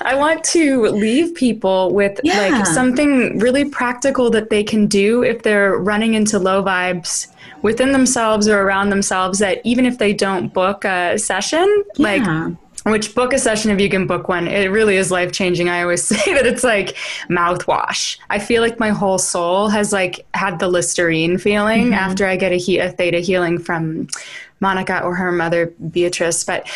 I 0.06 0.14
want 0.16 0.44
to 0.44 0.82
leave 0.88 1.34
people 1.34 1.92
with 1.94 2.20
yeah. 2.22 2.48
like 2.48 2.66
something 2.66 3.38
really 3.38 3.64
practical 3.64 4.30
that 4.30 4.50
they 4.50 4.62
can 4.62 4.86
do 4.86 5.22
if 5.22 5.42
they're 5.42 5.76
running 5.76 6.14
into 6.14 6.38
low 6.38 6.62
vibes 6.62 7.28
within 7.62 7.92
themselves 7.92 8.48
or 8.48 8.62
around 8.62 8.90
themselves. 8.90 9.38
That 9.38 9.60
even 9.64 9.86
if 9.86 9.98
they 9.98 10.12
don't 10.12 10.52
book 10.52 10.84
a 10.84 11.18
session, 11.18 11.84
yeah. 11.96 12.02
like 12.02 12.56
which 12.90 13.14
book 13.14 13.32
a 13.32 13.38
session 13.38 13.70
if 13.70 13.80
you 13.80 13.88
can 13.88 14.06
book 14.06 14.28
one 14.28 14.46
it 14.48 14.70
really 14.70 14.96
is 14.96 15.10
life 15.10 15.32
changing 15.32 15.68
i 15.68 15.82
always 15.82 16.02
say 16.08 16.34
that 16.34 16.46
it's 16.46 16.64
like 16.64 16.96
mouthwash. 17.28 18.18
I 18.30 18.38
feel 18.38 18.62
like 18.62 18.78
my 18.78 18.90
whole 18.90 19.18
soul 19.18 19.68
has 19.68 19.92
like 19.92 20.26
had 20.34 20.58
the 20.58 20.68
listerine 20.68 21.38
feeling 21.38 21.86
mm-hmm. 21.86 21.94
after 21.94 22.26
i 22.26 22.36
get 22.36 22.52
a, 22.52 22.56
he- 22.56 22.78
a 22.78 22.90
theta 22.90 23.18
healing 23.18 23.58
from 23.58 24.08
monica 24.60 25.02
or 25.02 25.14
her 25.14 25.32
mother 25.32 25.72
beatrice. 25.90 26.44
But 26.44 26.68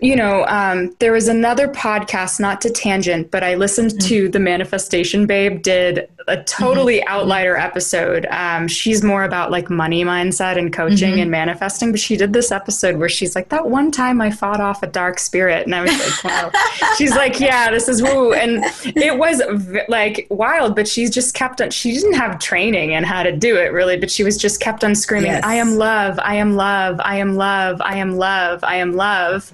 you 0.00 0.14
know, 0.14 0.44
um, 0.46 0.94
there 0.98 1.12
was 1.12 1.28
another 1.28 1.68
podcast, 1.68 2.38
not 2.38 2.60
to 2.62 2.70
tangent, 2.70 3.30
but 3.30 3.42
I 3.42 3.54
listened 3.54 3.92
mm-hmm. 3.92 4.08
to 4.08 4.28
the 4.28 4.40
Manifestation 4.40 5.26
Babe 5.26 5.62
did 5.62 6.10
a 6.28 6.42
totally 6.42 6.98
mm-hmm. 6.98 7.08
outlier 7.08 7.56
episode. 7.56 8.26
Um, 8.30 8.68
she's 8.68 9.02
more 9.02 9.24
about 9.24 9.50
like 9.50 9.70
money 9.70 10.04
mindset 10.04 10.58
and 10.58 10.72
coaching 10.72 11.12
mm-hmm. 11.12 11.20
and 11.20 11.30
manifesting, 11.30 11.92
but 11.92 12.00
she 12.00 12.16
did 12.16 12.32
this 12.32 12.50
episode 12.50 12.96
where 12.96 13.08
she's 13.08 13.34
like, 13.34 13.48
that 13.50 13.70
one 13.70 13.90
time 13.90 14.20
I 14.20 14.30
fought 14.30 14.60
off 14.60 14.82
a 14.82 14.86
dark 14.86 15.18
spirit. 15.18 15.64
And 15.64 15.74
I 15.74 15.82
was 15.82 15.92
like, 15.92 16.24
wow. 16.24 16.50
she's 16.98 17.12
like, 17.12 17.40
yeah, 17.40 17.70
this 17.70 17.88
is 17.88 18.02
woo. 18.02 18.32
And 18.32 18.64
it 18.84 19.16
was 19.16 19.40
v- 19.48 19.82
like 19.88 20.26
wild, 20.30 20.74
but 20.74 20.88
she's 20.88 21.10
just 21.10 21.34
kept 21.34 21.60
on, 21.60 21.70
she 21.70 21.92
didn't 21.92 22.14
have 22.14 22.38
training 22.38 22.92
in 22.92 23.04
how 23.04 23.22
to 23.22 23.32
do 23.32 23.56
it 23.56 23.72
really, 23.72 23.96
but 23.96 24.10
she 24.10 24.24
was 24.24 24.36
just 24.36 24.60
kept 24.60 24.84
on 24.84 24.94
screaming, 24.94 25.30
yes. 25.30 25.44
I 25.44 25.54
am 25.54 25.76
love, 25.76 26.18
I 26.22 26.34
am 26.34 26.56
love, 26.56 27.00
I 27.02 27.16
am 27.16 27.36
love, 27.36 27.80
I 27.80 27.96
am 27.96 28.16
love, 28.16 28.62
I 28.64 28.76
am 28.76 28.92
love 28.94 29.52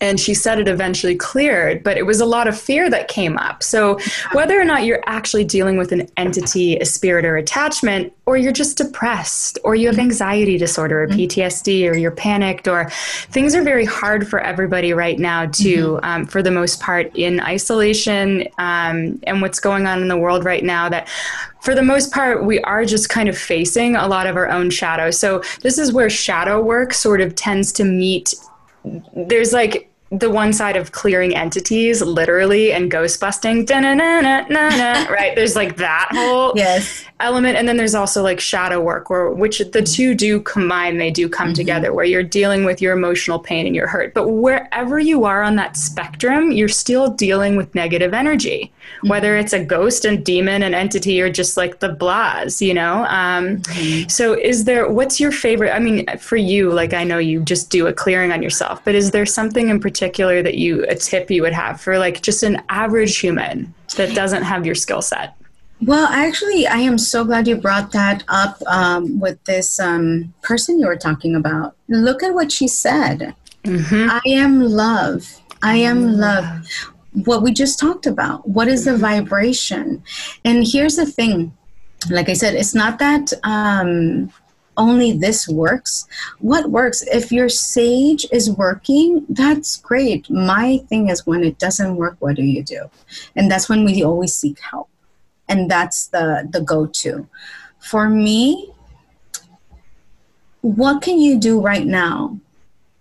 and 0.00 0.18
she 0.20 0.34
said 0.34 0.58
it 0.58 0.68
eventually 0.68 1.14
cleared 1.14 1.82
but 1.82 1.96
it 1.96 2.06
was 2.06 2.20
a 2.20 2.26
lot 2.26 2.46
of 2.46 2.58
fear 2.58 2.88
that 2.90 3.08
came 3.08 3.36
up 3.38 3.62
so 3.62 3.98
whether 4.32 4.60
or 4.60 4.64
not 4.64 4.84
you're 4.84 5.02
actually 5.06 5.44
dealing 5.44 5.76
with 5.76 5.92
an 5.92 6.08
entity 6.16 6.76
a 6.76 6.84
spirit 6.84 7.24
or 7.24 7.36
attachment 7.36 8.12
or 8.26 8.36
you're 8.36 8.52
just 8.52 8.76
depressed 8.76 9.58
or 9.64 9.74
you 9.74 9.86
have 9.86 9.98
anxiety 9.98 10.58
disorder 10.58 11.02
or 11.02 11.08
ptsd 11.08 11.90
or 11.90 11.96
you're 11.96 12.10
panicked 12.10 12.68
or 12.68 12.88
things 13.30 13.54
are 13.54 13.62
very 13.62 13.84
hard 13.84 14.28
for 14.28 14.40
everybody 14.40 14.92
right 14.92 15.18
now 15.18 15.46
to 15.46 15.76
mm-hmm. 15.76 16.04
um, 16.04 16.26
for 16.26 16.42
the 16.42 16.50
most 16.50 16.80
part 16.80 17.14
in 17.16 17.40
isolation 17.40 18.46
um, 18.58 19.18
and 19.24 19.40
what's 19.40 19.60
going 19.60 19.86
on 19.86 20.00
in 20.02 20.08
the 20.08 20.18
world 20.18 20.44
right 20.44 20.64
now 20.64 20.88
that 20.88 21.08
for 21.60 21.74
the 21.74 21.82
most 21.82 22.12
part, 22.12 22.44
we 22.44 22.60
are 22.60 22.84
just 22.84 23.08
kind 23.08 23.28
of 23.28 23.36
facing 23.36 23.96
a 23.96 24.06
lot 24.06 24.26
of 24.26 24.36
our 24.36 24.48
own 24.48 24.70
shadow. 24.70 25.10
So, 25.10 25.42
this 25.62 25.76
is 25.76 25.92
where 25.92 26.08
shadow 26.08 26.62
work 26.62 26.94
sort 26.94 27.20
of 27.20 27.34
tends 27.34 27.72
to 27.72 27.84
meet 27.84 28.34
there's 29.14 29.52
like 29.52 29.90
the 30.10 30.30
one 30.30 30.54
side 30.54 30.76
of 30.76 30.92
clearing 30.92 31.36
entities 31.36 32.00
literally 32.00 32.72
and 32.72 32.90
ghost 32.90 33.20
busting 33.20 33.66
right? 35.10 35.36
There's 35.36 35.54
like 35.54 35.76
that 35.76 36.08
whole 36.12 36.52
yes. 36.56 37.04
element. 37.20 37.58
And 37.58 37.68
then 37.68 37.76
there's 37.76 37.94
also 37.94 38.22
like 38.22 38.40
shadow 38.40 38.80
work 38.80 39.10
where 39.10 39.30
which 39.30 39.58
the 39.58 39.82
two 39.82 40.14
do 40.14 40.40
combine. 40.40 40.96
They 40.96 41.10
do 41.10 41.28
come 41.28 41.48
mm-hmm. 41.48 41.54
together 41.54 41.92
where 41.92 42.06
you're 42.06 42.22
dealing 42.22 42.64
with 42.64 42.80
your 42.80 42.94
emotional 42.94 43.38
pain 43.38 43.66
and 43.66 43.76
your 43.76 43.86
hurt. 43.86 44.14
But 44.14 44.28
wherever 44.28 44.98
you 44.98 45.24
are 45.24 45.42
on 45.42 45.56
that 45.56 45.76
spectrum 45.76 46.52
you're 46.52 46.68
still 46.68 47.08
dealing 47.08 47.56
with 47.56 47.74
negative 47.74 48.14
energy 48.14 48.72
mm-hmm. 48.96 49.08
whether 49.08 49.36
it's 49.36 49.52
a 49.52 49.64
ghost 49.64 50.04
and 50.04 50.24
demon 50.24 50.62
and 50.62 50.74
entity 50.74 51.20
or 51.20 51.30
just 51.30 51.56
like 51.56 51.80
the 51.80 51.88
blahs 51.88 52.60
you 52.60 52.74
know 52.74 53.04
um, 53.06 53.58
mm-hmm. 53.58 54.08
so 54.08 54.34
is 54.34 54.64
there 54.64 54.90
what's 54.90 55.20
your 55.20 55.32
favorite 55.32 55.74
i 55.74 55.78
mean 55.78 56.06
for 56.18 56.36
you 56.36 56.70
like 56.70 56.92
i 56.94 57.04
know 57.04 57.18
you 57.18 57.40
just 57.42 57.70
do 57.70 57.86
a 57.86 57.92
clearing 57.92 58.32
on 58.32 58.42
yourself 58.42 58.84
but 58.84 58.94
is 58.94 59.10
there 59.10 59.26
something 59.26 59.68
in 59.68 59.80
particular 59.80 60.42
that 60.42 60.56
you 60.56 60.84
a 60.88 60.94
tip 60.94 61.30
you 61.30 61.42
would 61.42 61.52
have 61.52 61.80
for 61.80 61.98
like 61.98 62.22
just 62.22 62.42
an 62.42 62.60
average 62.68 63.18
human 63.18 63.72
that 63.96 64.14
doesn't 64.14 64.42
have 64.42 64.66
your 64.66 64.74
skill 64.74 65.02
set 65.02 65.34
well, 65.80 66.08
actually, 66.08 66.66
I 66.66 66.78
am 66.78 66.98
so 66.98 67.24
glad 67.24 67.46
you 67.46 67.56
brought 67.56 67.92
that 67.92 68.24
up 68.28 68.60
um, 68.66 69.20
with 69.20 69.42
this 69.44 69.78
um, 69.78 70.34
person 70.42 70.80
you 70.80 70.86
were 70.86 70.96
talking 70.96 71.36
about. 71.36 71.76
Look 71.88 72.22
at 72.22 72.34
what 72.34 72.50
she 72.50 72.66
said. 72.66 73.34
Mm-hmm. 73.64 74.10
I 74.10 74.20
am 74.26 74.60
love. 74.60 75.40
I 75.62 75.76
am 75.76 76.16
love. 76.16 76.66
What 77.24 77.42
we 77.42 77.52
just 77.52 77.78
talked 77.78 78.06
about. 78.06 78.48
What 78.48 78.68
is 78.68 78.84
the 78.84 78.96
vibration? 78.96 80.02
And 80.44 80.66
here's 80.66 80.96
the 80.96 81.06
thing 81.06 81.52
like 82.10 82.28
I 82.28 82.32
said, 82.32 82.54
it's 82.54 82.74
not 82.74 82.98
that. 82.98 83.32
Um, 83.42 84.32
only 84.76 85.10
this 85.12 85.48
works. 85.48 86.06
What 86.38 86.70
works? 86.70 87.02
If 87.02 87.32
your 87.32 87.48
sage 87.48 88.24
is 88.30 88.48
working, 88.48 89.26
that's 89.28 89.76
great. 89.76 90.30
My 90.30 90.78
thing 90.88 91.08
is 91.08 91.26
when 91.26 91.42
it 91.42 91.58
doesn't 91.58 91.96
work, 91.96 92.16
what 92.20 92.36
do 92.36 92.44
you 92.44 92.62
do? 92.62 92.88
And 93.34 93.50
that's 93.50 93.68
when 93.68 93.84
we 93.84 94.04
always 94.04 94.32
seek 94.34 94.60
help. 94.60 94.88
And 95.48 95.68
that's 95.68 96.06
the, 96.08 96.48
the 96.48 96.60
go 96.60 96.86
to. 96.86 97.26
For 97.80 98.08
me, 98.08 98.70
what 100.60 101.02
can 101.02 101.18
you 101.18 101.38
do 101.40 101.60
right 101.60 101.86
now 101.86 102.38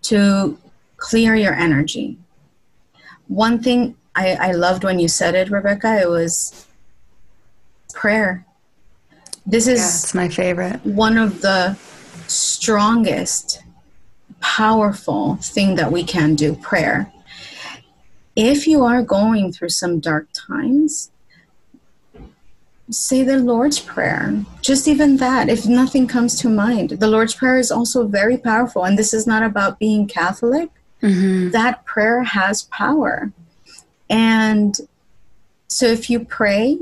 to 0.04 0.58
clear 0.98 1.36
your 1.36 1.54
energy? 1.54 2.18
One 3.28 3.62
thing 3.62 3.96
I, 4.18 4.50
I 4.50 4.52
loved 4.52 4.84
when 4.84 4.98
you 4.98 5.08
said 5.08 5.36
it, 5.36 5.52
Rebecca, 5.52 6.02
it 6.02 6.10
was 6.10 6.66
prayer. 7.94 8.46
This 9.46 9.68
is 9.68 9.80
yeah, 9.80 9.86
it's 9.86 10.16
my 10.16 10.28
favorite. 10.28 10.84
One 10.84 11.18
of 11.18 11.42
the 11.42 11.78
strongest, 12.28 13.62
powerful 14.42 15.36
thing 15.36 15.76
that 15.76 15.92
we 15.92 16.04
can 16.04 16.34
do, 16.34 16.56
prayer. 16.56 17.12
If 18.36 18.68
you 18.68 18.84
are 18.84 19.04
going 19.04 19.54
through 19.54 19.70
some 19.70 20.00
dark 20.00 20.28
times, 20.34 21.12
say 22.90 23.24
the 23.24 23.38
Lord's 23.38 23.80
Prayer. 23.80 24.44
Just 24.62 24.88
even 24.88 25.18
that, 25.18 25.48
if 25.50 25.66
nothing 25.66 26.08
comes 26.08 26.40
to 26.42 26.50
mind. 26.50 26.92
The 26.92 27.08
Lord's 27.08 27.36
Prayer 27.36 27.58
is 27.60 27.72
also 27.72 28.08
very 28.08 28.38
powerful. 28.38 28.84
And 28.84 28.98
this 28.98 29.14
is 29.14 29.28
not 29.28 29.44
about 29.44 29.80
being 29.80 30.08
Catholic. 30.08 30.70
Mm-hmm. 31.02 31.52
That 31.52 31.86
prayer 31.86 32.24
has 32.24 32.64
power. 32.64 33.32
And 34.10 34.78
so 35.68 35.86
if 35.86 36.10
you 36.10 36.24
pray, 36.24 36.80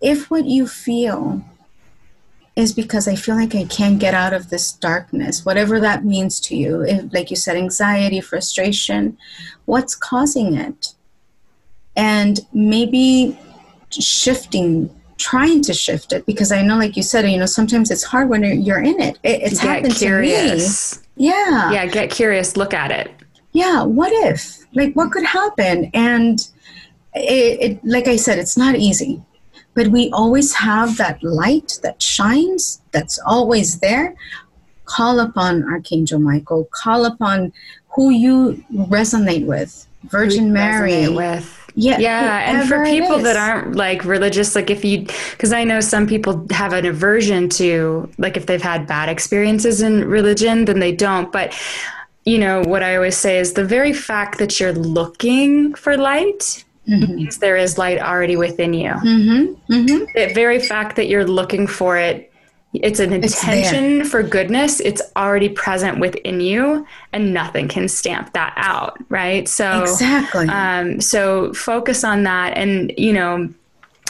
if 0.00 0.30
what 0.30 0.46
you 0.46 0.66
feel 0.66 1.44
is 2.56 2.72
because 2.72 3.06
I 3.06 3.14
feel 3.14 3.36
like 3.36 3.54
I 3.54 3.64
can't 3.64 3.98
get 3.98 4.14
out 4.14 4.32
of 4.32 4.50
this 4.50 4.72
darkness, 4.72 5.44
whatever 5.44 5.80
that 5.80 6.04
means 6.04 6.40
to 6.40 6.56
you, 6.56 6.82
if, 6.82 7.12
like 7.12 7.30
you 7.30 7.36
said, 7.36 7.56
anxiety, 7.56 8.20
frustration, 8.20 9.16
what's 9.66 9.94
causing 9.94 10.54
it? 10.54 10.94
And 11.96 12.40
maybe 12.52 13.38
shifting 13.90 14.90
trying 15.20 15.60
to 15.60 15.74
shift 15.74 16.12
it 16.12 16.24
because 16.24 16.50
I 16.50 16.62
know, 16.62 16.76
like 16.76 16.96
you 16.96 17.02
said, 17.02 17.30
you 17.30 17.38
know, 17.38 17.46
sometimes 17.46 17.90
it's 17.90 18.02
hard 18.02 18.30
when 18.30 18.42
you're 18.62 18.80
in 18.80 18.98
it. 19.00 19.18
it 19.22 19.42
it's 19.42 19.60
get 19.60 19.68
happened 19.68 19.94
curious. 19.94 20.96
to 20.96 21.00
me. 21.00 21.06
Yeah. 21.28 21.72
Yeah. 21.72 21.86
Get 21.86 22.10
curious. 22.10 22.56
Look 22.56 22.72
at 22.72 22.90
it. 22.90 23.12
Yeah. 23.52 23.82
What 23.82 24.12
if? 24.12 24.58
Like, 24.74 24.94
what 24.94 25.10
could 25.12 25.24
happen? 25.24 25.90
And 25.94 26.40
it, 27.14 27.60
it 27.60 27.84
like 27.84 28.06
I 28.08 28.16
said, 28.16 28.38
it's 28.38 28.56
not 28.56 28.76
easy, 28.76 29.22
but 29.74 29.88
we 29.88 30.10
always 30.12 30.54
have 30.54 30.96
that 30.98 31.22
light 31.22 31.78
that 31.82 32.00
shines. 32.00 32.80
That's 32.92 33.18
always 33.26 33.80
there. 33.80 34.14
Call 34.84 35.20
upon 35.20 35.64
Archangel 35.64 36.18
Michael. 36.18 36.68
Call 36.72 37.04
upon 37.04 37.52
who 37.94 38.10
you 38.10 38.64
resonate 38.72 39.46
with. 39.46 39.86
Virgin 40.04 40.50
Mary. 40.52 41.08
with 41.08 41.60
yeah 41.74 41.98
yeah 41.98 42.50
and 42.50 42.68
for 42.68 42.84
people 42.84 43.18
that 43.18 43.36
aren't 43.36 43.76
like 43.76 44.04
religious 44.04 44.54
like 44.54 44.70
if 44.70 44.84
you 44.84 45.06
because 45.32 45.52
i 45.52 45.62
know 45.62 45.80
some 45.80 46.06
people 46.06 46.46
have 46.50 46.72
an 46.72 46.84
aversion 46.86 47.48
to 47.48 48.10
like 48.18 48.36
if 48.36 48.46
they've 48.46 48.62
had 48.62 48.86
bad 48.86 49.08
experiences 49.08 49.82
in 49.82 50.04
religion 50.04 50.64
then 50.64 50.80
they 50.80 50.92
don't 50.92 51.30
but 51.32 51.54
you 52.24 52.38
know 52.38 52.62
what 52.62 52.82
i 52.82 52.96
always 52.96 53.16
say 53.16 53.38
is 53.38 53.54
the 53.54 53.64
very 53.64 53.92
fact 53.92 54.38
that 54.38 54.60
you're 54.60 54.72
looking 54.72 55.74
for 55.74 55.96
light 55.96 56.64
mm-hmm. 56.88 57.14
means 57.14 57.38
there 57.38 57.56
is 57.56 57.78
light 57.78 57.98
already 57.98 58.36
within 58.36 58.74
you 58.74 58.90
mm-hmm. 58.90 59.72
Mm-hmm. 59.72 60.04
the 60.14 60.32
very 60.34 60.58
fact 60.58 60.96
that 60.96 61.08
you're 61.08 61.26
looking 61.26 61.66
for 61.66 61.96
it 61.96 62.30
it's 62.72 63.00
an 63.00 63.12
intention 63.12 64.02
it's 64.02 64.10
for 64.10 64.22
goodness 64.22 64.80
it's 64.80 65.02
already 65.16 65.48
present 65.48 65.98
within 65.98 66.40
you 66.40 66.86
and 67.12 67.34
nothing 67.34 67.66
can 67.66 67.88
stamp 67.88 68.32
that 68.34 68.52
out 68.56 68.96
right 69.08 69.48
so 69.48 69.82
exactly 69.82 70.46
um, 70.48 71.00
so 71.00 71.52
focus 71.52 72.04
on 72.04 72.22
that 72.22 72.56
and 72.56 72.92
you 72.96 73.12
know 73.12 73.52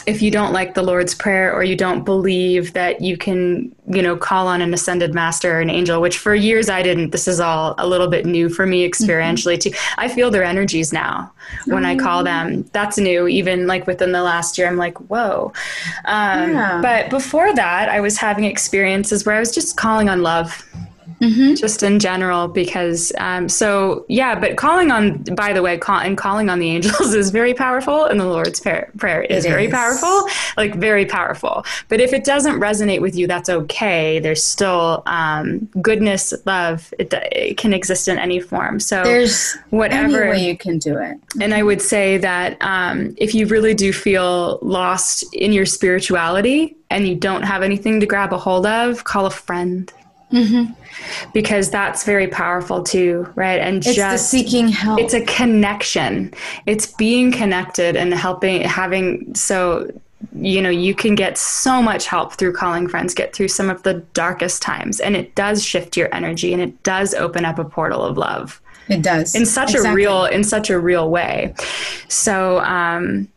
if 0.05 0.21
you 0.21 0.31
don't 0.31 0.53
like 0.53 0.73
the 0.73 0.81
Lord's 0.81 1.13
Prayer 1.13 1.53
or 1.53 1.63
you 1.63 1.75
don't 1.75 2.03
believe 2.03 2.73
that 2.73 3.01
you 3.01 3.17
can, 3.17 3.73
you 3.87 4.01
know, 4.01 4.15
call 4.15 4.47
on 4.47 4.61
an 4.61 4.73
ascended 4.73 5.13
master 5.13 5.57
or 5.57 5.61
an 5.61 5.69
angel, 5.69 6.01
which 6.01 6.17
for 6.17 6.35
years 6.35 6.69
I 6.69 6.81
didn't. 6.81 7.11
This 7.11 7.27
is 7.27 7.39
all 7.39 7.75
a 7.77 7.87
little 7.87 8.07
bit 8.07 8.25
new 8.25 8.49
for 8.49 8.65
me 8.65 8.87
experientially 8.87 9.57
mm-hmm. 9.57 9.71
too. 9.71 9.77
I 9.97 10.07
feel 10.07 10.31
their 10.31 10.43
energies 10.43 10.91
now 10.91 11.31
when 11.65 11.85
oh. 11.85 11.89
I 11.89 11.95
call 11.95 12.23
them. 12.23 12.69
That's 12.73 12.97
new. 12.97 13.27
Even 13.27 13.67
like 13.67 13.87
within 13.87 14.11
the 14.11 14.23
last 14.23 14.57
year, 14.57 14.67
I'm 14.67 14.77
like, 14.77 14.97
whoa. 15.09 15.53
Um, 16.05 16.53
yeah. 16.53 16.81
But 16.81 17.09
before 17.09 17.53
that, 17.53 17.89
I 17.89 17.99
was 17.99 18.17
having 18.17 18.45
experiences 18.45 19.25
where 19.25 19.35
I 19.35 19.39
was 19.39 19.53
just 19.53 19.77
calling 19.77 20.09
on 20.09 20.21
love 20.21 20.65
mm-hmm. 21.21 21.53
just 21.55 21.83
in 21.83 21.99
general 21.99 22.47
because 22.47 23.11
um, 23.17 23.47
so 23.47 24.05
yeah 24.09 24.37
but 24.37 24.57
calling 24.57 24.91
on 24.91 25.23
by 25.35 25.53
the 25.53 25.61
way 25.61 25.77
call, 25.77 25.99
and 25.99 26.17
calling 26.17 26.49
on 26.49 26.59
the 26.59 26.69
angels 26.69 27.13
is 27.13 27.29
very 27.29 27.53
powerful 27.53 28.05
and 28.05 28.19
the 28.19 28.25
lord's 28.25 28.59
prayer, 28.59 28.91
prayer 28.97 29.21
is, 29.23 29.45
is 29.45 29.51
very 29.51 29.67
powerful 29.67 30.25
like 30.57 30.75
very 30.75 31.05
powerful. 31.05 31.65
But 31.87 32.01
if 32.01 32.13
it 32.13 32.23
doesn't 32.23 32.59
resonate 32.59 33.01
with 33.01 33.15
you 33.15 33.27
that's 33.27 33.49
okay. 33.49 34.19
There's 34.19 34.43
still 34.43 35.03
um, 35.05 35.69
goodness 35.81 36.33
love 36.45 36.93
it, 36.99 37.13
it, 37.13 37.57
can 37.57 37.73
exist 37.73 38.07
in 38.07 38.17
any 38.17 38.39
form. 38.39 38.79
So 38.79 39.03
there's 39.03 39.55
whatever 39.69 40.29
way 40.29 40.45
you 40.45 40.57
can 40.57 40.79
do 40.79 40.97
it. 40.97 41.17
And 41.39 41.53
i 41.53 41.63
would 41.63 41.81
say 41.81 42.17
that 42.17 42.57
um, 42.61 43.13
if 43.17 43.33
you 43.35 43.45
really 43.45 43.73
do 43.73 43.93
feel 43.93 44.59
lost 44.61 45.23
in 45.33 45.53
your 45.53 45.65
spirituality 45.65 46.75
and 46.89 47.07
you 47.07 47.15
don't 47.15 47.43
have 47.43 47.63
anything 47.63 47.99
to 47.99 48.05
grab 48.05 48.33
a 48.33 48.37
hold 48.37 48.65
of 48.65 49.03
call 49.03 49.25
a 49.25 49.31
friend 49.31 49.91
Mm-hmm. 50.31 50.73
Because 51.33 51.69
that's 51.69 52.03
very 52.03 52.27
powerful 52.27 52.83
too, 52.83 53.31
right? 53.35 53.59
And 53.59 53.77
it's 53.77 53.95
just 53.95 54.29
seeking 54.29 54.67
help. 54.67 54.99
It's 54.99 55.13
a 55.13 55.25
connection. 55.25 56.33
It's 56.65 56.87
being 56.87 57.31
connected 57.31 57.95
and 57.95 58.13
helping, 58.13 58.61
having 58.61 59.33
so 59.35 59.89
you 60.35 60.61
know 60.61 60.69
you 60.69 60.93
can 60.93 61.15
get 61.15 61.37
so 61.37 61.81
much 61.81 62.05
help 62.05 62.33
through 62.33 62.53
calling 62.53 62.87
friends 62.87 63.13
get 63.13 63.33
through 63.33 63.47
some 63.47 63.69
of 63.69 63.81
the 63.83 63.95
darkest 64.13 64.61
times 64.61 64.99
and 64.99 65.15
it 65.15 65.33
does 65.35 65.63
shift 65.63 65.97
your 65.97 66.13
energy 66.13 66.53
and 66.53 66.61
it 66.61 66.83
does 66.83 67.13
open 67.15 67.43
up 67.43 67.57
a 67.57 67.65
portal 67.65 68.03
of 68.03 68.17
love 68.17 68.61
it 68.87 69.01
does 69.01 69.33
in 69.33 69.45
such 69.45 69.71
exactly. 69.71 69.89
a 69.89 69.93
real 69.93 70.25
in 70.25 70.43
such 70.43 70.69
a 70.69 70.79
real 70.79 71.09
way 71.09 71.53
so 72.07 72.59
um 72.59 73.27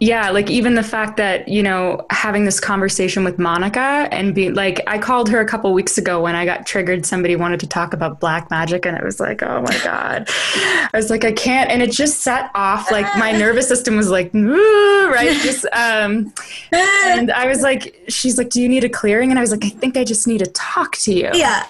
yeah 0.00 0.30
like 0.30 0.48
even 0.50 0.74
the 0.74 0.82
fact 0.82 1.16
that 1.16 1.48
you 1.48 1.62
know 1.62 2.04
having 2.10 2.44
this 2.44 2.60
conversation 2.60 3.24
with 3.24 3.38
monica 3.38 4.08
and 4.12 4.34
be 4.34 4.50
like 4.50 4.80
i 4.86 4.98
called 4.98 5.28
her 5.28 5.40
a 5.40 5.46
couple 5.46 5.72
weeks 5.72 5.98
ago 5.98 6.22
when 6.22 6.36
i 6.36 6.44
got 6.44 6.66
triggered 6.66 7.04
somebody 7.04 7.34
wanted 7.34 7.58
to 7.58 7.66
talk 7.66 7.92
about 7.92 8.20
black 8.20 8.48
magic 8.50 8.86
and 8.86 8.96
it 8.96 9.02
was 9.02 9.18
like 9.18 9.42
oh 9.42 9.60
my 9.62 9.78
god. 9.82 10.28
I 10.28 10.90
was 10.94 11.10
like 11.10 11.24
i 11.24 11.32
can't 11.32 11.70
and 11.70 11.82
it 11.82 11.90
just 11.90 12.20
set 12.20 12.50
off 12.54 12.90
like 12.90 13.06
my 13.16 13.32
nervous 13.32 13.68
system 13.68 13.96
was 13.96 14.10
like 14.10 14.32
right? 14.34 15.36
Just 15.42 15.64
um 15.72 16.32
and 16.72 17.30
i 17.32 17.46
was 17.46 17.62
like 17.62 18.00
she's 18.08 18.38
like 18.38 18.50
do 18.50 18.60
you 18.60 18.68
need 18.68 18.84
a 18.84 18.88
clearing? 18.88 19.30
And 19.30 19.38
i 19.38 19.42
was 19.42 19.50
like 19.50 19.64
i 19.64 19.68
think 19.68 19.96
i 19.96 20.04
just 20.04 20.26
need 20.26 20.38
to 20.38 20.46
talk 20.46 20.96
to 20.98 21.12
you. 21.12 21.30
Yeah. 21.34 21.66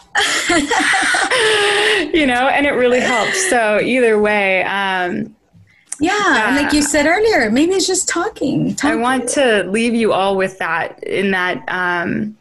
You 2.13 2.27
know 2.27 2.49
and 2.49 2.67
it 2.67 2.71
really 2.71 3.01
helped. 3.01 3.37
So 3.37 3.81
either 3.81 4.19
way 4.19 4.63
um 4.65 5.37
yeah, 6.01 6.59
like 6.61 6.73
you 6.73 6.83
said 6.83 7.07
earlier, 7.07 7.51
maybe 7.51 7.73
it's 7.73 7.87
just 7.87 8.09
talking, 8.09 8.75
talking. 8.75 8.99
I 8.99 9.03
want 9.03 9.29
to 9.31 9.65
leave 9.65 9.95
you 9.95 10.13
all 10.13 10.37
with 10.37 10.59
that. 10.59 11.03
In 11.03 11.33
that, 11.33 11.65
um, 11.69 12.37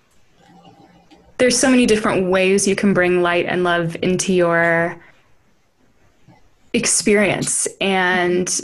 there's 1.38 1.58
so 1.58 1.70
many 1.70 1.86
different 1.86 2.30
ways 2.30 2.68
you 2.68 2.76
can 2.76 2.94
bring 2.94 3.22
light 3.22 3.46
and 3.48 3.64
love 3.64 3.96
into 4.02 4.34
your 4.34 5.02
experience, 6.74 7.68
and 7.82 8.62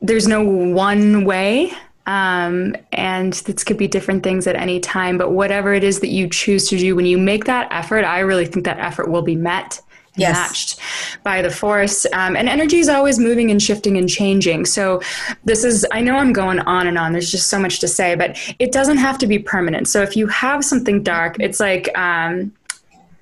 there's 0.00 0.28
no 0.28 0.42
one 0.42 1.24
way. 1.24 1.72
Um, 2.06 2.74
and 2.92 3.34
this 3.34 3.62
could 3.62 3.76
be 3.76 3.86
different 3.86 4.24
things 4.24 4.46
at 4.46 4.56
any 4.56 4.80
time, 4.80 5.18
but 5.18 5.32
whatever 5.32 5.74
it 5.74 5.84
is 5.84 6.00
that 6.00 6.08
you 6.08 6.28
choose 6.28 6.68
to 6.68 6.78
do, 6.78 6.96
when 6.96 7.06
you 7.06 7.18
make 7.18 7.44
that 7.44 7.68
effort, 7.70 8.04
I 8.04 8.20
really 8.20 8.46
think 8.46 8.64
that 8.64 8.78
effort 8.78 9.10
will 9.10 9.22
be 9.22 9.36
met 9.36 9.80
yes. 10.16 10.34
matched 10.34 10.80
by 11.22 11.42
the 11.42 11.50
force. 11.50 12.06
Um, 12.12 12.36
and 12.36 12.48
energy 12.48 12.78
is 12.78 12.88
always 12.88 13.18
moving 13.18 13.50
and 13.50 13.62
shifting 13.62 13.96
and 13.96 14.08
changing. 14.08 14.66
So 14.66 15.00
this 15.44 15.64
is, 15.64 15.86
I 15.92 16.00
know 16.00 16.16
I'm 16.16 16.32
going 16.32 16.60
on 16.60 16.86
and 16.86 16.98
on. 16.98 17.12
There's 17.12 17.30
just 17.30 17.48
so 17.48 17.58
much 17.58 17.80
to 17.80 17.88
say, 17.88 18.14
but 18.14 18.36
it 18.58 18.72
doesn't 18.72 18.98
have 18.98 19.18
to 19.18 19.26
be 19.26 19.38
permanent. 19.38 19.88
So 19.88 20.02
if 20.02 20.16
you 20.16 20.26
have 20.26 20.64
something 20.64 21.02
dark, 21.02 21.36
it's 21.40 21.60
like, 21.60 21.96
um, 21.96 22.52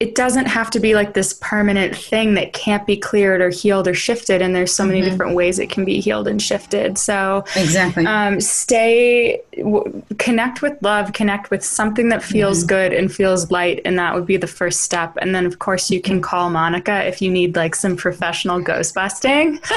it 0.00 0.14
doesn't 0.14 0.46
have 0.46 0.70
to 0.70 0.78
be 0.78 0.94
like 0.94 1.14
this 1.14 1.32
permanent 1.40 1.94
thing 1.94 2.34
that 2.34 2.52
can't 2.52 2.86
be 2.86 2.96
cleared 2.96 3.40
or 3.40 3.50
healed 3.50 3.88
or 3.88 3.94
shifted 3.94 4.40
and 4.40 4.54
there's 4.54 4.72
so 4.72 4.84
many 4.84 5.00
mm-hmm. 5.00 5.10
different 5.10 5.34
ways 5.34 5.58
it 5.58 5.70
can 5.70 5.84
be 5.84 6.00
healed 6.00 6.28
and 6.28 6.40
shifted 6.40 6.96
so 6.96 7.44
exactly 7.56 8.06
um, 8.06 8.40
stay 8.40 9.40
w- 9.56 10.02
connect 10.18 10.62
with 10.62 10.80
love 10.82 11.12
connect 11.12 11.50
with 11.50 11.64
something 11.64 12.08
that 12.08 12.22
feels 12.22 12.58
mm-hmm. 12.60 12.68
good 12.68 12.92
and 12.92 13.12
feels 13.12 13.50
light 13.50 13.80
and 13.84 13.98
that 13.98 14.14
would 14.14 14.26
be 14.26 14.36
the 14.36 14.46
first 14.46 14.82
step 14.82 15.16
and 15.20 15.34
then 15.34 15.44
of 15.44 15.58
course 15.58 15.90
you 15.90 16.00
can 16.00 16.22
call 16.22 16.48
monica 16.48 17.04
if 17.04 17.20
you 17.20 17.30
need 17.30 17.56
like 17.56 17.74
some 17.74 17.96
professional 17.96 18.60
ghost 18.60 18.94
busting 18.94 19.58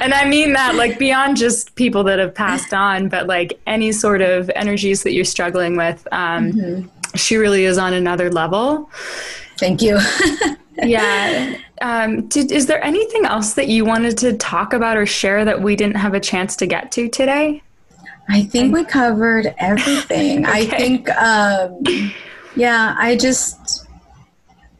and 0.00 0.14
i 0.14 0.24
mean 0.24 0.52
that 0.52 0.76
like 0.76 0.98
beyond 0.98 1.36
just 1.36 1.74
people 1.74 2.04
that 2.04 2.20
have 2.20 2.34
passed 2.34 2.72
on 2.72 3.08
but 3.08 3.26
like 3.26 3.58
any 3.66 3.90
sort 3.90 4.22
of 4.22 4.48
energies 4.50 5.02
that 5.02 5.12
you're 5.12 5.24
struggling 5.24 5.76
with 5.76 6.06
um, 6.12 6.52
mm-hmm 6.52 6.88
she 7.14 7.36
really 7.36 7.64
is 7.64 7.78
on 7.78 7.94
another 7.94 8.30
level. 8.30 8.90
Thank 9.64 9.80
you. 9.80 9.98
yeah. 10.76 11.56
Um, 11.80 12.28
did, 12.28 12.52
is 12.52 12.66
there 12.66 12.84
anything 12.84 13.24
else 13.24 13.54
that 13.54 13.68
you 13.68 13.86
wanted 13.86 14.18
to 14.18 14.36
talk 14.36 14.74
about 14.74 14.98
or 14.98 15.06
share 15.06 15.42
that 15.46 15.62
we 15.62 15.74
didn't 15.74 15.96
have 15.96 16.12
a 16.12 16.20
chance 16.20 16.54
to 16.56 16.66
get 16.66 16.92
to 16.92 17.08
today? 17.08 17.62
I 18.28 18.42
think 18.42 18.74
we 18.74 18.84
covered 18.84 19.54
everything. 19.56 20.44
okay. 20.46 20.52
I 20.52 20.66
think, 20.66 21.08
um, 21.12 22.12
yeah, 22.54 22.94
I 22.98 23.16
just, 23.16 23.86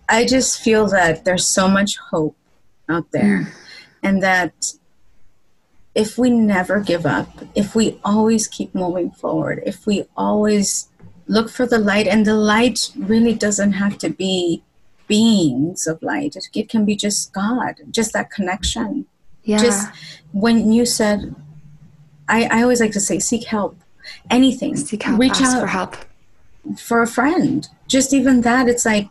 I 0.06 0.26
just 0.26 0.60
feel 0.60 0.86
that 0.88 1.24
there's 1.24 1.46
so 1.46 1.66
much 1.66 1.96
hope 1.96 2.36
out 2.90 3.10
there, 3.12 3.40
mm. 3.40 3.52
and 4.02 4.22
that 4.22 4.74
if 5.94 6.18
we 6.18 6.28
never 6.28 6.80
give 6.80 7.06
up, 7.06 7.30
if 7.54 7.74
we 7.74 7.98
always 8.04 8.48
keep 8.48 8.74
moving 8.74 9.10
forward, 9.12 9.62
if 9.64 9.86
we 9.86 10.04
always 10.14 10.88
look 11.26 11.48
for 11.48 11.66
the 11.66 11.78
light, 11.78 12.06
and 12.06 12.26
the 12.26 12.34
light 12.34 12.90
really 12.96 13.32
doesn't 13.32 13.72
have 13.72 13.96
to 13.98 14.10
be 14.10 14.62
beings 15.06 15.86
of 15.86 16.02
light. 16.02 16.36
It, 16.36 16.48
it 16.54 16.68
can 16.68 16.84
be 16.84 16.96
just 16.96 17.32
God, 17.32 17.80
just 17.90 18.12
that 18.12 18.30
connection. 18.30 19.06
Yeah. 19.44 19.58
Just 19.58 19.88
when 20.32 20.72
you 20.72 20.86
said, 20.86 21.34
I, 22.28 22.44
I 22.50 22.62
always 22.62 22.80
like 22.80 22.92
to 22.92 23.00
say, 23.00 23.18
seek 23.18 23.44
help. 23.44 23.76
Anything. 24.30 24.76
Seek 24.76 25.02
help. 25.02 25.20
Reach 25.20 25.40
out 25.40 25.60
for 25.60 25.66
help. 25.66 25.96
For 26.78 27.02
a 27.02 27.06
friend. 27.06 27.68
Just 27.86 28.14
even 28.14 28.40
that, 28.42 28.68
it's 28.68 28.86
like, 28.86 29.10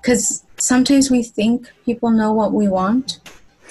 because 0.00 0.44
sometimes 0.56 1.10
we 1.10 1.22
think 1.22 1.70
people 1.84 2.10
know 2.10 2.32
what 2.32 2.52
we 2.52 2.66
want 2.68 3.20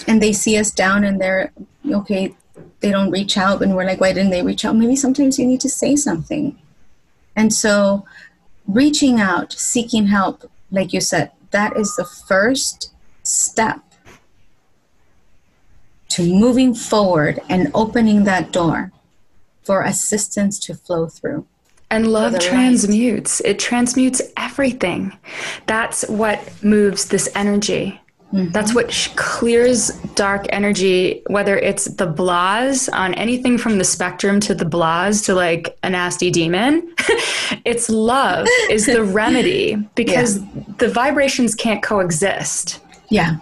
and 0.07 0.21
they 0.21 0.31
see 0.31 0.57
us 0.57 0.71
down 0.71 1.03
and 1.03 1.19
they're, 1.19 1.51
okay, 1.91 2.35
they 2.79 2.91
don't 2.91 3.11
reach 3.11 3.37
out 3.37 3.61
and 3.61 3.75
we're 3.75 3.85
like, 3.85 3.99
why 3.99 4.13
didn't 4.13 4.31
they 4.31 4.43
reach 4.43 4.63
out? 4.63 4.75
Maybe 4.75 4.95
sometimes 4.95 5.37
you 5.37 5.45
need 5.45 5.61
to 5.61 5.69
say 5.69 5.95
something. 5.95 6.57
And 7.35 7.53
so 7.53 8.05
reaching 8.67 9.19
out, 9.19 9.51
seeking 9.53 10.07
help, 10.07 10.49
like 10.71 10.93
you 10.93 11.01
said, 11.01 11.31
that 11.57 11.75
is 11.75 11.95
the 11.95 12.05
first 12.05 12.93
step 13.23 13.81
to 16.07 16.21
moving 16.21 16.75
forward 16.75 17.39
and 17.49 17.71
opening 17.73 18.25
that 18.25 18.51
door 18.51 18.91
for 19.63 19.81
assistance 19.81 20.59
to 20.59 20.75
flow 20.75 21.07
through. 21.07 21.47
And 21.89 22.11
love 22.11 22.37
transmutes. 22.37 23.41
Light. 23.41 23.49
It 23.49 23.59
transmutes 23.59 24.21
everything. 24.37 25.17
That's 25.65 26.07
what 26.07 26.39
moves 26.63 27.07
this 27.07 27.27
energy. 27.33 28.01
Mm-hmm. 28.33 28.51
That's 28.51 28.75
what 28.75 28.91
sh- 28.91 29.09
clears 29.15 29.89
dark 30.15 30.47
energy, 30.49 31.23
whether 31.27 31.57
it's 31.57 31.85
the 31.85 32.11
blahs 32.11 32.91
on 32.91 33.13
anything 33.13 33.57
from 33.57 33.77
the 33.77 33.85
spectrum 33.85 34.41
to 34.41 34.53
the 34.53 34.65
blahs 34.65 35.25
to 35.25 35.33
like 35.33 35.77
a 35.83 35.89
nasty 35.89 36.29
demon. 36.29 36.93
it's 37.63 37.89
love 37.89 38.45
is 38.69 38.85
the 38.85 39.03
remedy 39.21 39.75
because 39.95 40.39
yeah. 40.39 40.63
the 40.77 40.89
vibrations 40.89 41.55
can't 41.55 41.81
coexist. 41.81 42.81
Yeah. 43.09 43.37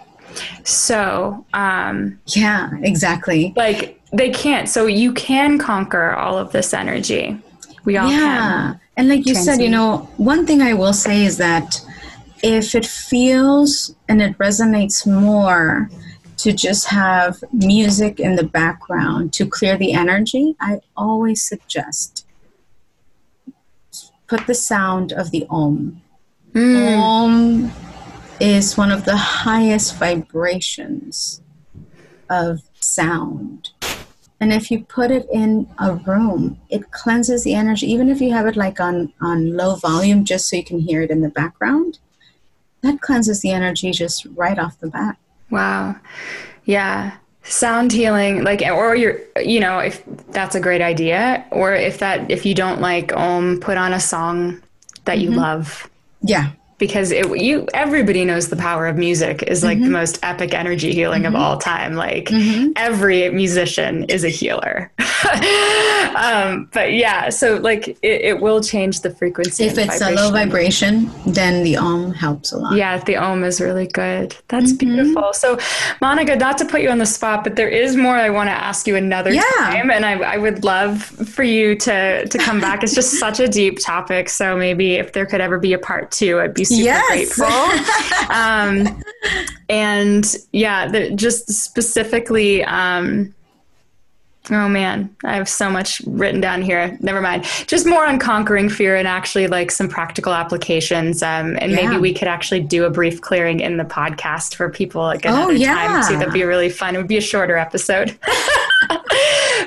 So, 0.62 1.44
um, 1.52 2.20
yeah, 2.26 2.70
exactly. 2.82 3.52
Like 3.56 4.00
they 4.12 4.30
can't. 4.30 4.68
So 4.68 4.86
you 4.86 5.12
can 5.14 5.58
conquer 5.58 6.12
all 6.12 6.38
of 6.38 6.52
this 6.52 6.72
energy. 6.72 7.36
We 7.84 7.96
all 7.96 8.08
yeah. 8.08 8.18
can. 8.18 8.80
And 8.96 9.08
like 9.08 9.26
you 9.26 9.34
transmute. 9.34 9.56
said, 9.56 9.62
you 9.62 9.68
know, 9.68 10.08
one 10.16 10.46
thing 10.46 10.62
I 10.62 10.74
will 10.74 10.92
say 10.92 11.24
is 11.24 11.38
that 11.38 11.80
if 12.42 12.74
it 12.74 12.86
feels 12.86 13.94
and 14.08 14.20
it 14.20 14.36
resonates 14.38 15.06
more 15.06 15.88
to 16.38 16.52
just 16.52 16.86
have 16.86 17.42
music 17.52 18.20
in 18.20 18.36
the 18.36 18.44
background 18.44 19.32
to 19.32 19.46
clear 19.46 19.76
the 19.76 19.92
energy, 19.92 20.54
I 20.60 20.80
always 20.96 21.46
suggest 21.46 22.26
put 24.26 24.46
the 24.46 24.54
sound 24.54 25.12
of 25.12 25.30
the 25.30 25.46
om. 25.48 26.02
Mm. 26.52 26.98
Om 26.98 27.72
is 28.40 28.76
one 28.76 28.90
of 28.90 29.04
the 29.04 29.16
highest 29.16 29.96
vibrations 29.96 31.40
of 32.28 32.60
sound. 32.80 33.70
And 34.40 34.52
if 34.52 34.70
you 34.70 34.84
put 34.84 35.10
it 35.10 35.26
in 35.32 35.68
a 35.78 35.94
room, 35.94 36.60
it 36.68 36.90
cleanses 36.90 37.44
the 37.44 37.54
energy, 37.54 37.90
even 37.90 38.10
if 38.10 38.20
you 38.20 38.32
have 38.32 38.46
it 38.46 38.56
like 38.56 38.80
on, 38.80 39.12
on 39.20 39.56
low 39.56 39.76
volume, 39.76 40.24
just 40.24 40.48
so 40.48 40.56
you 40.56 40.64
can 40.64 40.80
hear 40.80 41.00
it 41.00 41.10
in 41.10 41.22
the 41.22 41.30
background 41.30 41.98
that 42.86 43.00
cleanses 43.00 43.40
the 43.40 43.50
energy 43.50 43.90
just 43.90 44.26
right 44.34 44.58
off 44.58 44.78
the 44.80 44.88
bat. 44.88 45.16
Wow. 45.50 45.96
Yeah. 46.64 47.16
Sound 47.42 47.92
healing, 47.92 48.42
like, 48.42 48.62
or 48.62 48.96
you're, 48.96 49.20
you 49.40 49.60
know, 49.60 49.78
if 49.78 50.02
that's 50.30 50.56
a 50.56 50.60
great 50.60 50.80
idea, 50.80 51.46
or 51.52 51.74
if 51.74 51.98
that, 51.98 52.28
if 52.30 52.44
you 52.44 52.54
don't 52.54 52.80
like 52.80 53.12
Om, 53.14 53.60
put 53.60 53.76
on 53.76 53.92
a 53.92 54.00
song 54.00 54.62
that 55.04 55.18
you 55.18 55.30
mm-hmm. 55.30 55.38
love. 55.38 55.88
Yeah 56.22 56.50
because 56.78 57.10
it 57.10 57.26
you 57.40 57.66
everybody 57.72 58.24
knows 58.24 58.48
the 58.48 58.56
power 58.56 58.86
of 58.86 58.96
music 58.96 59.42
is 59.44 59.64
like 59.64 59.78
mm-hmm. 59.78 59.86
the 59.86 59.90
most 59.90 60.18
epic 60.22 60.52
energy 60.52 60.92
healing 60.92 61.22
mm-hmm. 61.22 61.34
of 61.34 61.40
all 61.40 61.56
time 61.56 61.94
like 61.94 62.26
mm-hmm. 62.26 62.72
every 62.76 63.30
musician 63.30 64.04
is 64.04 64.24
a 64.24 64.28
healer 64.28 64.92
um, 66.16 66.68
but 66.72 66.92
yeah 66.92 67.30
so 67.30 67.56
like 67.56 67.88
it, 67.88 67.98
it, 68.02 68.40
will 68.40 68.60
change 68.60 69.00
the 69.00 69.10
frequency 69.10 69.64
if 69.64 69.78
it's 69.78 69.98
vibration. 69.98 70.18
a 70.18 70.22
low 70.22 70.30
vibration 70.30 71.10
then 71.26 71.64
the 71.64 71.76
om 71.76 72.12
helps 72.12 72.52
a 72.52 72.58
lot 72.58 72.76
yeah 72.76 72.98
the 73.04 73.16
om 73.16 73.42
is 73.42 73.60
really 73.60 73.86
good 73.86 74.36
that's 74.48 74.72
mm-hmm. 74.72 74.94
beautiful 74.94 75.32
so 75.32 75.58
monica 76.02 76.36
not 76.36 76.58
to 76.58 76.66
put 76.66 76.82
you 76.82 76.90
on 76.90 76.98
the 76.98 77.06
spot 77.06 77.42
but 77.42 77.56
there 77.56 77.68
is 77.68 77.96
more 77.96 78.16
i 78.16 78.28
want 78.28 78.48
to 78.48 78.52
ask 78.52 78.86
you 78.86 78.96
another 78.96 79.32
yeah. 79.32 79.42
time 79.58 79.90
and 79.90 80.04
I, 80.04 80.12
I 80.18 80.36
would 80.36 80.64
love 80.64 81.02
for 81.02 81.42
you 81.42 81.74
to 81.76 82.26
to 82.26 82.38
come 82.38 82.60
back 82.60 82.82
it's 82.82 82.94
just 82.94 83.14
such 83.18 83.40
a 83.40 83.48
deep 83.48 83.78
topic 83.78 84.28
so 84.28 84.56
maybe 84.56 84.94
if 84.94 85.12
there 85.12 85.24
could 85.24 85.40
ever 85.40 85.58
be 85.58 85.72
a 85.72 85.78
part 85.78 86.10
two 86.10 86.38
i'd 86.40 86.52
be 86.52 86.65
super 86.66 86.82
yes. 86.82 87.36
grateful. 87.36 88.30
um, 88.34 89.02
and 89.68 90.36
yeah, 90.52 90.88
the, 90.88 91.10
just 91.10 91.50
specifically, 91.52 92.64
um, 92.64 93.34
oh 94.50 94.68
man, 94.68 95.14
I 95.24 95.34
have 95.34 95.48
so 95.48 95.70
much 95.70 96.00
written 96.06 96.40
down 96.40 96.62
here. 96.62 96.96
Never 97.00 97.20
mind. 97.20 97.44
Just 97.66 97.86
more 97.86 98.06
on 98.06 98.18
conquering 98.18 98.68
fear 98.68 98.96
and 98.96 99.08
actually 99.08 99.46
like 99.46 99.70
some 99.70 99.88
practical 99.88 100.32
applications. 100.32 101.22
Um, 101.22 101.56
and 101.60 101.72
yeah. 101.72 101.88
maybe 101.88 101.98
we 101.98 102.12
could 102.12 102.28
actually 102.28 102.60
do 102.60 102.84
a 102.84 102.90
brief 102.90 103.20
clearing 103.20 103.60
in 103.60 103.76
the 103.76 103.84
podcast 103.84 104.54
for 104.54 104.68
people 104.70 105.02
like 105.02 105.24
another 105.24 105.52
oh, 105.52 105.54
yeah. 105.54 105.74
time 105.74 106.08
too. 106.08 106.18
That'd 106.18 106.34
be 106.34 106.44
really 106.44 106.68
fun. 106.68 106.94
It 106.94 106.98
would 106.98 107.08
be 107.08 107.18
a 107.18 107.22
shorter 107.22 107.56
episode. 107.56 108.18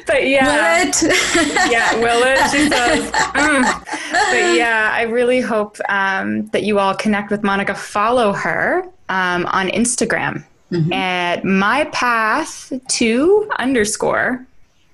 but 0.06 0.27
yeah, 0.27 0.84
will 0.84 0.88
it? 0.88 1.01
yeah, 1.72 1.95
will 1.95 2.22
it? 2.23 2.38
She 2.51 2.69
says. 2.69 3.11
Mm. 3.11 3.84
But 4.11 4.56
yeah, 4.56 4.91
I 4.93 5.03
really 5.03 5.41
hope 5.41 5.77
um, 5.89 6.47
that 6.47 6.64
you 6.64 6.80
all 6.80 6.95
connect 6.95 7.31
with 7.31 7.43
Monica. 7.43 7.76
Follow 7.76 8.34
her 8.34 8.84
um, 9.10 9.45
on 9.47 9.68
Instagram 9.69 10.43
mm-hmm. 10.72 10.93
at 10.93 11.43
my 11.43 11.85
path 11.85 12.72
to 12.88 13.49
underscore 13.57 14.45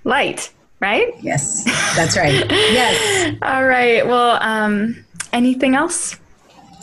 light. 0.06 0.52
Right? 0.78 1.14
Yes, 1.22 1.64
that's 1.96 2.16
right. 2.16 2.34
yes. 2.50 3.36
all 3.42 3.64
right. 3.64 4.06
Well, 4.06 4.38
um, 4.42 5.04
anything 5.32 5.74
else? 5.74 6.16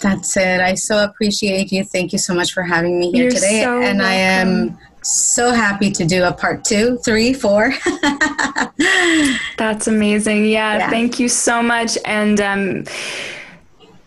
That's 0.02 0.36
it. 0.36 0.60
I 0.60 0.74
so 0.74 1.04
appreciate 1.04 1.72
you. 1.72 1.84
Thank 1.84 2.12
you 2.12 2.18
so 2.18 2.34
much 2.34 2.54
for 2.54 2.64
having 2.64 3.00
me 3.00 3.12
here 3.12 3.24
You're 3.24 3.32
today. 3.32 3.62
So 3.64 3.82
and 3.82 4.00
welcome. 4.00 4.02
I 4.02 4.14
am 4.14 4.78
so 5.04 5.52
happy 5.52 5.92
to 5.92 6.06
do 6.06 6.24
a 6.24 6.34
part 6.34 6.66
two, 6.66 6.98
three, 7.06 7.34
four. 7.34 7.74
That's 9.58 9.88
amazing. 9.88 10.46
Yeah, 10.46 10.78
yeah, 10.78 10.90
thank 10.90 11.20
you 11.20 11.30
so 11.30 11.62
much. 11.62 11.98
And 12.06 12.42
um, 12.42 12.84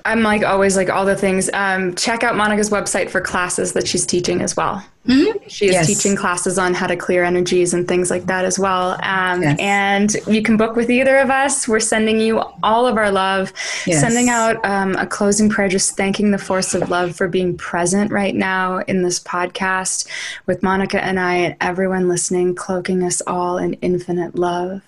I'm 0.04 0.22
like 0.22 0.44
always 0.44 0.76
like 0.76 0.90
all 0.90 1.04
the 1.04 1.16
things. 1.16 1.48
Um, 1.52 1.94
check 1.94 2.24
out 2.24 2.36
Monica's 2.36 2.70
website 2.70 3.08
for 3.08 3.20
classes 3.20 3.72
that 3.74 3.86
she's 3.86 4.04
teaching 4.04 4.42
as 4.42 4.56
well. 4.56 4.84
Mm-hmm. 5.06 5.48
She 5.48 5.66
is 5.66 5.72
yes. 5.72 5.86
teaching 5.86 6.16
classes 6.16 6.58
on 6.58 6.74
how 6.74 6.86
to 6.86 6.96
clear 6.96 7.22
energies 7.22 7.72
and 7.72 7.86
things 7.86 8.10
like 8.10 8.26
that 8.26 8.44
as 8.44 8.58
well. 8.58 8.98
Um, 9.02 9.42
yes. 9.42 9.58
And 9.60 10.14
you 10.26 10.42
can 10.42 10.56
book 10.56 10.74
with 10.74 10.90
either 10.90 11.18
of 11.18 11.30
us. 11.30 11.68
We're 11.68 11.80
sending 11.80 12.20
you 12.20 12.42
all 12.62 12.86
of 12.86 12.96
our 12.96 13.10
love, 13.10 13.52
yes. 13.86 14.00
sending 14.00 14.28
out 14.28 14.62
um, 14.64 14.96
a 14.96 15.06
closing 15.06 15.48
prayer, 15.48 15.68
just 15.68 15.96
thanking 15.96 16.32
the 16.32 16.38
force 16.38 16.74
of 16.74 16.90
love 16.90 17.14
for 17.14 17.28
being 17.28 17.56
present 17.56 18.10
right 18.10 18.34
now 18.34 18.78
in 18.78 19.02
this 19.02 19.20
podcast 19.20 20.08
with 20.46 20.62
Monica 20.62 21.02
and 21.02 21.20
I 21.20 21.34
and 21.36 21.56
everyone 21.60 22.08
listening, 22.08 22.54
cloaking 22.54 23.02
us 23.02 23.22
all 23.26 23.58
in 23.58 23.74
infinite 23.74 24.34
love 24.34 24.82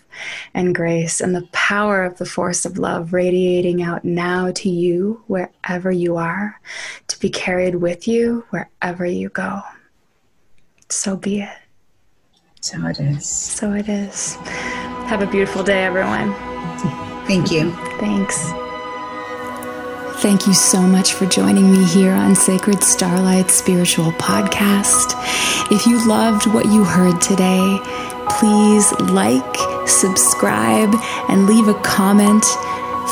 and 0.55 0.75
grace 0.75 1.21
and 1.21 1.35
the 1.35 1.47
power 1.53 2.05
of 2.05 2.19
the 2.19 2.27
force 2.27 2.65
of 2.65 2.79
love 2.79 3.13
radiating 3.13 3.83
out 3.83 4.05
now 4.05 4.51
to 4.51 4.69
you 4.69 5.23
wherever 5.27 5.91
you 5.91 6.17
are, 6.17 6.61
to 7.07 7.19
be 7.21 7.31
carried 7.31 7.77
with 7.77 8.09
you 8.09 8.45
wherever 8.51 9.07
you 9.07 9.29
go. 9.29 9.61
So 10.91 11.17
be 11.17 11.43
it. 11.43 11.57
So 12.61 12.87
it 12.87 12.99
is. 12.99 13.27
So 13.29 13.73
it 13.73 13.89
is. 13.89 14.37
Have 15.07 15.23
a 15.23 15.27
beautiful 15.27 15.63
day, 15.63 15.85
everyone. 15.85 16.35
Thank 17.27 17.51
you. 17.51 17.73
Thanks. 17.99 18.51
Thank 20.23 20.47
you 20.47 20.55
so 20.55 20.81
much 20.81 21.13
for 21.13 21.27
joining 21.27 21.71
me 21.71 21.85
here 21.85 22.13
on 22.13 22.35
Sacred 22.35 22.83
Starlight 22.83 23.51
Spiritual 23.51 24.13
Podcast. 24.13 25.15
If 25.71 25.87
you 25.87 26.07
loved 26.09 26.47
what 26.47 26.67
you 26.67 26.85
heard 26.85 27.21
today, 27.21 27.79
please 28.31 28.91
like, 29.11 29.57
subscribe, 29.87 30.93
and 31.29 31.47
leave 31.47 31.69
a 31.69 31.81
comment 31.83 32.45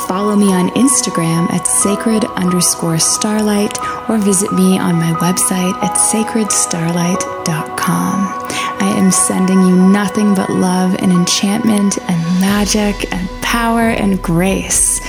Follow 0.07 0.37
me 0.37 0.53
on 0.53 0.69
Instagram 0.71 1.51
at 1.53 1.67
sacred 1.67 2.25
underscore 2.37 2.99
starlight 2.99 3.79
or 4.09 4.19
visit 4.19 4.53
me 4.53 4.79
on 4.79 4.97
my 4.97 5.13
website 5.15 5.73
at 5.83 5.97
sacredstarlight.com. 5.97 8.47
I 8.79 8.93
am 8.97 9.11
sending 9.11 9.61
you 9.61 9.75
nothing 9.75 10.35
but 10.35 10.51
love 10.51 10.95
and 10.97 11.11
enchantment 11.11 11.99
and 11.99 12.41
magic 12.41 13.11
and 13.13 13.29
power 13.43 13.89
and 13.89 14.23
grace. 14.23 15.01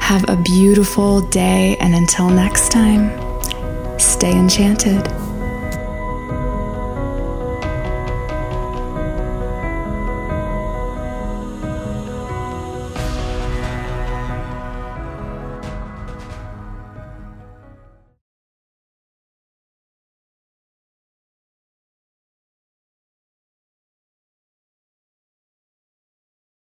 Have 0.00 0.28
a 0.28 0.36
beautiful 0.36 1.22
day, 1.22 1.76
and 1.80 1.94
until 1.94 2.28
next 2.28 2.70
time, 2.70 3.10
stay 3.98 4.38
enchanted. 4.38 5.23